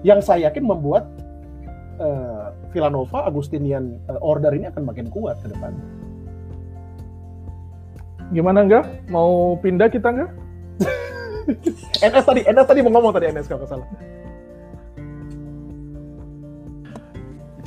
Yang 0.06 0.30
saya 0.30 0.52
yakin 0.52 0.68
membuat 0.68 1.10
eh, 2.00 2.44
Villanova 2.72 3.28
Agustinian 3.28 4.00
eh, 4.08 4.18
order 4.24 4.56
ini 4.56 4.72
akan 4.72 4.82
makin 4.88 5.12
kuat 5.12 5.38
ke 5.44 5.52
depan 5.52 5.76
Gimana 8.30 8.62
enggak? 8.62 8.86
Mau 9.10 9.58
pindah 9.58 9.90
kita 9.90 10.14
enggak? 10.14 10.30
NS 11.98 12.24
tadi 12.30 12.40
NS 12.46 12.66
tadi 12.66 12.80
mau 12.86 12.94
ngomong 12.94 13.12
tadi 13.12 13.26
NS 13.28 13.50
kalau 13.50 13.66
salah 13.66 13.88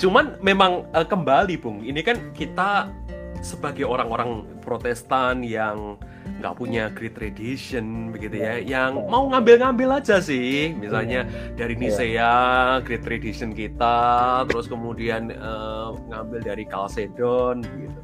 Cuman 0.03 0.35
memang 0.43 0.84
eh, 0.91 1.07
kembali 1.07 1.55
Bung, 1.64 1.80
ini 1.80 2.03
kan 2.03 2.35
kita 2.35 2.91
sebagai 3.39 3.88
orang-orang 3.88 4.43
Protestan 4.60 5.43
yang 5.47 5.95
nggak 6.43 6.59
punya 6.59 6.91
great 6.91 7.15
tradition 7.15 8.11
begitu 8.11 8.43
ya. 8.43 8.59
Yang 8.59 9.07
mau 9.07 9.31
ngambil-ngambil 9.31 10.03
aja 10.03 10.19
sih. 10.19 10.75
Misalnya 10.75 11.23
dari 11.55 11.79
Nisea 11.79 12.83
great 12.83 13.07
tradition 13.07 13.55
kita 13.55 14.43
terus 14.51 14.67
kemudian 14.67 15.31
eh, 15.31 15.89
ngambil 16.11 16.43
dari 16.43 16.67
Chalcedon 16.67 17.63
gitu. 17.63 17.99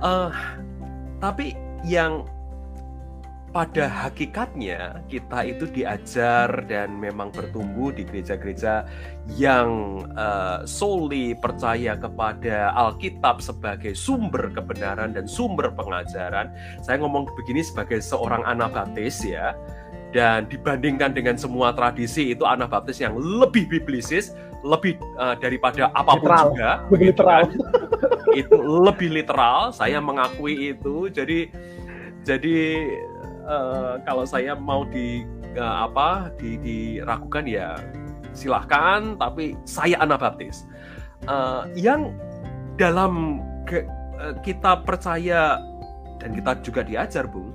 Eh, 0.00 0.30
tapi 1.20 1.52
yang 1.84 2.24
pada 3.54 3.86
hakikatnya 3.86 5.06
kita 5.06 5.46
itu 5.46 5.70
diajar 5.70 6.66
dan 6.66 6.98
memang 6.98 7.30
bertumbuh 7.30 7.94
di 7.94 8.02
gereja-gereja 8.02 8.82
yang 9.38 10.02
uh, 10.18 10.66
solely 10.66 11.38
percaya 11.38 11.94
kepada 11.94 12.74
Alkitab 12.74 13.38
sebagai 13.38 13.94
sumber 13.94 14.50
kebenaran 14.50 15.14
dan 15.14 15.30
sumber 15.30 15.70
pengajaran. 15.70 16.50
Saya 16.82 16.98
ngomong 16.98 17.30
begini 17.38 17.62
sebagai 17.62 18.02
seorang 18.02 18.42
Anabaptis 18.42 19.22
ya. 19.22 19.54
Dan 20.10 20.46
dibandingkan 20.50 21.14
dengan 21.14 21.38
semua 21.38 21.74
tradisi 21.74 22.34
itu 22.34 22.42
Anabaptis 22.46 23.02
yang 23.02 23.14
lebih 23.18 23.70
biblisis, 23.70 24.34
lebih 24.66 24.98
uh, 25.18 25.38
daripada 25.38 25.94
apa 25.94 26.18
pun 26.18 26.26
Literal. 26.26 26.46
juga. 26.50 26.70
Begitu 26.90 27.06
literal. 27.06 27.42
itu 28.34 28.58
lebih 28.58 29.08
literal. 29.14 29.58
Saya 29.70 30.02
mengakui 30.02 30.74
itu. 30.74 31.06
Jadi 31.10 31.50
jadi 32.24 32.58
eh, 33.44 33.94
kalau 34.08 34.24
saya 34.24 34.56
mau 34.56 34.88
di 34.88 35.22
eh, 35.54 35.76
apa 35.84 36.32
di, 36.40 36.56
diragukan 36.58 37.44
ya 37.46 37.76
silahkan. 38.34 39.14
Tapi 39.20 39.54
saya 39.68 40.00
Anabaptis 40.02 40.66
Eh, 41.24 41.62
yang 41.80 42.12
dalam 42.76 43.40
ke- 43.64 43.88
eh, 44.20 44.34
kita 44.44 44.84
percaya 44.84 45.56
dan 46.20 46.36
kita 46.36 46.60
juga 46.60 46.84
diajar, 46.84 47.24
Bung. 47.24 47.48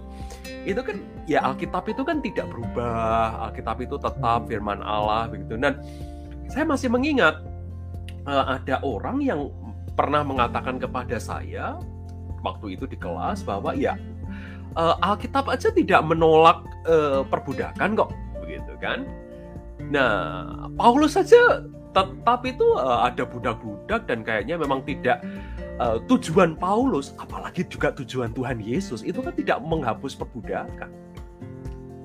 Itu 0.66 0.82
kan 0.82 0.98
ya 1.30 1.46
Alkitab 1.46 1.86
itu 1.86 2.02
kan 2.02 2.18
tidak 2.26 2.50
berubah. 2.50 3.50
Alkitab 3.50 3.78
itu 3.86 3.96
tetap 4.02 4.50
firman 4.50 4.82
Allah 4.82 5.30
begitu. 5.30 5.54
Dan 5.62 5.78
saya 6.50 6.66
masih 6.66 6.90
mengingat 6.90 7.46
eh, 8.26 8.46
ada 8.58 8.82
orang 8.82 9.22
yang 9.22 9.54
pernah 9.94 10.26
mengatakan 10.26 10.82
kepada 10.82 11.22
saya 11.22 11.78
waktu 12.42 12.74
itu 12.74 12.90
di 12.90 12.98
kelas 12.98 13.46
bahwa 13.46 13.76
ya 13.78 14.00
eh, 14.78 14.96
Alkitab 15.06 15.50
aja 15.50 15.70
tidak 15.74 16.02
menolak 16.06 16.66
eh, 16.86 17.22
perbudakan 17.26 17.98
kok 17.98 18.10
begitu 18.44 18.74
kan. 18.82 19.06
Nah, 19.90 20.70
Paulus 20.76 21.16
saja 21.16 21.66
tetap 21.96 22.42
itu 22.46 22.66
eh, 22.78 23.00
ada 23.10 23.24
budak-budak 23.26 24.06
dan 24.06 24.22
kayaknya 24.22 24.60
memang 24.60 24.86
tidak 24.86 25.24
eh, 25.80 25.98
tujuan 26.06 26.54
Paulus, 26.60 27.16
apalagi 27.18 27.66
juga 27.66 27.96
tujuan 27.96 28.34
Tuhan 28.36 28.62
Yesus 28.62 29.02
itu 29.02 29.20
kan 29.24 29.34
tidak 29.34 29.62
menghapus 29.66 30.14
perbudakan. 30.14 30.90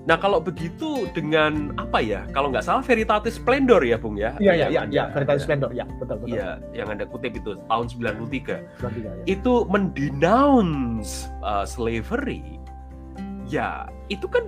Nah 0.05 0.21
kalau 0.21 0.37
begitu 0.37 1.09
dengan 1.17 1.73
apa 1.81 1.97
ya? 2.05 2.29
Kalau 2.37 2.53
nggak 2.53 2.65
salah 2.65 2.85
Veritatis 2.85 3.41
Splendor 3.41 3.81
ya 3.81 3.97
Bung 3.97 4.21
ya? 4.21 4.37
Iya, 4.37 4.53
iya, 4.53 4.67
iya, 4.69 4.83
iya, 4.93 5.05
Veritatis 5.09 5.49
Splendor, 5.49 5.73
ya, 5.73 5.89
betul, 5.97 6.21
betul. 6.21 6.37
Iya, 6.37 6.61
yang 6.77 6.93
Anda 6.93 7.09
kutip 7.09 7.33
itu 7.33 7.57
tahun 7.57 7.87
93 7.89 7.97
Bulan 8.05 8.17
tiga, 8.29 8.57
ya. 9.01 9.13
itu 9.25 9.65
mendenounce 9.65 11.33
uh, 11.41 11.65
slavery, 11.65 12.61
ya 13.49 13.89
itu 14.13 14.29
kan 14.29 14.45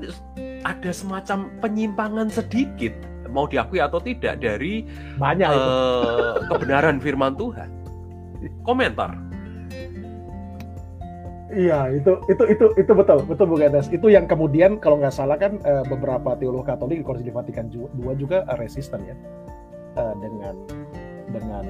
ada 0.69 0.91
semacam 0.93 1.49
penyimpangan 1.65 2.28
sedikit 2.28 2.93
mau 3.33 3.49
diakui 3.49 3.81
atau 3.83 3.99
tidak 3.99 4.39
dari 4.39 4.87
Banyak 5.19 5.49
itu. 5.51 5.61
uh, 5.61 6.37
kebenaran 6.53 7.01
firman 7.01 7.35
Tuhan. 7.35 7.69
Komentar. 8.62 9.26
Iya, 11.47 11.94
itu 11.94 12.18
itu 12.27 12.43
itu 12.51 12.66
itu 12.74 12.93
betul, 12.93 13.23
betul 13.23 13.47
Bung 13.47 13.62
Enes. 13.62 13.86
Itu 13.94 14.10
yang 14.10 14.27
kemudian 14.27 14.82
kalau 14.82 14.98
nggak 14.98 15.14
salah 15.14 15.39
kan 15.39 15.62
eh, 15.62 15.85
beberapa 15.86 16.35
teolog 16.35 16.66
Katolik 16.66 17.02
di 17.02 17.06
Konsili 17.06 17.31
Vatikan 17.31 17.70
II 17.70 17.86
juga 18.18 18.43
eh, 18.51 18.56
resisten 18.59 19.06
ya 19.06 19.14
eh, 19.94 20.14
dengan 20.18 20.55
dengan 21.31 21.64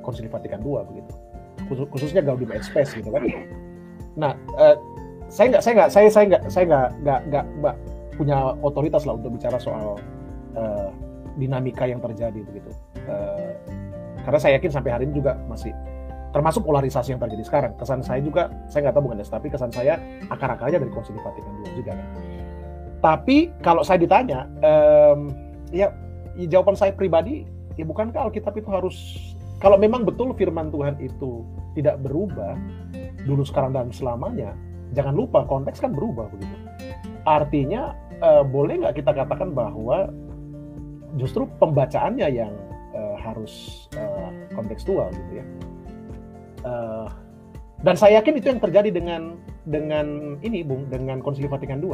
Konsili 0.00 0.32
Vatikan 0.32 0.64
II 0.64 0.80
begitu. 0.88 1.12
Khusus- 1.68 1.88
khususnya 1.92 2.24
Gaudium 2.24 2.52
et 2.56 2.64
Spes 2.64 2.96
gitu 2.96 3.12
kan. 3.12 3.24
Nah, 4.16 4.32
saya 5.28 5.46
nggak 5.52 5.62
saya 5.64 5.74
nggak 5.76 5.90
saya 5.92 6.08
saya 6.12 6.24
nggak 6.28 6.42
saya 6.48 6.64
nggak 6.68 6.88
nggak 7.04 7.20
nggak 7.28 7.44
nggak 7.60 7.76
punya 8.16 8.38
otoritas 8.64 9.04
lah 9.04 9.16
untuk 9.20 9.36
bicara 9.36 9.56
soal 9.60 10.00
dinamika 11.36 11.84
yang 11.88 12.00
terjadi 12.00 12.40
begitu. 12.40 12.72
Karena 14.24 14.38
saya 14.40 14.56
yakin 14.56 14.70
sampai 14.72 14.90
hari 14.92 15.04
ini 15.08 15.20
juga 15.20 15.36
masih 15.48 15.72
termasuk 16.34 16.66
polarisasi 16.66 17.14
yang 17.14 17.22
terjadi 17.22 17.46
sekarang. 17.46 17.72
Kesan 17.78 18.02
saya 18.02 18.18
juga, 18.18 18.50
saya 18.66 18.90
nggak 18.90 18.94
tahu 18.98 19.06
bukan 19.06 19.22
tapi 19.22 19.46
kesan 19.46 19.70
saya 19.70 20.02
akar-akarnya 20.26 20.82
dari 20.82 20.90
Konsili 20.90 21.22
Vatikan 21.22 21.54
II 21.62 21.70
juga 21.78 21.94
kan. 21.94 22.08
Tapi 22.98 23.54
kalau 23.62 23.86
saya 23.86 24.02
ditanya, 24.02 24.50
em, 24.58 25.30
ya, 25.70 25.94
jawaban 26.50 26.74
saya 26.74 26.90
pribadi, 26.90 27.46
ya 27.78 27.86
bukankah 27.86 28.26
Alkitab 28.26 28.58
itu 28.58 28.66
harus, 28.66 28.96
kalau 29.62 29.78
memang 29.78 30.02
betul 30.02 30.34
firman 30.34 30.74
Tuhan 30.74 30.98
itu 30.98 31.46
tidak 31.78 32.02
berubah, 32.02 32.58
dulu 33.22 33.46
sekarang 33.46 33.70
dan 33.70 33.94
selamanya, 33.94 34.58
jangan 34.90 35.14
lupa 35.14 35.46
konteks 35.46 35.78
kan 35.78 35.94
berubah 35.94 36.26
begitu. 36.34 36.56
Artinya, 37.22 37.94
eh, 38.18 38.42
boleh 38.42 38.82
nggak 38.82 38.98
kita 38.98 39.14
katakan 39.14 39.54
bahwa 39.54 40.10
justru 41.14 41.46
pembacaannya 41.62 42.26
yang 42.26 42.50
eh, 42.94 43.16
harus 43.22 43.86
eh, 43.94 44.30
kontekstual 44.56 45.14
gitu 45.14 45.44
ya. 45.44 45.46
Eh, 46.64 47.06
dan 47.84 47.94
saya 48.00 48.24
yakin 48.24 48.40
itu 48.40 48.46
yang 48.48 48.60
terjadi 48.64 48.88
dengan 48.88 49.36
dengan 49.68 50.36
ini 50.40 50.64
Bung 50.64 50.88
dengan 50.88 51.20
Konsili 51.20 51.44
Vatikan 51.44 51.84
II. 51.84 51.92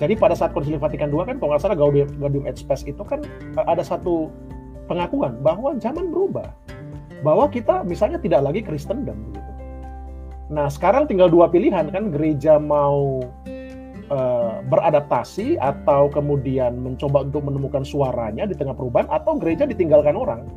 Jadi 0.00 0.16
pada 0.16 0.32
saat 0.32 0.56
Konsili 0.56 0.80
Vatikan 0.80 1.12
II 1.12 1.28
kan 1.28 1.36
kalau 1.36 1.52
nggak 1.52 1.62
salah 1.62 1.76
Gaudium, 1.76 2.08
Gaudium 2.16 2.48
et 2.48 2.56
Spes 2.56 2.88
itu 2.88 3.04
kan 3.04 3.20
eh, 3.28 3.66
ada 3.68 3.84
satu 3.84 4.32
pengakuan 4.88 5.36
bahwa 5.44 5.76
zaman 5.76 6.08
berubah. 6.08 6.48
Bahwa 7.20 7.46
kita 7.46 7.86
misalnya 7.86 8.18
tidak 8.18 8.42
lagi 8.42 8.66
Kristendom 8.66 9.14
gitu. 9.30 9.50
Nah, 10.52 10.66
sekarang 10.68 11.06
tinggal 11.06 11.30
dua 11.30 11.48
pilihan 11.48 11.86
kan 11.92 12.08
gereja 12.10 12.56
mau 12.56 13.20
eh, 14.08 14.54
beradaptasi 14.64 15.60
atau 15.60 16.08
kemudian 16.08 16.80
mencoba 16.80 17.28
untuk 17.28 17.44
menemukan 17.44 17.84
suaranya 17.84 18.48
di 18.48 18.56
tengah 18.56 18.72
perubahan 18.72 19.12
atau 19.12 19.36
gereja 19.36 19.68
ditinggalkan 19.68 20.16
orang 20.16 20.48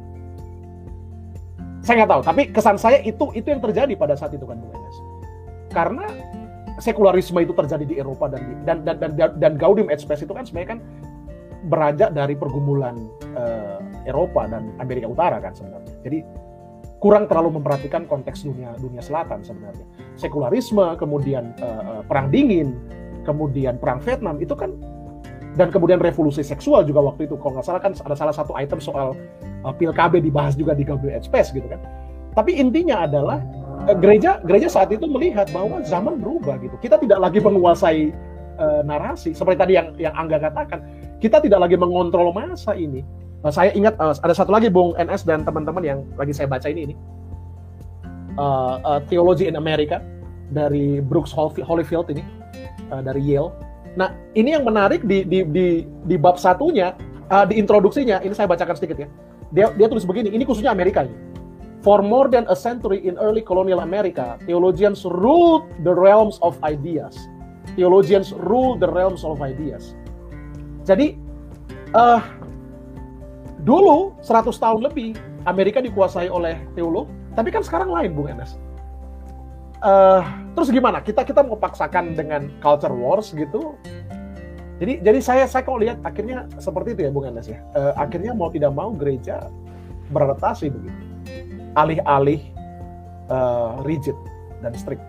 saya 1.85 2.01
nggak 2.01 2.11
tahu 2.17 2.21
tapi 2.25 2.41
kesan 2.49 2.77
saya 2.81 2.97
itu 3.05 3.29
itu 3.37 3.45
yang 3.45 3.61
terjadi 3.61 3.93
pada 3.93 4.17
saat 4.17 4.33
itu 4.33 4.43
kan 4.43 4.57
Bung 4.57 4.73
Enes. 4.73 4.97
Karena 5.69 6.09
sekularisme 6.81 7.37
itu 7.45 7.53
terjadi 7.53 7.85
di 7.85 7.95
Eropa 8.01 8.27
dan 8.27 8.41
dan 8.65 8.77
dan 8.81 8.95
dan, 8.97 9.11
dan, 9.13 9.29
dan 9.37 9.53
Gaudium 9.55 9.93
et 9.93 10.01
Spes 10.01 10.25
itu 10.25 10.33
kan 10.33 10.43
sebenarnya 10.43 10.75
kan 10.75 10.79
beranjak 11.69 12.09
dari 12.17 12.33
pergumulan 12.33 12.97
eh, 13.37 14.09
Eropa 14.09 14.49
dan 14.49 14.73
Amerika 14.81 15.05
Utara 15.05 15.37
kan 15.37 15.53
sebenarnya. 15.53 15.93
Jadi 16.01 16.19
kurang 16.97 17.29
terlalu 17.29 17.61
memperhatikan 17.61 18.09
konteks 18.09 18.49
dunia 18.49 18.73
dunia 18.81 19.05
selatan 19.05 19.45
sebenarnya. 19.45 19.85
Sekularisme 20.17 20.97
kemudian 20.97 21.53
eh, 21.61 22.01
perang 22.09 22.33
dingin 22.33 22.73
kemudian 23.25 23.77
perang 23.77 24.01
Vietnam 24.01 24.41
itu 24.41 24.53
kan 24.57 24.73
dan 25.56 25.72
kemudian 25.72 26.03
revolusi 26.03 26.44
seksual 26.44 26.84
juga 26.84 26.99
waktu 26.99 27.32
itu 27.32 27.40
kalau 27.40 27.57
nggak 27.57 27.65
salah 27.65 27.82
kan 27.82 27.95
ada 27.95 28.15
salah 28.15 28.36
satu 28.36 28.52
item 28.60 28.80
soal 28.84 29.15
uh, 29.64 29.72
pil 29.72 29.95
KB 29.95 30.19
dibahas 30.19 30.53
juga 30.60 30.76
di 30.76 30.84
Gabriel 30.84 31.23
Space 31.23 31.56
gitu 31.56 31.65
kan. 31.65 31.80
Tapi 32.36 32.60
intinya 32.60 33.07
adalah 33.07 33.40
uh, 33.88 33.95
gereja 33.95 34.44
gereja 34.44 34.68
saat 34.68 34.91
itu 34.91 35.07
melihat 35.07 35.48
bahwa 35.56 35.80
zaman 35.88 36.19
berubah 36.19 36.60
gitu. 36.60 36.76
Kita 36.84 36.99
tidak 36.99 37.23
lagi 37.23 37.40
menguasai 37.40 38.11
uh, 38.60 38.82
narasi 38.84 39.32
seperti 39.32 39.57
tadi 39.64 39.73
yang 39.80 39.88
yang 39.95 40.14
Angga 40.14 40.44
katakan. 40.44 40.84
Kita 41.23 41.40
tidak 41.40 41.64
lagi 41.64 41.80
mengontrol 41.80 42.36
masa 42.36 42.76
ini. 42.76 43.02
Uh, 43.40 43.52
saya 43.52 43.72
ingat 43.72 43.95
uh, 43.95 44.11
ada 44.11 44.36
satu 44.36 44.52
lagi 44.52 44.68
Bung 44.68 44.91
NS 44.99 45.23
dan 45.23 45.48
teman-teman 45.48 45.82
yang 45.82 45.99
lagi 46.19 46.36
saya 46.36 46.52
baca 46.52 46.68
ini 46.68 46.91
ini. 46.91 46.95
Uh, 48.36 48.76
uh, 48.84 48.99
Theology 49.07 49.48
in 49.48 49.56
America 49.56 50.03
dari 50.52 50.99
Brooks 50.99 51.32
Holyfield 51.32 51.64
Holyfield 51.64 52.07
ini 52.11 52.23
uh, 52.91 52.99
dari 52.99 53.23
Yale. 53.23 53.64
Nah, 53.95 54.11
ini 54.35 54.51
yang 54.51 54.67
menarik 54.67 55.07
di 55.07 55.23
di 55.23 55.47
di, 55.47 55.67
di 55.88 56.15
bab 56.19 56.35
satunya 56.35 56.95
uh, 57.31 57.47
di 57.47 57.55
introduksinya 57.59 58.19
ini 58.22 58.35
saya 58.35 58.47
bacakan 58.47 58.76
sedikit 58.76 59.07
ya. 59.07 59.07
Dia 59.55 59.72
dia 59.76 59.88
tulis 59.88 60.03
begini, 60.03 60.31
ini 60.35 60.43
khususnya 60.43 60.72
Amerika 60.72 61.07
ini. 61.07 61.15
For 61.85 62.01
more 62.01 62.27
than 62.27 62.49
a 62.49 62.57
century 62.57 63.05
in 63.05 63.15
early 63.22 63.45
colonial 63.45 63.85
America, 63.85 64.41
theologians 64.49 65.05
ruled 65.05 65.69
the 65.85 65.93
realms 65.93 66.41
of 66.41 66.57
ideas. 66.65 67.13
Theologians 67.77 68.34
ruled 68.34 68.81
the 68.81 68.89
realms 68.89 69.22
of 69.22 69.38
ideas. 69.39 69.93
Jadi 70.84 71.15
eh 71.93 72.22
dulu 73.63 74.17
100 74.22 74.49
tahun 74.49 74.81
lebih 74.85 75.17
Amerika 75.45 75.80
dikuasai 75.80 76.27
oleh 76.27 76.57
teolog, 76.73 77.05
tapi 77.38 77.53
kan 77.53 77.61
sekarang 77.61 77.93
lain 77.93 78.17
Bung 78.17 78.34
Enes. 78.34 78.57
Eh, 79.85 80.21
terus 80.57 80.69
gimana? 80.73 80.97
Kita 80.97 81.21
kita 81.21 81.45
mau 81.45 81.61
paksakan 81.61 82.17
dengan 82.17 82.49
culture 82.57 82.93
wars 82.93 83.29
gitu. 83.37 83.77
Jadi 84.81 84.99
jadi 85.05 85.19
saya 85.21 85.45
saya 85.45 85.61
kok 85.61 85.77
lihat 85.77 86.01
akhirnya 86.01 86.49
seperti 86.57 86.97
itu 86.97 87.01
ya 87.05 87.11
Bung 87.13 87.29
Enes 87.29 87.45
ya. 87.45 87.61
Eh, 87.77 87.93
akhirnya 87.93 88.33
mau 88.33 88.49
tidak 88.49 88.73
mau 88.73 88.89
gereja 88.97 89.45
beradaptasi 90.09 90.73
begitu. 90.73 91.01
Alih-alih 91.77 92.41
eh, 93.29 93.71
rigid 93.85 94.17
dan 94.65 94.73
strict. 94.73 95.05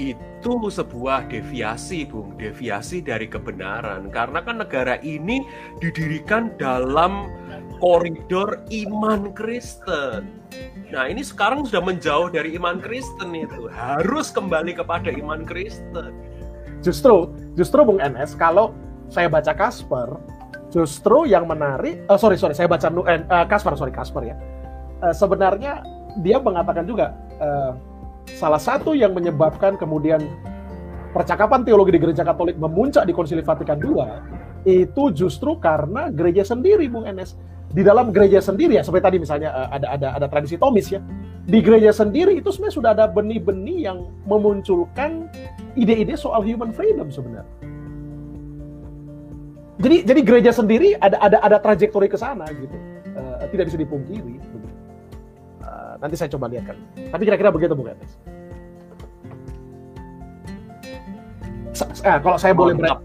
itu 0.00 0.72
sebuah 0.72 1.28
deviasi, 1.28 2.08
Bung, 2.08 2.34
deviasi 2.40 3.04
dari 3.04 3.28
kebenaran. 3.28 4.08
Karena 4.08 4.40
kan 4.40 4.64
negara 4.64 4.96
ini 5.04 5.44
didirikan 5.78 6.48
dalam 6.56 7.28
koridor 7.82 8.62
iman 8.70 9.34
Kristen. 9.34 10.38
Nah, 10.94 11.10
ini 11.10 11.26
sekarang 11.26 11.66
sudah 11.66 11.82
menjauh 11.82 12.30
dari 12.30 12.54
iman 12.54 12.78
Kristen 12.78 13.34
itu. 13.34 13.66
Harus 13.74 14.30
kembali 14.30 14.78
kepada 14.78 15.10
iman 15.10 15.42
Kristen. 15.42 16.14
Justru, 16.78 17.34
justru 17.58 17.82
Bung 17.82 17.98
NS, 17.98 18.38
kalau 18.38 18.70
saya 19.10 19.26
baca 19.26 19.50
Kasper, 19.50 20.14
justru 20.70 21.26
yang 21.26 21.50
menarik, 21.50 22.06
uh, 22.06 22.14
sorry 22.14 22.38
sorry, 22.38 22.54
saya 22.54 22.70
baca 22.70 22.86
uh, 22.86 23.46
Kasper, 23.50 23.74
sorry 23.74 23.90
Kasper 23.90 24.30
ya. 24.30 24.38
Uh, 25.02 25.10
sebenarnya 25.10 25.82
dia 26.22 26.38
mengatakan 26.38 26.86
juga 26.86 27.18
uh, 27.42 27.74
salah 28.38 28.62
satu 28.62 28.94
yang 28.94 29.10
menyebabkan 29.10 29.74
kemudian 29.74 30.22
percakapan 31.10 31.66
teologi 31.66 31.98
di 31.98 32.00
gereja 32.00 32.22
Katolik 32.22 32.54
memuncak 32.62 33.10
di 33.10 33.12
Konsili 33.12 33.42
Vatikan 33.42 33.82
II 33.82 33.98
itu 34.62 35.10
justru 35.10 35.58
karena 35.58 36.06
gereja 36.14 36.46
sendiri, 36.46 36.86
Bung 36.86 37.02
Enes. 37.02 37.34
Di 37.72 37.80
dalam 37.80 38.12
gereja 38.12 38.44
sendiri 38.44 38.76
ya, 38.76 38.84
seperti 38.84 39.04
tadi 39.08 39.16
misalnya 39.18 39.50
eh, 39.52 39.68
ada 39.80 39.86
ada 39.96 40.08
ada 40.20 40.26
tradisi 40.28 40.60
Tomis 40.60 40.92
ya. 40.92 41.00
Di 41.42 41.58
gereja 41.58 41.90
sendiri 41.90 42.38
itu 42.38 42.52
sebenarnya 42.52 42.76
sudah 42.76 42.90
ada 42.94 43.04
benih-benih 43.10 43.90
yang 43.90 44.06
memunculkan 44.28 45.26
ide-ide 45.74 46.14
soal 46.14 46.44
human 46.44 46.70
freedom 46.70 47.10
sebenarnya. 47.10 47.48
Jadi 49.82 49.96
jadi 50.06 50.20
gereja 50.22 50.52
sendiri 50.54 50.94
ada 51.02 51.18
ada 51.18 51.42
ada 51.42 51.56
trajektori 51.58 52.06
ke 52.06 52.14
sana 52.14 52.46
gitu. 52.54 52.76
Uh, 53.12 53.44
tidak 53.50 53.68
bisa 53.68 53.78
dipungkiri 53.82 54.42
nanti 56.02 56.18
saya 56.18 56.28
coba 56.34 56.50
lihatkan. 56.50 56.74
Tapi 57.14 57.22
kira-kira 57.22 57.54
begitu 57.54 57.78
Bung 57.78 57.86
Enes. 57.86 58.12
Eh, 62.02 62.18
kalau 62.18 62.36
saya 62.36 62.52
boleh 62.52 62.74
ber, 62.74 62.98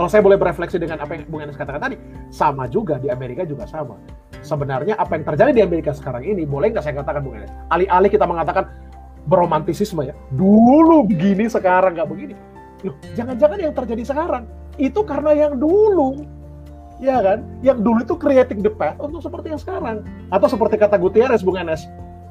kalau 0.00 0.08
saya 0.08 0.24
boleh 0.24 0.40
berefleksi 0.40 0.80
dengan 0.80 0.96
apa 1.04 1.12
yang 1.12 1.28
Bung 1.28 1.44
Enes 1.44 1.60
katakan 1.60 1.76
tadi, 1.76 2.00
sama 2.32 2.64
juga 2.72 2.96
di 2.96 3.12
Amerika 3.12 3.44
juga 3.44 3.68
sama. 3.68 4.00
Sebenarnya 4.40 4.96
apa 4.96 5.12
yang 5.12 5.28
terjadi 5.28 5.52
di 5.52 5.60
Amerika 5.60 5.92
sekarang 5.92 6.24
ini, 6.24 6.48
boleh 6.48 6.72
nggak 6.72 6.80
saya 6.80 7.04
katakan 7.04 7.20
Bung 7.20 7.36
Enes? 7.36 7.52
Alih-alih 7.68 8.08
kita 8.08 8.24
mengatakan 8.24 8.72
beromantisisme 9.28 10.00
ya, 10.08 10.16
dulu 10.32 11.04
begini 11.04 11.52
sekarang 11.52 12.00
nggak 12.00 12.08
begini. 12.08 12.32
Loh, 12.88 12.96
jangan-jangan 13.12 13.60
yang 13.60 13.76
terjadi 13.76 14.02
sekarang 14.08 14.48
itu 14.80 15.04
karena 15.04 15.36
yang 15.36 15.60
dulu 15.60 16.24
ya 16.96 17.20
kan? 17.20 17.44
Yang 17.60 17.84
dulu 17.84 17.98
itu 18.00 18.16
creating 18.16 18.64
the 18.64 18.72
path 18.72 18.96
untuk 19.04 19.20
seperti 19.20 19.52
yang 19.52 19.60
sekarang. 19.60 20.00
Atau 20.32 20.48
seperti 20.48 20.80
kata 20.80 20.96
Gutierrez, 20.96 21.44
Bung 21.44 21.60
Enes, 21.60 21.84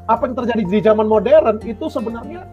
apa 0.09 0.25
yang 0.25 0.33
terjadi 0.33 0.63
di 0.65 0.79
zaman 0.81 1.05
modern 1.05 1.61
itu 1.61 1.85
sebenarnya 1.85 2.49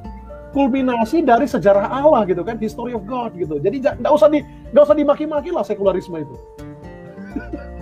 kulminasi 0.56 1.20
dari 1.20 1.44
sejarah 1.44 1.84
Allah 1.92 2.24
gitu 2.24 2.40
kan, 2.40 2.56
history 2.56 2.96
of 2.96 3.04
God 3.04 3.36
gitu. 3.36 3.60
Jadi 3.60 3.84
nggak 3.84 4.08
usah 4.08 4.32
di 4.32 4.40
nggak 4.72 4.84
usah 4.88 4.96
dimaki-maki 4.96 5.52
lah 5.52 5.60
sekularisme 5.60 6.16
itu. 6.16 6.36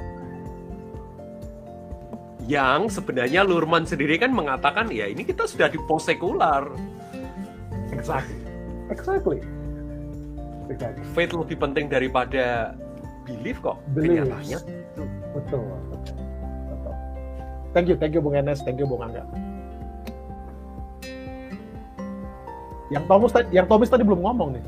Yang 2.51 3.01
sebenarnya 3.01 3.47
Lurman 3.47 3.87
sendiri 3.87 4.19
kan 4.19 4.35
mengatakan 4.35 4.91
ya 4.91 5.07
ini 5.07 5.23
kita 5.23 5.47
sudah 5.47 5.71
di 5.71 5.79
post 5.87 6.11
sekular. 6.11 6.67
Exactly. 7.95 8.43
Exactly. 8.91 9.39
exactly. 10.69 11.07
Faith 11.17 11.33
lebih 11.33 11.57
penting 11.57 11.87
daripada 11.89 12.75
belief 13.25 13.63
kok. 13.63 13.81
Belief. 13.97 14.29
Betul. 15.33 15.65
Betul. 15.89 16.95
Thank 17.73 17.87
you, 17.89 17.97
thank 17.97 18.13
you 18.13 18.21
Bung 18.21 18.37
Enes, 18.37 18.61
thank 18.61 18.77
you 18.77 18.85
Bung 18.85 19.01
Angga. 19.01 19.25
Yang 22.93 23.05
Thomas 23.09 23.33
yang 23.53 23.67
Thomas 23.69 23.89
tadi 23.89 24.05
belum 24.05 24.21
ngomong 24.21 24.53
nih. 24.57 24.65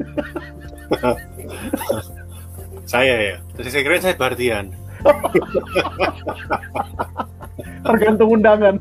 saya 2.92 3.16
ya. 3.22 3.36
Saya 3.62 3.82
kira 3.84 4.02
saya 4.02 4.16
Bartian. 4.18 4.74
Tergantung 7.86 8.30
undangan. 8.36 8.76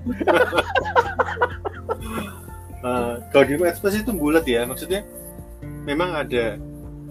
uh, 2.83 3.15
kalau 3.31 3.45
di 3.45 3.55
itu 3.95 4.11
bulat 4.11 4.43
ya, 4.43 4.67
maksudnya 4.67 5.07
memang 5.87 6.11
ada 6.15 6.59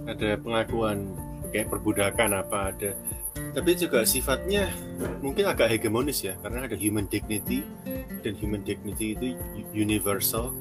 ada 0.09 0.37
pengakuan 0.41 1.13
kayak 1.53 1.69
perbudakan 1.73 2.45
apa 2.45 2.73
ada 2.73 2.91
tapi 3.57 3.73
juga 3.79 4.05
sifatnya 4.05 4.69
mungkin 5.25 5.49
agak 5.49 5.73
hegemonis 5.73 6.27
ya 6.27 6.37
karena 6.45 6.69
ada 6.69 6.77
human 6.77 7.09
dignity 7.09 7.65
dan 8.21 8.37
human 8.37 8.61
dignity 8.67 9.17
itu 9.17 9.27
universal 9.73 10.53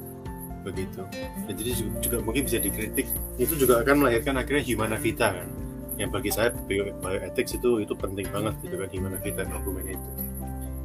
begitu. 0.62 1.02
Dan 1.46 1.54
jadi 1.54 1.70
juga, 1.74 1.96
juga 2.02 2.16
mungkin 2.22 2.42
bisa 2.46 2.58
dikritik. 2.58 3.06
Itu 3.36 3.54
juga 3.58 3.80
akan 3.82 4.04
melahirkan 4.04 4.34
akhirnya 4.38 4.64
humana 4.68 4.96
vita 4.98 5.28
kan? 5.32 5.48
Yang 5.98 6.10
bagi 6.14 6.30
saya 6.30 6.48
bioethics 6.54 7.58
itu 7.58 7.82
itu 7.82 7.94
penting 7.98 8.26
banget 8.30 8.54
gitu 8.62 8.76
kan 8.78 8.88
humana 8.90 9.18
vita 9.18 9.42
dokumen 9.46 9.86
itu. 9.86 10.10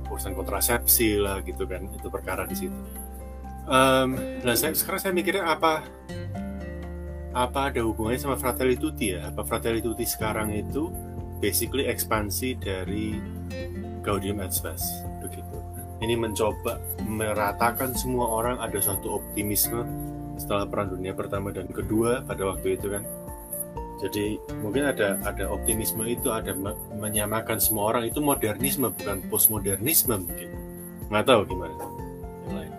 Urusan 0.10 0.34
kontrasepsi 0.38 1.18
lah 1.22 1.42
gitu 1.46 1.66
kan 1.66 1.86
itu 1.90 2.08
perkara 2.10 2.46
di 2.50 2.56
situ. 2.58 2.80
Um, 3.64 4.20
nah 4.44 4.60
saya, 4.60 4.76
sekarang 4.76 5.00
saya 5.00 5.14
mikirnya 5.16 5.48
apa 5.48 5.88
apa 7.34 7.72
ada 7.72 7.82
hubungannya 7.82 8.20
sama 8.20 8.36
Fratelli 8.36 8.76
Tutti 8.76 9.16
ya? 9.16 9.32
Apa 9.32 9.48
Fratelli 9.48 9.80
Tutti 9.80 10.04
sekarang 10.04 10.52
itu 10.54 10.92
basically 11.40 11.88
ekspansi 11.88 12.60
dari 12.60 13.18
Gaudium 14.04 14.44
et 14.44 14.52
Spes 14.52 15.13
ini 16.04 16.20
mencoba 16.20 16.84
meratakan 17.08 17.96
semua 17.96 18.28
orang 18.28 18.60
ada 18.60 18.76
suatu 18.84 19.24
optimisme 19.24 19.88
setelah 20.36 20.68
perang 20.68 20.92
dunia 20.92 21.16
pertama 21.16 21.56
dan 21.56 21.72
kedua 21.72 22.28
pada 22.28 22.44
waktu 22.52 22.76
itu 22.76 22.92
kan. 22.92 23.08
Jadi 24.04 24.36
mungkin 24.60 24.84
ada 24.92 25.16
ada 25.24 25.48
optimisme 25.48 26.04
itu 26.04 26.28
ada 26.28 26.52
menyamakan 26.92 27.56
semua 27.64 27.96
orang. 27.96 28.12
Itu 28.12 28.20
modernisme 28.20 28.92
bukan 28.92 29.24
postmodernisme 29.32 30.20
mungkin. 30.20 30.52
Nggak 31.08 31.24
tahu 31.24 31.42
gimana. 31.48 31.72
Yang 32.44 32.52
lain. 32.52 32.74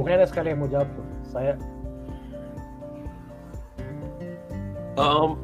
Bukan 0.00 0.12
ada 0.16 0.26
sekali 0.26 0.48
yang 0.56 0.64
mau 0.64 0.70
jawab 0.72 0.88
tuh 0.96 1.06
saya. 1.28 1.54
Um, 4.94 5.36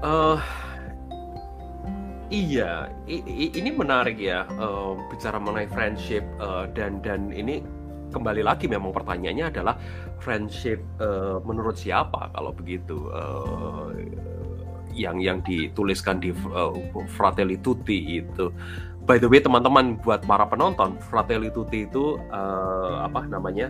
uh, 0.00 0.40
Iya, 2.32 2.88
ini 3.52 3.68
menarik 3.76 4.16
ya 4.16 4.48
uh, 4.56 4.96
bicara 5.12 5.36
mengenai 5.36 5.68
friendship 5.68 6.24
uh, 6.40 6.64
dan 6.72 7.04
dan 7.04 7.28
ini 7.28 7.60
kembali 8.08 8.40
lagi 8.40 8.64
memang 8.72 8.88
pertanyaannya 8.88 9.52
adalah 9.52 9.76
friendship 10.16 10.80
uh, 10.96 11.44
menurut 11.44 11.76
siapa 11.76 12.32
kalau 12.32 12.56
begitu 12.56 13.12
uh, 13.12 13.92
yang 14.96 15.20
yang 15.20 15.44
dituliskan 15.44 16.24
di 16.24 16.32
uh, 16.32 16.72
Fratelli 17.04 17.60
Tutti 17.60 18.24
itu. 18.24 18.48
By 19.04 19.20
the 19.20 19.28
way 19.28 19.44
teman-teman 19.44 20.00
buat 20.00 20.24
para 20.24 20.48
penonton 20.48 20.96
Fratelli 21.12 21.52
Tutti 21.52 21.84
itu 21.84 22.16
uh, 22.32 23.04
apa 23.04 23.28
namanya 23.28 23.68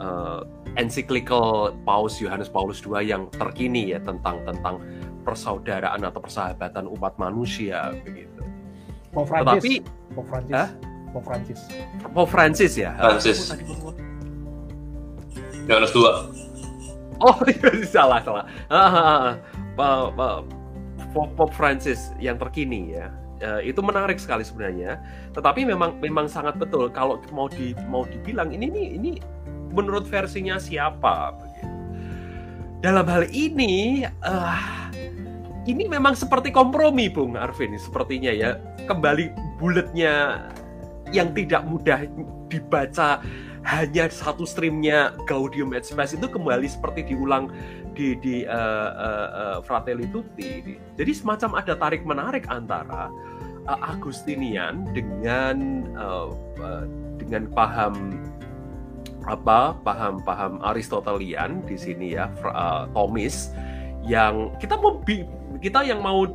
uh, 0.00 0.48
encyclical 0.80 1.76
Paus 1.84 2.16
Yohanes 2.24 2.48
Paulus 2.48 2.80
II 2.80 3.04
yang 3.04 3.28
terkini 3.36 3.92
ya 3.92 4.00
tentang 4.00 4.40
tentang 4.48 4.80
persaudaraan 5.22 6.02
atau 6.02 6.20
persahabatan 6.20 6.90
umat 6.90 7.14
manusia 7.16 7.94
begitu. 8.02 8.42
Pope 9.12 9.28
Francis. 9.28 9.62
Tetapi 9.62 9.72
Pope 10.16 10.28
Francis. 10.28 10.52
Huh? 10.52 10.68
Pope 11.12 11.26
Francis. 11.28 11.60
Pope 12.12 12.30
Francis 12.30 12.72
ya. 12.76 12.90
Francis. 12.96 13.38
Yohanes 15.68 15.92
dua. 15.94 16.12
Oh 17.22 17.36
iya, 17.52 17.70
salah 17.86 18.20
salah. 18.24 18.44
Pope 21.12 21.52
Francis 21.54 22.10
yang 22.18 22.40
terkini 22.40 22.98
ya. 22.98 23.12
Uh, 23.42 23.58
itu 23.62 23.82
menarik 23.82 24.22
sekali 24.22 24.46
sebenarnya. 24.46 25.02
Tetapi 25.34 25.66
memang 25.66 25.98
memang 25.98 26.30
sangat 26.30 26.56
betul 26.56 26.88
kalau 26.90 27.18
mau 27.34 27.50
di 27.50 27.74
mau 27.90 28.06
dibilang 28.06 28.54
ini 28.54 28.70
ini 28.70 28.82
ini 28.96 29.10
menurut 29.74 30.06
versinya 30.06 30.56
siapa 30.56 31.36
begitu. 31.36 31.70
Dalam 32.82 33.06
hal 33.06 33.30
ini 33.30 34.02
uh, 34.26 34.81
ini 35.66 35.86
memang 35.86 36.18
seperti 36.18 36.50
kompromi 36.50 37.06
Bung 37.06 37.38
Arvin 37.38 37.74
sepertinya 37.78 38.32
ya 38.34 38.58
kembali 38.90 39.30
bulatnya 39.62 40.46
yang 41.14 41.30
tidak 41.36 41.62
mudah 41.68 42.08
dibaca 42.50 43.22
hanya 43.62 44.10
satu 44.10 44.42
streamnya 44.42 45.14
Gaudium 45.30 45.70
et 45.78 45.86
Spes 45.86 46.18
itu 46.18 46.26
kembali 46.26 46.66
seperti 46.66 47.14
diulang 47.14 47.46
di 47.94 48.18
di 48.18 48.42
uh, 48.42 48.90
uh, 48.90 49.28
uh, 49.30 49.58
Fratelli 49.62 50.10
Tutti. 50.10 50.74
Jadi 50.98 51.12
semacam 51.14 51.62
ada 51.62 51.78
tarik 51.78 52.02
menarik 52.02 52.50
antara 52.50 53.06
uh, 53.70 53.78
Agustinian 53.86 54.90
dengan 54.90 55.86
uh, 55.94 56.34
uh, 56.58 56.84
dengan 57.22 57.46
paham 57.54 58.18
apa 59.30 59.78
paham 59.86 60.18
paham 60.26 60.58
Aristotelian 60.66 61.62
di 61.62 61.78
sini 61.78 62.18
ya 62.18 62.26
uh, 62.42 62.90
yang 64.06 64.54
kita 64.58 64.74
mau 64.78 64.98
kita 65.62 65.86
yang 65.86 66.02
mau 66.02 66.26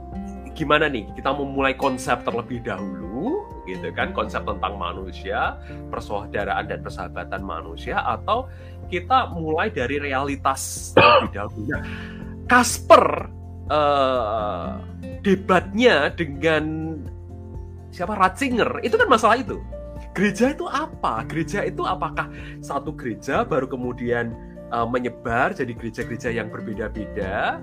gimana 0.55 0.89
nih? 0.89 1.05
Kita 1.13 1.35
mau 1.35 1.45
mulai 1.45 1.75
konsep 1.75 2.23
terlebih 2.23 2.63
dahulu 2.63 3.43
gitu 3.67 3.91
kan? 3.93 4.15
Konsep 4.15 4.41
tentang 4.47 4.79
manusia 4.79 5.59
persaudaraan 5.91 6.65
dan 6.71 6.79
persahabatan 6.81 7.43
manusia 7.43 7.99
atau 8.01 8.47
kita 8.87 9.29
mulai 9.35 9.67
dari 9.69 9.99
realitas 9.99 10.91
terlebih 10.95 11.31
dahulu. 11.35 11.67
Nah, 11.69 11.83
Kasper 12.47 13.05
eh, 13.67 14.69
debatnya 15.21 16.07
dengan 16.15 16.95
siapa? 17.91 18.15
Ratzinger. 18.15 18.79
Itu 18.81 18.95
kan 18.95 19.07
masalah 19.11 19.37
itu. 19.37 19.59
Gereja 20.15 20.49
itu 20.49 20.65
apa? 20.65 21.21
Gereja 21.29 21.61
itu 21.67 21.85
apakah 21.85 22.31
satu 22.63 22.95
gereja 22.97 23.45
baru 23.45 23.69
kemudian 23.69 24.33
uh, 24.71 24.87
menyebar 24.87 25.53
jadi 25.55 25.71
gereja-gereja 25.73 26.29
yang 26.31 26.47
berbeda-beda. 26.51 27.61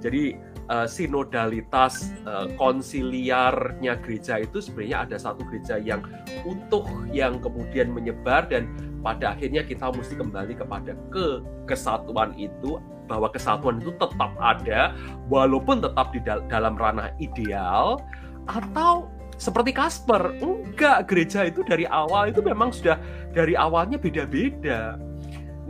Jadi 0.00 0.36
uh, 0.70 0.86
sinodalitas 0.86 2.14
uh, 2.26 2.50
konsiliarnya 2.58 3.98
gereja 4.02 4.42
itu 4.42 4.58
sebenarnya 4.62 5.06
ada 5.08 5.16
satu 5.18 5.42
gereja 5.48 5.78
yang 5.80 6.02
utuh 6.46 6.86
yang 7.10 7.38
kemudian 7.38 7.90
menyebar 7.90 8.46
dan 8.50 8.70
pada 9.00 9.38
akhirnya 9.38 9.62
kita 9.62 9.90
mesti 9.94 10.18
kembali 10.18 10.54
kepada 10.58 10.98
ke 11.14 11.42
kesatuan 11.70 12.34
itu 12.34 12.82
bahwa 13.06 13.30
kesatuan 13.30 13.78
itu 13.78 13.94
tetap 13.94 14.34
ada 14.42 14.98
walaupun 15.30 15.78
tetap 15.78 16.10
di 16.10 16.18
dal 16.26 16.42
dalam 16.50 16.74
ranah 16.74 17.14
ideal 17.22 18.02
atau 18.50 19.06
seperti 19.38 19.70
Kasper 19.70 20.42
enggak 20.42 21.06
gereja 21.06 21.46
itu 21.46 21.62
dari 21.62 21.86
awal 21.86 22.34
itu 22.34 22.42
memang 22.42 22.74
sudah 22.74 22.98
dari 23.30 23.54
awalnya 23.54 23.94
beda-beda 23.94 24.98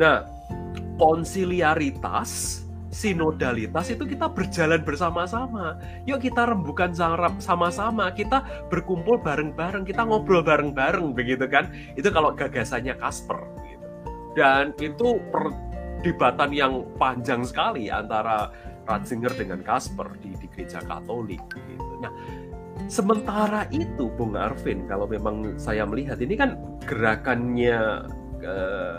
nah 0.01 0.25
konsiliaritas, 0.97 2.63
sinodalitas 2.97 3.93
itu 3.93 4.09
kita 4.09 4.33
berjalan 4.33 4.81
bersama-sama. 4.81 5.77
Yuk 6.09 6.25
kita 6.25 6.49
rembukan 6.49 6.97
sama-sama, 7.39 8.09
kita 8.17 8.69
berkumpul 8.73 9.21
bareng-bareng, 9.21 9.85
kita 9.85 10.03
ngobrol 10.09 10.41
bareng-bareng 10.41 11.13
begitu 11.13 11.45
kan. 11.47 11.69
Itu 11.95 12.09
kalau 12.09 12.33
gagasannya 12.33 12.97
Kasper 12.97 13.41
gitu. 13.69 13.87
Dan 14.37 14.73
itu 14.81 15.21
perdebatan 15.29 16.51
yang 16.57 16.89
panjang 16.97 17.45
sekali 17.45 17.93
antara 17.93 18.49
Ratzinger 18.89 19.35
dengan 19.37 19.61
Kasper 19.61 20.09
di, 20.25 20.33
di 20.39 20.47
gereja 20.49 20.81
Katolik 20.81 21.43
gitu. 21.53 21.93
Nah, 22.01 22.13
sementara 22.87 23.67
itu 23.75 24.09
Bung 24.15 24.39
Arvin 24.39 24.87
kalau 24.87 25.05
memang 25.11 25.59
saya 25.59 25.85
melihat 25.85 26.17
ini 26.23 26.39
kan 26.39 26.57
gerakannya 26.87 28.07
eh, 28.41 28.99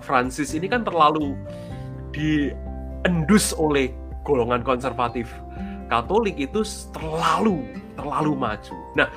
Francis 0.00 0.54
ini 0.54 0.70
kan 0.70 0.86
terlalu 0.86 1.34
diendus 2.14 3.52
oleh 3.56 3.92
golongan 4.24 4.64
konservatif 4.64 5.28
Katolik 5.88 6.36
itu 6.36 6.60
terlalu 6.92 7.64
terlalu 7.96 8.36
maju. 8.36 8.76
Nah, 8.94 9.08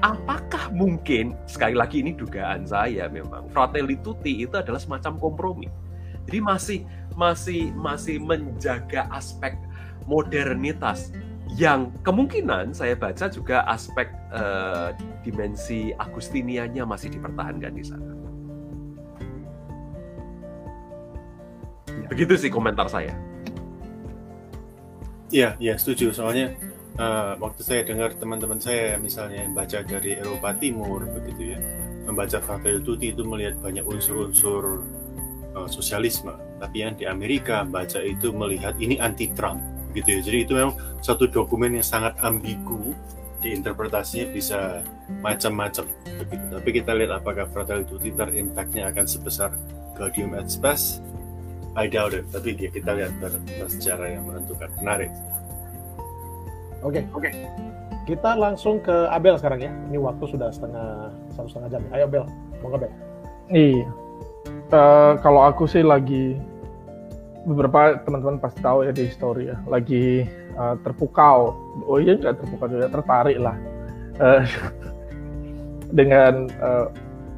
apakah 0.00 0.70
mungkin 0.70 1.34
sekali 1.44 1.74
lagi 1.74 2.00
ini 2.00 2.14
dugaan 2.14 2.64
saya 2.64 3.10
memang 3.10 3.50
Fratelli 3.50 3.98
Tutti 4.00 4.46
itu 4.46 4.54
adalah 4.54 4.78
semacam 4.78 5.18
kompromi. 5.18 5.68
Jadi 6.30 6.38
masih 6.38 6.78
masih 7.18 7.74
masih 7.74 8.22
menjaga 8.22 9.10
aspek 9.10 9.58
modernitas 10.06 11.10
yang 11.58 11.90
kemungkinan 12.06 12.70
saya 12.70 12.94
baca 12.94 13.26
juga 13.26 13.66
aspek 13.66 14.06
uh, 14.30 14.94
dimensi 15.26 15.90
Agustinianya 15.98 16.86
masih 16.86 17.10
dipertahankan 17.10 17.74
di 17.74 17.82
sana. 17.82 18.29
Begitu 22.08 22.46
sih 22.46 22.50
komentar 22.50 22.88
saya. 22.88 23.12
Iya, 25.30 25.54
iya 25.62 25.74
setuju. 25.78 26.10
Soalnya 26.10 26.56
uh, 26.98 27.38
waktu 27.38 27.62
saya 27.62 27.80
dengar 27.86 28.14
teman-teman 28.18 28.58
saya 28.58 28.98
misalnya 28.98 29.46
yang 29.46 29.54
baca 29.54 29.78
dari 29.86 30.18
Eropa 30.18 30.50
Timur 30.58 31.06
begitu 31.06 31.54
ya, 31.54 31.58
membaca 32.06 32.42
Fratelli 32.42 32.82
Tutti 32.82 33.14
itu 33.14 33.22
melihat 33.22 33.54
banyak 33.62 33.86
unsur-unsur 33.86 34.82
uh, 35.54 35.68
sosialisme. 35.70 36.34
Tapi 36.58 36.76
yang 36.82 36.98
di 36.98 37.06
Amerika 37.06 37.62
baca 37.62 38.02
itu 38.02 38.34
melihat 38.34 38.74
ini 38.82 38.98
anti 38.98 39.30
Trump 39.30 39.62
gitu 39.94 40.18
ya. 40.18 40.20
Jadi 40.22 40.38
itu 40.46 40.52
memang 40.58 40.74
satu 40.98 41.30
dokumen 41.30 41.78
yang 41.78 41.86
sangat 41.86 42.18
ambigu 42.22 42.94
diinterpretasinya 43.40 44.26
bisa 44.34 44.84
macam-macam 45.22 45.88
begitu. 46.20 46.44
Tapi 46.52 46.70
kita 46.74 46.92
lihat 46.92 47.22
apakah 47.22 47.46
Fratelli 47.48 47.86
Tutti 47.86 48.10
terimpactnya 48.12 48.90
akan 48.90 49.06
sebesar 49.06 49.54
Gaudium 49.96 50.34
et 50.36 50.50
Spes 50.50 51.00
I 51.78 51.86
doubt 51.86 52.18
it, 52.18 52.26
tapi 52.34 52.58
ya 52.58 52.70
kita 52.70 52.90
lihat 52.98 53.14
secara 53.70 54.18
yang 54.18 54.26
menentukan. 54.26 54.66
Menarik. 54.82 55.10
Oke, 56.82 56.98
okay, 56.98 57.02
oke. 57.14 57.30
Okay. 57.30 57.32
Kita 58.10 58.34
langsung 58.34 58.82
ke 58.82 59.06
Abel 59.12 59.38
sekarang 59.38 59.60
ya. 59.62 59.70
Ini 59.86 60.02
waktu 60.02 60.24
sudah 60.26 60.50
setengah 60.50 61.14
satu 61.36 61.46
setengah 61.46 61.78
jam. 61.78 61.82
Ayo 61.94 62.10
Abel, 62.10 62.24
mau 62.58 62.74
Abel. 62.74 62.90
Iya. 63.52 63.86
Uh, 64.70 65.14
kalau 65.22 65.46
aku 65.46 65.70
sih 65.70 65.86
lagi 65.86 66.38
beberapa 67.46 68.02
teman-teman 68.02 68.42
pasti 68.42 68.60
tahu 68.62 68.86
ya 68.86 68.92
di 68.94 69.06
story 69.10 69.54
ya, 69.54 69.56
lagi 69.70 70.26
uh, 70.58 70.74
terpukau. 70.82 71.54
Oh 71.86 72.02
iya 72.02 72.18
nggak 72.18 72.40
terpukau 72.40 72.66
juga, 72.66 72.90
tertarik 72.90 73.38
lah 73.38 73.54
uh, 74.18 74.42
dengan 75.98 76.50
uh, 76.58 76.90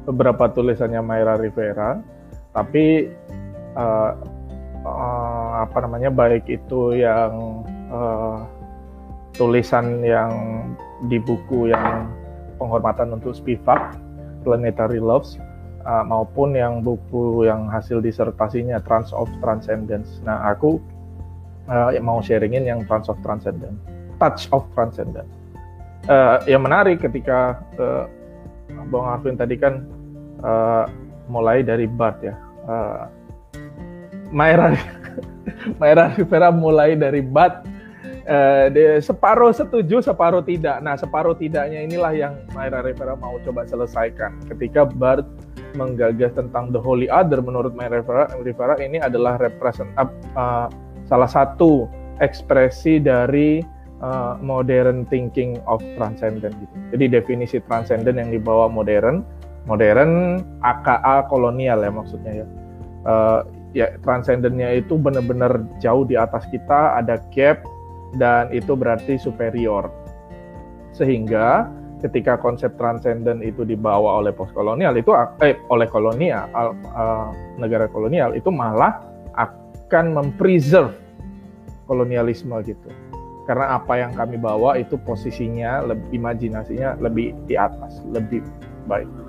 beberapa 0.09 0.49
tulisannya 0.49 1.01
Mayra 1.05 1.37
Rivera. 1.37 2.01
Tapi 2.53 3.09
uh, 3.77 4.11
uh, 4.83 5.49
apa 5.63 5.77
namanya 5.83 6.11
baik 6.11 6.47
itu 6.47 6.97
yang 6.97 7.63
uh, 7.89 8.43
tulisan 9.33 10.05
yang 10.05 10.31
di 11.09 11.17
buku 11.19 11.73
yang 11.73 12.07
penghormatan 12.61 13.17
untuk 13.17 13.33
Spivak 13.33 13.97
Planetary 14.45 15.01
Loves 15.01 15.35
uh, 15.83 16.03
maupun 16.05 16.53
yang 16.53 16.85
buku 16.85 17.47
yang 17.47 17.67
hasil 17.67 17.99
disertasinya 17.99 18.79
Trans 18.85 19.11
of 19.11 19.27
Transcendence. 19.41 20.21
Nah 20.23 20.53
aku 20.53 20.79
uh, 21.67 21.91
mau 21.99 22.21
sharingin 22.23 22.63
yang 22.67 22.85
Trans 22.87 23.09
of 23.09 23.17
Transcendence, 23.25 23.79
Touch 24.21 24.47
of 24.55 24.63
Transcendence. 24.77 25.31
Uh, 26.03 26.43
yang 26.51 26.67
menarik 26.67 26.99
ketika 26.99 27.63
uh, 27.79 28.05
Bang 28.91 29.07
Arvin 29.07 29.39
tadi 29.39 29.55
kan 29.55 29.87
uh, 30.43 30.83
mulai 31.31 31.63
dari 31.63 31.87
Bart 31.87 32.19
ya. 32.19 32.35
Uh, 32.67 33.07
Maera 34.33 34.73
Maera 35.79 36.11
Rivera 36.17 36.49
mulai 36.49 36.97
dari 36.97 37.21
bat 37.21 37.63
uh, 38.25 38.67
separuh 38.99 39.53
setuju 39.53 40.01
separuh 40.01 40.41
tidak 40.43 40.81
nah 40.81 40.97
separuh 40.97 41.37
tidaknya 41.37 41.85
inilah 41.85 42.13
yang 42.17 42.33
Maera 42.51 42.81
Rivera 42.81 43.13
mau 43.15 43.37
coba 43.45 43.63
selesaikan 43.69 44.41
ketika 44.49 44.89
Bart 44.89 45.23
menggagas 45.77 46.33
tentang 46.37 46.69
the 46.73 46.81
holy 46.81 47.09
other 47.09 47.41
menurut 47.41 47.73
Maera 47.73 48.01
Rivera, 48.01 48.25
Rivera 48.41 48.75
ini 48.81 49.01
adalah 49.01 49.37
represent 49.41 49.89
uh, 49.97 50.69
salah 51.09 51.29
satu 51.29 51.89
ekspresi 52.21 53.01
dari 53.01 53.61
uh, 54.03 54.37
modern 54.39 55.09
thinking 55.09 55.57
of 55.65 55.81
transcendent 55.97 56.53
gitu. 56.53 56.75
Jadi 56.93 57.05
definisi 57.09 57.57
transcendent 57.65 58.21
yang 58.21 58.29
dibawa 58.29 58.69
modern, 58.69 59.25
modern 59.65 60.41
AKA 60.61 61.27
kolonial 61.27 61.81
ya 61.81 61.91
maksudnya 61.91 62.45
ya. 62.45 62.47
Uh, 63.03 63.41
ya 63.73 63.97
transcendennya 64.05 64.79
itu 64.79 64.95
benar-benar 64.95 65.65
jauh 65.81 66.05
di 66.05 66.15
atas 66.15 66.45
kita, 66.53 66.97
ada 66.97 67.19
gap 67.33 67.65
dan 68.17 68.53
itu 68.53 68.77
berarti 68.77 69.17
superior. 69.17 69.89
Sehingga 70.93 71.67
ketika 72.05 72.37
konsep 72.37 72.77
transcendent 72.77 73.41
itu 73.41 73.65
dibawa 73.65 74.21
oleh 74.21 74.35
postkolonial 74.35 74.93
itu 74.99 75.09
eh 75.41 75.57
oleh 75.71 75.87
kolonial 75.89 76.45
uh, 76.53 77.31
negara 77.57 77.89
kolonial 77.89 78.37
itu 78.37 78.53
malah 78.53 79.01
akan 79.33 80.13
mempreserve 80.13 80.93
kolonialisme 81.89 82.53
gitu. 82.63 82.89
Karena 83.43 83.75
apa 83.75 83.99
yang 83.99 84.15
kami 84.15 84.39
bawa 84.39 84.79
itu 84.79 84.95
posisinya, 85.03 85.83
lebih, 85.83 86.15
imajinasinya 86.15 86.95
lebih 87.03 87.35
di 87.43 87.59
atas, 87.59 87.99
lebih 88.07 88.39
baik 88.87 89.22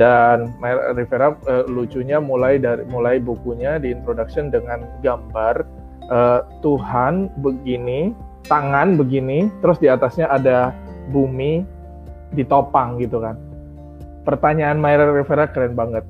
dan 0.00 0.56
Rivera 0.96 1.36
uh, 1.44 1.68
lucunya 1.68 2.16
mulai 2.16 2.56
dari 2.56 2.88
mulai 2.88 3.20
bukunya 3.20 3.76
di 3.76 3.92
introduction 3.92 4.48
dengan 4.48 4.88
gambar 5.04 5.68
uh, 6.08 6.40
Tuhan 6.64 7.28
begini 7.44 8.16
tangan 8.48 8.96
begini 8.96 9.52
terus 9.60 9.76
di 9.76 9.92
atasnya 9.92 10.32
ada 10.32 10.72
bumi 11.12 11.68
ditopang 12.32 12.96
gitu 12.96 13.20
kan. 13.20 13.36
Pertanyaan 14.24 14.80
Mayra 14.80 15.12
Rivera 15.12 15.44
keren 15.52 15.76
banget. 15.76 16.08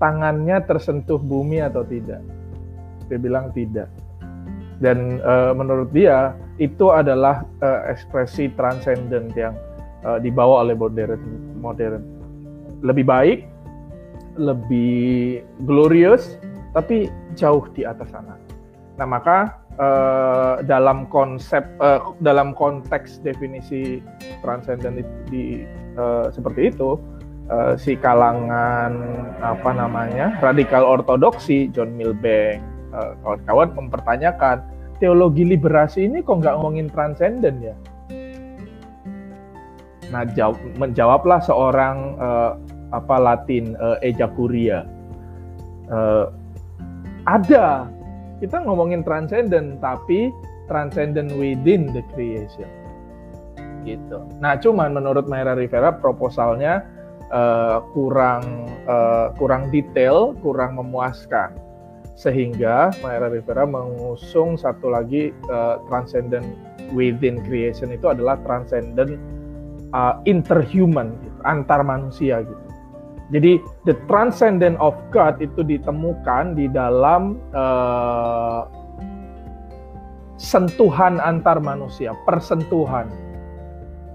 Tangannya 0.00 0.64
tersentuh 0.64 1.20
bumi 1.20 1.60
atau 1.60 1.84
tidak? 1.84 2.24
Dia 3.12 3.20
bilang 3.20 3.52
tidak. 3.52 3.92
Dan 4.80 5.20
uh, 5.20 5.52
menurut 5.52 5.92
dia 5.92 6.32
itu 6.56 6.88
adalah 6.88 7.44
uh, 7.60 7.84
ekspresi 7.92 8.48
transcendent 8.56 9.36
yang 9.36 9.52
uh, 10.08 10.16
dibawa 10.16 10.64
oleh 10.64 10.72
modern 10.72 11.20
modern 11.60 12.00
lebih 12.80 13.04
baik, 13.04 13.38
lebih 14.36 15.44
glorious, 15.64 16.40
tapi 16.72 17.12
jauh 17.36 17.64
di 17.74 17.84
atas 17.84 18.12
sana. 18.12 18.36
Nah, 19.00 19.06
maka 19.08 19.60
uh, 19.80 20.54
dalam 20.64 21.08
konsep 21.08 21.64
uh, 21.80 22.12
dalam 22.20 22.52
konteks 22.52 23.24
definisi 23.24 24.04
transenden 24.44 25.00
di, 25.00 25.04
di 25.32 25.44
uh, 25.96 26.28
seperti 26.28 26.72
itu 26.72 27.00
uh, 27.48 27.74
si 27.80 27.96
kalangan 27.96 28.92
apa 29.40 29.70
namanya 29.72 30.36
radikal 30.44 30.84
ortodoksi 30.84 31.72
John 31.72 31.96
Milbank 31.96 32.60
uh, 32.92 33.16
kawan-kawan 33.24 33.72
mempertanyakan 33.76 34.64
teologi 35.00 35.48
liberasi 35.48 36.04
ini 36.04 36.20
kok 36.20 36.44
nggak 36.44 36.60
ngomongin 36.60 36.92
transenden 36.92 37.56
ya 37.64 37.76
nah 40.10 40.26
jawab, 40.26 40.58
menjawablah 40.74 41.38
seorang 41.38 42.18
uh, 42.18 42.58
apa 42.90 43.16
Latin 43.18 43.74
uh, 43.78 43.98
Eja 44.02 44.26
Curia 44.30 44.86
uh, 45.90 46.30
ada 47.26 47.86
kita 48.40 48.62
ngomongin 48.64 49.04
transcendent 49.04 49.78
tapi 49.84 50.32
transcendent 50.70 51.34
within 51.36 51.90
the 51.90 52.02
creation 52.14 52.68
gitu. 53.84 54.20
Nah, 54.40 54.60
cuman 54.60 54.92
menurut 54.92 55.24
Mayra 55.24 55.56
Rivera 55.56 55.92
proposalnya 55.92 56.84
uh, 57.32 57.80
kurang 57.96 58.68
uh, 58.84 59.32
kurang 59.36 59.72
detail, 59.72 60.36
kurang 60.44 60.76
memuaskan. 60.76 61.56
Sehingga 62.20 62.92
Mayra 63.00 63.32
Rivera 63.32 63.64
mengusung 63.64 64.60
satu 64.60 64.92
lagi 64.92 65.32
uh, 65.48 65.80
transcendent 65.88 66.44
within 66.92 67.40
creation 67.48 67.88
itu 67.88 68.12
adalah 68.12 68.36
transcendent 68.44 69.16
uh, 69.96 70.20
interhuman, 70.28 71.16
gitu, 71.24 71.38
antar 71.48 71.80
manusia 71.80 72.44
gitu. 72.44 72.69
Jadi 73.30 73.62
the 73.86 73.94
transcendent 74.10 74.74
of 74.82 74.98
God 75.14 75.38
itu 75.38 75.62
ditemukan 75.62 76.58
di 76.58 76.66
dalam 76.66 77.38
uh, 77.54 78.66
sentuhan 80.34 81.22
antar 81.22 81.62
manusia, 81.62 82.10
persentuhan 82.26 83.06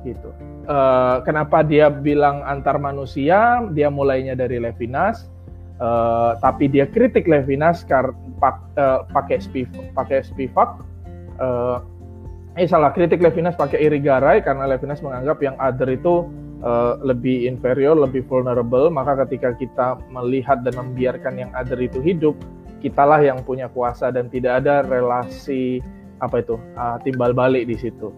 gitu. 0.03 0.35
Uh, 0.67 1.23
kenapa 1.23 1.63
dia 1.63 1.87
bilang 1.87 2.43
antar 2.43 2.75
manusia? 2.75 3.63
Dia 3.71 3.87
mulainya 3.87 4.35
dari 4.35 4.59
Levinas, 4.59 5.31
uh, 5.79 6.35
tapi 6.43 6.67
dia 6.67 6.83
kritik 6.83 7.23
Levinas 7.25 7.87
karena 7.87 8.13
pak, 8.35 8.75
pakai 9.15 9.39
Spivak, 9.39 9.95
pakai 9.95 10.27
Spivak. 10.27 10.83
Uh, 11.39 11.79
eh 12.55 12.67
salah 12.67 12.91
kritik 12.95 13.19
Levinas 13.19 13.55
pakai 13.55 13.83
Irigaray 13.83 14.39
karena 14.39 14.67
Levinas 14.67 15.03
menganggap 15.03 15.39
yang 15.43 15.55
other 15.59 15.91
itu 15.91 16.27
uh, 16.65 16.97
lebih 17.05 17.45
inferior, 17.47 17.93
lebih 17.95 18.25
vulnerable, 18.25 18.89
maka 18.89 19.23
ketika 19.23 19.53
kita 19.55 19.87
melihat 20.09 20.65
dan 20.65 20.75
membiarkan 20.75 21.37
yang 21.37 21.51
other 21.53 21.77
itu 21.77 22.01
hidup, 22.01 22.35
kitalah 22.81 23.21
yang 23.21 23.39
punya 23.45 23.69
kuasa 23.71 24.09
dan 24.09 24.27
tidak 24.27 24.65
ada 24.65 24.83
relasi 24.83 25.79
apa 26.19 26.41
itu 26.41 26.57
uh, 26.75 26.97
timbal 27.05 27.31
balik 27.31 27.69
di 27.69 27.77
situ. 27.77 28.11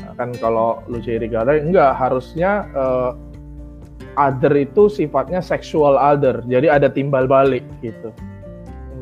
Nah, 0.00 0.16
kan 0.16 0.32
kalau 0.38 0.80
Lucia 0.88 1.20
Rigara 1.20 1.60
enggak 1.60 1.92
harusnya 1.98 2.64
uh, 2.72 3.12
other 4.16 4.54
itu 4.56 4.88
sifatnya 4.88 5.42
sexual 5.44 5.98
other, 5.98 6.40
jadi 6.46 6.80
ada 6.80 6.88
timbal 6.88 7.28
balik 7.28 7.66
gitu, 7.84 8.14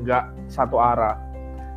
enggak 0.01 0.33
satu 0.49 0.81
arah. 0.81 1.17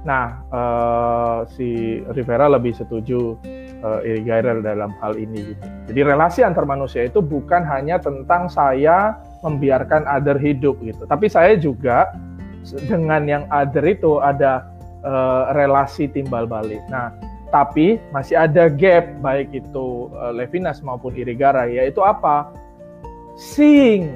Nah, 0.01 0.41
uh, 0.49 1.39
si 1.45 2.01
Rivera 2.17 2.49
lebih 2.49 2.73
setuju 2.73 3.37
uh, 3.83 4.61
dalam 4.61 4.91
hal 5.01 5.13
ini 5.17 5.53
gitu. 5.53 5.65
Jadi 5.91 5.99
relasi 6.05 6.39
antar 6.41 6.65
manusia 6.65 7.05
itu 7.05 7.19
bukan 7.19 7.65
hanya 7.65 7.97
tentang 7.97 8.47
saya 8.47 9.17
membiarkan 9.41 10.05
other 10.05 10.37
hidup 10.37 10.77
gitu, 10.85 11.03
tapi 11.09 11.25
saya 11.25 11.57
juga 11.57 12.13
dengan 12.85 13.25
yang 13.25 13.43
other 13.49 13.81
itu 13.89 14.21
ada 14.21 14.69
uh, 15.01 15.53
relasi 15.57 16.05
timbal 16.09 16.45
balik. 16.45 16.81
Nah, 16.93 17.09
tapi 17.49 17.97
masih 18.13 18.37
ada 18.37 18.69
gap 18.69 19.09
baik 19.19 19.49
itu 19.51 20.07
uh, 20.13 20.31
Levinas 20.31 20.79
maupun 20.85 21.17
Irigaray 21.17 21.81
yaitu 21.81 22.05
apa? 22.05 22.53
Seeing 23.33 24.13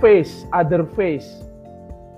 face, 0.00 0.48
other 0.56 0.88
face 0.96 1.49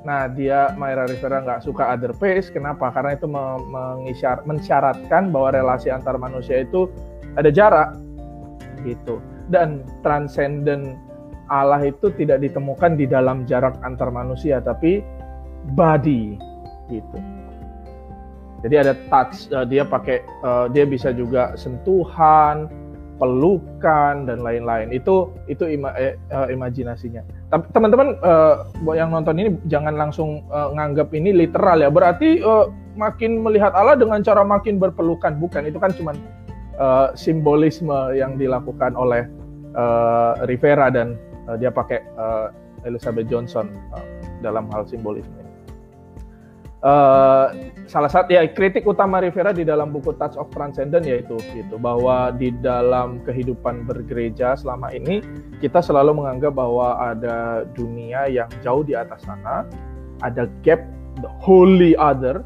Nah, 0.03 0.27
dia 0.27 0.75
Mayra 0.75 1.07
Rivera 1.07 1.43
nggak 1.47 1.63
suka 1.63 1.95
other 1.95 2.11
face. 2.19 2.51
Kenapa? 2.51 2.91
Karena 2.91 3.15
itu 3.15 3.31
mengisyar, 3.31 4.43
mensyaratkan 4.43 5.31
bahwa 5.31 5.55
relasi 5.55 5.95
antar 5.95 6.19
manusia 6.19 6.67
itu 6.67 6.91
ada 7.39 7.49
jarak, 7.55 7.95
gitu. 8.83 9.23
Dan 9.47 9.87
transcendent 10.03 10.99
Allah 11.47 11.87
itu 11.87 12.11
tidak 12.19 12.43
ditemukan 12.43 12.99
di 12.99 13.07
dalam 13.07 13.47
jarak 13.47 13.79
antar 13.87 14.11
manusia, 14.11 14.59
tapi 14.59 15.07
body, 15.79 16.35
gitu. 16.91 17.19
Jadi 18.63 18.75
ada 18.79 18.95
touch, 19.11 19.51
uh, 19.51 19.67
dia 19.67 19.83
pakai, 19.83 20.23
uh, 20.47 20.71
dia 20.71 20.87
bisa 20.87 21.11
juga 21.11 21.55
sentuhan, 21.59 22.71
pelukan 23.23 24.27
dan 24.27 24.43
lain-lain. 24.43 24.91
Itu 24.91 25.31
itu 25.47 25.67
ima, 25.67 25.95
eh, 25.95 26.19
imajinasinya. 26.51 27.23
Tapi 27.53 27.69
teman-teman 27.77 28.17
uh, 28.25 28.65
yang 28.97 29.13
nonton 29.13 29.37
ini 29.37 29.61
jangan 29.69 29.93
langsung 29.93 30.41
uh, 30.49 30.73
nganggap 30.73 31.13
ini 31.13 31.37
literal 31.37 31.85
ya. 31.85 31.93
Berarti 31.93 32.41
uh, 32.41 32.73
makin 32.97 33.45
melihat 33.45 33.77
Allah 33.77 33.93
dengan 33.93 34.25
cara 34.25 34.41
makin 34.41 34.81
berpelukan, 34.81 35.37
bukan? 35.37 35.69
Itu 35.69 35.77
kan 35.77 35.93
cuma 35.93 36.17
uh, 36.81 37.13
simbolisme 37.13 38.17
yang 38.17 38.41
dilakukan 38.41 38.97
oleh 38.97 39.29
uh, 39.77 40.41
Rivera 40.49 40.89
dan 40.89 41.21
uh, 41.45 41.61
dia 41.61 41.69
pakai 41.69 42.01
uh, 42.17 42.49
Elizabeth 42.89 43.29
Johnson 43.29 43.69
uh, 43.93 44.05
dalam 44.41 44.73
hal 44.73 44.89
simbolisme 44.89 45.42
uh, 46.83 47.47
salah 47.87 48.11
satu 48.11 48.35
ya 48.35 48.45
kritik 48.51 48.85
utama 48.85 49.23
Rivera 49.23 49.55
di 49.55 49.63
dalam 49.63 49.95
buku 49.95 50.15
Touch 50.19 50.37
of 50.37 50.51
Transcendent 50.53 51.07
yaitu 51.07 51.39
gitu 51.55 51.79
bahwa 51.79 52.35
di 52.35 52.53
dalam 52.61 53.23
kehidupan 53.25 53.87
bergereja 53.87 54.59
selama 54.59 54.91
ini 54.93 55.23
kita 55.63 55.81
selalu 55.81 56.23
menganggap 56.23 56.53
bahwa 56.53 56.99
ada 57.01 57.65
dunia 57.73 58.29
yang 58.29 58.51
jauh 58.61 58.83
di 58.83 58.99
atas 58.99 59.23
sana, 59.25 59.65
ada 60.21 60.51
gap 60.67 60.83
the 61.23 61.31
holy 61.41 61.95
other 61.97 62.43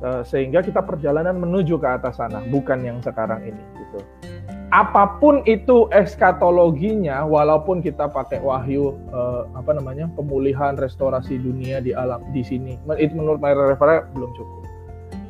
uh, 0.00 0.24
sehingga 0.24 0.64
kita 0.64 0.80
perjalanan 0.80 1.36
menuju 1.36 1.76
ke 1.76 1.88
atas 1.88 2.18
sana, 2.18 2.40
bukan 2.48 2.82
yang 2.82 2.98
sekarang 3.04 3.44
ini 3.44 3.62
gitu 3.78 4.00
apa 4.74 5.22
pun 5.22 5.46
itu 5.46 5.86
eskatologinya 5.94 7.22
walaupun 7.22 7.78
kita 7.78 8.10
pakai 8.10 8.42
wahyu 8.42 8.98
uh, 9.14 9.46
apa 9.54 9.70
namanya 9.70 10.10
pemulihan 10.18 10.74
restorasi 10.74 11.38
dunia 11.38 11.78
di 11.78 11.94
alam 11.94 12.18
di 12.34 12.42
sini 12.42 12.74
itu 12.98 13.14
menurut 13.14 13.38
Myra 13.38 13.70
Rivera 13.70 14.02
belum 14.10 14.34
cukup. 14.34 14.62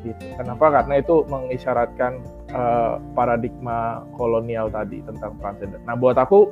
Gitu. 0.01 0.21
Kenapa? 0.37 0.81
Karena 0.81 1.01
itu 1.01 1.25
mengisyaratkan 1.29 2.25
uh, 2.55 2.97
paradigma 3.13 4.01
kolonial 4.15 4.71
tadi 4.71 5.03
tentang 5.03 5.35
transcendent 5.37 5.83
nah 5.83 5.93
buat 5.93 6.15
aku 6.15 6.49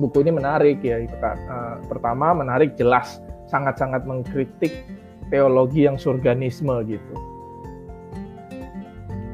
buku 0.00 0.24
ini 0.26 0.32
menarik 0.34 0.80
ya 0.82 1.04
uh, 1.04 1.78
pertama 1.86 2.32
menarik 2.36 2.74
jelas 2.74 3.20
sangat-sangat 3.52 4.02
mengkritik 4.08 4.72
teologi 5.30 5.86
yang 5.86 6.00
surganisme 6.00 6.74
gitu 6.88 7.14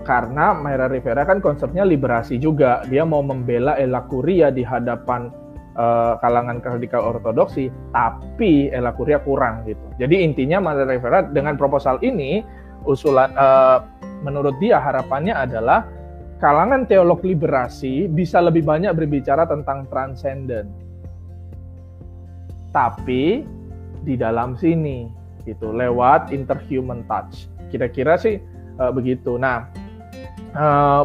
karena 0.03 0.53
Mayra 0.55 0.91
Rivera 0.91 1.23
kan 1.23 1.39
konsepnya 1.39 1.87
liberasi 1.87 2.37
juga. 2.39 2.83
Dia 2.91 3.07
mau 3.07 3.23
membela 3.23 3.79
Ella 3.79 4.05
Curia 4.07 4.51
di 4.51 4.66
hadapan 4.66 5.31
uh, 5.79 6.19
kalangan 6.20 6.61
radikal 6.61 7.16
ortodoksi, 7.16 7.70
tapi 7.95 8.69
Ella 8.70 8.93
Curia 8.93 9.23
kurang 9.23 9.65
gitu. 9.65 9.83
Jadi 9.97 10.27
intinya 10.27 10.59
Mayra 10.61 10.85
Rivera 10.85 11.24
dengan 11.24 11.57
proposal 11.57 12.03
ini 12.03 12.43
usulan 12.85 13.31
uh, 13.39 13.87
menurut 14.27 14.59
dia 14.59 14.83
harapannya 14.83 15.35
adalah 15.35 15.87
kalangan 16.43 16.87
teolog 16.91 17.23
liberasi 17.23 18.11
bisa 18.11 18.43
lebih 18.43 18.66
banyak 18.66 18.91
berbicara 18.95 19.47
tentang 19.47 19.87
transcendent. 19.87 20.69
Tapi 22.74 23.45
di 24.03 24.15
dalam 24.19 24.59
sini 24.59 25.07
gitu 25.47 25.70
lewat 25.70 26.35
interhuman 26.35 27.07
touch. 27.07 27.47
Kira-kira 27.70 28.19
sih 28.19 28.43
uh, 28.79 28.91
begitu. 28.91 29.39
Nah, 29.39 29.70
uh, 30.57 31.05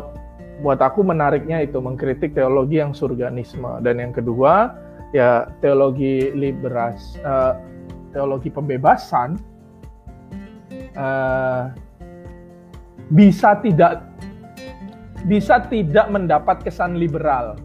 buat 0.61 0.81
aku 0.81 1.05
menariknya 1.05 1.61
itu 1.61 1.77
mengkritik 1.77 2.33
teologi 2.33 2.81
yang 2.81 2.93
surganisme. 2.95 3.81
Dan 3.85 4.01
yang 4.01 4.13
kedua 4.13 4.73
ya 5.15 5.47
teologi 5.63 6.33
liberas 6.35 7.15
uh, 7.23 7.55
teologi 8.11 8.49
pembebasan 8.51 9.37
uh, 10.97 11.71
bisa 13.13 13.55
tidak 13.63 14.03
bisa 15.29 15.61
tidak 15.69 16.07
mendapat 16.09 16.63
kesan 16.65 16.97
liberal. 16.97 17.59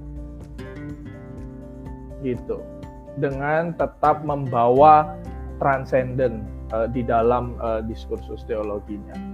Gitu. 2.22 2.62
Dengan 3.18 3.74
tetap 3.76 4.24
membawa 4.24 5.18
transcendent 5.60 6.46
uh, 6.72 6.88
di 6.88 7.04
dalam 7.04 7.58
uh, 7.60 7.82
diskursus 7.84 8.46
teologinya. 8.48 9.31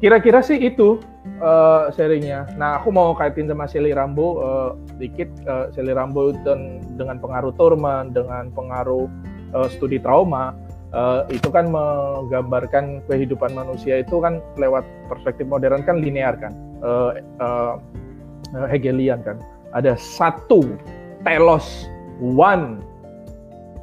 Kira-kira 0.00 0.40
sih 0.40 0.56
itu 0.56 0.96
uh, 1.44 1.92
serinya. 1.92 2.48
Nah, 2.56 2.80
aku 2.80 2.88
mau 2.88 3.12
kaitin 3.12 3.44
sama 3.44 3.68
Shelly 3.68 3.92
Rambo 3.92 4.40
uh, 4.40 4.70
dikit. 4.96 5.28
Uh, 5.44 5.68
Shelly 5.76 5.92
Rambo 5.92 6.32
dan 6.40 6.80
dengan 6.96 7.20
pengaruh 7.20 7.52
Thurman, 7.60 8.16
dengan 8.16 8.48
pengaruh 8.56 9.04
uh, 9.52 9.68
studi 9.68 10.00
trauma, 10.00 10.56
uh, 10.94 11.26
itu 11.30 11.48
kan 11.50 11.70
menggambarkan 11.70 13.02
kehidupan 13.06 13.54
manusia 13.54 14.02
itu 14.02 14.18
kan 14.22 14.42
lewat 14.58 14.82
perspektif 15.10 15.46
modern 15.46 15.82
kan 15.86 15.98
linear 16.02 16.34
kan 16.38 16.52
uh, 16.82 17.18
uh, 17.42 17.74
Hegelian 18.70 19.22
kan 19.22 19.38
ada 19.74 19.94
satu 19.94 20.66
telos 21.22 21.86
one 22.18 22.82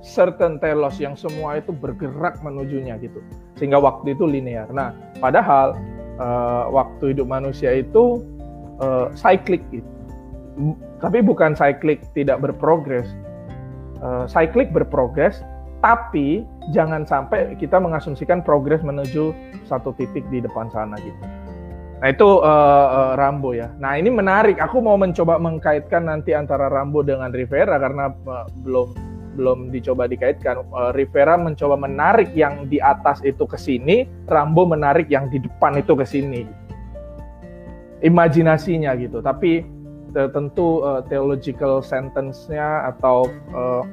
certain 0.04 0.60
telos 0.60 1.00
yang 1.00 1.16
semua 1.20 1.60
itu 1.60 1.72
bergerak 1.76 2.40
menujunya 2.44 2.96
gitu 3.00 3.20
sehingga 3.60 3.80
waktu 3.80 4.16
itu 4.16 4.28
linear 4.28 4.68
nah 4.72 4.92
padahal 5.20 5.76
uh, 6.18 6.70
waktu 6.70 7.16
hidup 7.16 7.28
manusia 7.30 7.82
itu 7.82 8.22
uh, 8.82 9.10
cyclic 9.14 9.64
gitu 9.74 9.88
tapi 10.98 11.22
bukan 11.22 11.54
cyclic 11.54 12.02
tidak 12.18 12.42
berprogres 12.42 13.06
uh, 14.02 14.26
cyclic 14.26 14.74
berprogres 14.74 15.42
tapi 15.82 16.42
jangan 16.74 17.06
sampai 17.06 17.54
kita 17.62 17.78
mengasumsikan 17.78 18.42
progres 18.42 18.82
menuju 18.82 19.32
satu 19.70 19.94
titik 19.94 20.26
di 20.34 20.42
depan 20.42 20.68
sana 20.74 20.98
gitu. 20.98 21.22
Nah 21.98 22.08
itu 22.14 22.30
uh, 22.42 22.88
uh, 22.94 23.12
Rambo 23.18 23.58
ya. 23.58 23.74
Nah 23.82 23.98
ini 23.98 24.10
menarik. 24.14 24.62
Aku 24.62 24.82
mau 24.82 24.98
mencoba 24.98 25.42
mengkaitkan 25.42 26.06
nanti 26.06 26.34
antara 26.34 26.70
Rambo 26.70 27.02
dengan 27.02 27.34
Rivera 27.34 27.78
karena 27.82 28.14
uh, 28.14 28.46
belum 28.62 28.94
belum 29.38 29.70
dicoba 29.70 30.10
dikaitkan. 30.10 30.66
Uh, 30.74 30.90
Rivera 30.98 31.38
mencoba 31.38 31.78
menarik 31.78 32.34
yang 32.34 32.66
di 32.66 32.82
atas 32.82 33.22
itu 33.22 33.46
ke 33.46 33.56
sini, 33.56 34.10
Rambo 34.26 34.66
menarik 34.66 35.06
yang 35.14 35.30
di 35.30 35.38
depan 35.38 35.78
itu 35.78 35.94
ke 35.94 36.04
sini. 36.04 36.50
Imajinasinya 38.02 38.98
gitu. 38.98 39.22
Tapi 39.22 39.78
tentu 40.34 40.82
uh, 40.82 41.06
theological 41.06 41.86
sentence-nya 41.86 42.90
atau 42.90 43.30
uh, 43.54 43.86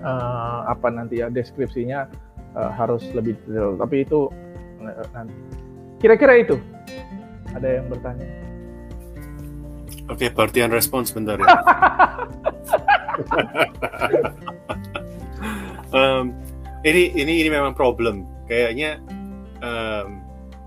uh, 0.00 0.60
apa 0.68 0.88
nanti 0.88 1.20
ya 1.20 1.28
deskripsinya 1.28 2.08
uh, 2.56 2.70
harus 2.72 3.04
lebih 3.12 3.36
detail. 3.44 3.76
Tapi 3.76 4.08
itu 4.08 4.32
uh, 4.80 5.06
nanti. 5.12 5.36
Kira-kira 6.00 6.40
itu. 6.40 6.56
Ada 7.52 7.80
yang 7.80 7.86
bertanya? 7.92 8.43
Oke, 10.04 10.28
partian 10.28 10.68
respons 10.68 11.08
sebentar 11.10 11.40
ya. 11.40 11.48
um, 15.96 16.34
ini 16.84 17.16
ini 17.16 17.40
ini 17.40 17.48
memang 17.48 17.72
problem. 17.72 18.28
Kayaknya 18.44 19.00
um, 19.64 20.20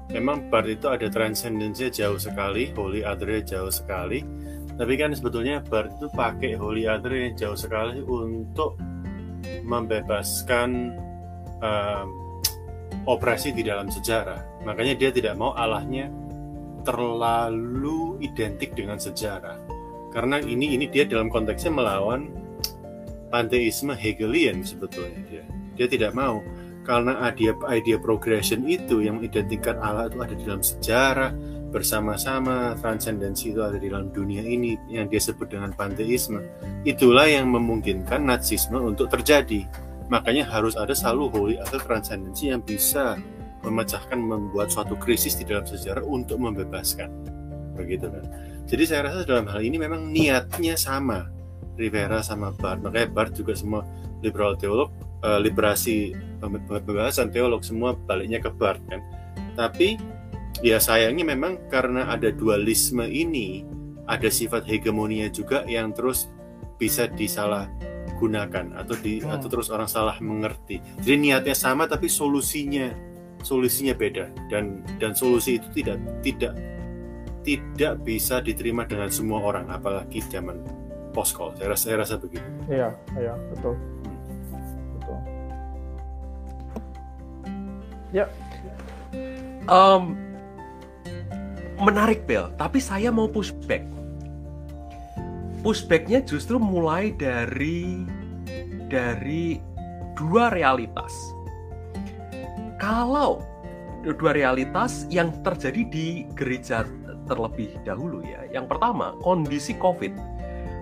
memang 0.10 0.50
Bart 0.50 0.66
itu 0.66 0.90
ada 0.90 1.06
transcendensinya 1.06 1.94
jauh 1.94 2.18
sekali, 2.18 2.74
Holy 2.74 3.06
Other 3.06 3.38
jauh 3.46 3.70
sekali. 3.70 4.26
Tapi 4.78 4.94
kan 4.98 5.14
sebetulnya 5.14 5.62
Bart 5.62 5.94
itu 5.94 6.10
pakai 6.14 6.58
Holy 6.58 6.90
Other 6.90 7.14
yang 7.14 7.38
jauh 7.38 7.58
sekali 7.58 8.02
untuk 8.02 8.82
membebaskan 9.62 10.98
um, 11.62 12.08
operasi 13.06 13.54
di 13.54 13.62
dalam 13.62 13.88
sejarah. 13.88 14.66
Makanya 14.66 14.98
dia 14.98 15.10
tidak 15.14 15.38
mau 15.38 15.54
Allahnya 15.54 16.10
terlalu 16.88 18.16
identik 18.24 18.72
dengan 18.72 18.96
sejarah. 18.96 19.60
Karena 20.16 20.40
ini 20.40 20.80
ini 20.80 20.88
dia 20.88 21.04
dalam 21.04 21.28
konteksnya 21.28 21.76
melawan 21.76 22.32
panteisme 23.28 23.92
Hegelian 23.92 24.64
sebetulnya 24.64 25.20
dia. 25.28 25.44
Dia 25.76 25.92
tidak 25.92 26.16
mau 26.16 26.40
karena 26.88 27.20
idea 27.28 27.52
idea 27.76 28.00
progression 28.00 28.64
itu 28.64 29.04
yang 29.04 29.20
mengidentikan 29.20 29.76
Allah 29.84 30.08
itu 30.08 30.18
ada 30.24 30.32
di 30.40 30.44
dalam 30.48 30.64
sejarah 30.64 31.32
bersama-sama 31.68 32.80
transendensi 32.80 33.52
itu 33.52 33.60
ada 33.60 33.76
di 33.76 33.92
dalam 33.92 34.08
dunia 34.16 34.40
ini 34.40 34.80
yang 34.88 35.12
dia 35.12 35.20
sebut 35.20 35.52
dengan 35.52 35.76
panteisme 35.76 36.40
itulah 36.88 37.28
yang 37.28 37.52
memungkinkan 37.52 38.24
Nazisme 38.24 38.80
untuk 38.80 39.12
terjadi 39.12 39.68
makanya 40.08 40.48
harus 40.48 40.80
ada 40.80 40.96
selalu 40.96 41.28
holy 41.36 41.56
atau 41.60 41.76
transendensi 41.84 42.48
yang 42.48 42.64
bisa 42.64 43.20
memecahkan 43.64 44.18
membuat 44.18 44.70
suatu 44.70 44.94
krisis 44.98 45.38
di 45.38 45.46
dalam 45.48 45.66
sejarah 45.66 46.04
untuk 46.06 46.38
membebaskan. 46.42 47.10
Begitu 47.78 48.10
kan? 48.10 48.26
Jadi 48.68 48.84
saya 48.84 49.08
rasa 49.08 49.24
dalam 49.24 49.48
hal 49.48 49.62
ini 49.64 49.78
memang 49.80 50.10
niatnya 50.12 50.76
sama. 50.76 51.30
Rivera 51.78 52.26
sama 52.26 52.50
Barth 52.58 52.82
makanya 52.82 53.06
Barth 53.06 53.38
juga 53.38 53.54
semua 53.54 53.86
liberal 54.26 54.58
teolog 54.58 54.90
uh, 55.22 55.38
liberasi 55.38 56.10
pembebasan 56.42 57.30
teolog 57.30 57.62
semua 57.62 57.94
baliknya 57.94 58.42
ke 58.42 58.50
Barth 58.50 58.82
kan? 58.90 59.02
Tapi 59.54 59.98
ya 60.66 60.82
sayangnya 60.82 61.22
memang 61.22 61.70
karena 61.70 62.10
ada 62.10 62.34
dualisme 62.34 63.06
ini 63.06 63.62
ada 64.10 64.26
sifat 64.32 64.66
hegemonia 64.66 65.30
juga 65.30 65.62
yang 65.70 65.94
terus 65.94 66.32
bisa 66.82 67.06
disalah 67.10 67.70
gunakan 68.18 68.74
atau 68.74 68.96
di 68.98 69.22
hmm. 69.22 69.30
atau 69.38 69.48
terus 69.48 69.70
orang 69.70 69.86
salah 69.86 70.18
mengerti. 70.18 70.82
Jadi 71.02 71.30
niatnya 71.30 71.54
sama 71.54 71.86
tapi 71.86 72.10
solusinya 72.10 72.90
solusinya 73.44 73.94
beda. 73.98 74.30
Dan 74.50 74.86
dan 75.02 75.14
solusi 75.14 75.58
itu 75.62 75.68
tidak 75.76 75.98
tidak 76.22 76.54
tidak 77.48 78.04
bisa 78.04 78.44
diterima 78.44 78.84
dengan 78.84 79.08
semua 79.08 79.40
orang 79.40 79.72
apalagi 79.72 80.20
zaman 80.20 80.60
post 81.16 81.32
call 81.32 81.56
saya 81.56 81.72
rasa 81.72 81.84
saya 81.88 81.98
rasa 82.04 82.16
begitu. 82.20 82.44
Iya 82.68 82.92
iya 83.16 83.34
betul. 83.56 83.74
Betul. 85.00 85.20
Ya. 88.12 88.26
Um, 89.68 90.16
menarik 91.80 92.24
Bel, 92.28 92.52
tapi 92.60 92.80
saya 92.84 93.12
mau 93.12 93.32
pushback. 93.32 93.84
Pushbacknya 95.64 96.24
justru 96.24 96.56
mulai 96.60 97.12
dari 97.16 98.08
dari 98.88 99.60
dua 100.16 100.52
realitas. 100.52 101.12
Kalau 102.78 103.42
dua 104.06 104.32
realitas 104.32 105.10
yang 105.10 105.34
terjadi 105.44 105.82
di 105.90 106.08
gereja 106.38 106.86
terlebih 107.28 107.76
dahulu 107.84 108.24
ya. 108.24 108.48
Yang 108.50 108.72
pertama, 108.72 109.14
kondisi 109.20 109.76
COVID. 109.76 110.16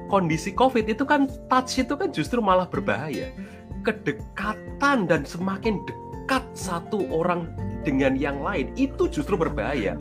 Kondisi 0.05 0.53
COVID 0.53 0.85
itu 0.85 1.01
kan 1.03 1.26
touch 1.49 1.81
itu 1.81 1.97
kan 1.97 2.13
justru 2.13 2.38
malah 2.39 2.69
berbahaya. 2.69 3.34
Kedekatan 3.81 5.09
dan 5.09 5.26
semakin 5.26 5.81
dekat 5.89 6.45
satu 6.53 7.09
orang 7.09 7.49
dengan 7.81 8.13
yang 8.13 8.41
lain 8.41 8.73
itu 8.77 9.09
justru 9.09 9.34
berbahaya 9.34 9.97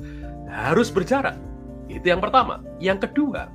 harus 0.48 0.92
berjarak. 0.92 1.36
Itu 1.88 2.04
yang 2.12 2.20
pertama. 2.20 2.60
Yang 2.80 3.08
kedua, 3.08 3.48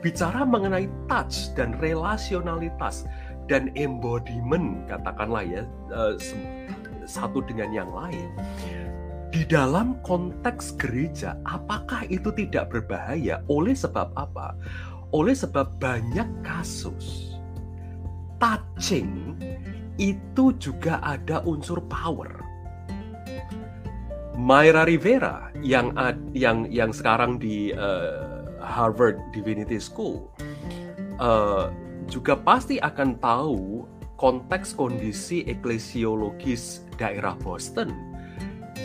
bicara 0.00 0.44
mengenai 0.48 0.88
touch 1.08 1.52
dan 1.56 1.76
relasionalitas 1.80 3.04
dan 3.46 3.70
embodiment 3.78 4.88
katakanlah 4.90 5.44
ya 5.46 5.62
eh, 5.92 6.14
satu 7.06 7.42
dengan 7.42 7.72
yang 7.72 7.90
lain. 7.90 8.30
Di 9.30 9.42
dalam 9.46 9.98
konteks 10.06 10.78
gereja, 10.78 11.38
apakah 11.44 12.06
itu 12.06 12.30
tidak 12.34 12.70
berbahaya? 12.72 13.42
Oleh 13.50 13.74
sebab 13.74 14.14
apa? 14.14 14.54
Oleh 15.14 15.34
sebab 15.34 15.78
banyak 15.78 16.26
kasus 16.44 17.36
touching 18.36 19.36
itu 19.96 20.52
juga 20.60 21.00
ada 21.00 21.40
unsur 21.48 21.80
power 21.88 22.44
Myra 24.36 24.84
Rivera 24.84 25.48
yang 25.64 25.96
yang 26.36 26.68
yang 26.68 26.92
sekarang 26.92 27.40
di 27.40 27.72
uh, 27.72 28.44
Harvard 28.60 29.16
Divinity 29.32 29.80
School 29.80 30.28
uh, 31.16 31.72
juga 32.04 32.36
pasti 32.36 32.76
akan 32.76 33.16
tahu 33.16 33.88
konteks 34.16 34.76
kondisi 34.76 35.44
eklesiologis 35.48 36.84
daerah 36.96 37.36
Boston 37.40 37.92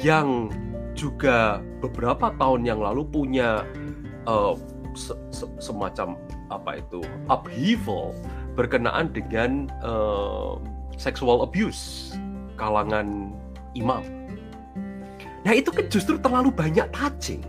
yang 0.04 0.52
juga 0.96 1.64
beberapa 1.80 2.36
tahun 2.36 2.68
yang 2.68 2.84
lalu 2.84 3.08
punya 3.08 3.64
uh, 4.28 4.56
se 4.92 5.16
se 5.32 5.48
semacam 5.64 6.20
apa 6.52 6.84
itu 6.84 7.00
upheaval 7.32 8.12
berkenaan 8.60 9.08
dengan 9.16 9.72
uh, 9.80 10.60
sexual 11.00 11.48
abuse 11.48 12.12
kalangan 12.60 13.32
imam 13.72 14.04
Nah 15.42 15.54
itu 15.58 15.74
kan 15.74 15.86
justru 15.90 16.22
terlalu 16.22 16.54
banyak 16.54 16.86
touching. 16.94 17.42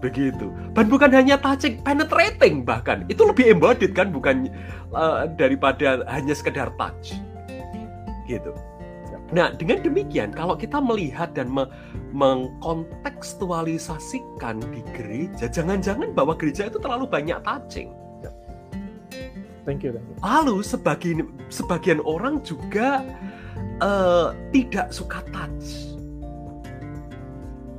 Begitu. 0.00 0.48
Dan 0.72 0.88
bukan 0.88 1.12
hanya 1.12 1.36
touching, 1.36 1.84
penetrating 1.84 2.64
bahkan. 2.64 3.04
Itu 3.12 3.28
lebih 3.28 3.52
embodied 3.52 3.92
kan, 3.92 4.08
bukan 4.12 4.48
uh, 4.96 5.28
daripada 5.36 6.00
hanya 6.08 6.32
sekedar 6.32 6.72
touch. 6.80 7.20
Gitu. 8.24 8.56
Nah, 9.30 9.54
dengan 9.54 9.78
demikian, 9.84 10.34
kalau 10.34 10.58
kita 10.58 10.82
melihat 10.82 11.30
dan 11.38 11.46
me 11.46 11.62
mengkontekstualisasikan 12.10 14.58
di 14.74 14.82
gereja, 14.90 15.46
jangan-jangan 15.46 16.10
bahwa 16.10 16.34
gereja 16.34 16.66
itu 16.66 16.82
terlalu 16.82 17.06
banyak 17.06 17.38
touching. 17.46 17.94
Thank 19.62 19.86
you, 19.86 19.94
thank 19.94 20.02
you. 20.02 20.18
Lalu 20.24 20.64
sebagian 20.66 21.30
sebagian 21.46 22.02
orang 22.02 22.42
juga 22.42 23.06
uh, 23.78 24.34
tidak 24.50 24.90
suka 24.90 25.22
touch 25.30 25.94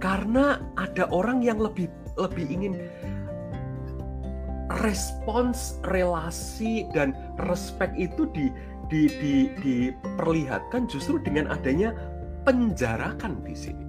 karena 0.02 0.58
ada 0.80 1.06
orang 1.14 1.46
yang 1.46 1.62
lebih 1.62 1.86
lebih 2.22 2.46
ingin 2.48 2.74
respons 4.80 5.82
relasi 5.92 6.88
dan 6.96 7.12
respect 7.50 7.92
itu 8.00 8.30
di 8.32 8.48
di, 8.92 9.08
di, 9.08 9.36
diperlihatkan 9.64 10.88
justru 10.92 11.16
dengan 11.24 11.48
adanya 11.48 11.96
penjarakan 12.44 13.40
di 13.48 13.56
sini. 13.56 13.86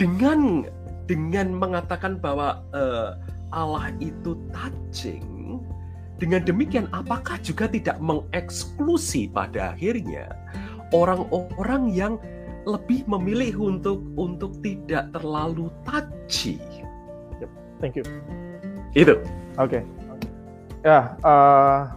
Dengan 0.00 0.64
dengan 1.04 1.52
mengatakan 1.56 2.16
bahwa 2.20 2.64
uh, 2.72 3.16
Allah 3.52 3.92
itu 4.00 4.36
touching, 4.52 5.60
dengan 6.16 6.44
demikian 6.44 6.88
apakah 6.96 7.36
juga 7.44 7.68
tidak 7.68 7.96
mengeksklusi 8.00 9.28
pada 9.28 9.76
akhirnya 9.76 10.32
orang-orang 10.92 11.92
yang 11.92 12.14
lebih 12.64 13.04
memilih 13.08 13.56
untuk 13.76 14.00
untuk 14.16 14.56
tidak 14.64 15.12
terlalu 15.12 15.72
touchy? 15.84 16.60
Thank 17.78 17.98
you. 17.98 18.04
Itu. 18.94 19.18
Oke. 19.58 19.80
Okay. 19.80 19.82
Ya, 20.86 21.18
uh, 21.26 21.90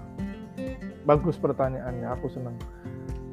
bagus 1.05 1.37
pertanyaannya. 1.37 2.07
Aku 2.17 2.29
senang. 2.29 2.57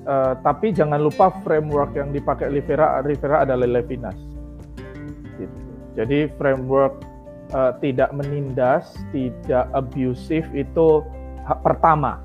Uh, 0.08 0.32
tapi 0.40 0.72
jangan 0.72 1.00
lupa 1.04 1.28
framework 1.44 1.92
yang 1.92 2.12
dipakai 2.12 2.48
Rivera, 2.48 3.04
Rivera 3.04 3.44
adalah 3.44 3.68
Levinas. 3.68 4.16
Gitu. 5.36 5.58
Jadi 5.96 6.32
framework 6.40 7.04
uh, 7.52 7.76
tidak 7.80 8.12
menindas, 8.16 8.96
tidak 9.12 9.68
abusive 9.76 10.48
itu 10.56 11.04
pertama. 11.60 12.20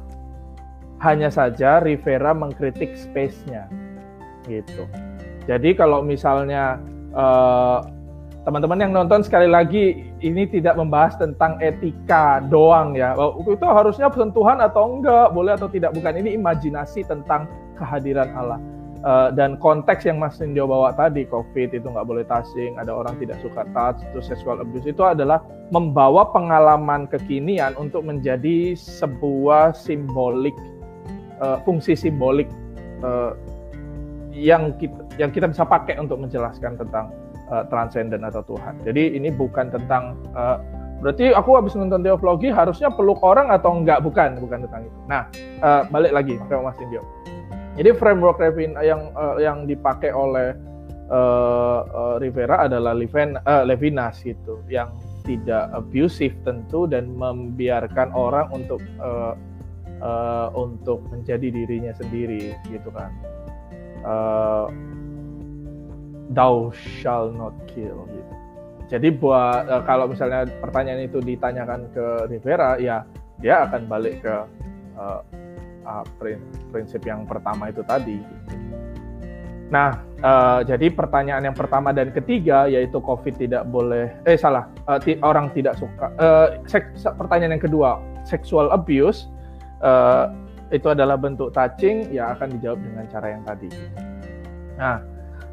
Hanya 1.04 1.28
saja 1.28 1.84
Rivera 1.84 2.32
mengkritik 2.32 2.96
space-nya, 2.96 3.68
gitu. 4.48 4.88
Jadi 5.44 5.76
kalau 5.76 6.00
misalnya 6.00 6.80
uh, 7.12 7.84
teman-teman 8.44 8.80
yang 8.80 8.92
nonton 8.92 9.24
sekali 9.24 9.48
lagi 9.48 10.12
ini 10.20 10.44
tidak 10.52 10.76
membahas 10.76 11.16
tentang 11.16 11.56
etika 11.64 12.44
doang 12.52 12.92
ya. 12.96 13.16
Itu 13.48 13.64
harusnya 13.64 14.12
sentuhan 14.12 14.60
atau 14.60 15.00
enggak, 15.00 15.32
boleh 15.32 15.56
atau 15.56 15.72
tidak 15.72 15.96
bukan. 15.96 16.20
Ini 16.20 16.36
imajinasi 16.36 17.08
tentang 17.08 17.48
kehadiran 17.80 18.30
Allah. 18.36 18.60
Uh, 19.04 19.28
dan 19.36 19.60
konteks 19.60 20.08
yang 20.08 20.16
Mas 20.16 20.40
Nindyo 20.40 20.64
bawa 20.64 20.96
tadi, 20.96 21.28
COVID 21.28 21.76
itu 21.76 21.84
nggak 21.84 22.08
boleh 22.08 22.24
touching, 22.24 22.80
ada 22.80 22.96
orang 22.96 23.20
tidak 23.20 23.36
suka 23.44 23.68
touch, 23.76 24.00
itu 24.00 24.24
sexual 24.24 24.64
abuse 24.64 24.88
itu 24.88 25.04
adalah 25.04 25.44
membawa 25.76 26.32
pengalaman 26.32 27.04
kekinian 27.12 27.76
untuk 27.76 28.08
menjadi 28.08 28.80
sebuah 28.80 29.76
simbolik, 29.76 30.56
uh, 31.44 31.60
fungsi 31.68 32.00
simbolik 32.00 32.48
uh, 33.04 33.36
yang 34.32 34.72
kita 34.80 35.04
yang 35.20 35.36
kita 35.36 35.52
bisa 35.52 35.68
pakai 35.68 36.00
untuk 36.00 36.24
menjelaskan 36.24 36.80
tentang 36.80 37.12
uh, 37.50 37.64
transenden 37.68 38.24
atau 38.24 38.46
Tuhan. 38.46 38.80
Jadi 38.86 39.18
ini 39.18 39.34
bukan 39.34 39.74
tentang 39.74 40.20
uh, 40.36 40.60
berarti 41.04 41.36
aku 41.36 41.60
habis 41.60 41.76
nonton 41.76 42.00
teologi 42.00 42.48
harusnya 42.48 42.88
peluk 42.88 43.20
orang 43.24 43.52
atau 43.52 43.76
enggak 43.76 44.00
bukan 44.00 44.40
bukan 44.40 44.64
tentang 44.64 44.88
itu. 44.88 45.00
Nah 45.08 45.28
uh, 45.60 45.84
balik 45.92 46.16
lagi 46.16 46.40
ke 46.40 46.56
Mas 46.56 46.80
Indio. 46.80 47.04
Jadi 47.74 47.90
framework 47.98 48.38
Levin 48.38 48.78
yang 48.86 49.10
uh, 49.18 49.42
yang 49.42 49.66
dipakai 49.66 50.14
oleh 50.14 50.54
uh, 51.10 51.80
uh, 51.84 52.16
Rivera 52.22 52.70
adalah 52.70 52.94
Levin, 52.94 53.34
uh, 53.34 53.66
Levinas 53.66 54.22
gitu, 54.22 54.62
yang 54.70 54.94
tidak 55.26 55.72
abusive 55.74 56.36
tentu 56.44 56.86
dan 56.86 57.10
membiarkan 57.16 58.14
orang 58.14 58.46
untuk 58.54 58.78
uh, 59.02 59.34
uh, 60.04 60.54
untuk 60.54 61.02
menjadi 61.10 61.50
dirinya 61.50 61.96
sendiri 61.98 62.54
gitu 62.70 62.94
kan. 62.94 63.10
Uh, 64.04 64.68
thou 66.32 66.72
shall 66.72 67.34
not 67.34 67.52
kill 67.68 68.08
gitu. 68.08 68.34
Jadi 68.88 69.10
buat 69.16 69.68
uh, 69.68 69.84
kalau 69.84 70.08
misalnya 70.08 70.48
pertanyaan 70.62 71.08
itu 71.08 71.20
ditanyakan 71.20 71.90
ke 71.92 72.06
Rivera 72.30 72.78
ya 72.80 73.04
dia 73.42 73.68
akan 73.68 73.90
balik 73.90 74.24
ke 74.24 74.36
uh, 74.96 75.20
uh, 75.84 76.06
prinsip 76.72 77.04
yang 77.04 77.28
pertama 77.28 77.68
itu 77.74 77.84
tadi. 77.84 78.22
Gitu. 78.22 78.56
Nah, 79.74 80.06
uh, 80.22 80.62
jadi 80.62 80.94
pertanyaan 80.94 81.50
yang 81.50 81.58
pertama 81.58 81.90
dan 81.90 82.14
ketiga 82.14 82.70
yaitu 82.70 83.02
COVID 83.02 83.42
tidak 83.42 83.66
boleh, 83.74 84.14
eh 84.30 84.38
salah, 84.38 84.70
uh, 84.86 85.02
orang 85.26 85.50
tidak 85.58 85.74
suka. 85.82 86.14
Uh, 86.22 86.62
sek, 86.70 86.94
pertanyaan 87.18 87.58
yang 87.58 87.64
kedua, 87.66 87.98
sexual 88.22 88.70
abuse 88.70 89.26
uh, 89.82 90.30
itu 90.70 90.94
adalah 90.94 91.18
bentuk 91.18 91.50
touching, 91.58 92.06
ya 92.14 92.38
akan 92.38 92.54
dijawab 92.54 92.86
dengan 92.86 93.06
cara 93.10 93.28
yang 93.34 93.42
tadi. 93.42 93.70
Nah, 94.78 95.02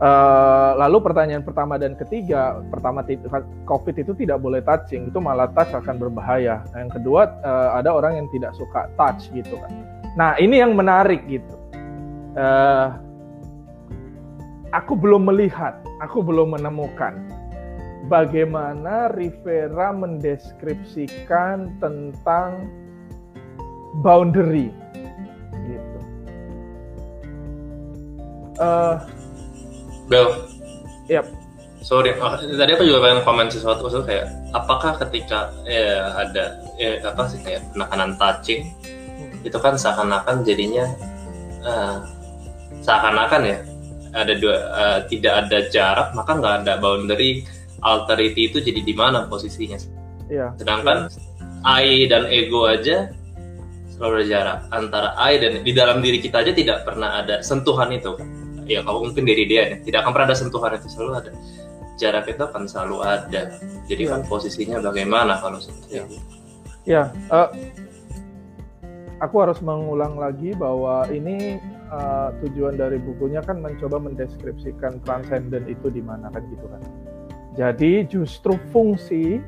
Uh, 0.01 0.81
lalu 0.81 1.05
pertanyaan 1.05 1.45
pertama 1.45 1.77
dan 1.77 1.93
ketiga, 1.93 2.57
pertama 2.73 3.05
COVID 3.69 4.01
itu 4.01 4.17
tidak 4.17 4.41
boleh 4.41 4.65
touching, 4.65 5.13
itu 5.13 5.21
malah 5.21 5.53
touch 5.53 5.77
akan 5.77 6.01
berbahaya. 6.01 6.65
Nah, 6.73 6.89
yang 6.89 6.93
kedua 6.93 7.37
uh, 7.45 7.77
ada 7.77 7.93
orang 7.93 8.17
yang 8.17 8.29
tidak 8.33 8.57
suka 8.57 8.89
touch 8.97 9.29
gitu 9.37 9.61
kan. 9.61 9.69
Nah 10.17 10.41
ini 10.41 10.57
yang 10.57 10.73
menarik 10.73 11.21
gitu. 11.29 11.53
Uh, 12.33 12.97
aku 14.73 14.97
belum 14.97 15.29
melihat, 15.29 15.77
aku 16.01 16.25
belum 16.25 16.57
menemukan 16.57 17.21
bagaimana 18.09 19.13
Rivera 19.13 19.93
mendeskripsikan 19.93 21.77
tentang 21.77 22.73
boundary 24.01 24.73
gitu. 25.69 25.99
Uh, 28.57 28.97
Bel. 30.11 30.27
Yep. 31.07 31.27
Sorry, 31.81 32.13
oh, 32.21 32.37
tadi 32.37 32.77
aku 32.77 32.85
juga 32.85 33.01
pengen 33.09 33.25
komen 33.25 33.49
sesuatu 33.49 33.89
maksudnya 33.89 34.05
kayak 34.05 34.27
apakah 34.53 35.01
ketika 35.01 35.49
ya 35.65 36.13
ada 36.13 36.61
ya, 36.77 37.01
apa 37.09 37.25
sih 37.25 37.41
kayak 37.41 37.65
penekanan 37.73 38.21
touching 38.21 38.69
hmm. 38.85 39.49
itu 39.49 39.57
kan 39.57 39.81
seakan-akan 39.81 40.45
jadinya 40.45 40.85
uh, 41.65 42.05
seakan-akan 42.85 43.49
ya 43.49 43.59
ada 44.13 44.33
dua 44.37 44.57
uh, 44.77 44.99
tidak 45.09 45.49
ada 45.49 45.59
jarak 45.73 46.13
maka 46.13 46.37
nggak 46.37 46.55
ada 46.69 46.75
boundary 46.85 47.49
alterity 47.81 48.53
itu 48.53 48.61
jadi 48.61 48.85
di 48.85 48.93
mana 48.93 49.25
posisinya? 49.25 49.81
Iya. 50.29 50.53
Sedangkan 50.61 51.09
I 51.65 52.05
dan 52.13 52.29
ego 52.29 52.69
aja 52.69 53.09
selalu 53.97 54.21
ada 54.21 54.27
jarak 54.29 54.59
antara 54.69 55.09
I 55.17 55.41
dan 55.41 55.65
di 55.65 55.73
dalam 55.73 56.05
diri 56.05 56.21
kita 56.21 56.45
aja 56.45 56.53
tidak 56.53 56.85
pernah 56.85 57.25
ada 57.25 57.41
sentuhan 57.41 57.89
itu 57.89 58.21
ya 58.71 58.81
kalau 58.87 59.03
mungkin 59.03 59.27
dari 59.27 59.45
dia 59.51 59.75
ya, 59.75 59.77
tidak 59.83 60.07
akan 60.07 60.13
pernah 60.15 60.29
ada 60.31 60.37
sentuhan 60.39 60.79
itu 60.79 60.89
selalu 60.95 61.13
ada. 61.19 61.33
Jarak 61.99 62.25
itu 62.31 62.43
akan 62.47 62.63
selalu 62.71 62.97
ada. 63.03 63.43
Jadi 63.91 64.03
ya. 64.07 64.11
kan 64.15 64.21
posisinya 64.31 64.79
bagaimana 64.79 65.43
kalau 65.43 65.59
seperti 65.59 65.99
ya. 65.99 66.05
ya 66.87 67.03
uh, 67.29 67.51
aku 69.21 69.37
harus 69.43 69.59
mengulang 69.61 70.17
lagi 70.17 70.57
bahwa 70.57 71.05
ini 71.13 71.61
uh, 71.93 72.33
tujuan 72.41 72.79
dari 72.79 72.97
bukunya 72.97 73.45
kan 73.45 73.61
mencoba 73.61 74.01
mendeskripsikan 74.01 75.03
transcendent 75.05 75.69
itu 75.69 75.93
di 75.93 76.01
mana 76.01 76.33
kan 76.33 76.41
gitu 76.49 76.67
kan. 76.71 76.83
Jadi 77.59 78.07
justru 78.09 78.57
fungsi 78.73 79.43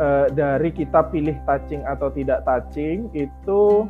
uh, 0.00 0.30
dari 0.32 0.72
kita 0.72 1.10
pilih 1.12 1.36
touching 1.44 1.84
atau 1.84 2.08
tidak 2.14 2.46
touching 2.46 3.12
itu 3.12 3.84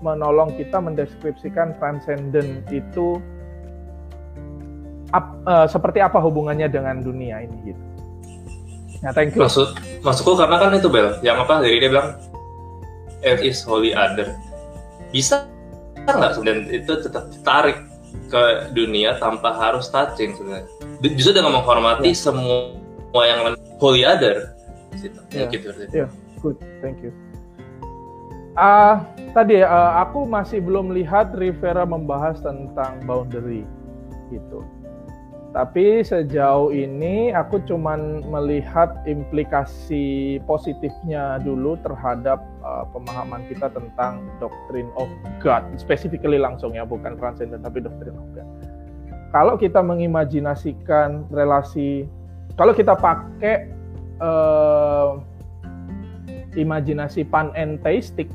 menolong 0.00 0.56
kita 0.56 0.80
mendeskripsikan 0.80 1.76
transcendent 1.76 2.64
itu 2.72 3.20
ap, 5.10 5.26
uh, 5.46 5.66
seperti 5.66 5.98
apa 6.02 6.18
hubungannya 6.18 6.66
dengan 6.70 7.02
dunia 7.02 7.42
ini 7.44 7.56
gitu. 7.72 7.82
Nah, 9.00 9.10
thank 9.16 9.32
you. 9.32 9.40
Maksud 9.40 9.76
maksudku 10.04 10.36
karena 10.36 10.56
kan 10.60 10.76
itu 10.76 10.88
Bel, 10.92 11.16
yang 11.24 11.40
apa 11.40 11.64
dari 11.64 11.80
dia 11.80 11.88
bilang 11.88 12.20
Earth 13.24 13.44
is 13.44 13.60
holy 13.64 13.96
other. 13.96 14.32
Bisa 15.12 15.48
nggak 16.04 16.40
dan 16.44 16.58
itu 16.68 16.92
tetap 17.00 17.28
tarik 17.44 17.78
ke 18.30 18.72
dunia 18.72 19.16
tanpa 19.18 19.52
harus 19.56 19.88
touching 19.88 20.36
sebenarnya. 20.36 20.68
Justru 21.16 21.32
dengan 21.36 21.60
menghormati 21.60 22.12
ya. 22.12 22.18
semua 22.18 23.22
yang 23.24 23.56
holy 23.80 24.04
other. 24.04 24.52
Ya, 25.30 25.46
gitu. 25.46 25.70
Ya, 25.94 26.06
good, 26.42 26.58
thank 26.82 26.98
you. 27.00 27.14
Uh, 28.58 28.98
tadi 29.30 29.62
uh, 29.62 30.02
aku 30.02 30.26
masih 30.26 30.58
belum 30.58 30.90
lihat 30.90 31.32
Rivera 31.38 31.86
membahas 31.86 32.42
tentang 32.42 32.98
boundary 33.06 33.62
gitu. 34.34 34.66
Tapi 35.50 36.06
sejauh 36.06 36.70
ini 36.70 37.34
aku 37.34 37.58
cuman 37.66 38.22
melihat 38.22 39.02
implikasi 39.02 40.38
positifnya 40.46 41.42
dulu 41.42 41.74
terhadap 41.82 42.38
uh, 42.62 42.86
pemahaman 42.94 43.42
kita 43.50 43.66
tentang 43.74 44.30
doctrine 44.38 44.86
of 44.94 45.10
God, 45.42 45.66
specifically 45.74 46.38
langsung 46.38 46.78
ya, 46.78 46.86
bukan 46.86 47.18
transcendent 47.18 47.66
tapi 47.66 47.82
doctrine 47.82 48.14
of 48.14 48.30
God. 48.30 48.46
Kalau 49.34 49.58
kita 49.58 49.82
mengimajinasikan 49.82 51.26
relasi, 51.34 52.06
kalau 52.54 52.70
kita 52.70 52.94
pakai 52.94 53.74
uh, 54.22 55.18
imajinasi 56.54 57.26
panentheistik 57.26 58.30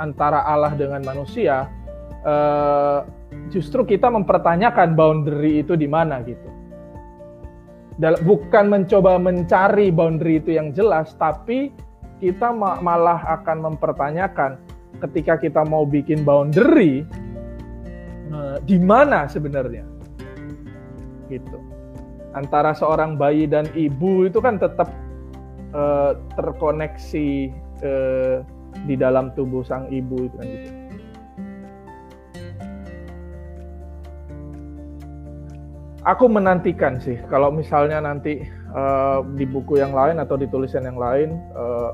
antara 0.00 0.40
Allah 0.48 0.72
dengan 0.72 1.04
manusia, 1.04 1.68
uh, 2.24 3.04
justru 3.48 3.88
kita 3.88 4.12
mempertanyakan 4.12 4.92
boundary 4.92 5.64
itu 5.64 5.72
di 5.74 5.88
mana 5.88 6.20
gitu. 6.20 6.48
Bukan 8.00 8.72
mencoba 8.72 9.20
mencari 9.20 9.92
boundary 9.92 10.40
itu 10.40 10.56
yang 10.56 10.72
jelas, 10.72 11.12
tapi 11.16 11.72
kita 12.20 12.52
malah 12.56 13.40
akan 13.40 13.72
mempertanyakan 13.72 14.60
ketika 15.00 15.40
kita 15.40 15.64
mau 15.64 15.88
bikin 15.88 16.20
boundary 16.22 17.08
uh, 18.30 18.60
di 18.68 18.76
mana 18.76 19.24
sebenarnya 19.24 19.88
gitu 21.32 21.58
antara 22.36 22.76
seorang 22.76 23.18
bayi 23.18 23.48
dan 23.48 23.66
ibu 23.74 24.28
itu 24.28 24.38
kan 24.38 24.60
tetap 24.60 24.92
uh, 25.74 26.14
terkoneksi 26.38 27.50
uh, 27.82 28.36
di 28.86 28.94
dalam 28.94 29.34
tubuh 29.34 29.66
sang 29.66 29.90
ibu 29.90 30.28
itu 30.30 30.36
kan 30.38 30.46
gitu. 30.46 30.79
Aku 36.08 36.32
menantikan 36.32 36.96
sih 36.96 37.20
kalau 37.28 37.52
misalnya 37.52 38.00
nanti 38.00 38.40
uh, 38.72 39.20
di 39.36 39.44
buku 39.44 39.76
yang 39.76 39.92
lain 39.92 40.16
atau 40.16 40.40
di 40.40 40.48
tulisan 40.48 40.88
yang 40.88 40.96
lain 40.96 41.36
uh, 41.52 41.92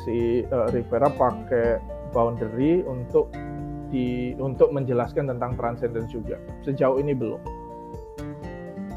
si 0.00 0.48
uh, 0.48 0.72
Rivera 0.72 1.12
pakai 1.12 1.76
boundary 2.16 2.80
untuk 2.88 3.28
di 3.92 4.32
untuk 4.40 4.72
menjelaskan 4.72 5.28
tentang 5.28 5.60
transcendence 5.60 6.08
juga. 6.08 6.40
Sejauh 6.64 6.96
ini 6.96 7.12
belum. 7.12 7.40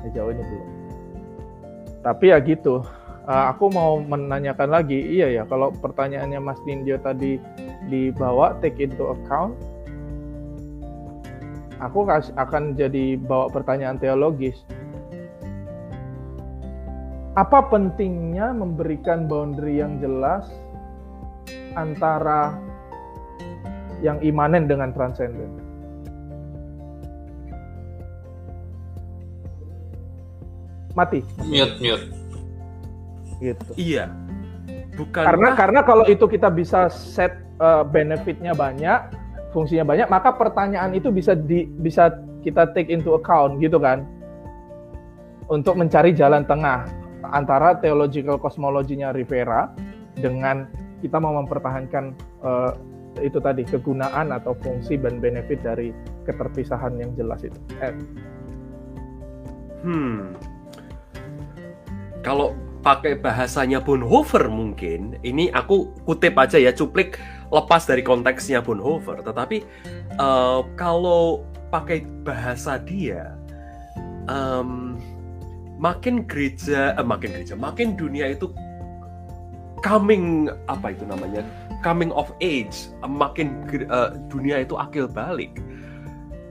Sejauh 0.08 0.32
ini 0.32 0.44
belum. 0.48 0.68
Tapi 2.08 2.32
ya 2.32 2.40
gitu, 2.40 2.88
uh, 3.28 3.46
aku 3.52 3.68
mau 3.68 4.00
menanyakan 4.00 4.72
lagi, 4.72 4.96
iya 4.96 5.28
ya, 5.28 5.44
kalau 5.44 5.76
pertanyaannya 5.76 6.40
Mas 6.40 6.62
Nindyo 6.64 6.96
tadi 7.04 7.36
dibawa 7.92 8.56
take 8.64 8.80
into 8.80 9.12
account, 9.12 9.60
aku 11.82 12.08
akan 12.36 12.78
jadi 12.78 13.18
bawa 13.18 13.50
pertanyaan 13.52 13.98
teologis. 14.02 14.58
Apa 17.38 17.70
pentingnya 17.70 18.50
memberikan 18.50 19.30
boundary 19.30 19.78
yang 19.78 20.02
jelas 20.02 20.50
antara 21.78 22.58
yang 24.02 24.18
imanen 24.26 24.66
dengan 24.66 24.90
transenden? 24.90 25.54
Mati. 30.98 31.22
Mute, 31.46 31.78
mute 31.78 32.18
gitu. 33.42 33.72
Iya. 33.78 34.10
Bukan 34.98 35.24
karena 35.24 35.50
karena 35.54 35.82
kalau 35.86 36.06
itu 36.10 36.26
kita 36.26 36.50
bisa 36.50 36.90
set 36.90 37.38
uh, 37.62 37.86
benefitnya 37.86 38.58
banyak, 38.58 39.14
fungsinya 39.52 39.88
banyak, 39.88 40.08
maka 40.12 40.36
pertanyaan 40.36 40.92
itu 40.96 41.12
bisa 41.12 41.34
di 41.34 41.68
bisa 41.82 42.12
kita 42.44 42.72
take 42.76 42.92
into 42.92 43.16
account 43.16 43.60
gitu 43.60 43.80
kan. 43.80 44.04
Untuk 45.48 45.80
mencari 45.80 46.12
jalan 46.12 46.44
tengah 46.44 46.84
antara 47.32 47.80
theological 47.80 48.36
cosmologinya 48.36 49.16
Rivera 49.16 49.72
dengan 50.20 50.68
kita 51.00 51.22
mau 51.24 51.40
mempertahankan 51.40 52.12
uh, 52.44 52.72
itu 53.22 53.40
tadi 53.42 53.66
kegunaan 53.66 54.34
atau 54.34 54.54
fungsi 54.60 55.00
dan 55.00 55.18
benefit 55.18 55.62
dari 55.64 55.94
keterpisahan 56.28 57.00
yang 57.00 57.12
jelas 57.18 57.42
itu. 57.46 57.60
Eh. 57.82 57.94
Hmm. 59.86 60.36
Kalau 62.22 62.54
pakai 62.84 63.18
bahasanya 63.18 63.80
Bonhoeffer 63.80 64.52
mungkin, 64.52 65.16
ini 65.24 65.48
aku 65.54 65.96
kutip 66.04 66.36
aja 66.36 66.60
ya, 66.60 66.76
cuplik 66.76 67.16
lepas 67.52 67.84
dari 67.88 68.04
konteksnya 68.04 68.60
Bonhoeffer. 68.64 69.24
Tetapi 69.24 69.58
uh, 70.20 70.64
kalau 70.76 71.44
pakai 71.72 72.04
bahasa 72.24 72.80
dia, 72.80 73.36
um, 74.32 74.96
makin 75.80 76.24
gereja, 76.28 76.96
uh, 76.96 77.06
makin 77.06 77.36
gereja, 77.36 77.56
makin 77.56 77.96
dunia 77.96 78.34
itu 78.36 78.52
coming 79.86 80.52
apa 80.68 80.92
itu 80.92 81.06
namanya, 81.06 81.46
coming 81.86 82.10
of 82.12 82.32
age, 82.42 82.92
makin 83.06 83.64
uh, 83.88 84.16
dunia 84.28 84.66
itu 84.66 84.76
akil 84.76 85.06
balik. 85.08 85.54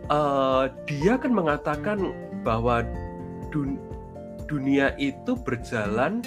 Uh, 0.07 0.71
dia 0.87 1.19
kan 1.19 1.35
mengatakan 1.35 2.15
bahwa 2.47 2.87
dun 3.51 3.75
dunia 4.47 4.95
itu 5.03 5.35
berjalan 5.43 6.23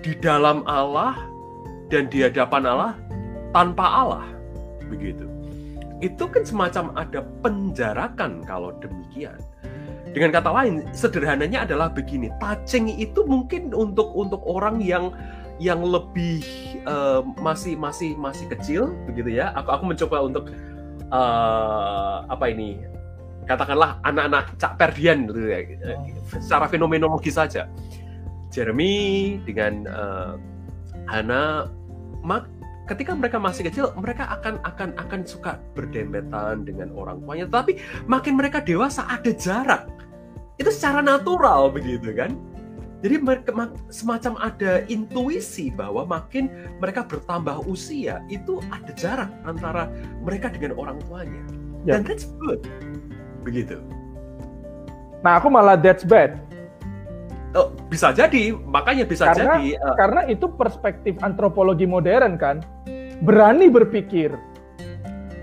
di 0.00 0.16
dalam 0.16 0.64
Allah 0.64 1.12
dan 1.92 2.08
di 2.08 2.24
hadapan 2.24 2.64
Allah 2.64 2.92
tanpa 3.52 3.84
Allah. 3.84 4.26
Begitu. 4.88 5.24
Itu 5.98 6.30
kan 6.30 6.46
semacam 6.46 6.94
ada 6.94 7.26
penjarakan 7.42 8.46
kalau 8.46 8.74
demikian. 8.78 9.38
Dengan 10.14 10.32
kata 10.32 10.50
lain, 10.50 10.86
sederhananya 10.96 11.68
adalah 11.68 11.92
begini, 11.92 12.32
touching 12.40 12.88
itu 12.96 13.22
mungkin 13.28 13.76
untuk 13.76 14.08
untuk 14.16 14.40
orang 14.48 14.80
yang 14.80 15.12
yang 15.58 15.82
lebih 15.82 16.40
uh, 16.86 17.20
masih 17.42 17.74
masih 17.74 18.14
masih 18.16 18.46
kecil 18.48 18.94
begitu 19.04 19.36
ya. 19.36 19.52
Aku 19.58 19.68
aku 19.68 19.84
mencoba 19.84 20.16
untuk 20.24 20.44
uh, 21.12 22.24
apa 22.30 22.46
ini 22.48 22.80
katakanlah 23.44 24.00
anak-anak 24.04 24.54
Cak 24.60 24.76
Perdian 24.80 25.28
gitu 25.28 25.40
ya, 25.48 25.60
oh. 25.92 26.04
secara 26.40 26.68
fenomenologi 26.68 27.32
saja. 27.32 27.68
Jeremy 28.48 29.36
dengan 29.44 29.84
uh, 29.88 30.32
Hana, 31.08 31.68
mak 32.24 32.48
ketika 32.88 33.12
mereka 33.12 33.36
masih 33.36 33.68
kecil, 33.68 33.92
mereka 34.00 34.24
akan 34.40 34.58
akan 34.64 34.96
akan 34.96 35.20
suka 35.28 35.60
berdempetan 35.76 36.64
dengan 36.64 36.88
orang 36.96 37.20
tuanya. 37.22 37.46
Tapi 37.46 37.76
makin 38.08 38.40
mereka 38.40 38.64
dewasa 38.64 39.04
ada 39.06 39.30
jarak. 39.30 39.84
Itu 40.56 40.72
secara 40.72 41.04
natural 41.04 41.70
begitu 41.70 42.10
kan? 42.16 42.34
Jadi 42.98 43.14
mereka 43.22 43.54
semacam 43.94 44.34
ada 44.42 44.82
intuisi 44.90 45.70
bahwa 45.70 46.02
makin 46.02 46.50
mereka 46.82 47.06
bertambah 47.06 47.62
usia 47.70 48.18
itu 48.26 48.58
ada 48.74 48.90
jarak 48.98 49.30
antara 49.46 49.86
mereka 50.26 50.50
dengan 50.50 50.74
orang 50.74 50.98
tuanya. 51.06 51.38
Yeah. 51.86 52.02
Dan 52.02 52.10
that's 52.10 52.26
good 52.42 52.66
begitu. 53.46 53.78
Nah, 55.22 55.38
aku 55.38 55.46
malah 55.46 55.78
that's 55.78 56.02
bad. 56.02 56.47
Oh, 57.56 57.72
bisa 57.88 58.12
jadi, 58.12 58.52
makanya 58.52 59.08
bisa 59.08 59.32
karena, 59.32 59.56
jadi. 59.56 59.80
Uh, 59.80 59.96
karena 59.96 60.22
itu 60.28 60.52
perspektif 60.52 61.16
antropologi 61.24 61.88
modern 61.88 62.36
kan, 62.36 62.60
berani 63.24 63.72
berpikir. 63.72 64.36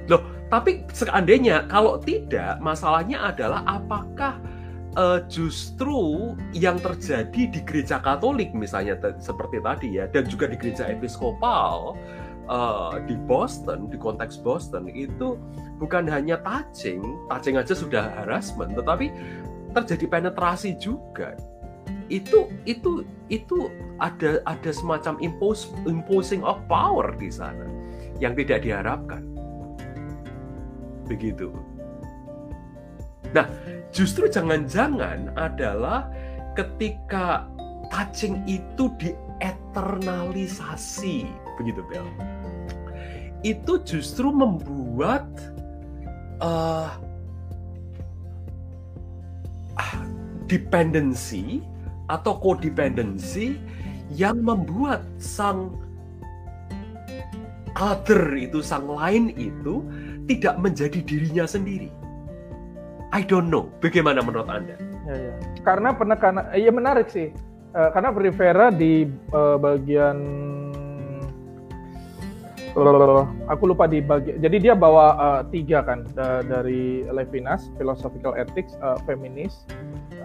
Loh, 0.05 0.21
tapi 0.53 0.85
seandainya 0.93 1.65
kalau 1.65 1.97
tidak, 1.97 2.61
masalahnya 2.61 3.33
adalah 3.33 3.65
apakah 3.65 4.37
uh, 4.93 5.25
justru 5.25 6.33
yang 6.53 6.77
terjadi 6.77 7.49
di 7.49 7.59
gereja 7.65 7.97
Katolik 7.97 8.53
misalnya 8.53 9.01
seperti 9.17 9.57
tadi 9.65 9.97
ya, 9.97 10.05
dan 10.05 10.29
juga 10.29 10.45
di 10.45 10.61
gereja 10.61 10.85
Episkopal 10.85 11.97
uh, 12.45 13.01
di 13.09 13.17
Boston, 13.25 13.89
di 13.89 13.97
konteks 13.97 14.45
Boston 14.45 14.93
itu 14.93 15.41
bukan 15.81 16.05
hanya 16.05 16.37
touching, 16.45 17.01
touching 17.33 17.57
aja 17.57 17.73
sudah 17.73 18.13
harassment, 18.21 18.77
tetapi 18.77 19.09
terjadi 19.73 20.05
penetrasi 20.07 20.77
juga. 20.77 21.33
Itu 22.07 22.47
itu 22.69 23.01
itu 23.33 23.73
ada 23.97 24.37
ada 24.45 24.71
semacam 24.71 25.17
impose, 25.21 25.67
imposing 25.89 26.43
of 26.45 26.61
power 26.69 27.15
di 27.17 27.31
sana 27.33 27.65
yang 28.21 28.37
tidak 28.37 28.61
diharapkan. 28.61 29.25
Begitu. 31.09 31.49
Nah, 33.33 33.49
justru 33.91 34.29
jangan-jangan 34.29 35.33
adalah 35.35 36.09
ketika 36.53 37.49
touching 37.91 38.45
itu 38.47 38.89
dieternalisasi, 39.01 41.25
begitu 41.57 41.81
Bel 41.91 42.05
itu 43.45 43.77
justru 43.85 44.33
membuat 44.33 45.29
uh, 46.41 46.89
dependensi 50.49 51.61
atau 52.11 52.37
codependency 52.37 53.57
yang 54.13 54.45
membuat 54.45 55.01
sang 55.17 55.73
other 57.75 58.37
itu 58.37 58.63
sang 58.63 58.87
lain 58.87 59.33
itu 59.35 59.83
tidak 60.25 60.57
menjadi 60.57 60.99
dirinya 61.03 61.45
sendiri. 61.45 61.91
I 63.13 63.21
don't 63.23 63.47
know. 63.47 63.71
Bagaimana 63.79 64.19
menurut 64.19 64.49
anda? 64.49 64.75
Ya, 65.05 65.15
ya. 65.15 65.33
Karena 65.61 65.93
penekanan, 65.93 66.49
ya 66.57 66.71
menarik 66.73 67.07
sih. 67.07 67.31
Uh, 67.75 67.91
karena 67.91 68.09
Rivera 68.15 68.67
di 68.71 69.03
uh, 69.35 69.59
bagian 69.59 70.17
aku 73.47 73.71
lupa 73.71 73.87
di 73.87 74.03
bagi 74.03 74.35
jadi 74.35 74.57
dia 74.59 74.75
bawa 74.75 75.15
uh, 75.15 75.41
tiga 75.47 75.79
kan 75.79 76.03
da 76.11 76.43
dari 76.43 77.07
Levinas 77.07 77.71
philosophical 77.79 78.35
ethics 78.35 78.75
uh, 78.83 78.99
feminis 79.07 79.63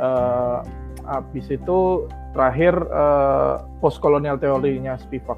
uh, 0.03 0.67
habis 1.11 1.51
itu 1.51 2.07
terakhir 2.31 2.79
uh, 2.95 3.67
postkolonial 3.83 4.39
teorinya 4.39 4.95
Spivak 4.95 5.37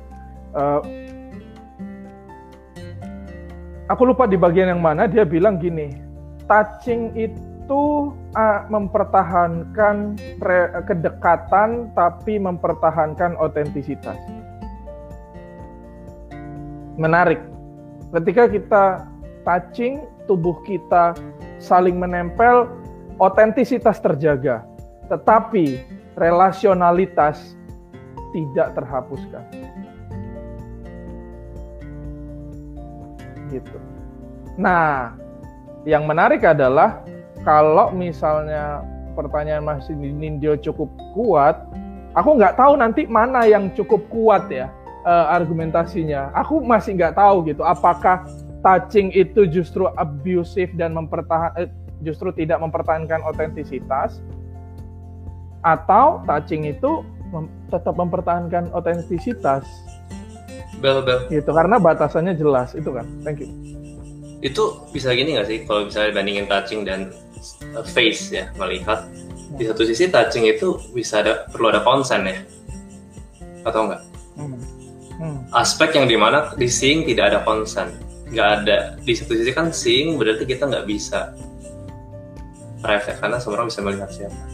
uh, 0.53 0.85
aku 3.89 4.03
lupa 4.05 4.29
di 4.29 4.37
bagian 4.37 4.77
yang 4.77 4.85
mana 4.85 5.09
dia 5.09 5.25
bilang 5.25 5.57
gini 5.57 5.97
touching 6.45 7.17
itu 7.17 8.13
uh, 8.37 8.61
mempertahankan 8.69 10.21
kedekatan 10.85 11.89
tapi 11.97 12.37
mempertahankan 12.37 13.41
otentisitas 13.41 14.21
menarik. 16.97 17.41
Ketika 18.13 18.49
kita 18.49 18.85
touching, 19.45 20.05
tubuh 20.29 20.61
kita 20.65 21.17
saling 21.57 21.97
menempel, 21.97 22.69
otentisitas 23.17 24.03
terjaga. 24.03 24.65
Tetapi 25.13 25.77
relasionalitas 26.17 27.53
tidak 28.33 28.73
terhapuskan. 28.73 29.45
Gitu. 33.53 33.77
Nah, 34.57 35.13
yang 35.85 36.09
menarik 36.09 36.41
adalah 36.41 37.05
kalau 37.45 37.93
misalnya 37.93 38.81
pertanyaan 39.13 39.61
Mas 39.61 39.85
Nindyo 39.93 40.57
cukup 40.65 40.89
kuat, 41.13 41.61
aku 42.17 42.41
nggak 42.41 42.57
tahu 42.57 42.81
nanti 42.81 43.05
mana 43.05 43.45
yang 43.45 43.69
cukup 43.77 44.01
kuat 44.09 44.49
ya 44.49 44.73
uh, 45.05 45.37
argumentasinya. 45.37 46.33
Aku 46.33 46.65
masih 46.65 46.97
nggak 46.97 47.21
tahu 47.21 47.45
gitu. 47.53 47.61
Apakah 47.61 48.25
touching 48.65 49.13
itu 49.13 49.45
justru 49.45 49.91
abusive 50.01 50.73
dan 50.79 50.97
mempertahan 50.97 51.53
eh, 51.59 51.69
justru 52.01 52.31
tidak 52.33 52.63
mempertahankan 52.63 53.21
otentisitas 53.27 54.23
atau 55.63 56.21
touching 56.27 56.67
itu 56.67 57.07
mem 57.31 57.47
tetap 57.73 57.97
mempertahankan 57.97 58.69
otentisitas. 58.77 59.65
Bel, 60.83 61.01
bel. 61.01 61.31
Gitu 61.33 61.49
karena 61.49 61.81
batasannya 61.81 62.37
jelas 62.37 62.77
itu 62.77 62.91
kan. 62.93 63.07
Thank 63.25 63.47
you. 63.47 63.51
Itu 64.43 64.85
bisa 64.91 65.15
gini 65.15 65.39
nggak 65.39 65.47
sih 65.49 65.59
kalau 65.65 65.89
misalnya 65.89 66.19
bandingin 66.19 66.47
touching 66.51 66.83
dan 66.85 67.15
face 67.87 68.35
ya 68.35 68.51
melihat 68.59 69.07
di 69.57 69.65
satu 69.65 69.87
sisi 69.87 70.11
touching 70.11 70.51
itu 70.51 70.77
bisa 70.93 71.23
ada 71.23 71.47
perlu 71.49 71.71
ada 71.71 71.81
konsen 71.81 72.27
ya 72.27 72.39
atau 73.63 73.89
enggak? 73.89 74.03
Hmm. 74.37 74.59
Hmm. 75.23 75.39
Aspek 75.55 75.95
yang 75.95 76.11
di 76.11 76.19
mana 76.19 76.51
di 76.59 76.67
seeing 76.67 77.07
tidak 77.07 77.31
ada 77.31 77.39
konsen, 77.47 77.95
nggak 78.35 78.49
ada 78.59 78.99
di 78.99 79.15
satu 79.15 79.39
sisi 79.39 79.55
kan 79.55 79.71
seeing 79.71 80.19
berarti 80.19 80.43
kita 80.43 80.67
nggak 80.67 80.83
bisa 80.83 81.31
private 82.83 83.23
karena 83.23 83.39
semua 83.39 83.63
orang 83.63 83.71
bisa 83.71 83.81
melihat 83.87 84.11
siapa 84.11 84.52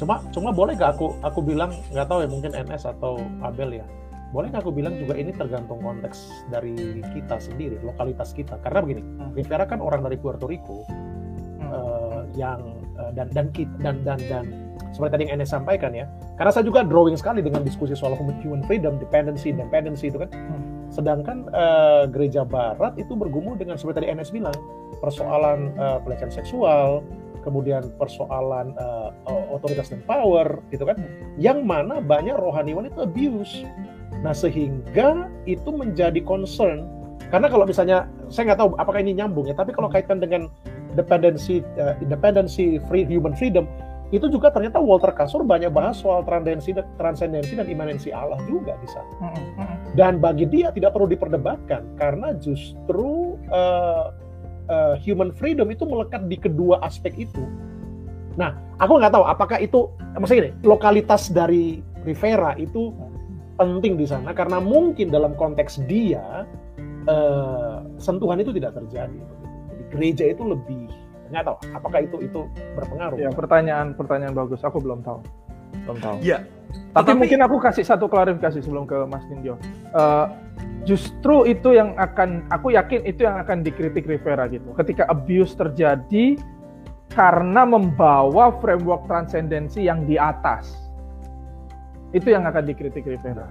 cuma 0.00 0.24
cuma 0.32 0.48
boleh 0.48 0.72
gak 0.80 0.96
aku 0.96 1.12
aku 1.20 1.44
bilang 1.44 1.76
nggak 1.92 2.08
tahu 2.08 2.24
ya 2.24 2.28
mungkin 2.32 2.56
NS 2.56 2.88
atau 2.88 3.20
Abel 3.44 3.76
ya 3.76 3.84
boleh 4.32 4.48
nggak 4.48 4.64
aku 4.64 4.72
bilang 4.72 4.96
juga 4.96 5.12
ini 5.20 5.36
tergantung 5.36 5.84
konteks 5.84 6.48
dari 6.48 7.04
kita 7.12 7.36
sendiri 7.36 7.76
lokalitas 7.84 8.32
kita 8.32 8.56
karena 8.64 8.80
begini 8.80 9.02
hmm. 9.04 9.36
Rivera 9.36 9.68
kan 9.68 9.84
orang 9.84 10.00
dari 10.00 10.16
Puerto 10.16 10.48
Rico 10.48 10.88
hmm. 10.88 11.68
uh, 11.68 12.22
yang 12.32 12.80
uh, 12.96 13.12
dan 13.12 13.28
dan 13.36 13.52
dan 13.52 13.96
dan 14.00 14.20
dan 14.24 14.44
seperti 14.96 15.12
tadi 15.12 15.22
yang 15.28 15.44
NS 15.44 15.52
sampaikan 15.52 15.92
ya 15.92 16.08
karena 16.40 16.48
saya 16.48 16.64
juga 16.64 16.80
drawing 16.80 17.20
sekali 17.20 17.44
dengan 17.44 17.60
diskusi 17.60 17.92
soal 17.92 18.16
human 18.16 18.64
freedom 18.64 18.96
dependency 18.96 19.52
dependency 19.52 20.08
itu 20.08 20.16
kan 20.24 20.32
hmm. 20.32 20.88
sedangkan 20.88 21.44
uh, 21.52 22.08
gereja 22.08 22.48
Barat 22.48 22.96
itu 22.96 23.12
bergumul 23.12 23.60
dengan 23.60 23.76
seperti 23.76 24.08
tadi 24.08 24.16
NS 24.16 24.32
bilang 24.32 24.56
persoalan 25.04 25.76
uh, 25.76 26.00
pelecehan 26.00 26.32
seksual 26.32 27.04
kemudian 27.42 27.88
persoalan 27.96 28.76
uh, 28.76 29.10
otoritas 29.52 29.90
dan 29.90 30.00
power 30.04 30.60
gitu 30.70 30.84
kan 30.86 30.96
yang 31.40 31.64
mana 31.64 31.98
banyak 31.98 32.36
rohaniwan 32.36 32.88
itu 32.88 33.00
abuse. 33.04 33.54
Nah 34.20 34.36
sehingga 34.36 35.28
itu 35.48 35.70
menjadi 35.72 36.20
concern. 36.24 36.86
Karena 37.30 37.46
kalau 37.46 37.62
misalnya 37.62 38.10
saya 38.26 38.52
nggak 38.52 38.60
tahu 38.60 38.70
apakah 38.76 39.00
ini 39.00 39.14
nyambung 39.14 39.46
ya 39.46 39.54
tapi 39.54 39.70
kalau 39.70 39.86
kaitkan 39.86 40.18
dengan 40.18 40.50
dependency 40.98 41.62
uh, 41.78 41.94
independency 42.02 42.82
free 42.90 43.06
human 43.06 43.32
freedom 43.38 43.70
itu 44.10 44.26
juga 44.26 44.50
ternyata 44.50 44.82
Walter 44.82 45.14
Kasur 45.14 45.46
banyak 45.46 45.70
bahas 45.70 46.02
soal 46.02 46.26
transendensi 46.26 46.74
transendensi 46.98 47.54
dan 47.54 47.70
imanensi 47.70 48.10
Allah 48.10 48.42
juga 48.50 48.74
di 48.82 48.88
sana. 48.90 49.30
Dan 49.94 50.18
bagi 50.18 50.50
dia 50.50 50.74
tidak 50.74 50.98
perlu 50.98 51.06
diperdebatkan 51.06 51.94
karena 51.94 52.34
justru 52.42 53.38
uh, 53.54 54.10
uh, 54.70 54.94
human 55.02 55.34
freedom 55.34 55.68
itu 55.68 55.82
melekat 55.84 56.24
di 56.30 56.38
kedua 56.38 56.78
aspek 56.86 57.12
itu. 57.18 57.42
Nah, 58.38 58.54
aku 58.78 59.02
nggak 59.02 59.12
tahu 59.12 59.26
apakah 59.26 59.58
itu, 59.58 59.90
maksudnya 60.16 60.48
gini, 60.48 60.52
lokalitas 60.62 61.28
dari 61.34 61.82
Rivera 62.06 62.56
itu 62.56 62.94
penting 63.60 64.00
di 64.00 64.08
sana 64.08 64.32
karena 64.32 64.56
mungkin 64.56 65.12
dalam 65.12 65.36
konteks 65.36 65.84
dia 65.84 66.48
uh, 67.04 67.84
sentuhan 68.00 68.40
itu 68.40 68.56
tidak 68.56 68.72
terjadi. 68.72 69.20
Jadi 69.20 69.82
gereja 69.92 70.24
itu 70.32 70.42
lebih 70.48 70.88
nggak 71.30 71.46
tahu 71.46 71.56
apakah 71.76 72.00
itu 72.02 72.16
itu 72.24 72.40
berpengaruh. 72.74 73.20
Ya, 73.20 73.30
pertanyaan 73.30 73.92
pertanyaan 73.92 74.32
bagus. 74.32 74.64
Aku 74.64 74.80
belum 74.80 75.04
tahu. 75.04 75.20
Belum 75.84 75.98
tahu. 76.00 76.16
Ya. 76.24 76.40
Tapi, 76.94 77.12
Tetapi, 77.12 77.18
mungkin 77.18 77.40
aku 77.42 77.56
kasih 77.58 77.84
satu 77.86 78.06
klarifikasi 78.06 78.62
sebelum 78.62 78.86
ke 78.86 78.96
Mas 79.10 79.22
Nindyo. 79.26 79.58
Uh, 79.90 80.30
justru 80.84 81.44
itu 81.46 81.76
yang 81.76 81.94
akan 82.00 82.48
aku 82.48 82.72
yakin 82.74 83.04
itu 83.04 83.24
yang 83.24 83.38
akan 83.40 83.60
dikritik 83.60 84.08
Rivera 84.08 84.48
gitu. 84.48 84.72
Ketika 84.74 85.06
abuse 85.08 85.54
terjadi 85.54 86.40
karena 87.10 87.66
membawa 87.66 88.54
framework 88.62 89.06
transendensi 89.10 89.86
yang 89.86 90.06
di 90.06 90.16
atas. 90.16 90.70
Itu 92.10 92.30
yang 92.34 92.46
akan 92.46 92.66
dikritik 92.66 93.06
Rivera. 93.06 93.46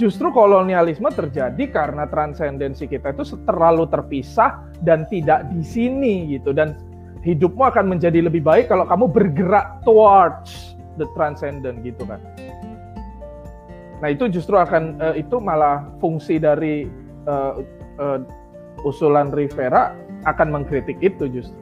Justru 0.00 0.32
kolonialisme 0.32 1.12
terjadi 1.12 1.68
karena 1.68 2.08
transendensi 2.08 2.88
kita 2.88 3.12
itu 3.12 3.36
terlalu 3.44 3.84
terpisah 3.92 4.64
dan 4.80 5.04
tidak 5.12 5.44
di 5.52 5.60
sini 5.60 6.14
gitu 6.36 6.56
dan 6.56 6.72
hidupmu 7.20 7.68
akan 7.68 7.96
menjadi 7.96 8.24
lebih 8.24 8.40
baik 8.40 8.72
kalau 8.72 8.88
kamu 8.88 9.12
bergerak 9.12 9.84
towards 9.84 10.72
the 10.96 11.04
transcendent 11.12 11.84
gitu 11.84 12.08
kan. 12.08 12.20
Nah 14.00 14.08
itu 14.08 14.28
justru 14.32 14.56
akan 14.56 14.96
uh, 15.00 15.14
itu 15.16 15.36
malah 15.38 15.84
fungsi 16.00 16.40
dari 16.40 16.88
uh, 17.28 17.60
uh, 18.00 18.18
usulan 18.84 19.28
Rivera 19.32 19.92
akan 20.24 20.48
mengkritik 20.52 20.96
itu 21.00 21.28
justru 21.28 21.60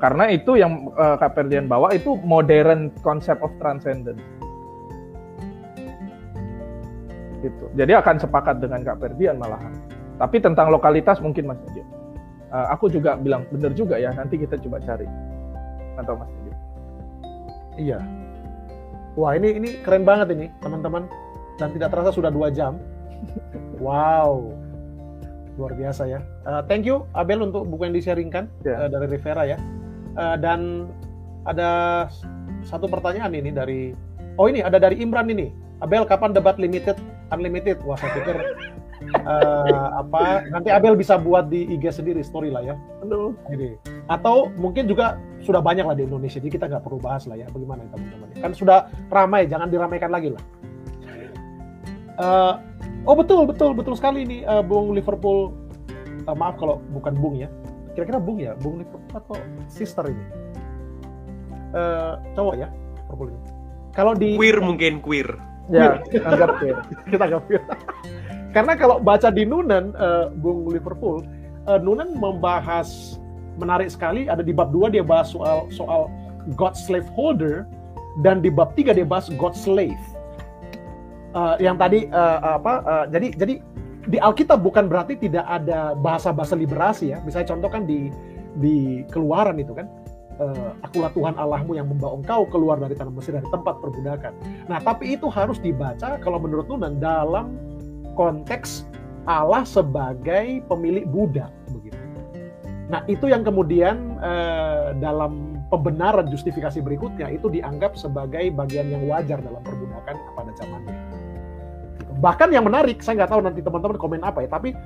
karena 0.00 0.32
itu 0.32 0.56
yang 0.56 0.88
uh, 0.96 1.20
Kaperdian 1.20 1.68
bawa 1.68 1.92
itu 1.92 2.16
modern 2.24 2.88
concept 3.04 3.44
of 3.44 3.52
transcendence. 3.60 4.24
Gitu. 7.44 7.64
Jadi 7.76 7.92
akan 7.92 8.16
sepakat 8.16 8.64
dengan 8.64 8.80
Kaperdian 8.80 9.36
malahan. 9.36 9.76
Tapi 10.16 10.40
tentang 10.40 10.72
lokalitas 10.72 11.20
mungkin 11.20 11.52
Mas 11.52 11.60
Nujio. 11.68 11.84
Uh, 12.48 12.66
aku 12.72 12.88
juga 12.88 13.20
bilang 13.20 13.44
benar 13.52 13.76
juga 13.76 14.00
ya. 14.00 14.08
Nanti 14.16 14.40
kita 14.40 14.56
coba 14.56 14.80
cari. 14.80 15.04
Atau 16.00 16.16
Mas 16.16 16.32
Nujio. 16.32 16.56
Iya. 17.76 18.00
Wah 19.20 19.36
ini 19.36 19.52
ini 19.60 19.68
keren 19.84 20.08
banget 20.08 20.32
ini 20.32 20.48
teman-teman 20.64 21.04
dan 21.60 21.68
tidak 21.76 21.92
terasa 21.92 22.10
sudah 22.16 22.32
dua 22.32 22.48
jam. 22.48 22.80
Wow, 23.76 24.56
luar 25.60 25.76
biasa 25.76 26.08
ya. 26.08 26.24
Uh, 26.48 26.64
thank 26.64 26.88
you 26.88 27.04
Abel 27.12 27.44
untuk 27.44 27.68
buku 27.68 27.84
yang 27.84 27.96
disharingkan 27.96 28.48
yeah. 28.64 28.80
Ya. 28.80 28.88
uh, 28.88 28.88
dari 28.88 29.06
Rivera 29.12 29.42
ya. 29.44 29.56
Uh, 30.16 30.36
dan 30.40 30.88
ada 31.44 31.70
satu 32.64 32.88
pertanyaan 32.88 33.36
ini 33.36 33.52
dari 33.52 33.92
oh 34.40 34.48
ini 34.48 34.64
ada 34.64 34.80
dari 34.80 34.96
Imran 35.04 35.28
ini. 35.28 35.52
Abel 35.84 36.08
kapan 36.08 36.32
debat 36.32 36.56
limited 36.56 36.96
unlimited? 37.32 37.80
Wah 37.84 37.96
saya 37.96 38.12
pikir 38.16 38.36
uh, 39.24 39.88
apa 40.00 40.44
nanti 40.52 40.68
Abel 40.68 40.96
bisa 40.96 41.16
buat 41.16 41.48
di 41.48 41.64
IG 41.76 42.00
sendiri 42.00 42.20
story 42.20 42.52
lah 42.52 42.64
ya. 42.64 42.74
Aduh. 43.04 43.32
Ini. 43.48 43.76
Atau 44.08 44.52
mungkin 44.60 44.88
juga 44.88 45.16
sudah 45.40 45.64
banyak 45.64 45.88
lah 45.88 45.96
di 45.96 46.04
Indonesia, 46.04 46.36
jadi 46.36 46.52
kita 46.52 46.64
nggak 46.68 46.84
perlu 46.84 47.00
bahas 47.00 47.24
lah 47.24 47.40
ya 47.40 47.48
bagaimana 47.48 47.88
teman-teman. 47.88 48.28
Kan 48.36 48.52
sudah 48.52 48.92
ramai, 49.08 49.48
jangan 49.48 49.72
diramaikan 49.72 50.12
lagi 50.12 50.36
lah. 50.36 50.42
Uh, 52.20 52.60
oh 53.08 53.16
betul 53.16 53.48
betul 53.48 53.72
betul 53.72 53.96
sekali 53.96 54.28
ini 54.28 54.44
uh, 54.44 54.60
Bung 54.60 54.92
Liverpool. 54.92 55.56
Uh, 56.28 56.36
maaf 56.36 56.60
kalau 56.60 56.84
bukan 56.92 57.16
Bung 57.16 57.40
ya. 57.40 57.48
Kira-kira 57.96 58.20
Bung 58.20 58.38
ya, 58.38 58.52
Bung 58.60 58.76
Liverpool 58.76 59.08
atau 59.16 59.40
sister 59.72 60.04
ini? 60.04 60.24
Uh, 61.72 62.20
cowok 62.36 62.60
ya 62.60 62.68
Liverpool 63.08 63.32
ini. 63.32 63.40
Kalau 63.96 64.12
di 64.12 64.36
queer 64.36 64.60
mungkin 64.60 65.00
queer. 65.00 65.32
Ya, 65.72 65.96
anggap 66.28 66.60
queer. 66.60 66.76
Kita 67.10 67.24
anggap 67.24 67.42
queer. 67.48 67.64
Karena 68.52 68.76
kalau 68.76 69.00
baca 69.00 69.32
di 69.32 69.48
Nunan, 69.48 69.96
uh, 69.96 70.28
Bung 70.44 70.68
Liverpool, 70.68 71.24
uh, 71.64 71.80
Nunan 71.80 72.20
membahas 72.20 73.16
menarik 73.56 73.88
sekali. 73.88 74.28
Ada 74.28 74.44
di 74.44 74.52
bab 74.52 74.68
2 74.76 74.92
dia 74.92 75.00
bahas 75.00 75.32
soal 75.32 75.72
soal 75.72 76.12
God 76.52 76.76
slave 76.76 77.08
holder 77.16 77.64
dan 78.20 78.44
di 78.44 78.52
bab 78.52 78.76
3 78.76 78.92
dia 78.92 79.08
bahas 79.08 79.32
God 79.40 79.56
slave 79.56 79.96
uh, 81.34 81.56
yang 81.58 81.76
tadi 81.76 82.06
uh, 82.10 82.60
apa 82.60 82.72
uh, 82.84 83.04
jadi 83.10 83.34
jadi 83.34 83.54
di 84.08 84.18
Alkitab 84.18 84.64
bukan 84.64 84.88
berarti 84.88 85.14
tidak 85.20 85.44
ada 85.44 85.92
bahasa-bahasa 85.94 86.56
liberasi 86.56 87.12
ya. 87.12 87.20
Misalnya 87.22 87.52
contoh 87.52 87.68
kan 87.68 87.84
di 87.84 88.08
di 88.58 89.06
Keluaran 89.12 89.60
itu 89.60 89.76
kan 89.76 89.86
uh, 90.40 90.72
akulah 90.82 91.12
Tuhan 91.12 91.36
Allahmu 91.36 91.76
yang 91.76 91.86
membawa 91.86 92.16
engkau 92.18 92.48
keluar 92.48 92.80
dari 92.80 92.96
tanah 92.96 93.12
Mesir 93.12 93.36
dari 93.36 93.46
tempat 93.52 93.78
perbudakan. 93.78 94.32
Nah, 94.66 94.80
tapi 94.80 95.14
itu 95.14 95.28
harus 95.28 95.60
dibaca 95.60 96.16
kalau 96.18 96.40
menurut 96.40 96.66
Nunan 96.66 96.98
dalam 96.98 97.54
konteks 98.16 98.88
Allah 99.28 99.62
sebagai 99.68 100.64
pemilik 100.66 101.04
budak 101.06 101.52
begitu. 101.70 102.00
Nah, 102.90 103.06
itu 103.06 103.30
yang 103.30 103.46
kemudian 103.46 104.18
uh, 104.18 104.96
dalam 104.98 105.62
pembenaran 105.70 106.26
justifikasi 106.26 106.82
berikutnya 106.82 107.30
itu 107.30 107.46
dianggap 107.46 107.94
sebagai 107.94 108.50
bagian 108.50 108.90
yang 108.90 109.06
wajar 109.06 109.38
dalam 109.38 109.62
perbudakan 109.62 110.18
pada 110.34 110.50
zamannya. 110.58 110.99
Bahkan 112.20 112.52
yang 112.52 112.68
menarik, 112.68 113.00
saya 113.00 113.24
nggak 113.24 113.32
tahu 113.32 113.40
nanti 113.40 113.60
teman-teman 113.64 113.96
komen 113.96 114.20
apa 114.20 114.44
ya, 114.44 114.48
tapi 114.52 114.76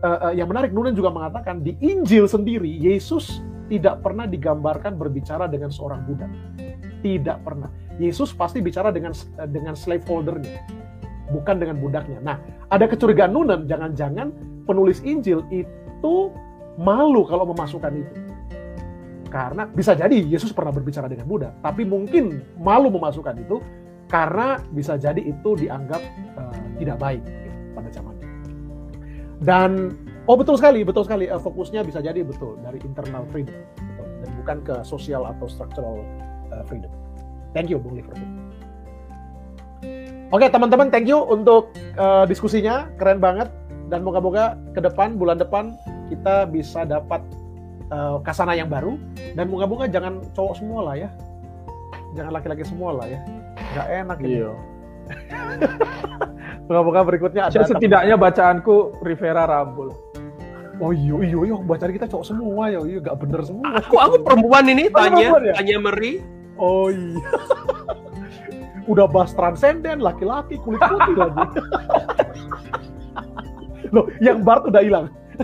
uh, 0.00 0.30
uh, 0.30 0.32
yang 0.32 0.48
menarik 0.48 0.72
Nunan 0.72 0.96
juga 0.96 1.12
mengatakan 1.12 1.60
di 1.60 1.76
Injil 1.84 2.24
sendiri 2.24 2.68
Yesus 2.68 3.44
tidak 3.68 4.00
pernah 4.00 4.24
digambarkan 4.24 4.96
berbicara 4.96 5.44
dengan 5.44 5.68
seorang 5.68 6.08
budak. 6.08 6.32
Tidak 7.04 7.44
pernah. 7.44 7.68
Yesus 8.00 8.32
pasti 8.32 8.64
bicara 8.64 8.88
dengan 8.88 9.12
uh, 9.12 9.48
dengan 9.48 9.76
slaveholdernya, 9.76 10.64
bukan 11.28 11.60
dengan 11.60 11.76
budaknya. 11.76 12.18
Nah, 12.24 12.36
ada 12.72 12.88
kecurigaan 12.88 13.36
Nunan, 13.36 13.68
jangan-jangan 13.68 14.32
penulis 14.64 15.04
Injil 15.04 15.44
itu 15.52 16.14
malu 16.80 17.28
kalau 17.28 17.44
memasukkan 17.52 17.92
itu. 17.92 18.14
Karena 19.28 19.68
bisa 19.68 19.92
jadi 19.92 20.24
Yesus 20.24 20.56
pernah 20.56 20.72
berbicara 20.72 21.04
dengan 21.04 21.28
budak, 21.28 21.52
tapi 21.60 21.84
mungkin 21.84 22.40
malu 22.56 22.88
memasukkan 22.88 23.36
itu 23.36 23.60
karena 24.08 24.56
bisa 24.72 24.96
jadi 24.96 25.20
itu 25.20 25.52
dianggap 25.52 26.00
uh, 26.40 26.57
tidak 26.78 26.96
baik 26.98 27.22
gitu, 27.22 27.50
pada 27.74 27.88
zamannya. 27.90 28.28
Dan 29.38 29.70
oh 30.26 30.34
betul 30.34 30.58
sekali, 30.58 30.82
betul 30.82 31.06
sekali 31.06 31.30
uh, 31.30 31.38
fokusnya 31.38 31.86
bisa 31.86 32.02
jadi 32.02 32.22
betul 32.26 32.58
dari 32.62 32.82
internal 32.82 33.22
freedom 33.30 33.54
betul, 33.54 34.06
dan 34.22 34.30
bukan 34.42 34.58
ke 34.66 34.74
sosial 34.82 35.26
atau 35.26 35.46
structural 35.46 36.02
uh, 36.50 36.62
freedom. 36.66 36.90
Thank 37.54 37.70
you 37.70 37.78
Bung 37.78 37.98
Liverpool. 37.98 38.26
Oke 40.28 40.44
teman-teman, 40.52 40.92
thank 40.92 41.08
you 41.08 41.24
untuk 41.24 41.72
uh, 41.96 42.28
diskusinya, 42.28 42.90
keren 43.00 43.16
banget 43.16 43.48
dan 43.88 44.04
moga-moga 44.04 44.60
ke 44.76 44.84
depan 44.84 45.16
bulan 45.16 45.40
depan 45.40 45.72
kita 46.12 46.44
bisa 46.44 46.84
dapat 46.84 47.24
uh, 47.88 48.20
kasana 48.20 48.52
yang 48.52 48.68
baru 48.68 49.00
dan 49.32 49.48
moga-moga 49.48 49.88
jangan 49.88 50.20
cowok 50.36 50.60
semua 50.60 50.92
lah 50.92 50.94
ya, 51.00 51.08
jangan 52.12 52.36
laki-laki 52.36 52.64
semua 52.68 52.92
lah 52.92 53.08
ya 53.08 53.20
nggak 53.72 53.88
enak. 54.04 54.18
Iya. 54.24 54.52
Moga-moga 56.68 57.00
berikutnya 57.08 57.48
ada. 57.48 57.52
Saya 57.56 57.64
setidaknya 57.64 58.20
bacaanku 58.20 59.00
Rivera 59.00 59.48
Rambul. 59.48 59.88
Oh 60.78 60.94
iya, 60.94 61.16
iya, 61.26 61.38
iya, 61.42 61.56
bacaan 61.58 61.90
kita 61.90 62.06
cowok 62.06 62.26
semua 62.28 62.70
ya, 62.70 62.78
iya, 62.86 63.02
nggak 63.02 63.18
bener 63.18 63.40
semua. 63.42 63.82
Aku 63.82 63.98
aku 63.98 64.22
perempuan 64.22 64.62
ini 64.70 64.86
Oh, 64.86 64.94
tanya 64.94 65.34
perempuan 65.34 65.42
ya? 65.42 65.52
tanya 65.58 65.76
Meri. 65.82 66.12
Oh 66.54 66.86
iya. 66.92 67.18
Udah 68.92 69.10
bahas 69.10 69.34
transenden, 69.34 69.98
laki-laki, 70.00 70.56
kulit 70.62 70.80
putih 70.80 71.16
lagi. 71.18 71.44
Loh, 73.94 74.04
yang 74.20 74.44
Bart 74.44 74.68
udah 74.68 74.82
hilang. 74.84 75.06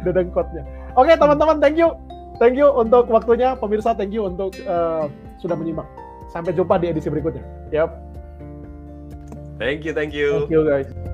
udah 0.00 0.12
dengkotnya. 0.12 0.62
Oke, 0.96 1.12
teman-teman, 1.12 1.60
thank 1.60 1.76
you. 1.76 1.92
Thank 2.40 2.56
you 2.56 2.72
untuk 2.72 3.04
waktunya, 3.12 3.52
pemirsa. 3.52 3.92
Thank 3.92 4.16
you 4.16 4.24
untuk 4.24 4.56
eh, 4.56 5.04
sudah 5.44 5.56
menyimak. 5.56 5.84
Sampai 6.32 6.56
jumpa 6.56 6.80
di 6.80 6.88
edisi 6.88 7.12
berikutnya. 7.12 7.44
Yap. 7.68 8.09
Thank 9.60 9.84
you, 9.84 9.92
thank 9.92 10.14
you. 10.14 10.38
Thank 10.38 10.50
you 10.50 10.64
guys. 10.66 11.09